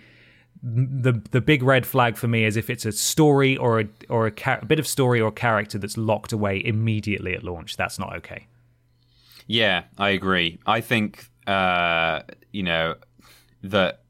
the 0.64 1.22
the 1.32 1.41
big 1.41 1.64
red 1.64 1.86
flag 1.86 2.18
for 2.18 2.28
me 2.28 2.43
is 2.45 2.58
if 2.58 2.70
it's 2.70 2.86
a 2.86 2.91
story 2.91 3.58
or 3.58 3.82
a 3.82 3.86
or 4.10 4.28
a, 4.28 4.32
char- 4.32 4.60
a 4.62 4.66
bit 4.66 4.80
of 4.80 4.88
story 4.88 5.22
or 5.22 5.32
character 5.32 5.78
that's 5.78 5.97
locked 5.97 6.32
away 6.32 6.62
immediately 6.64 7.34
at 7.34 7.43
launch. 7.43 7.78
That's 7.78 7.99
not 7.99 8.16
okay. 8.18 8.47
Yeah, 9.45 9.84
I 9.97 10.10
agree. 10.10 10.60
I 10.66 10.82
think 10.82 11.30
uh, 11.45 12.22
you 12.51 12.64
know 12.64 12.95
that 13.64 14.01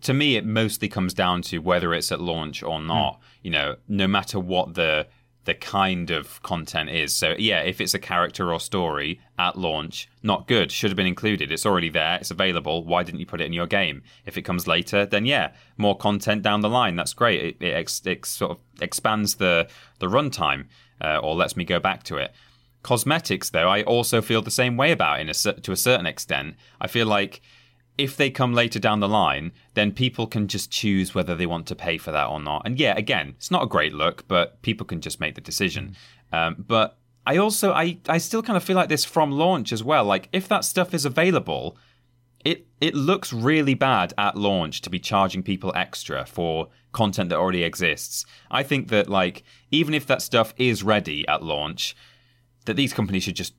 to 0.00 0.14
me 0.14 0.36
it 0.36 0.44
mostly 0.44 0.88
comes 0.88 1.14
down 1.14 1.42
to 1.42 1.58
whether 1.58 1.94
it's 1.94 2.10
at 2.10 2.20
launch 2.20 2.62
or 2.62 2.80
not. 2.80 3.20
You 3.42 3.50
know, 3.50 3.76
no 3.88 4.08
matter 4.08 4.40
what 4.40 4.74
the 4.74 5.06
the 5.44 5.54
kind 5.54 6.10
of 6.10 6.42
content 6.42 6.90
is. 6.90 7.14
So 7.14 7.34
yeah, 7.38 7.60
if 7.60 7.80
it's 7.80 7.94
a 7.94 7.98
character 7.98 8.52
or 8.52 8.60
story 8.60 9.20
at 9.38 9.58
launch, 9.58 10.08
not 10.22 10.46
good. 10.46 10.72
Should 10.72 10.90
have 10.90 10.96
been 10.96 11.06
included. 11.06 11.52
It's 11.52 11.66
already 11.66 11.90
there. 11.90 12.16
It's 12.16 12.30
available. 12.30 12.84
Why 12.84 13.02
didn't 13.02 13.20
you 13.20 13.26
put 13.26 13.40
it 13.40 13.46
in 13.46 13.52
your 13.52 13.66
game? 13.66 14.02
If 14.26 14.38
it 14.38 14.42
comes 14.42 14.66
later, 14.66 15.04
then 15.06 15.26
yeah, 15.26 15.52
more 15.76 15.96
content 15.96 16.42
down 16.42 16.60
the 16.60 16.68
line. 16.68 16.96
That's 16.96 17.14
great. 17.14 17.42
It, 17.42 17.56
it, 17.64 17.74
ex, 17.74 18.02
it 18.06 18.24
sort 18.24 18.52
of 18.52 18.58
expands 18.80 19.36
the 19.36 19.68
the 19.98 20.06
runtime 20.06 20.66
uh, 21.00 21.18
or 21.18 21.34
lets 21.34 21.56
me 21.56 21.64
go 21.64 21.78
back 21.78 22.02
to 22.04 22.16
it. 22.16 22.32
Cosmetics, 22.82 23.48
though, 23.48 23.68
I 23.68 23.82
also 23.82 24.20
feel 24.20 24.42
the 24.42 24.50
same 24.50 24.76
way 24.76 24.92
about 24.92 25.18
in 25.18 25.30
a, 25.30 25.32
to 25.32 25.72
a 25.72 25.76
certain 25.76 26.04
extent. 26.04 26.56
I 26.80 26.86
feel 26.86 27.06
like 27.06 27.40
if 27.96 28.16
they 28.16 28.30
come 28.30 28.52
later 28.52 28.78
down 28.78 29.00
the 29.00 29.08
line, 29.08 29.52
then 29.74 29.92
people 29.92 30.26
can 30.26 30.48
just 30.48 30.70
choose 30.70 31.14
whether 31.14 31.34
they 31.34 31.46
want 31.46 31.66
to 31.68 31.76
pay 31.76 31.96
for 31.96 32.10
that 32.10 32.26
or 32.28 32.40
not. 32.40 32.62
And 32.64 32.78
yeah, 32.78 32.94
again, 32.96 33.34
it's 33.36 33.50
not 33.50 33.62
a 33.62 33.68
great 33.68 33.92
look, 33.92 34.26
but 34.26 34.60
people 34.62 34.86
can 34.86 35.00
just 35.00 35.20
make 35.20 35.34
the 35.34 35.40
decision. 35.40 35.96
Um, 36.32 36.56
but 36.58 36.98
I 37.26 37.36
also, 37.36 37.72
I, 37.72 37.98
I 38.08 38.18
still 38.18 38.42
kind 38.42 38.56
of 38.56 38.64
feel 38.64 38.76
like 38.76 38.88
this 38.88 39.04
from 39.04 39.30
launch 39.30 39.72
as 39.72 39.84
well. 39.84 40.04
Like 40.04 40.28
if 40.32 40.48
that 40.48 40.64
stuff 40.64 40.92
is 40.92 41.04
available, 41.04 41.76
it 42.44 42.66
it 42.80 42.94
looks 42.94 43.32
really 43.32 43.74
bad 43.74 44.12
at 44.18 44.36
launch 44.36 44.82
to 44.82 44.90
be 44.90 44.98
charging 44.98 45.42
people 45.42 45.72
extra 45.74 46.26
for 46.26 46.68
content 46.92 47.30
that 47.30 47.38
already 47.38 47.62
exists. 47.62 48.26
I 48.50 48.62
think 48.62 48.88
that 48.88 49.08
like 49.08 49.42
even 49.70 49.94
if 49.94 50.06
that 50.06 50.20
stuff 50.20 50.52
is 50.58 50.82
ready 50.82 51.26
at 51.26 51.42
launch, 51.42 51.96
that 52.66 52.74
these 52.74 52.92
companies 52.92 53.22
should 53.22 53.36
just 53.36 53.54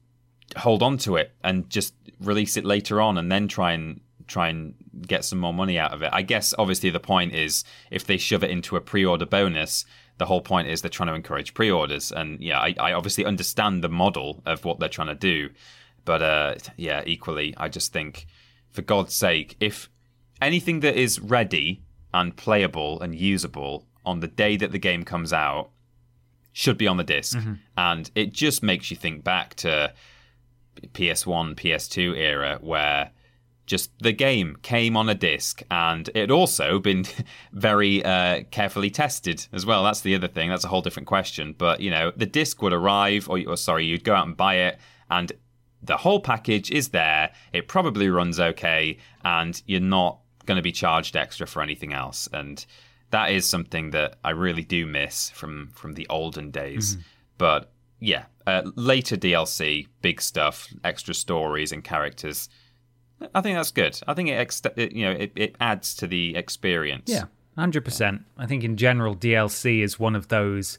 hold 0.57 0.83
on 0.83 0.97
to 0.99 1.15
it 1.15 1.33
and 1.43 1.67
just 1.69 1.95
release 2.19 2.55
it 2.55 2.65
later 2.65 3.01
on 3.01 3.17
and 3.17 3.31
then 3.31 3.47
try 3.47 3.71
and 3.71 4.01
try 4.27 4.49
and 4.49 4.73
get 5.07 5.25
some 5.25 5.39
more 5.39 5.53
money 5.53 5.77
out 5.77 5.93
of 5.93 6.01
it. 6.01 6.09
I 6.11 6.21
guess 6.21 6.53
obviously 6.57 6.89
the 6.89 6.99
point 6.99 7.33
is 7.33 7.63
if 7.91 8.05
they 8.05 8.17
shove 8.17 8.43
it 8.43 8.51
into 8.51 8.75
a 8.75 8.81
pre-order 8.81 9.25
bonus, 9.25 9.85
the 10.17 10.25
whole 10.25 10.41
point 10.41 10.67
is 10.67 10.81
they're 10.81 10.89
trying 10.89 11.09
to 11.09 11.15
encourage 11.15 11.53
pre-orders. 11.53 12.11
And 12.11 12.39
yeah, 12.41 12.59
I, 12.59 12.75
I 12.79 12.93
obviously 12.93 13.25
understand 13.25 13.83
the 13.83 13.89
model 13.89 14.41
of 14.45 14.65
what 14.65 14.79
they're 14.79 14.89
trying 14.89 15.07
to 15.07 15.15
do, 15.15 15.49
but 16.05 16.21
uh, 16.21 16.55
yeah, 16.77 17.03
equally, 17.05 17.53
I 17.57 17.67
just 17.67 17.91
think 17.91 18.27
for 18.71 18.81
God's 18.81 19.13
sake, 19.13 19.55
if 19.59 19.89
anything 20.41 20.81
that 20.81 20.95
is 20.95 21.19
ready 21.19 21.81
and 22.13 22.35
playable 22.35 23.01
and 23.01 23.15
usable 23.15 23.87
on 24.05 24.19
the 24.19 24.27
day 24.27 24.55
that 24.57 24.71
the 24.71 24.79
game 24.79 25.03
comes 25.03 25.33
out 25.33 25.71
should 26.53 26.77
be 26.77 26.87
on 26.87 26.97
the 26.97 27.03
disk 27.03 27.37
and 27.77 28.11
it 28.15 28.31
just 28.31 28.63
makes 28.63 28.89
you 28.89 28.95
think 28.95 29.23
back 29.23 29.55
to 29.55 29.93
PS1, 30.93 31.55
PS2 31.55 32.15
era 32.15 32.57
where 32.61 33.11
just 33.65 33.91
the 33.99 34.11
game 34.11 34.57
came 34.61 34.95
on 34.95 35.09
a 35.09 35.15
disc 35.15 35.63
and 35.71 36.07
it 36.09 36.17
had 36.17 36.31
also 36.31 36.79
been 36.79 37.05
very 37.51 38.03
uh, 38.03 38.43
carefully 38.51 38.89
tested 38.89 39.47
as 39.51 39.65
well. 39.65 39.83
That's 39.83 40.01
the 40.01 40.15
other 40.15 40.27
thing. 40.27 40.49
That's 40.49 40.63
a 40.63 40.67
whole 40.67 40.81
different 40.81 41.07
question. 41.07 41.55
But, 41.57 41.79
you 41.79 41.89
know, 41.89 42.11
the 42.15 42.25
disc 42.25 42.61
would 42.61 42.73
arrive, 42.73 43.29
or, 43.29 43.39
or 43.47 43.57
sorry, 43.57 43.85
you'd 43.85 44.03
go 44.03 44.13
out 44.13 44.27
and 44.27 44.37
buy 44.37 44.55
it 44.55 44.79
and 45.09 45.31
the 45.81 45.97
whole 45.97 46.19
package 46.19 46.71
is 46.71 46.89
there. 46.89 47.31
It 47.53 47.67
probably 47.67 48.09
runs 48.09 48.39
okay 48.39 48.97
and 49.23 49.61
you're 49.65 49.79
not 49.79 50.19
going 50.45 50.57
to 50.57 50.63
be 50.63 50.71
charged 50.71 51.15
extra 51.15 51.47
for 51.47 51.61
anything 51.61 51.93
else. 51.93 52.27
And 52.31 52.65
that 53.11 53.31
is 53.31 53.45
something 53.45 53.91
that 53.91 54.17
I 54.23 54.31
really 54.31 54.63
do 54.63 54.85
miss 54.85 55.29
from, 55.29 55.69
from 55.73 55.93
the 55.93 56.07
olden 56.09 56.51
days. 56.51 56.97
But 57.37 57.71
yeah, 57.99 58.25
uh, 58.45 58.63
later 58.75 59.17
DLC, 59.17 59.87
big 60.01 60.21
stuff, 60.21 60.67
extra 60.83 61.13
stories 61.13 61.71
and 61.71 61.83
characters. 61.83 62.49
I 63.33 63.41
think 63.41 63.57
that's 63.57 63.71
good. 63.71 63.99
I 64.07 64.13
think 64.13 64.29
it, 64.29 64.33
ex- 64.33 64.61
it 64.75 64.91
you 64.91 65.05
know 65.05 65.11
it, 65.11 65.31
it 65.35 65.55
adds 65.59 65.93
to 65.95 66.07
the 66.07 66.35
experience. 66.35 67.09
Yeah, 67.09 67.25
hundred 67.57 67.85
percent. 67.85 68.21
I 68.37 68.45
think 68.45 68.63
in 68.63 68.77
general, 68.77 69.15
DLC 69.15 69.81
is 69.81 69.99
one 69.99 70.15
of 70.15 70.27
those 70.27 70.77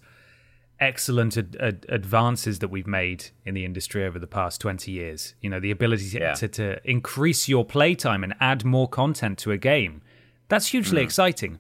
excellent 0.79 1.37
ad- 1.39 1.57
ad- 1.59 1.87
advances 1.89 2.59
that 2.59 2.69
we've 2.69 2.87
made 2.87 3.27
in 3.47 3.55
the 3.55 3.65
industry 3.65 4.05
over 4.05 4.19
the 4.19 4.27
past 4.27 4.61
twenty 4.61 4.93
years. 4.93 5.35
You 5.41 5.49
know, 5.51 5.61
the 5.61 5.71
ability 5.71 6.11
to, 6.11 6.19
Yeah. 6.19 6.35
to, 6.35 6.49
to 6.49 6.91
increase 6.91 7.49
your 7.49 7.65
playtime 7.65 8.23
and 8.23 8.35
add 8.41 8.65
more 8.65 8.89
content 8.89 9.39
to 9.39 9.53
a 9.53 9.59
game. 9.59 10.03
That's 10.49 10.69
hugely 10.69 11.03
exciting. 11.03 11.59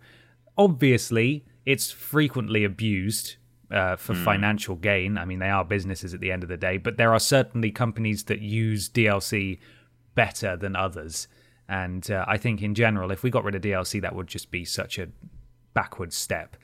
Obviously, 0.59 1.45
it's 1.65 1.91
frequently 1.91 2.65
abused 2.65 3.37
uh, 3.71 3.97
for 3.97 4.15
financial 4.15 4.77
gain. 4.77 5.19
I 5.19 5.25
mean, 5.25 5.39
they 5.41 5.51
are 5.51 5.65
businesses 5.65 6.15
at 6.15 6.21
the 6.21 6.31
end 6.31 6.43
of 6.43 6.49
the 6.49 6.57
day, 6.57 6.77
but 6.79 6.97
there 6.97 7.13
are 7.13 7.19
certainly 7.19 7.71
companies 7.71 8.25
that 8.25 8.41
use 8.41 8.89
DLC 8.89 9.59
better 10.17 10.57
than 10.57 10.75
others. 10.75 11.29
And 11.69 12.11
uh, 12.11 12.25
I 12.27 12.37
think 12.39 12.63
in 12.63 12.75
general, 12.75 13.13
if 13.13 13.23
we 13.23 13.31
got 13.31 13.45
rid 13.45 13.55
of 13.55 13.63
DLC, 13.63 14.01
that 14.03 14.15
would 14.17 14.27
just 14.27 14.51
be 14.51 14.65
such 14.65 14.99
a 14.99 15.09
backward 15.75 16.13
step. 16.13 16.57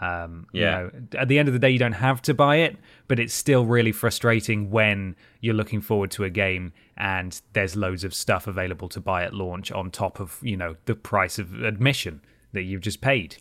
Um, 0.00 0.46
you 0.52 0.60
Yeah. 0.62 0.70
know, 0.70 0.90
at 1.18 1.26
the 1.26 1.38
end 1.40 1.48
of 1.48 1.52
the 1.54 1.58
day, 1.58 1.70
you 1.70 1.78
don't 1.78 1.92
have 1.92 2.22
to 2.22 2.34
buy 2.34 2.56
it, 2.56 2.76
but 3.08 3.18
it's 3.18 3.34
still 3.34 3.64
really 3.66 3.90
frustrating 3.90 4.70
when 4.70 5.16
you're 5.40 5.54
looking 5.54 5.80
forward 5.80 6.12
to 6.12 6.22
a 6.24 6.30
game 6.30 6.72
and 6.96 7.40
there's 7.52 7.74
loads 7.74 8.04
of 8.04 8.14
stuff 8.14 8.46
available 8.46 8.88
to 8.90 9.00
buy 9.00 9.24
at 9.24 9.34
launch 9.34 9.72
on 9.72 9.90
top 9.90 10.20
of 10.20 10.38
you 10.42 10.56
know 10.56 10.76
the 10.84 10.94
price 10.94 11.38
of 11.40 11.62
admission 11.64 12.20
that 12.52 12.62
you've 12.62 12.80
just 12.80 13.00
paid. 13.00 13.36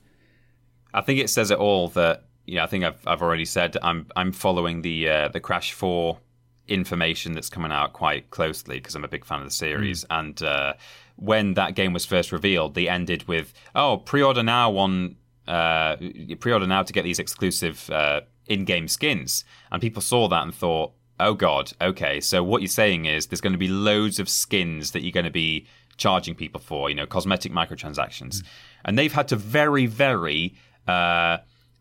I 0.93 1.01
think 1.01 1.19
it 1.19 1.29
says 1.29 1.51
it 1.51 1.59
all 1.59 1.89
that 1.89 2.25
you 2.45 2.55
know. 2.55 2.63
I 2.63 2.67
think 2.67 2.83
I've 2.83 3.01
I've 3.05 3.21
already 3.21 3.45
said 3.45 3.77
I'm 3.83 4.07
I'm 4.15 4.31
following 4.31 4.81
the 4.81 5.09
uh, 5.09 5.27
the 5.29 5.39
Crash 5.39 5.73
Four 5.73 6.19
information 6.67 7.33
that's 7.33 7.49
coming 7.49 7.71
out 7.71 7.93
quite 7.93 8.29
closely 8.29 8.77
because 8.77 8.95
I'm 8.95 9.03
a 9.03 9.07
big 9.07 9.25
fan 9.25 9.39
of 9.39 9.45
the 9.45 9.51
series. 9.51 10.05
And 10.09 10.41
uh, 10.41 10.73
when 11.15 11.53
that 11.53 11.75
game 11.75 11.93
was 11.93 12.05
first 12.05 12.31
revealed, 12.31 12.75
they 12.75 12.87
ended 12.87 13.27
with 13.27 13.53
oh 13.73 13.97
pre-order 13.97 14.43
now 14.43 14.77
on 14.77 15.15
uh, 15.47 15.95
pre-order 16.39 16.67
now 16.67 16.83
to 16.83 16.93
get 16.93 17.03
these 17.03 17.19
exclusive 17.19 17.89
uh, 17.89 18.21
in-game 18.47 18.87
skins, 18.87 19.45
and 19.71 19.81
people 19.81 20.01
saw 20.01 20.27
that 20.27 20.43
and 20.43 20.53
thought. 20.53 20.93
oh 21.19 21.33
god, 21.33 21.71
okay. 21.81 22.19
So 22.21 22.43
what 22.43 22.61
you're 22.61 22.67
saying 22.69 23.05
is 23.05 23.27
there's 23.27 23.41
going 23.41 23.53
to 23.53 23.59
be 23.59 23.67
loads 23.67 24.19
of 24.19 24.29
skins 24.29 24.91
that 24.91 25.01
you're 25.01 25.11
going 25.11 25.25
to 25.25 25.31
be 25.31 25.65
charging 25.97 26.35
people 26.35 26.61
for, 26.61 26.89
you 26.89 26.95
know, 26.95 27.07
cosmetic 27.07 27.51
microtransactions, 27.51 28.43
and 28.85 28.97
they've 28.97 29.13
had 29.13 29.27
to 29.29 29.35
very, 29.35 29.85
very 29.85 30.53
uh, 30.87 31.37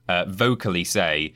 uh, 0.08 0.24
vocally 0.26 0.84
say 0.84 1.34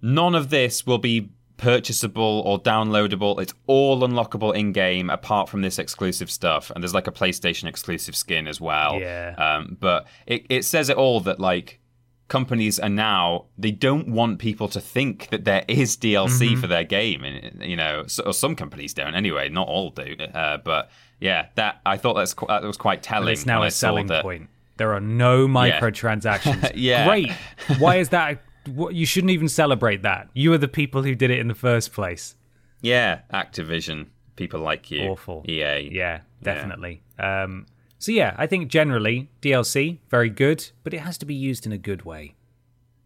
none 0.00 0.34
of 0.34 0.50
this 0.50 0.86
will 0.86 0.98
be 0.98 1.30
purchasable 1.58 2.42
or 2.46 2.58
downloadable. 2.60 3.40
It's 3.42 3.52
all 3.66 4.00
unlockable 4.00 4.54
in 4.56 4.72
game 4.72 5.10
apart 5.10 5.50
from 5.50 5.60
this 5.60 5.78
exclusive 5.78 6.30
stuff. 6.30 6.70
And 6.70 6.82
there's 6.82 6.94
like 6.94 7.06
a 7.06 7.12
PlayStation 7.12 7.64
exclusive 7.68 8.16
skin 8.16 8.46
as 8.48 8.60
well. 8.60 8.98
Yeah. 8.98 9.34
Um, 9.36 9.76
but 9.78 10.06
it, 10.26 10.46
it 10.48 10.64
says 10.64 10.88
it 10.88 10.96
all 10.96 11.20
that 11.20 11.38
like 11.38 11.80
companies 12.28 12.78
are 12.78 12.88
now 12.88 13.46
they 13.58 13.70
don't 13.70 14.08
want 14.08 14.38
people 14.38 14.68
to 14.68 14.80
think 14.80 15.28
that 15.30 15.44
there 15.44 15.64
is 15.68 15.96
DLC 15.96 16.28
Mm-hmm. 16.50 16.60
for 16.60 16.66
their 16.66 16.84
game, 16.84 17.24
and 17.24 17.62
you 17.62 17.76
know, 17.76 18.04
so, 18.06 18.22
or 18.24 18.32
some 18.34 18.54
companies 18.56 18.94
don't 18.94 19.14
anyway. 19.14 19.48
Not 19.48 19.66
all 19.68 19.90
do. 19.90 20.14
Uh, 20.34 20.58
but 20.58 20.90
yeah, 21.20 21.46
that 21.56 21.80
I 21.84 21.96
thought 21.96 22.14
that's 22.14 22.34
that 22.48 22.62
was 22.62 22.76
quite 22.76 23.02
telling. 23.02 23.28
And 23.28 23.32
it's 23.36 23.46
now 23.46 23.60
a 23.60 23.64
I 23.64 23.66
a 23.68 23.70
saw 23.70 23.88
selling 23.88 24.06
that- 24.08 24.22
point. 24.22 24.48
There 24.76 24.92
are 24.94 25.00
no 25.00 25.48
microtransactions. 25.48 26.70
Yeah. 26.76 27.04
Great. 27.08 27.32
Why 27.80 27.96
is 27.96 28.10
that? 28.10 28.42
What- 28.68 28.94
You 28.94 29.06
shouldn't 29.06 29.30
even 29.30 29.48
celebrate 29.48 30.02
that. 30.02 30.28
You 30.34 30.52
are 30.52 30.58
the 30.58 30.68
people 30.68 31.02
who 31.02 31.14
did 31.14 31.30
it 31.30 31.38
in 31.38 31.48
the 31.48 31.54
first 31.54 31.92
place. 31.92 32.34
Yeah, 32.80 33.20
Activision, 33.32 34.06
people 34.36 34.60
like 34.60 34.90
you, 34.90 35.08
Awful. 35.08 35.44
EA. 35.48 35.88
Yeah, 35.92 36.20
definitely. 36.42 37.02
Um, 37.18 37.66
so 37.98 38.12
yeah, 38.12 38.34
I 38.38 38.46
think 38.46 38.68
generally 38.68 39.28
DLC 39.42 39.98
very 40.10 40.30
good, 40.30 40.70
but 40.84 40.94
it 40.94 41.00
has 41.00 41.18
to 41.18 41.26
be 41.26 41.34
used 41.34 41.66
in 41.66 41.72
a 41.72 41.78
good 41.78 42.02
way, 42.04 42.34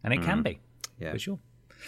and 0.03 0.13
it 0.13 0.21
can 0.21 0.43
be. 0.43 0.59
Yeah. 0.99 1.11
for 1.11 1.19
sure. 1.19 1.39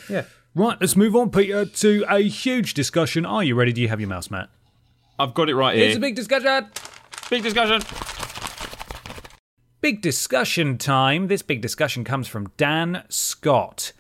yeah. 0.10 0.24
Right, 0.56 0.78
let's 0.82 0.96
move 0.96 1.16
on, 1.16 1.30
Peter, 1.32 1.66
to 1.66 2.06
a 2.10 2.20
huge 2.22 2.74
discussion. 2.74 3.26
Are 3.26 3.44
you 3.44 3.56
ready? 3.56 3.72
Do 3.74 3.82
you 3.82 3.90
have 3.90 4.00
your 4.00 4.10
mouse, 4.10 4.32
Matt? 4.32 4.50
I've 5.20 5.34
got 5.34 5.50
it 5.50 5.56
right 5.56 5.76
here. 5.76 5.88
It's 5.88 5.98
a 5.98 6.00
big 6.00 6.16
discussion. 6.16 6.68
big 7.30 7.44
discussion. 7.44 7.82
Big 9.86 10.02
discussion 10.02 10.80
time. 10.80 11.28
This 11.28 11.44
big 11.44 11.62
discussion 11.62 12.04
comes 12.04 12.28
from 12.28 12.50
Dan 12.58 13.04
Scott. 13.08 13.92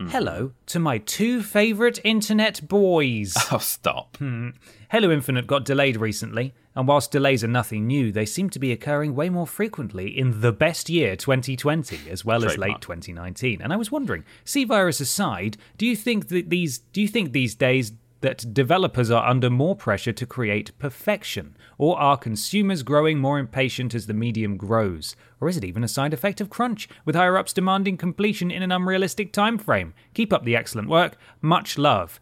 Hmm. 0.00 0.08
Hello 0.08 0.52
to 0.64 0.78
my 0.78 0.96
two 0.96 1.42
favourite 1.42 2.00
internet 2.02 2.66
boys. 2.66 3.34
Oh, 3.52 3.58
stop. 3.58 4.16
Hmm. 4.16 4.52
Halo 4.90 5.10
Infinite 5.10 5.46
got 5.46 5.66
delayed 5.66 5.98
recently, 5.98 6.54
and 6.74 6.88
whilst 6.88 7.10
delays 7.10 7.44
are 7.44 7.48
nothing 7.48 7.86
new, 7.86 8.10
they 8.10 8.24
seem 8.24 8.48
to 8.48 8.58
be 8.58 8.72
occurring 8.72 9.14
way 9.14 9.28
more 9.28 9.46
frequently 9.46 10.18
in 10.18 10.40
the 10.40 10.50
best 10.50 10.88
year 10.88 11.14
2020 11.14 12.10
as 12.10 12.24
well 12.24 12.42
as 12.46 12.56
late 12.56 12.80
Trademark. 12.80 12.80
2019. 12.80 13.60
And 13.60 13.70
I 13.70 13.76
was 13.76 13.92
wondering, 13.92 14.24
C 14.46 14.64
virus 14.64 14.98
aside, 14.98 15.58
do 15.76 15.84
you 15.84 15.94
think 15.94 16.28
that 16.28 16.48
these 16.48 16.78
do 16.78 17.02
you 17.02 17.08
think 17.08 17.32
these 17.32 17.54
days 17.54 17.92
that 18.24 18.54
developers 18.54 19.10
are 19.10 19.28
under 19.28 19.50
more 19.50 19.76
pressure 19.76 20.12
to 20.12 20.24
create 20.24 20.76
perfection, 20.78 21.54
or 21.76 22.00
are 22.00 22.16
consumers 22.16 22.82
growing 22.82 23.18
more 23.18 23.38
impatient 23.38 23.94
as 23.94 24.06
the 24.06 24.14
medium 24.14 24.56
grows, 24.56 25.14
or 25.42 25.48
is 25.50 25.58
it 25.58 25.64
even 25.64 25.84
a 25.84 25.88
side 25.88 26.14
effect 26.14 26.40
of 26.40 26.48
crunch, 26.48 26.88
with 27.04 27.14
higher 27.14 27.36
ups 27.36 27.52
demanding 27.52 27.98
completion 27.98 28.50
in 28.50 28.62
an 28.62 28.72
unrealistic 28.72 29.30
time 29.30 29.58
frame? 29.58 29.92
Keep 30.14 30.32
up 30.32 30.42
the 30.42 30.56
excellent 30.56 30.88
work. 30.88 31.18
Much 31.42 31.76
love, 31.76 32.18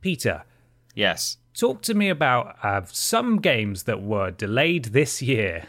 Peter 0.00 0.44
Yes. 0.94 1.36
talk 1.52 1.82
to 1.82 1.92
me 1.92 2.08
about 2.08 2.56
uh, 2.62 2.80
some 2.86 3.42
games 3.42 3.82
that 3.82 4.00
were 4.00 4.30
delayed 4.30 4.86
this 4.86 5.20
year. 5.20 5.66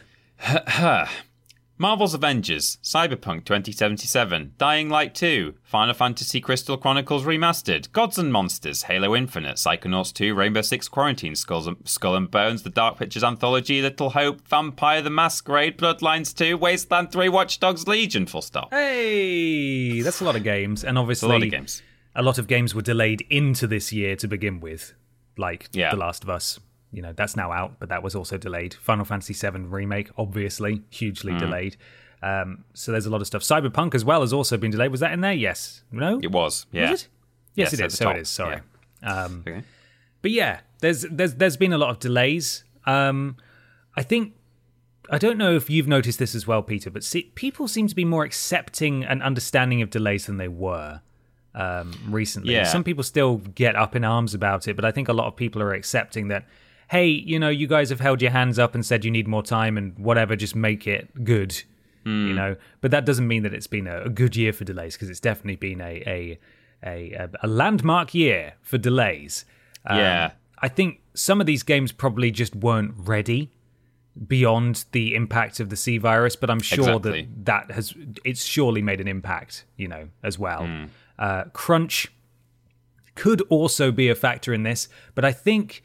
Marvel's 1.77 2.13
Avengers, 2.13 2.77
Cyberpunk 2.81 3.43
2077, 3.43 4.53
Dying 4.57 4.87
Light 4.87 5.13
2, 5.13 5.55
Final 5.61 5.93
Fantasy 5.93 6.39
Crystal 6.39 6.77
Chronicles 6.77 7.23
Remastered, 7.25 7.91
Gods 7.91 8.17
and 8.17 8.31
Monsters, 8.31 8.83
Halo 8.83 9.13
Infinite, 9.13 9.57
Psychonauts 9.57 10.13
2, 10.13 10.33
Rainbow 10.33 10.61
Six 10.61 10.87
Quarantine, 10.87 11.35
Skulls 11.35 11.67
and, 11.67 11.75
Skull 11.83 12.15
and 12.15 12.31
Bones, 12.31 12.63
The 12.63 12.69
Dark 12.69 12.97
Pictures 12.97 13.25
Anthology, 13.25 13.81
Little 13.81 14.11
Hope, 14.11 14.47
Vampire 14.47 15.01
the 15.01 15.09
Masquerade, 15.09 15.77
Bloodlines 15.77 16.33
2, 16.33 16.55
Wasteland 16.57 17.11
3, 17.11 17.27
Watch 17.27 17.59
Dogs 17.59 17.85
Legion, 17.89 18.25
full 18.25 18.41
stop. 18.41 18.71
Hey, 18.73 19.99
that's 19.99 20.21
a 20.21 20.23
lot 20.23 20.37
of 20.37 20.43
games, 20.43 20.85
and 20.85 20.97
obviously 20.97 21.27
a 21.27 21.33
lot 21.33 21.43
of 21.43 21.51
games. 21.51 21.81
a 22.15 22.23
lot 22.23 22.37
of 22.37 22.47
games 22.47 22.73
were 22.73 22.83
delayed 22.83 23.25
into 23.29 23.67
this 23.67 23.91
year 23.91 24.15
to 24.15 24.29
begin 24.29 24.61
with, 24.61 24.93
like 25.37 25.67
Yeah. 25.73 25.91
The 25.91 25.97
Last 25.97 26.23
of 26.23 26.29
Us. 26.29 26.57
You 26.95 27.01
know 27.01 27.13
that's 27.13 27.35
now 27.35 27.51
out, 27.51 27.71
but 27.79 27.89
that 27.89 28.01
was 28.03 28.15
also 28.15 28.37
delayed. 28.37 28.73
Final 28.73 29.03
Fantasy 29.05 29.33
VII 29.33 29.59
remake, 29.63 30.09
obviously, 30.17 30.81
hugely 30.89 31.33
Mm. 31.33 31.39
delayed. 31.39 31.77
Um, 32.23 32.63
so 32.73 32.91
there's 32.91 33.05
a 33.05 33.09
lot 33.09 33.21
of 33.21 33.27
stuff. 33.27 33.41
Cyberpunk 33.43 33.93
as 33.93 34.03
well 34.05 34.21
has 34.21 34.31
also 34.33 34.55
been 34.57 34.71
delayed. 34.71 34.89
Was 34.91 35.01
that 35.01 35.11
in 35.11 35.21
there? 35.21 35.33
Yes. 35.33 35.83
No. 35.91 36.19
It 36.23 36.31
was, 36.31 36.65
yeah. 36.71 36.91
Was 36.91 37.01
it? 37.03 37.07
Yes, 37.55 37.71
Yes, 37.71 37.73
it 37.79 37.85
is. 37.85 37.93
So 37.97 38.05
top, 38.05 38.15
it 38.15 38.19
is. 38.21 38.29
Sorry. 38.29 38.61
Um, 39.03 39.43
Okay. 39.47 39.61
But 40.21 40.31
yeah, 40.31 40.61
there's 40.79 41.05
there's 41.11 41.35
there's 41.35 41.57
been 41.57 41.73
a 41.73 41.77
lot 41.77 41.89
of 41.91 41.99
delays. 41.99 42.63
Um, 42.85 43.35
I 43.95 44.01
think 44.01 44.33
I 45.11 45.17
don't 45.19 45.37
know 45.37 45.53
if 45.55 45.69
you've 45.69 45.87
noticed 45.87 46.17
this 46.17 46.33
as 46.33 46.47
well, 46.47 46.63
Peter, 46.63 46.89
but 46.89 47.03
see, 47.03 47.31
people 47.35 47.67
seem 47.67 47.87
to 47.87 47.95
be 47.95 48.05
more 48.05 48.23
accepting 48.23 49.03
and 49.03 49.21
understanding 49.21 49.81
of 49.83 49.89
delays 49.91 50.25
than 50.25 50.37
they 50.37 50.47
were 50.47 51.01
um, 51.53 51.93
recently. 52.09 52.53
Yeah. 52.53 52.63
Some 52.63 52.83
people 52.83 53.03
still 53.03 53.37
get 53.37 53.75
up 53.75 53.95
in 53.95 54.03
arms 54.03 54.33
about 54.33 54.67
it, 54.67 54.75
but 54.75 54.83
I 54.83 54.91
think 54.91 55.07
a 55.09 55.13
lot 55.13 55.27
of 55.27 55.35
people 55.35 55.61
are 55.61 55.73
accepting 55.73 56.29
that. 56.29 56.45
Hey, 56.89 57.07
you 57.07 57.39
know, 57.39 57.49
you 57.49 57.67
guys 57.67 57.89
have 57.89 57.99
held 57.99 58.21
your 58.21 58.31
hands 58.31 58.59
up 58.59 58.75
and 58.75 58.85
said 58.85 59.03
you 59.05 59.11
need 59.11 59.27
more 59.27 59.43
time 59.43 59.77
and 59.77 59.97
whatever, 59.97 60.35
just 60.35 60.55
make 60.55 60.87
it 60.87 61.23
good. 61.23 61.63
You 62.07 62.33
know, 62.35 62.55
but 62.81 62.91
that 62.91 63.03
doesn't 63.03 63.27
mean 63.27 63.41
that 63.41 63.53
it's 63.55 63.65
been 63.65 63.87
a, 63.87 64.03
a 64.03 64.09
good 64.09 64.35
year 64.35 64.53
for 64.53 64.63
delays 64.63 64.93
because 64.93 65.09
it's 65.09 65.19
definitely 65.19 65.55
been 65.55 65.81
a 65.81 66.03
a, 66.05 66.39
a 66.83 67.29
a 67.41 67.47
landmark 67.47 68.13
year 68.13 68.53
for 68.61 68.77
delays. 68.77 69.43
Um, 69.87 69.97
Yeah. 69.97 70.31
I 70.59 70.67
think 70.67 71.01
some 71.15 71.41
of 71.41 71.47
these 71.47 71.63
games 71.63 71.91
probably 71.91 72.29
just 72.29 72.55
weren't 72.55 72.93
ready 72.95 73.49
beyond 74.27 74.85
the 74.91 75.15
impact 75.15 75.59
of 75.59 75.69
the 75.69 75.75
C 75.75 75.97
virus, 75.97 76.35
but 76.35 76.51
I'm 76.51 76.59
sure 76.61 76.87
Exactly. 76.87 77.27
that 77.43 77.67
that 77.67 77.75
has 77.75 77.95
it's 78.23 78.45
surely 78.45 78.83
made 78.83 79.01
an 79.01 79.07
impact, 79.07 79.65
you 79.75 79.87
know, 79.87 80.09
as 80.21 80.37
well. 80.37 80.67
Hmm. 80.67 80.83
Uh, 81.17 81.45
crunch 81.53 82.11
could 83.15 83.41
also 83.49 83.91
be 83.91 84.09
a 84.09 84.15
factor 84.15 84.53
in 84.53 84.61
this, 84.61 84.89
but 85.15 85.25
I 85.25 85.31
think 85.31 85.81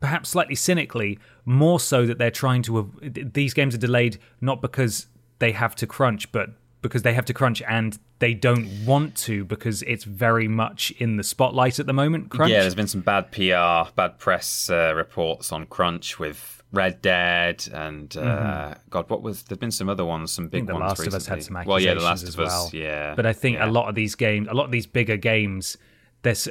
perhaps 0.00 0.30
slightly 0.30 0.54
cynically, 0.54 1.18
more 1.44 1.80
so 1.80 2.06
that 2.06 2.18
they're 2.18 2.30
trying 2.30 2.62
to 2.62 2.92
these 3.02 3.54
games 3.54 3.74
are 3.74 3.78
delayed 3.78 4.18
not 4.40 4.60
because 4.62 5.06
they 5.38 5.52
have 5.52 5.74
to 5.76 5.86
crunch, 5.86 6.30
but 6.32 6.50
because 6.82 7.02
they 7.02 7.12
have 7.14 7.24
to 7.24 7.34
crunch 7.34 7.60
and 7.62 7.98
they 8.20 8.34
don't 8.34 8.68
want 8.86 9.16
to 9.16 9.44
because 9.44 9.82
it's 9.82 10.04
very 10.04 10.48
much 10.48 10.92
in 10.98 11.16
the 11.16 11.22
spotlight 11.24 11.78
at 11.78 11.86
the 11.86 11.92
moment. 11.92 12.30
Crunch. 12.30 12.52
Yeah, 12.52 12.60
there's 12.60 12.74
been 12.74 12.88
some 12.88 13.00
bad 13.00 13.32
PR, 13.32 13.90
bad 13.94 14.18
press 14.18 14.70
uh, 14.70 14.92
reports 14.94 15.52
on 15.52 15.66
Crunch 15.66 16.18
with 16.18 16.62
Red 16.72 17.00
Dead 17.02 17.66
and 17.72 18.16
uh, 18.16 18.74
God, 18.90 19.08
what 19.10 19.22
was? 19.22 19.42
There've 19.44 19.58
been 19.58 19.70
some 19.70 19.88
other 19.88 20.04
ones, 20.04 20.32
some 20.32 20.44
Mm-hmm. 20.44 20.50
Big 20.50 20.66
The 20.66 20.74
ones 20.74 20.98
Last 20.98 21.06
of 21.06 21.14
Us 21.14 21.26
had 21.26 21.36
recently. 21.36 21.62
some 21.62 21.68
Well, 21.68 21.80
yeah, 21.80 21.94
The 21.94 22.00
Last 22.00 22.22
as 22.24 22.34
of 22.34 22.40
Us, 22.40 22.50
well. 22.50 22.70
yeah. 22.72 23.14
But 23.14 23.26
I 23.26 23.32
think 23.32 23.56
yeah. 23.56 23.68
a 23.68 23.70
lot 23.70 23.88
of 23.88 23.94
these 23.94 24.14
games, 24.14 24.48
a 24.48 24.54
lot 24.54 24.64
of 24.64 24.70
these 24.70 24.86
bigger 24.86 25.16
games, 25.16 25.76
there's 26.22 26.48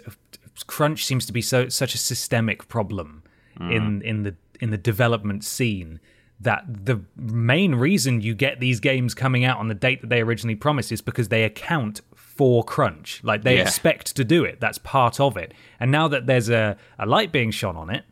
crunch 0.65 1.05
seems 1.05 1.25
to 1.27 1.33
be 1.33 1.41
so 1.41 1.69
such 1.69 1.93
a 1.93 1.97
systemic 1.97 2.67
problem 2.67 3.23
Mm. 3.59 3.75
in 3.75 4.01
in 4.03 4.23
the 4.23 4.35
in 4.59 4.69
the 4.71 4.77
development 4.77 5.43
scene 5.43 5.99
that 6.39 6.63
the 6.67 7.01
main 7.15 7.73
reason 7.73 8.21
you 8.21 8.35
get 8.35 8.59
these 8.59 8.79
games 8.79 9.15
coming 9.15 9.43
out 9.43 9.57
on 9.57 9.67
the 9.67 9.73
date 9.73 10.01
that 10.01 10.09
they 10.09 10.21
originally 10.21 10.55
promised 10.55 10.91
is 10.91 11.01
because 11.01 11.29
they 11.29 11.43
account 11.43 12.01
for 12.15 12.63
crunch. 12.63 13.21
Like 13.23 13.41
they 13.43 13.55
Yeah. 13.55 13.63
expect 13.63 14.15
to 14.15 14.23
do 14.23 14.43
it. 14.43 14.59
That's 14.59 14.77
part 14.77 15.19
of 15.19 15.35
it. 15.37 15.53
And 15.79 15.91
now 15.91 16.07
that 16.09 16.27
there's 16.27 16.49
a, 16.49 16.77
a 16.99 17.07
light 17.07 17.31
being 17.31 17.49
shone 17.49 17.75
on 17.75 17.89
it, 17.89 18.03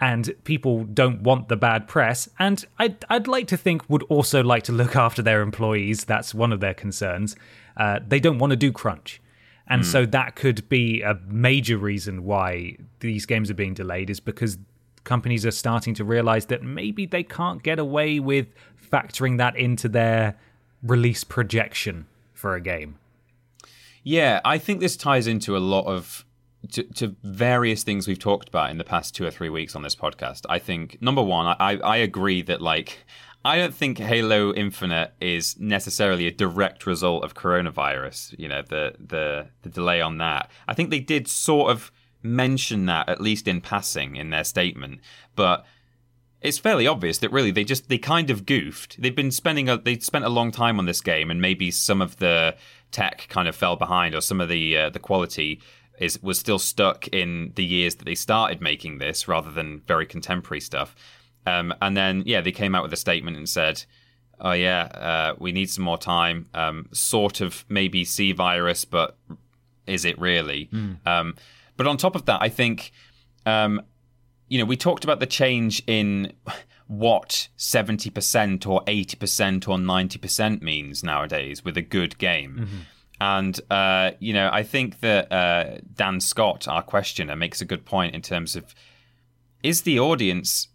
and 0.00 0.34
people 0.42 0.82
don't 0.82 1.22
want 1.22 1.46
the 1.48 1.56
bad 1.56 1.86
press 1.86 2.28
and 2.38 2.64
I'd, 2.78 3.04
I'd 3.08 3.28
like 3.28 3.46
to 3.48 3.56
think 3.56 3.88
would 3.88 4.02
also 4.04 4.42
like 4.42 4.64
to 4.64 4.72
look 4.72 4.96
after 5.06 5.22
their 5.22 5.42
employees 5.42 6.04
that's 6.04 6.34
one 6.34 6.52
of 6.52 6.58
their 6.60 6.74
concerns 6.74 7.36
uh, 7.76 8.00
they 8.06 8.18
don't 8.18 8.38
want 8.38 8.50
to 8.50 8.56
do 8.56 8.72
crunch 8.72 9.20
and 9.68 9.86
so 9.86 10.04
that 10.06 10.34
could 10.34 10.68
be 10.68 11.02
a 11.02 11.14
major 11.28 11.78
reason 11.78 12.24
why 12.24 12.76
these 13.00 13.24
games 13.26 13.48
are 13.48 13.54
being 13.54 13.74
delayed 13.74 14.10
is 14.10 14.18
because 14.18 14.58
companies 15.04 15.44
are 15.44 15.50
starting 15.52 15.94
to 15.94 16.04
realize 16.04 16.46
that 16.46 16.62
maybe 16.62 17.06
they 17.06 17.22
can't 17.22 17.62
get 17.62 17.78
away 17.78 18.20
with 18.20 18.48
factoring 18.90 19.38
that 19.38 19.56
into 19.56 19.88
their 19.88 20.36
release 20.82 21.24
projection 21.24 22.06
for 22.32 22.54
a 22.54 22.60
game 22.60 22.98
Yeah, 24.02 24.40
I 24.44 24.58
think 24.58 24.80
this 24.80 24.96
ties 24.96 25.26
into 25.26 25.56
a 25.56 25.58
lot 25.58 25.86
of 25.86 26.24
to, 26.72 26.82
to 26.84 27.16
various 27.22 27.82
things 27.82 28.06
we've 28.06 28.18
talked 28.18 28.48
about 28.48 28.70
in 28.70 28.78
the 28.78 28.84
past 28.84 29.14
two 29.14 29.26
or 29.26 29.30
three 29.30 29.48
weeks 29.48 29.74
on 29.74 29.82
this 29.82 29.96
podcast. 29.96 30.42
I 30.48 30.58
think 30.58 30.98
number 31.00 31.22
one, 31.22 31.56
I, 31.58 31.78
I 31.78 31.96
agree 31.96 32.42
that 32.42 32.60
like 32.60 32.98
I 33.44 33.56
don't 33.56 33.74
think 33.74 33.98
Halo 33.98 34.52
Infinite 34.54 35.14
is 35.20 35.58
necessarily 35.58 36.26
a 36.26 36.30
direct 36.30 36.86
result 36.86 37.24
of 37.24 37.34
coronavirus. 37.34 38.38
You 38.38 38.48
know, 38.48 38.62
the 38.62 38.94
the 38.98 39.48
the 39.62 39.68
delay 39.68 40.00
on 40.00 40.18
that. 40.18 40.50
I 40.68 40.74
think 40.74 40.90
they 40.90 41.00
did 41.00 41.26
sort 41.26 41.70
of 41.70 41.90
mention 42.22 42.86
that 42.86 43.08
at 43.08 43.20
least 43.20 43.48
in 43.48 43.60
passing 43.60 44.16
in 44.16 44.30
their 44.30 44.44
statement, 44.44 45.00
but 45.34 45.64
it's 46.42 46.58
fairly 46.58 46.86
obvious 46.86 47.18
that 47.18 47.32
really 47.32 47.50
they 47.50 47.64
just 47.64 47.88
they 47.88 47.98
kind 47.98 48.28
of 48.28 48.44
goofed. 48.44 49.00
They've 49.00 49.14
been 49.14 49.30
spending 49.30 49.68
a 49.68 49.78
they 49.78 49.98
spent 49.98 50.24
a 50.24 50.28
long 50.28 50.50
time 50.50 50.78
on 50.78 50.86
this 50.86 51.00
game, 51.00 51.30
and 51.30 51.40
maybe 51.40 51.70
some 51.70 52.02
of 52.02 52.16
the 52.16 52.56
tech 52.90 53.26
kind 53.28 53.48
of 53.48 53.56
fell 53.56 53.76
behind, 53.76 54.14
or 54.14 54.20
some 54.20 54.40
of 54.40 54.48
the 54.48 54.76
uh, 54.76 54.90
the 54.90 54.98
quality 54.98 55.60
is 55.98 56.20
was 56.22 56.38
still 56.38 56.58
stuck 56.58 57.06
in 57.08 57.52
the 57.54 57.64
years 57.64 57.94
that 57.96 58.04
they 58.04 58.14
started 58.14 58.60
making 58.60 58.98
this 58.98 59.28
rather 59.28 59.50
than 59.50 59.82
very 59.86 60.04
contemporary 60.06 60.60
stuff. 60.60 60.94
Um, 61.46 61.74
and 61.80 61.96
then 61.96 62.22
yeah, 62.26 62.40
they 62.40 62.52
came 62.52 62.74
out 62.74 62.82
with 62.82 62.92
a 62.92 62.96
statement 62.96 63.36
and 63.36 63.48
said, 63.48 63.84
"Oh 64.40 64.52
yeah, 64.52 64.82
uh, 64.82 65.34
we 65.38 65.52
need 65.52 65.70
some 65.70 65.84
more 65.84 65.98
time. 65.98 66.48
Um, 66.54 66.88
sort 66.92 67.40
of 67.40 67.64
maybe 67.68 68.04
C 68.04 68.32
virus, 68.32 68.84
but 68.84 69.16
is 69.86 70.04
it 70.04 70.18
really?" 70.20 70.68
Um, 71.06 71.36
but 71.76 71.86
on 71.86 71.96
top 71.96 72.14
of 72.14 72.26
that, 72.26 72.40
I 72.42 72.48
think 72.48 72.92
um, 73.46 73.82
you 74.52 74.58
know, 74.58 74.66
we 74.66 74.76
talked 74.76 75.04
about 75.04 75.18
the 75.18 75.26
change 75.26 75.82
in 75.86 76.32
what 76.86 77.48
70% 77.56 78.66
or 78.66 78.84
80% 78.84 79.68
or 79.68 79.78
90% 79.78 80.60
means 80.60 81.02
nowadays 81.02 81.64
with 81.64 81.78
a 81.78 81.82
good 81.82 82.18
game. 82.18 82.68
And, 83.18 83.58
uh, 83.70 84.10
you 84.18 84.34
know, 84.34 84.50
I 84.52 84.62
think 84.62 85.00
that 85.00 85.32
uh, 85.32 85.78
Dan 85.94 86.20
Scott, 86.20 86.68
our 86.68 86.82
questioner, 86.82 87.34
makes 87.34 87.62
a 87.62 87.64
good 87.64 87.86
point 87.86 88.14
in 88.14 88.20
terms 88.20 88.54
of 88.54 88.74
is 89.62 89.82
the 89.82 89.98
audience 89.98 90.68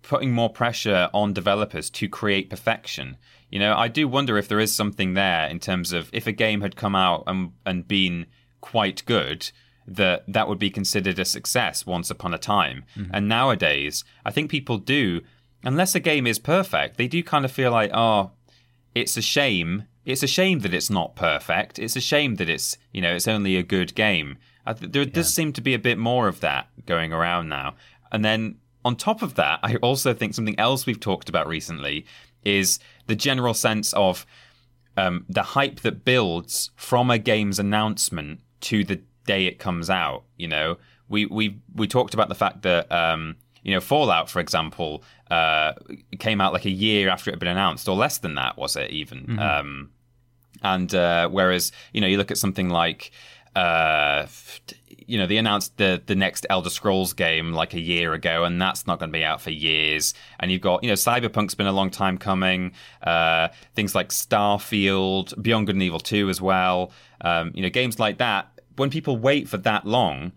putting 0.00 0.32
more 0.32 0.48
pressure 0.48 1.10
on 1.12 1.34
developers 1.34 1.90
to 1.90 2.08
create 2.08 2.48
perfection? 2.48 3.18
You 3.50 3.58
know, 3.58 3.76
I 3.76 3.88
do 3.88 4.08
wonder 4.08 4.38
if 4.38 4.48
there 4.48 4.60
is 4.60 4.74
something 4.74 5.12
there 5.12 5.46
in 5.48 5.58
terms 5.58 5.92
of 5.92 6.08
if 6.14 6.26
a 6.26 6.32
game 6.32 6.62
had 6.62 6.76
come 6.76 6.94
out 6.94 7.24
and, 7.26 7.52
and 7.66 7.86
been 7.86 8.24
quite 8.62 9.04
good, 9.04 9.50
that 9.90 10.24
that 10.28 10.48
would 10.48 10.58
be 10.58 10.70
considered 10.70 11.18
a 11.18 11.24
success 11.24 11.84
once 11.84 12.10
upon 12.10 12.32
a 12.32 12.38
time. 12.38 12.84
And 13.12 13.28
nowadays, 13.28 14.04
I 14.24 14.30
think 14.30 14.50
people 14.50 14.78
do, 14.78 15.20
unless 15.64 15.94
a 15.96 16.00
game 16.00 16.26
is 16.26 16.38
perfect, 16.38 16.96
they 16.96 17.08
do 17.08 17.22
kind 17.22 17.44
of 17.44 17.50
feel 17.50 17.72
like, 17.72 17.90
oh, 17.92 18.30
it's 18.94 19.16
a 19.16 19.22
shame. 19.22 19.84
It's 20.04 20.22
a 20.22 20.28
shame 20.28 20.60
that 20.60 20.72
it's 20.72 20.90
not 20.90 21.16
perfect. 21.16 21.78
It's 21.78 21.96
a 21.96 22.00
shame 22.00 22.36
that 22.36 22.48
it's 22.48 22.78
you 22.92 23.02
know 23.02 23.14
it's 23.14 23.28
only 23.28 23.56
a 23.56 23.62
good 23.62 23.94
game. 23.94 24.38
There 24.78 25.04
does 25.04 25.34
seem 25.34 25.52
to 25.54 25.60
be 25.60 25.74
a 25.74 25.78
bit 25.78 25.98
more 25.98 26.28
of 26.28 26.40
that 26.40 26.68
going 26.86 27.12
around 27.12 27.48
now. 27.48 27.74
And 28.12 28.24
then 28.24 28.56
on 28.84 28.94
top 28.94 29.22
of 29.22 29.34
that, 29.34 29.58
I 29.62 29.76
also 29.76 30.14
think 30.14 30.34
something 30.34 30.58
else 30.58 30.86
we've 30.86 31.00
talked 31.00 31.28
about 31.28 31.48
recently 31.48 32.06
is 32.44 32.78
the 33.06 33.16
general 33.16 33.54
sense 33.54 33.92
of 33.94 34.26
um, 34.96 35.24
the 35.28 35.42
hype 35.42 35.80
that 35.80 36.04
builds 36.04 36.70
from 36.76 37.10
a 37.10 37.18
game's 37.18 37.58
announcement 37.58 38.40
to 38.62 38.84
the 38.84 39.00
day 39.26 39.46
it 39.46 39.58
comes 39.58 39.90
out. 39.90 40.24
You 40.36 40.48
know, 40.48 40.78
we 41.08 41.26
we 41.26 41.60
we 41.74 41.86
talked 41.86 42.14
about 42.14 42.28
the 42.28 42.34
fact 42.34 42.62
that 42.62 42.90
um, 42.90 43.36
you 43.62 43.74
know 43.74 43.80
Fallout, 43.80 44.30
for 44.30 44.40
example, 44.40 45.02
uh, 45.30 45.72
came 46.18 46.40
out 46.40 46.52
like 46.52 46.64
a 46.64 46.70
year 46.70 47.08
after 47.08 47.30
it 47.30 47.34
had 47.34 47.40
been 47.40 47.48
announced, 47.48 47.88
or 47.88 47.96
less 47.96 48.18
than 48.18 48.34
that, 48.36 48.56
was 48.56 48.76
it 48.76 48.90
even? 48.90 49.38
Um, 49.38 49.90
and 50.62 50.94
uh, 50.94 51.28
whereas 51.28 51.72
you 51.92 52.00
know 52.00 52.06
you 52.06 52.18
look 52.18 52.30
at 52.30 52.38
something 52.38 52.68
like 52.68 53.10
uh, 53.56 54.26
you 55.06 55.18
know 55.18 55.26
they 55.26 55.36
announced 55.36 55.76
the 55.76 56.00
the 56.06 56.14
next 56.14 56.46
Elder 56.48 56.70
Scrolls 56.70 57.12
game 57.12 57.52
like 57.52 57.74
a 57.74 57.80
year 57.80 58.12
ago, 58.12 58.44
and 58.44 58.60
that's 58.60 58.86
not 58.86 58.98
going 59.00 59.10
to 59.10 59.18
be 59.18 59.24
out 59.24 59.40
for 59.40 59.50
years. 59.50 60.14
And 60.38 60.52
you've 60.52 60.60
got 60.60 60.84
you 60.84 60.88
know 60.88 60.94
Cyberpunk's 60.94 61.54
been 61.54 61.66
a 61.66 61.72
long 61.72 61.90
time 61.90 62.16
coming. 62.16 62.72
Uh, 63.02 63.48
things 63.74 63.94
like 63.94 64.10
Starfield, 64.10 65.40
Beyond 65.42 65.66
Good 65.66 65.76
and 65.76 65.82
Evil 65.82 65.98
Two 65.98 66.28
as 66.28 66.40
well. 66.40 66.92
Um, 67.22 67.50
you 67.54 67.62
know 67.62 67.70
games 67.70 67.98
like 67.98 68.18
that. 68.18 68.49
When 68.80 68.90
people 68.90 69.16
wait 69.16 69.48
for 69.48 69.58
that 69.58 69.86
long, 69.86 70.32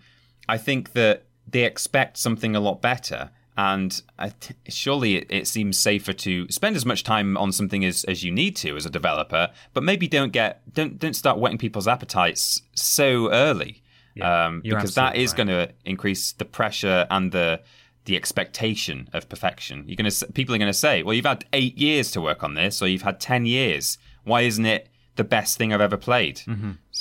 I 0.48 0.57
think 0.57 0.94
that 0.94 1.24
they 1.48 1.64
expect 1.64 2.18
something 2.18 2.56
a 2.56 2.60
lot 2.60 2.82
better. 2.82 3.32
And 3.56 4.02
I 4.18 4.30
t- 4.30 4.56
surely 4.68 5.15
it, 5.18 5.28
it 5.30 5.48
seems 5.48 5.78
safer 5.78 6.11
to 6.14 6.49
spend 6.49 6.76
as 6.76 6.86
much 6.86 7.03
time 7.03 7.38
on 7.38 7.52
something 7.52 7.86
as, 7.86 8.03
as 8.06 8.24
you 8.24 8.32
need 8.32 8.56
to 8.57 8.76
as 8.76 8.86
a 8.86 8.90
developer, 8.90 9.49
but 9.74 9.84
maybe 9.84 10.07
don't 10.07 10.32
get 10.32 10.61
don't 10.74 10.98
don't 10.99 11.14
start 11.15 11.38
whetting 11.38 11.60
people's 11.60 11.88
appetites 11.88 12.64
so 12.74 13.32
early, 13.32 13.84
Yeah, 14.15 14.45
um, 14.45 14.61
because 14.64 14.95
that 14.95 15.15
is 15.15 15.32
right. 15.32 15.38
going 15.38 15.48
to 15.49 15.70
increase 15.86 16.32
the 16.34 16.45
pressure 16.45 17.06
and 17.11 17.32
the 17.32 17.61
the 18.06 18.15
expectation 18.15 19.07
of 19.14 19.30
perfection. 19.30 19.84
You're 19.88 19.95
going 20.02 20.10
to 20.11 20.26
people 20.34 20.56
are 20.56 20.57
going 20.57 20.76
to 20.78 20.82
say, 20.88 21.03
"Well, 21.03 21.14
you've 21.14 21.26
had 21.36 21.45
eight 21.53 21.78
years 21.78 22.11
to 22.11 22.22
work 22.22 22.44
on 22.44 22.56
this, 22.56 22.82
or 22.82 22.88
you've 22.88 23.03
had 23.03 23.20
ten 23.20 23.45
years. 23.45 23.98
Why 24.24 24.41
isn't 24.41 24.65
it 24.65 24.90
the 25.15 25.24
best 25.24 25.57
thing 25.60 25.72
I've 25.72 25.80
ever 25.90 25.98
played?" 25.98 26.41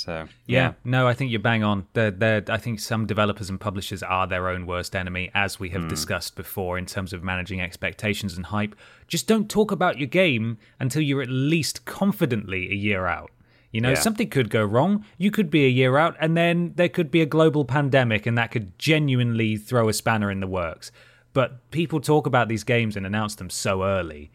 So 0.03 0.27
Yeah, 0.47 0.73
no, 0.83 1.07
I 1.07 1.13
think 1.13 1.31
you're 1.31 1.39
bang 1.39 1.63
on. 1.63 1.87
They're, 1.93 2.11
they're, 2.11 2.43
I 2.49 2.57
think 2.57 2.81
some 2.81 3.05
developers 3.05 3.49
and 3.49 3.57
publishers 3.57 4.03
are 4.03 4.27
their 4.27 4.49
own 4.49 4.65
worst 4.65 4.95
enemy, 4.97 5.31
as 5.33 5.61
we 5.61 5.69
have 5.69 5.87
discussed 5.87 6.35
before 6.35 6.77
in 6.77 6.85
terms 6.85 7.13
of 7.13 7.23
managing 7.23 7.61
expectations 7.61 8.35
and 8.35 8.47
hype. 8.47 8.75
Just 9.07 9.27
don't 9.27 9.49
talk 9.49 9.71
about 9.71 9.97
your 9.99 10.07
game 10.07 10.57
until 10.77 11.01
you're 11.01 11.21
at 11.21 11.29
least 11.29 11.85
confidently 11.85 12.69
a 12.69 12.75
year 12.75 13.05
out. 13.05 13.31
You 13.71 13.79
know, 13.79 13.89
Yeah. 13.91 13.95
something 13.95 14.29
could 14.29 14.49
go 14.49 14.63
wrong. 14.65 15.05
You 15.17 15.31
could 15.31 15.49
be 15.49 15.65
a 15.65 15.69
year 15.69 15.97
out, 15.97 16.17
and 16.19 16.35
then 16.35 16.73
there 16.75 16.89
could 16.89 17.09
be 17.09 17.21
a 17.21 17.25
global 17.25 17.63
pandemic, 17.63 18.25
and 18.25 18.37
that 18.37 18.51
could 18.51 18.77
genuinely 18.77 19.55
throw 19.55 19.87
a 19.87 19.93
spanner 19.93 20.29
in 20.29 20.41
the 20.41 20.47
works. 20.47 20.91
But 21.31 21.71
people 21.71 22.01
talk 22.01 22.27
about 22.27 22.49
these 22.49 22.63
games 22.65 22.97
and 22.97 23.05
announce 23.05 23.35
them 23.35 23.49
so 23.49 23.83
early 23.83 24.31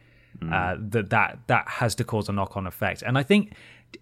uh, 0.52 0.76
that 0.78 1.10
that 1.10 1.38
that 1.48 1.68
has 1.68 1.94
to 1.96 2.04
cause 2.04 2.28
a 2.28 2.32
knock-on 2.32 2.66
effect. 2.66 3.02
And 3.02 3.18
I 3.18 3.22
think 3.24 3.52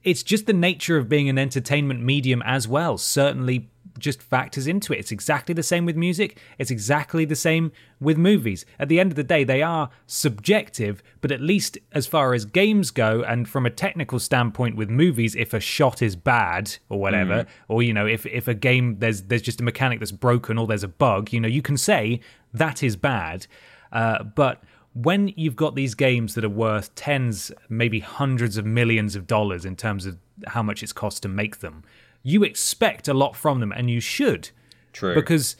it's 0.03 0.23
just 0.23 0.47
the 0.47 0.53
nature 0.53 0.97
of 0.97 1.09
being 1.09 1.29
an 1.29 1.39
entertainment 1.39 2.03
medium 2.03 2.43
as 2.45 2.69
well. 2.69 2.99
Certainly, 2.99 3.69
just 3.99 4.23
factors 4.23 4.67
into 4.67 4.93
it. 4.93 4.99
It's 4.99 5.13
exactly 5.13 5.55
the 5.55 5.63
same 5.63 5.85
with 5.85 5.97
music. 5.97 6.39
It's 6.59 6.71
exactly 6.71 7.25
the 7.25 7.37
same 7.37 7.73
with 8.01 8.19
movies. 8.19 8.65
At 8.79 8.89
the 8.89 9.01
end 9.01 9.13
of 9.13 9.17
the 9.17 9.25
day, 9.25 9.45
they 9.45 9.63
are 9.63 9.91
subjective, 10.07 11.03
but 11.21 11.33
at 11.33 11.41
least 11.41 11.79
as 11.93 12.07
far 12.07 12.35
as 12.35 12.45
games 12.45 12.91
go, 12.91 13.23
and 13.23 13.49
from 13.49 13.67
a 13.67 13.71
technical 13.71 14.19
standpoint 14.19 14.77
with 14.77 14.91
movies, 14.91 15.35
if 15.35 15.55
a 15.55 15.61
shot 15.61 16.03
is 16.03 16.17
bad 16.17 16.77
or 16.89 16.99
whatever, 16.99 17.47
or 17.69 17.83
you 17.83 17.93
know, 17.93 18.07
if 18.07 18.27
if 18.27 18.49
a 18.49 18.55
game 18.55 18.99
there's 18.99 19.23
there's 19.23 19.43
just 19.43 19.61
a 19.61 19.65
mechanic 19.65 19.99
that's 19.99 20.13
broken 20.13 20.59
or 20.59 20.67
there's 20.67 20.85
a 20.85 20.89
bug, 20.89 21.33
you 21.33 21.41
know, 21.41 21.49
you 21.49 21.63
can 21.63 21.77
say 21.77 22.21
that 22.53 22.83
is 22.83 22.97
bad. 22.97 23.47
Uh, 23.93 24.23
but 24.23 24.63
when 24.97 25.29
you've 25.37 25.57
got 25.57 25.75
these 25.75 25.95
games 25.95 26.35
that 26.35 26.45
are 26.45 26.49
worth 26.49 26.95
tens, 26.95 27.53
maybe 27.69 28.01
hundreds 28.01 28.57
of 28.57 28.65
millions 28.65 29.15
of 29.15 29.27
dollars 29.27 29.67
in 29.67 29.77
terms 29.77 30.07
of 30.07 30.17
how 30.47 30.63
much 30.63 30.83
it's 30.83 30.93
cost 30.93 31.23
to 31.23 31.29
make 31.29 31.59
them, 31.59 31.85
you 32.23 32.43
expect 32.43 33.07
a 33.07 33.13
lot 33.13 33.37
from 33.37 33.61
them, 33.61 33.73
and 33.73 33.91
you 33.91 34.01
should. 34.01 34.49
True. 34.95 35.15
Because 35.15 35.57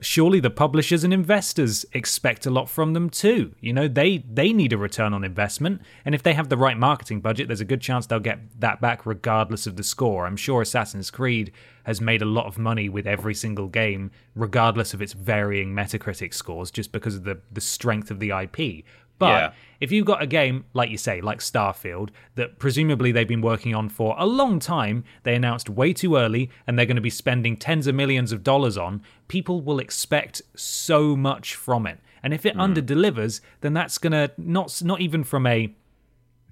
surely 0.00 0.40
the 0.40 0.50
publishers 0.50 1.04
and 1.04 1.14
investors 1.14 1.86
expect 1.92 2.44
a 2.44 2.50
lot 2.50 2.68
from 2.68 2.92
them 2.92 3.08
too. 3.08 3.54
You 3.60 3.72
know, 3.72 3.86
they 3.86 4.18
they 4.18 4.52
need 4.52 4.72
a 4.72 4.78
return 4.78 5.14
on 5.14 5.22
investment, 5.22 5.82
and 6.04 6.12
if 6.12 6.22
they 6.24 6.32
have 6.32 6.48
the 6.48 6.56
right 6.56 6.76
marketing 6.76 7.20
budget, 7.20 7.46
there's 7.46 7.60
a 7.60 7.64
good 7.64 7.80
chance 7.80 8.06
they'll 8.06 8.18
get 8.18 8.40
that 8.60 8.80
back 8.80 9.06
regardless 9.06 9.68
of 9.68 9.76
the 9.76 9.84
score. 9.84 10.26
I'm 10.26 10.36
sure 10.36 10.60
Assassin's 10.60 11.12
Creed 11.12 11.52
has 11.90 12.00
made 12.00 12.22
a 12.22 12.26
lot 12.26 12.46
of 12.46 12.58
money 12.58 12.88
with 12.88 13.06
every 13.06 13.34
single 13.34 13.66
game, 13.66 14.10
regardless 14.34 14.94
of 14.94 15.02
its 15.02 15.12
varying 15.12 15.74
Metacritic 15.74 16.32
scores, 16.32 16.70
just 16.70 16.92
because 16.92 17.16
of 17.16 17.24
the 17.24 17.40
the 17.52 17.60
strength 17.60 18.10
of 18.10 18.20
the 18.20 18.30
IP. 18.30 18.84
But 19.18 19.26
Yeah. 19.26 19.52
if 19.80 19.92
you've 19.92 20.06
got 20.06 20.22
a 20.22 20.26
game, 20.26 20.64
like 20.72 20.88
you 20.88 20.96
say, 20.96 21.20
like 21.20 21.40
Starfield, 21.40 22.08
that 22.36 22.58
presumably 22.58 23.12
they've 23.12 23.28
been 23.28 23.42
working 23.42 23.74
on 23.74 23.90
for 23.90 24.14
a 24.18 24.24
long 24.24 24.58
time, 24.60 25.04
they 25.24 25.34
announced 25.34 25.68
way 25.68 25.92
too 25.92 26.16
early, 26.16 26.48
and 26.66 26.78
they're 26.78 26.86
going 26.86 26.96
to 26.96 27.02
be 27.02 27.10
spending 27.10 27.56
tens 27.56 27.86
of 27.86 27.94
millions 27.94 28.32
of 28.32 28.42
dollars 28.42 28.78
on, 28.78 29.02
people 29.28 29.60
will 29.60 29.78
expect 29.78 30.40
so 30.54 31.14
much 31.16 31.54
from 31.54 31.86
it. 31.86 31.98
And 32.22 32.32
if 32.32 32.46
it 32.46 32.54
hmm. 32.54 32.60
under 32.60 32.80
delivers, 32.80 33.42
then 33.60 33.74
that's 33.74 33.98
going 33.98 34.12
to 34.12 34.32
not 34.38 34.82
not 34.82 35.00
even 35.00 35.22
from 35.24 35.46
a 35.46 35.74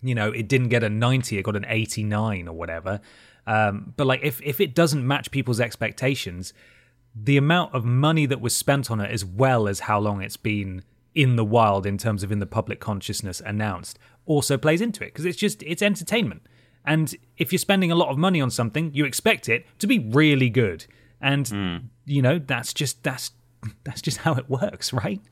you 0.03 0.15
know, 0.15 0.31
it 0.31 0.49
didn't 0.49 0.69
get 0.69 0.83
a 0.83 0.89
90, 0.89 1.39
it 1.39 1.43
got 1.43 1.57
an 1.57 1.67
89 1.69 2.49
or 2.49 2.55
whatever. 2.55 3.01
Um, 3.49 3.95
but 3.97 4.07
like 4.07 4.21
if 4.23 4.43
if 4.43 4.61
it 4.61 4.75
doesn't 4.75 5.07
match 5.07 5.31
people's 5.31 5.59
expectations, 5.59 6.53
the 7.15 7.39
amount 7.39 7.75
of 7.75 7.83
money 7.83 8.27
that 8.27 8.43
was 8.43 8.55
spent 8.55 8.91
on 8.91 9.01
it 9.01 9.11
as 9.11 9.25
well 9.25 9.67
as 9.67 9.81
how 9.81 9.99
long 9.99 10.21
it's 10.21 10.37
been 10.37 10.85
in 11.15 11.37
the 11.37 11.45
wild 11.45 11.87
in 11.87 11.97
terms 11.97 12.23
of 12.23 12.31
in 12.31 12.41
the 12.41 12.47
public 12.47 12.79
consciousness 12.79 13.41
announced 13.45 13.99
also 14.27 14.59
plays 14.59 14.83
into 14.83 15.03
it 15.03 15.07
because 15.07 15.25
it's 15.25 15.39
just 15.39 15.63
it's 15.63 15.81
entertainment. 15.81 16.43
And 16.85 17.15
if 17.39 17.51
you're 17.51 17.59
spending 17.59 17.91
a 17.91 17.95
lot 17.95 18.11
of 18.11 18.19
money 18.19 18.41
on 18.41 18.51
something, 18.51 18.93
you 18.93 19.07
expect 19.07 19.49
it 19.49 19.67
to 19.79 19.87
be 19.87 19.99
really 19.99 20.51
good. 20.51 20.85
And 21.21 21.89
you 22.05 22.21
know, 22.21 22.39
that's 22.39 22.75
just 22.75 23.03
that's 23.03 23.31
that's 23.85 24.03
just 24.03 24.19
how 24.19 24.35
it 24.35 24.51
works, 24.51 24.93
right? 24.93 25.23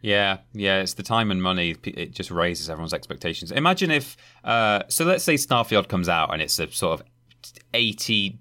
Yeah, 0.00 0.38
yeah, 0.52 0.80
it's 0.80 0.94
the 0.94 1.04
time 1.04 1.30
and 1.30 1.40
money. 1.40 1.76
It 1.84 2.10
just 2.10 2.32
raises 2.32 2.68
everyone's 2.68 2.92
expectations. 2.92 3.52
Imagine 3.52 3.92
if, 3.92 4.16
uh, 4.42 4.82
so 4.88 5.04
let's 5.04 5.22
say 5.22 5.34
Starfield 5.34 5.86
comes 5.86 6.08
out 6.08 6.32
and 6.32 6.42
it's 6.42 6.58
a 6.58 6.68
sort 6.72 7.00
of 7.00 7.06
80, 7.74 8.38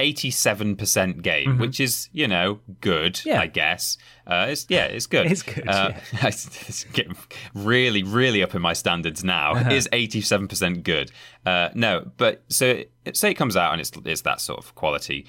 87% 0.00 1.22
game, 1.22 1.58
which 1.58 1.80
is, 1.80 2.08
you 2.12 2.28
know, 2.28 2.60
good, 2.80 3.14
Mm-hmm. 3.14 3.28
Yeah. 3.28 3.40
I 3.40 3.46
guess. 3.46 3.98
Uh, 4.26 4.46
it's, 4.50 4.66
yeah, 4.68 4.84
it's 4.84 5.06
good. 5.06 5.30
It's 5.30 5.42
good, 5.42 5.68
Uh, 5.68 5.92
it's 6.12 6.84
getting 6.92 7.16
really, 7.54 8.02
really 8.02 8.42
up 8.42 8.54
in 8.54 8.62
my 8.62 8.72
standards 8.72 9.24
now. 9.24 9.54
Uh-huh. 9.54 9.70
Is 9.70 9.88
87% 9.92 10.82
good? 10.82 11.10
Uh, 11.44 11.70
no, 11.74 12.10
but 12.16 12.44
so 12.48 12.82
say 13.12 13.30
it 13.30 13.34
comes 13.34 13.56
out 13.56 13.72
and 13.72 13.80
it's, 13.80 13.92
it's 14.04 14.22
that 14.22 14.40
sort 14.40 14.58
of 14.58 14.74
quality 14.74 15.26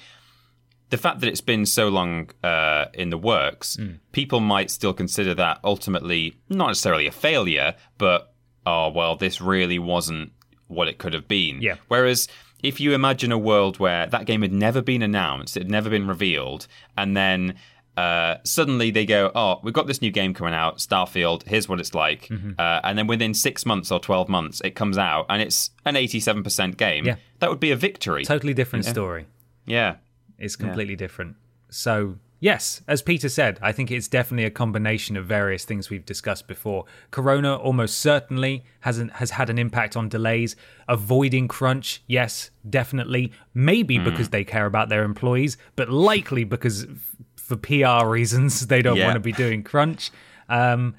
the 0.90 0.96
fact 0.96 1.20
that 1.20 1.28
it's 1.28 1.40
been 1.40 1.66
so 1.66 1.88
long 1.88 2.30
uh, 2.42 2.86
in 2.94 3.10
the 3.10 3.18
works, 3.18 3.76
people 4.12 4.40
might 4.40 4.70
still 4.70 4.94
consider 4.94 5.34
that 5.34 5.60
ultimately 5.62 6.38
not 6.48 6.68
necessarily 6.68 7.06
a 7.06 7.12
failure, 7.12 7.74
but 7.98 8.32
oh 8.64 8.90
well, 8.90 9.16
this 9.16 9.40
really 9.40 9.78
wasn't 9.78 10.32
what 10.68 10.88
it 10.88 10.98
could 10.98 11.12
have 11.12 11.28
been. 11.28 11.60
Yeah. 11.60 11.76
Whereas 11.88 12.28
if 12.62 12.80
you 12.80 12.92
imagine 12.94 13.30
a 13.32 13.38
world 13.38 13.78
where 13.78 14.06
that 14.06 14.26
game 14.26 14.42
had 14.42 14.52
never 14.52 14.82
been 14.82 15.02
announced, 15.02 15.56
it 15.56 15.60
had 15.64 15.70
never 15.70 15.88
been 15.90 16.06
revealed, 16.08 16.66
and 16.96 17.16
then 17.16 17.54
uh, 17.96 18.36
suddenly 18.44 18.90
they 18.90 19.04
go, 19.06 19.30
"Oh, 19.34 19.60
we've 19.62 19.74
got 19.74 19.86
this 19.86 20.00
new 20.00 20.10
game 20.10 20.32
coming 20.34 20.54
out, 20.54 20.78
Starfield. 20.78 21.42
Here's 21.46 21.68
what 21.68 21.80
it's 21.80 21.94
like," 21.94 22.28
Mm-hmm. 22.28 22.52
uh, 22.58 22.80
and 22.84 22.96
then 22.98 23.06
within 23.06 23.34
six 23.34 23.66
months 23.66 23.90
or 23.90 23.98
twelve 24.00 24.28
months, 24.28 24.60
it 24.64 24.74
comes 24.76 24.96
out 24.98 25.26
and 25.28 25.42
it's 25.42 25.70
an 25.84 25.96
eighty-seven 25.96 26.42
percent 26.42 26.76
game. 26.76 27.04
Yeah. 27.04 27.16
That 27.40 27.50
would 27.50 27.60
be 27.60 27.70
a 27.70 27.76
victory. 27.76 28.24
Totally 28.24 28.54
different 28.54 28.84
story. 28.84 29.26
yeah. 29.66 29.96
It's 30.38 30.54
completely 30.54 30.94
different. 30.94 31.34
So, 31.70 32.16
yes, 32.40 32.82
as 32.88 33.02
Peter 33.02 33.28
said, 33.28 33.58
I 33.62 33.72
think 33.72 33.90
it's 33.90 34.08
definitely 34.08 34.44
a 34.44 34.50
combination 34.50 35.16
of 35.16 35.26
various 35.26 35.64
things 35.64 35.90
we've 35.90 36.04
discussed 36.04 36.46
before. 36.46 36.84
Corona 37.10 37.56
almost 37.56 37.98
certainly 37.98 38.64
hasn't 38.80 39.12
has 39.14 39.32
had 39.32 39.50
an 39.50 39.58
impact 39.58 39.96
on 39.96 40.08
delays. 40.08 40.56
Avoiding 40.88 41.48
crunch, 41.48 42.02
yes, 42.06 42.50
definitely. 42.68 43.32
Maybe 43.54 43.98
because 43.98 44.28
they 44.30 44.44
care 44.44 44.66
about 44.66 44.88
their 44.88 45.04
employees, 45.04 45.56
but 45.76 45.88
likely 45.88 46.44
because 46.44 46.84
f- 46.84 47.16
for 47.36 47.56
PR 47.56 48.06
reasons 48.06 48.66
they 48.68 48.82
don't 48.82 48.96
Yeah. 48.96 49.06
want 49.06 49.16
to 49.16 49.20
be 49.20 49.32
doing 49.32 49.62
crunch. 49.62 50.10
Um, 50.48 50.94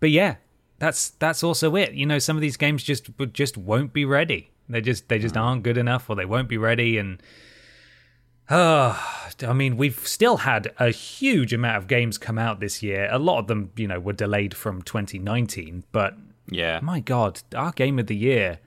but 0.00 0.10
yeah, 0.10 0.36
that's 0.78 1.10
that's 1.10 1.42
also 1.42 1.76
it. 1.76 1.92
You 1.94 2.06
know, 2.06 2.18
some 2.18 2.36
of 2.36 2.40
these 2.42 2.56
games 2.56 2.82
just 2.82 3.10
just 3.32 3.56
won't 3.56 3.92
be 3.92 4.04
ready. 4.04 4.50
They 4.68 4.80
just 4.80 5.08
they 5.08 5.18
just 5.18 5.36
aren't 5.36 5.62
good 5.62 5.76
enough, 5.76 6.08
or 6.08 6.16
they 6.16 6.24
won't 6.24 6.48
be 6.48 6.56
ready, 6.58 6.96
and 6.98 7.22
uh, 8.48 8.98
I 9.46 9.52
mean, 9.52 9.76
we've 9.76 10.06
still 10.06 10.38
had 10.38 10.72
a 10.78 10.90
huge 10.90 11.52
amount 11.52 11.76
of 11.78 11.86
games 11.88 12.18
come 12.18 12.38
out 12.38 12.60
this 12.60 12.82
year. 12.82 13.08
A 13.10 13.18
lot 13.18 13.38
of 13.38 13.46
them, 13.46 13.70
you 13.76 13.88
know, 13.88 13.98
were 14.00 14.12
delayed 14.12 14.54
from 14.54 14.82
2019, 14.82 15.84
but 15.92 16.16
Yeah. 16.50 16.80
my 16.82 17.00
God, 17.00 17.40
our 17.54 17.72
game 17.72 17.98
of 17.98 18.06
the 18.06 18.16
year 18.16 18.58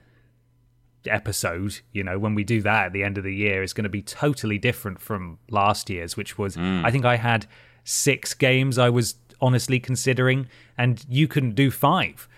episode, 1.06 1.80
you 1.92 2.02
know, 2.02 2.18
when 2.18 2.34
we 2.34 2.44
do 2.44 2.60
that 2.62 2.86
at 2.86 2.92
the 2.92 3.02
end 3.04 3.18
of 3.18 3.24
the 3.24 3.34
year, 3.34 3.62
is 3.62 3.72
going 3.72 3.84
to 3.84 3.88
be 3.90 4.02
totally 4.02 4.58
different 4.58 5.00
from 5.00 5.38
last 5.50 5.88
year's, 5.88 6.16
which 6.16 6.36
was, 6.36 6.56
I 6.56 6.90
think 6.90 7.04
I 7.04 7.16
had 7.16 7.46
six 7.84 8.34
games 8.34 8.78
I 8.78 8.90
was 8.90 9.14
honestly 9.40 9.78
considering, 9.80 10.48
and 10.76 11.04
you 11.08 11.28
couldn't 11.28 11.54
do 11.54 11.70
five 11.70 12.28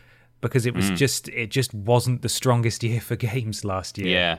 because 0.40 0.66
it 0.66 0.74
was 0.74 0.90
just, 0.90 1.28
it 1.30 1.50
just 1.50 1.72
wasn't 1.74 2.22
the 2.22 2.28
strongest 2.28 2.82
year 2.88 3.00
for 3.00 3.16
games 3.16 3.64
last 3.64 3.98
year. 3.98 4.08
Yeah, 4.08 4.38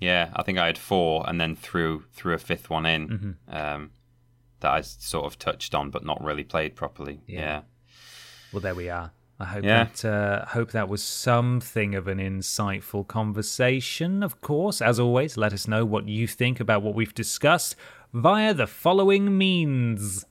yeah. 0.00 0.30
I 0.34 0.42
think 0.42 0.58
I 0.58 0.66
had 0.66 0.78
four, 0.78 1.28
and 1.28 1.40
then 1.40 1.54
threw 1.56 2.04
threw 2.12 2.34
a 2.34 2.38
fifth 2.38 2.70
one 2.70 2.86
in 2.86 3.08
Mm-hmm. 3.08 3.56
um, 3.56 3.90
that 4.60 4.70
I 4.72 4.80
sort 4.82 5.24
of 5.26 5.38
touched 5.38 5.74
on, 5.74 5.90
but 5.90 6.04
not 6.04 6.22
really 6.22 6.44
played 6.44 6.74
properly. 6.76 7.20
Yeah, 7.26 7.62
Well, 8.52 8.60
there 8.60 8.74
we 8.74 8.90
are. 8.90 9.12
I 9.38 9.44
hope 9.46 9.64
Yeah. 9.64 9.84
that 9.84 10.04
uh, 10.04 10.44
hope 10.46 10.72
that 10.72 10.88
was 10.88 11.02
something 11.02 11.94
of 11.94 12.06
an 12.08 12.18
insightful 12.18 13.06
conversation. 13.06 14.22
Of 14.22 14.40
course, 14.42 14.82
as 14.82 15.00
always, 15.00 15.36
let 15.38 15.52
us 15.52 15.66
know 15.66 15.84
what 15.86 16.08
you 16.08 16.26
think 16.26 16.60
about 16.60 16.82
what 16.82 16.94
we've 16.94 17.14
discussed 17.14 17.74
via 18.12 18.52
the 18.52 18.66
following 18.66 19.38
means. 19.38 20.26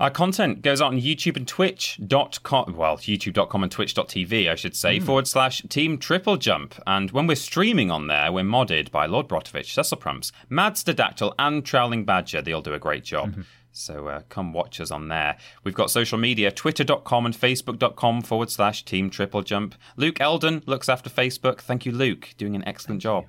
Our 0.00 0.10
content 0.10 0.62
goes 0.62 0.80
out 0.80 0.94
on 0.94 0.98
YouTube 0.98 1.36
and 1.36 1.46
Twitch.com. 1.46 2.74
Well, 2.74 2.96
YouTube.com 2.96 3.62
and 3.62 3.70
Twitch.tv, 3.70 4.50
I 4.50 4.54
should 4.54 4.74
say, 4.74 4.98
forward 4.98 5.28
slash 5.28 5.60
Team 5.68 5.98
Triple 5.98 6.38
Jump. 6.38 6.74
And 6.86 7.10
when 7.10 7.26
we're 7.26 7.34
streaming 7.34 7.90
on 7.90 8.06
there, 8.06 8.32
we're 8.32 8.42
modded 8.42 8.90
by 8.90 9.04
Lord 9.04 9.28
Brotovich, 9.28 9.74
Cecil 9.74 9.98
Prumps, 9.98 10.32
Mads 10.48 10.82
the 10.84 10.94
Dactyl, 10.94 11.34
and 11.38 11.66
Trowling 11.66 12.06
Badger. 12.06 12.40
They 12.40 12.54
all 12.54 12.62
do 12.62 12.72
a 12.72 12.78
great 12.78 13.04
job. 13.04 13.44
So 13.72 14.08
uh, 14.08 14.22
come 14.28 14.52
watch 14.52 14.80
us 14.80 14.90
on 14.90 15.08
there. 15.08 15.36
We've 15.64 15.74
got 15.74 15.90
social 15.90 16.18
media, 16.18 16.50
twitter.com 16.50 17.26
and 17.26 17.34
facebook.com 17.34 18.22
forward 18.22 18.50
slash 18.50 18.84
Team 18.84 19.10
Triple 19.10 19.42
Jump. 19.42 19.74
Luke 19.96 20.20
Eldon 20.20 20.62
looks 20.66 20.88
after 20.88 21.08
Facebook. 21.08 21.60
Thank 21.60 21.86
you, 21.86 21.92
Luke. 21.92 22.30
Doing 22.36 22.56
an 22.56 22.66
excellent 22.66 23.02
job. 23.02 23.26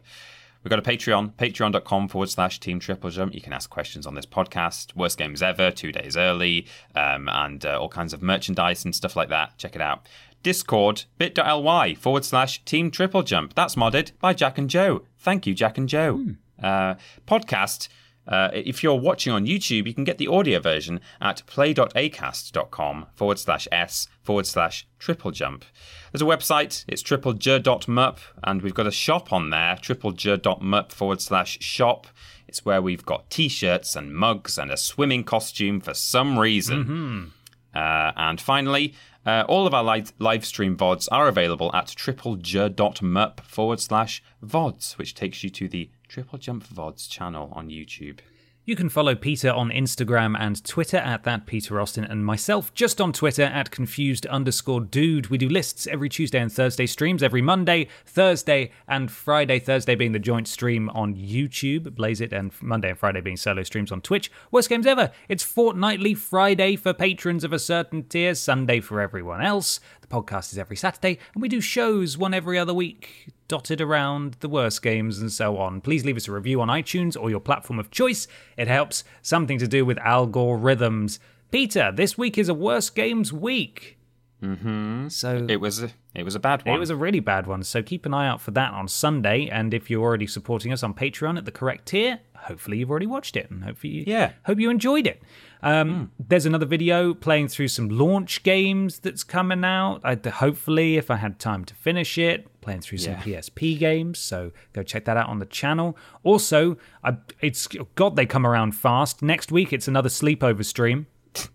We've 0.63 0.69
got 0.69 0.79
a 0.79 0.83
Patreon, 0.83 1.33
patreon.com 1.33 2.07
forward 2.07 2.29
slash 2.29 2.59
team 2.59 2.79
triple 2.79 3.09
jump. 3.09 3.33
You 3.33 3.41
can 3.41 3.53
ask 3.53 3.69
questions 3.69 4.05
on 4.05 4.13
this 4.13 4.25
podcast, 4.25 4.95
worst 4.95 5.17
games 5.17 5.41
ever, 5.41 5.71
two 5.71 5.91
days 5.91 6.15
early, 6.15 6.67
um, 6.95 7.27
and 7.29 7.65
uh, 7.65 7.79
all 7.79 7.89
kinds 7.89 8.13
of 8.13 8.21
merchandise 8.21 8.85
and 8.85 8.93
stuff 8.93 9.15
like 9.15 9.29
that. 9.29 9.57
Check 9.57 9.75
it 9.75 9.81
out. 9.81 10.07
Discord, 10.43 11.05
bit.ly 11.17 11.95
forward 11.95 12.25
slash 12.25 12.63
team 12.65 12.91
triple 12.91 13.23
jump. 13.23 13.53
That's 13.55 13.75
modded 13.75 14.11
by 14.19 14.33
Jack 14.33 14.57
and 14.57 14.69
Joe. 14.69 15.03
Thank 15.17 15.47
you, 15.47 15.53
Jack 15.53 15.77
and 15.77 15.89
Joe. 15.89 16.25
Uh, 16.61 16.95
podcast. 17.27 17.88
Uh, 18.27 18.49
if 18.53 18.84
you're 18.84 18.99
watching 18.99 19.34
on 19.34 19.45
YouTube, 19.45 19.88
you 19.88 19.93
can 19.93 20.03
get 20.03 20.18
the 20.18 20.27
audio 20.27 20.60
version 20.60 20.99
at 21.19 21.43
play.acast.com 21.48 23.07
forward 23.15 23.39
slash 23.39 23.68
s 23.72 24.07
forward 24.22 24.45
slash 24.45 24.88
triple 24.99 25.31
jump. 25.31 25.65
There's 26.11 26.22
a 26.22 26.26
website, 26.26 26.85
it's 26.88 27.02
triplej.mup, 27.02 28.19
and 28.43 28.61
we've 28.61 28.73
got 28.73 28.88
a 28.88 28.91
shop 28.91 29.34
on 29.34 29.49
there, 29.49 29.76
triplej.mup 29.76 30.91
forward 30.91 31.22
slash 31.22 31.60
shop. 31.61 32.07
It's 32.48 32.65
where 32.65 32.81
we've 32.81 33.06
got 33.06 33.30
t 33.30 33.48
shirts 33.48 33.95
and 33.95 34.14
mugs 34.14 34.57
and 34.57 34.72
a 34.72 34.77
swimming 34.77 35.23
costume 35.23 35.80
for 35.81 35.93
some 35.93 36.38
reason. 36.38 37.31
Uh, 37.73 38.11
and 38.18 38.41
finally, 38.41 38.93
uh, 39.26 39.45
all 39.48 39.65
of 39.68 39.73
our 39.73 39.84
live, 39.84 40.14
live 40.19 40.45
stream 40.45 40.76
VODs 40.76 41.07
are 41.11 41.27
available 41.27 41.72
at 41.73 41.88
triplej.mup 41.88 43.39
forward 43.41 43.80
slash 43.80 44.22
VODs, 44.43 44.98
which 44.98 45.14
takes 45.15 45.43
you 45.43 45.49
to 45.52 45.68
the 45.69 45.89
Triple 46.11 46.39
Jump 46.39 46.67
VODs 46.67 47.07
channel 47.07 47.53
on 47.53 47.69
YouTube. 47.69 48.19
You 48.65 48.75
can 48.75 48.89
follow 48.89 49.15
Peter 49.15 49.49
on 49.49 49.69
Instagram 49.69 50.35
and 50.38 50.61
Twitter 50.65 50.97
at 50.97 51.23
that 51.23 51.45
Peter 51.45 51.79
Austin, 51.79 52.03
and 52.03 52.25
myself 52.25 52.73
just 52.73 52.99
on 52.99 53.13
Twitter 53.13 53.43
at 53.43 53.71
confused 53.71 54.25
underscore 54.25 54.81
dude. 54.81 55.27
We 55.27 55.38
do 55.38 55.47
lists 55.47 55.88
every 55.88 56.09
Tuesday 56.09 56.39
and 56.39 56.51
Thursday, 56.51 56.85
streams 56.85 57.23
every 57.23 57.41
Monday, 57.41 57.88
Thursday, 58.05 58.71
and 58.89 59.09
Friday. 59.09 59.57
Thursday 59.57 59.95
being 59.95 60.11
the 60.11 60.19
joint 60.19 60.49
stream 60.49 60.89
on 60.89 61.15
YouTube, 61.15 61.95
Blaze 61.95 62.19
It, 62.19 62.33
and 62.33 62.51
Monday 62.61 62.89
and 62.89 62.99
Friday 62.99 63.21
being 63.21 63.38
solo 63.38 63.63
streams 63.63 63.89
on 63.89 64.01
Twitch. 64.01 64.29
Worst 64.51 64.67
games 64.67 64.85
ever. 64.85 65.11
It's 65.29 65.43
fortnightly 65.43 66.13
Friday 66.13 66.75
for 66.75 66.93
patrons 66.93 67.45
of 67.45 67.53
a 67.53 67.57
certain 67.57 68.03
tier, 68.03 68.35
Sunday 68.35 68.81
for 68.81 68.99
everyone 68.99 69.41
else. 69.41 69.79
Podcast 70.11 70.51
is 70.51 70.57
every 70.57 70.75
Saturday, 70.75 71.17
and 71.33 71.41
we 71.41 71.47
do 71.47 71.61
shows 71.61 72.17
one 72.17 72.33
every 72.33 72.59
other 72.59 72.73
week 72.73 73.29
dotted 73.47 73.79
around 73.79 74.35
the 74.41 74.49
worst 74.49 74.81
games 74.81 75.19
and 75.19 75.31
so 75.31 75.57
on. 75.57 75.79
Please 75.79 76.03
leave 76.03 76.17
us 76.17 76.27
a 76.27 76.33
review 76.33 76.59
on 76.59 76.67
iTunes 76.67 77.15
or 77.19 77.29
your 77.29 77.39
platform 77.39 77.79
of 77.79 77.91
choice. 77.91 78.27
It 78.57 78.67
helps. 78.67 79.05
Something 79.21 79.57
to 79.59 79.67
do 79.67 79.85
with 79.85 79.97
algorithms. 79.99 81.19
Peter, 81.49 81.93
this 81.95 82.17
week 82.17 82.38
is 82.38 82.49
a 82.49 82.53
worst 82.53 82.93
games 82.93 83.31
week. 83.31 83.97
Mm-hmm. 84.43 85.07
So 85.09 85.45
It 85.49 85.61
was 85.61 85.84
a, 85.84 85.91
it 86.15 86.23
was 86.23 86.35
a 86.35 86.39
bad 86.39 86.65
one. 86.65 86.76
it 86.76 86.80
was 86.80 86.89
a 86.89 86.95
really 86.95 87.19
bad 87.19 87.47
one, 87.47 87.63
so 87.63 87.81
keep 87.84 88.05
an 88.05 88.13
eye 88.13 88.27
out 88.27 88.41
for 88.41 88.51
that 88.51 88.73
on 88.73 88.88
Sunday. 88.88 89.47
And 89.49 89.73
if 89.73 89.89
you're 89.89 90.01
already 90.03 90.27
supporting 90.27 90.73
us 90.73 90.84
on 90.84 90.93
Patreon 90.93 91.38
at 91.38 91.45
the 91.45 91.51
correct 91.51 91.88
tier, 91.88 92.19
hopefully 92.35 92.77
you've 92.80 92.89
already 92.89 93.05
watched 93.07 93.38
it, 93.38 93.49
and 93.51 93.63
hopefully 93.63 93.93
you, 93.93 94.03
Yeah. 94.07 94.31
hope 94.45 94.59
you 94.59 94.69
enjoyed 94.69 95.05
it. 95.07 95.22
Um, 95.63 96.11
There's 96.19 96.47
another 96.47 96.65
video 96.65 97.13
playing 97.13 97.49
through 97.49 97.68
some 97.68 97.88
launch 97.89 98.41
games 98.41 98.97
that's 98.99 99.23
coming 99.23 99.63
out. 99.63 100.01
I, 100.03 100.18
hopefully, 100.30 100.97
if 100.97 101.11
I 101.11 101.18
had 101.18 101.38
time 101.38 101.63
to 101.65 101.76
finish 101.76 102.18
it, 102.18 102.47
playing 102.61 102.81
through 102.81 102.97
some 102.97 103.13
Yeah. 103.13 103.22
PSP 103.39 103.77
games. 103.77 104.18
So 104.18 104.51
go 104.73 104.81
check 104.81 105.05
that 105.05 105.18
out 105.18 105.30
on 105.30 105.38
the 105.38 105.45
channel. 105.45 105.95
Also, 106.23 106.77
I, 107.03 107.18
it's 107.41 107.68
God 107.93 108.15
they 108.15 108.26
come 108.26 108.45
around 108.47 108.72
fast. 108.73 109.22
Next 109.22 109.51
week 109.51 109.72
it's 109.72 109.88
another 109.88 110.09
sleepover 110.09 110.65
stream. 110.65 111.05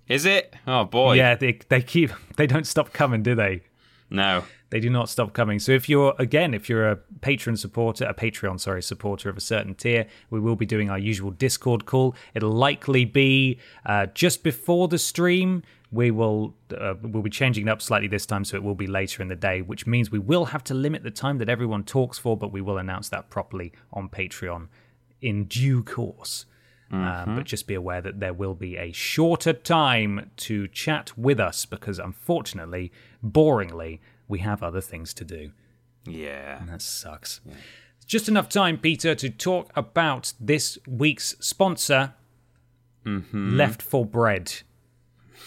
Is 0.08 0.24
it? 0.24 0.54
Oh 0.66 0.84
boy. 0.84 1.14
Yeah, 1.14 1.34
they 1.34 1.58
they 1.68 1.82
keep 1.82 2.10
they 2.36 2.46
don't 2.46 2.66
stop 2.66 2.92
coming, 2.92 3.22
do 3.22 3.34
they? 3.34 3.62
No. 4.10 4.44
They 4.70 4.80
do 4.80 4.90
not 4.90 5.08
stop 5.08 5.32
coming. 5.32 5.58
So 5.58 5.72
if 5.72 5.88
you're 5.88 6.14
again, 6.18 6.52
if 6.52 6.68
you're 6.68 6.88
a 6.88 6.96
patron 7.20 7.56
supporter, 7.56 8.04
a 8.04 8.14
Patreon, 8.14 8.58
sorry, 8.58 8.82
supporter 8.82 9.28
of 9.28 9.36
a 9.36 9.40
certain 9.40 9.74
tier, 9.74 10.06
we 10.28 10.40
will 10.40 10.56
be 10.56 10.66
doing 10.66 10.90
our 10.90 10.98
usual 10.98 11.30
Discord 11.30 11.86
call. 11.86 12.16
It'll 12.34 12.50
likely 12.50 13.04
be 13.04 13.58
uh, 13.84 14.06
just 14.06 14.42
before 14.42 14.88
the 14.88 14.98
stream. 14.98 15.62
We 15.92 16.10
will 16.10 16.54
uh, 16.76 16.94
we'll 17.00 17.22
be 17.22 17.30
changing 17.30 17.68
it 17.68 17.70
up 17.70 17.80
slightly 17.80 18.08
this 18.08 18.26
time, 18.26 18.44
so 18.44 18.56
it 18.56 18.62
will 18.64 18.74
be 18.74 18.88
later 18.88 19.22
in 19.22 19.28
the 19.28 19.36
day, 19.36 19.62
which 19.62 19.86
means 19.86 20.10
we 20.10 20.18
will 20.18 20.46
have 20.46 20.64
to 20.64 20.74
limit 20.74 21.04
the 21.04 21.12
time 21.12 21.38
that 21.38 21.48
everyone 21.48 21.84
talks 21.84 22.18
for, 22.18 22.36
but 22.36 22.50
we 22.50 22.60
will 22.60 22.78
announce 22.78 23.08
that 23.10 23.30
properly 23.30 23.72
on 23.92 24.08
Patreon 24.08 24.66
in 25.22 25.44
due 25.44 25.84
course. 25.84 26.44
Um, 26.90 27.34
but 27.34 27.44
just 27.44 27.66
be 27.66 27.74
aware 27.74 28.00
that 28.00 28.20
there 28.20 28.32
will 28.32 28.54
be 28.54 28.76
a 28.76 28.92
shorter 28.92 29.52
time 29.52 30.30
to 30.36 30.68
chat 30.68 31.16
with 31.18 31.40
us 31.40 31.66
because, 31.66 31.98
unfortunately, 31.98 32.92
boringly, 33.24 33.98
we 34.28 34.38
have 34.38 34.62
other 34.62 34.80
things 34.80 35.12
to 35.14 35.24
do. 35.24 35.50
Yeah. 36.04 36.60
And 36.60 36.68
that 36.68 36.82
sucks. 36.82 37.40
Just 38.06 38.28
enough 38.28 38.48
time, 38.48 38.78
Peter, 38.78 39.16
to 39.16 39.28
talk 39.28 39.72
about 39.74 40.32
this 40.38 40.78
week's 40.86 41.34
sponsor, 41.40 42.14
Left 43.32 43.82
for 43.82 44.04
Bread, 44.06 44.62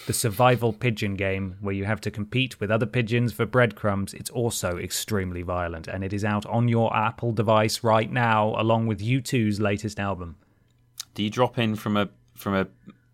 the 0.06 0.12
survival 0.12 0.72
pigeon 0.72 1.14
game 1.14 1.56
where 1.60 1.74
you 1.74 1.84
have 1.84 2.00
to 2.02 2.10
compete 2.10 2.60
with 2.60 2.70
other 2.70 2.86
pigeons 2.86 3.32
for 3.32 3.46
breadcrumbs. 3.46 4.12
It's 4.14 4.30
also 4.30 4.76
extremely 4.76 5.42
violent, 5.42 5.88
and 5.88 6.04
it 6.04 6.12
is 6.12 6.24
out 6.24 6.44
on 6.46 6.68
your 6.68 6.94
Apple 6.94 7.32
device 7.32 7.82
right 7.82 8.10
now, 8.10 8.54
along 8.60 8.86
with 8.86 9.00
U2's 9.00 9.60
latest 9.60 9.98
album. 9.98 10.36
Do 11.20 11.24
you 11.24 11.28
drop 11.30 11.58
in 11.58 11.76
from 11.76 11.98
a 11.98 12.08
from 12.34 12.54
a, 12.54 12.66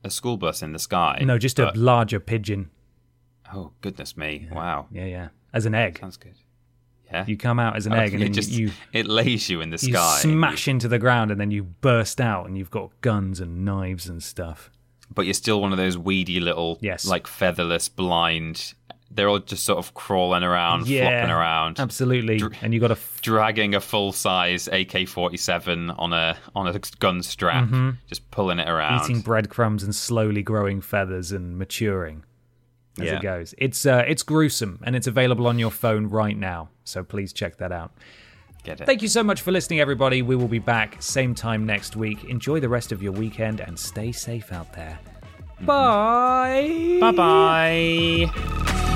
a 0.04 0.10
school 0.10 0.36
bus 0.36 0.62
in 0.62 0.70
the 0.72 0.78
sky? 0.78 1.20
No, 1.24 1.38
just 1.38 1.58
a 1.58 1.72
larger 1.74 2.20
pigeon. 2.20 2.70
Oh 3.52 3.72
goodness 3.80 4.16
me! 4.16 4.46
Wow. 4.52 4.86
Yeah, 4.92 5.06
yeah. 5.06 5.28
As 5.52 5.66
an 5.66 5.74
egg. 5.74 5.98
Sounds 5.98 6.16
good. 6.16 6.36
Yeah. 7.10 7.24
You 7.26 7.36
come 7.36 7.58
out 7.58 7.74
as 7.74 7.84
an 7.86 7.94
Oh, 7.94 7.96
egg 7.96 8.14
and 8.14 8.22
it 8.22 8.26
then 8.26 8.32
just 8.32 8.52
you 8.52 8.70
it 8.92 9.08
lays 9.08 9.50
you 9.50 9.60
in 9.60 9.70
the 9.70 9.78
sky. 9.78 9.88
you 9.88 9.94
sky. 9.94 10.18
smash 10.20 10.68
into 10.68 10.86
the 10.86 11.00
ground 11.00 11.32
and 11.32 11.40
then 11.40 11.50
you 11.50 11.64
burst 11.64 12.20
out 12.20 12.46
and 12.46 12.56
you've 12.56 12.70
got 12.70 12.92
guns 13.00 13.40
and 13.40 13.64
knives 13.64 14.08
and 14.08 14.22
stuff. 14.22 14.70
but 15.12 15.24
you're 15.26 15.34
still 15.34 15.60
one 15.60 15.72
of 15.72 15.78
those 15.78 15.98
weedy 15.98 16.38
little, 16.38 16.78
Yes. 16.80 17.06
like 17.08 17.26
featherless, 17.26 17.88
blind. 17.88 18.74
They're 19.10 19.28
all 19.28 19.38
just 19.38 19.64
sort 19.64 19.78
of 19.78 19.94
crawling 19.94 20.42
around, 20.42 20.88
yeah, 20.88 21.02
flopping 21.08 21.30
around, 21.30 21.80
Absolutely. 21.80 22.42
And 22.60 22.74
you 22.74 22.80
got 22.80 22.88
to 22.88 22.92
f- 22.94 23.20
dragging 23.22 23.74
a 23.74 23.80
full 23.80 24.12
size 24.12 24.66
AK-47 24.68 25.94
on 25.98 26.12
a 26.12 26.36
on 26.54 26.66
a 26.66 26.78
gun 26.98 27.22
strap, 27.22 27.68
just 28.08 28.30
pulling 28.30 28.58
it 28.58 28.68
around. 28.68 29.00
Mm-hmm. 29.00 29.10
eating 29.12 29.22
breadcrumbs 29.22 29.82
and 29.84 29.94
slowly 29.94 30.42
growing 30.42 30.80
feathers 30.80 31.32
and 31.32 31.56
maturing 31.56 32.24
as 32.98 33.04
Yeah. 33.06 33.16
it 33.16 33.22
goes. 33.22 33.54
It's 33.58 33.86
uh, 33.86 34.04
it's 34.06 34.22
gruesome 34.22 34.80
and 34.84 34.94
it's 34.96 35.06
available 35.06 35.46
on 35.46 35.58
your 35.58 35.70
phone 35.70 36.06
right 36.08 36.36
now. 36.36 36.68
So 36.84 37.02
please 37.04 37.32
check 37.32 37.56
that 37.58 37.72
out. 37.72 37.92
Get 38.64 38.80
it? 38.80 38.86
Thank 38.86 39.00
you 39.02 39.08
so 39.08 39.22
much 39.22 39.40
for 39.42 39.52
listening, 39.52 39.80
everybody. 39.80 40.20
We 40.22 40.34
will 40.34 40.48
be 40.48 40.58
back 40.58 41.00
same 41.00 41.34
time 41.34 41.64
next 41.64 41.94
week. 41.96 42.24
Enjoy 42.24 42.58
the 42.60 42.68
rest 42.68 42.90
of 42.92 43.02
your 43.02 43.12
weekend 43.12 43.60
and 43.60 43.78
stay 43.78 44.10
safe 44.12 44.52
out 44.52 44.72
there. 44.74 44.98
Bye. 45.60 46.98
Bye 47.00 47.12
bye. 47.12 48.95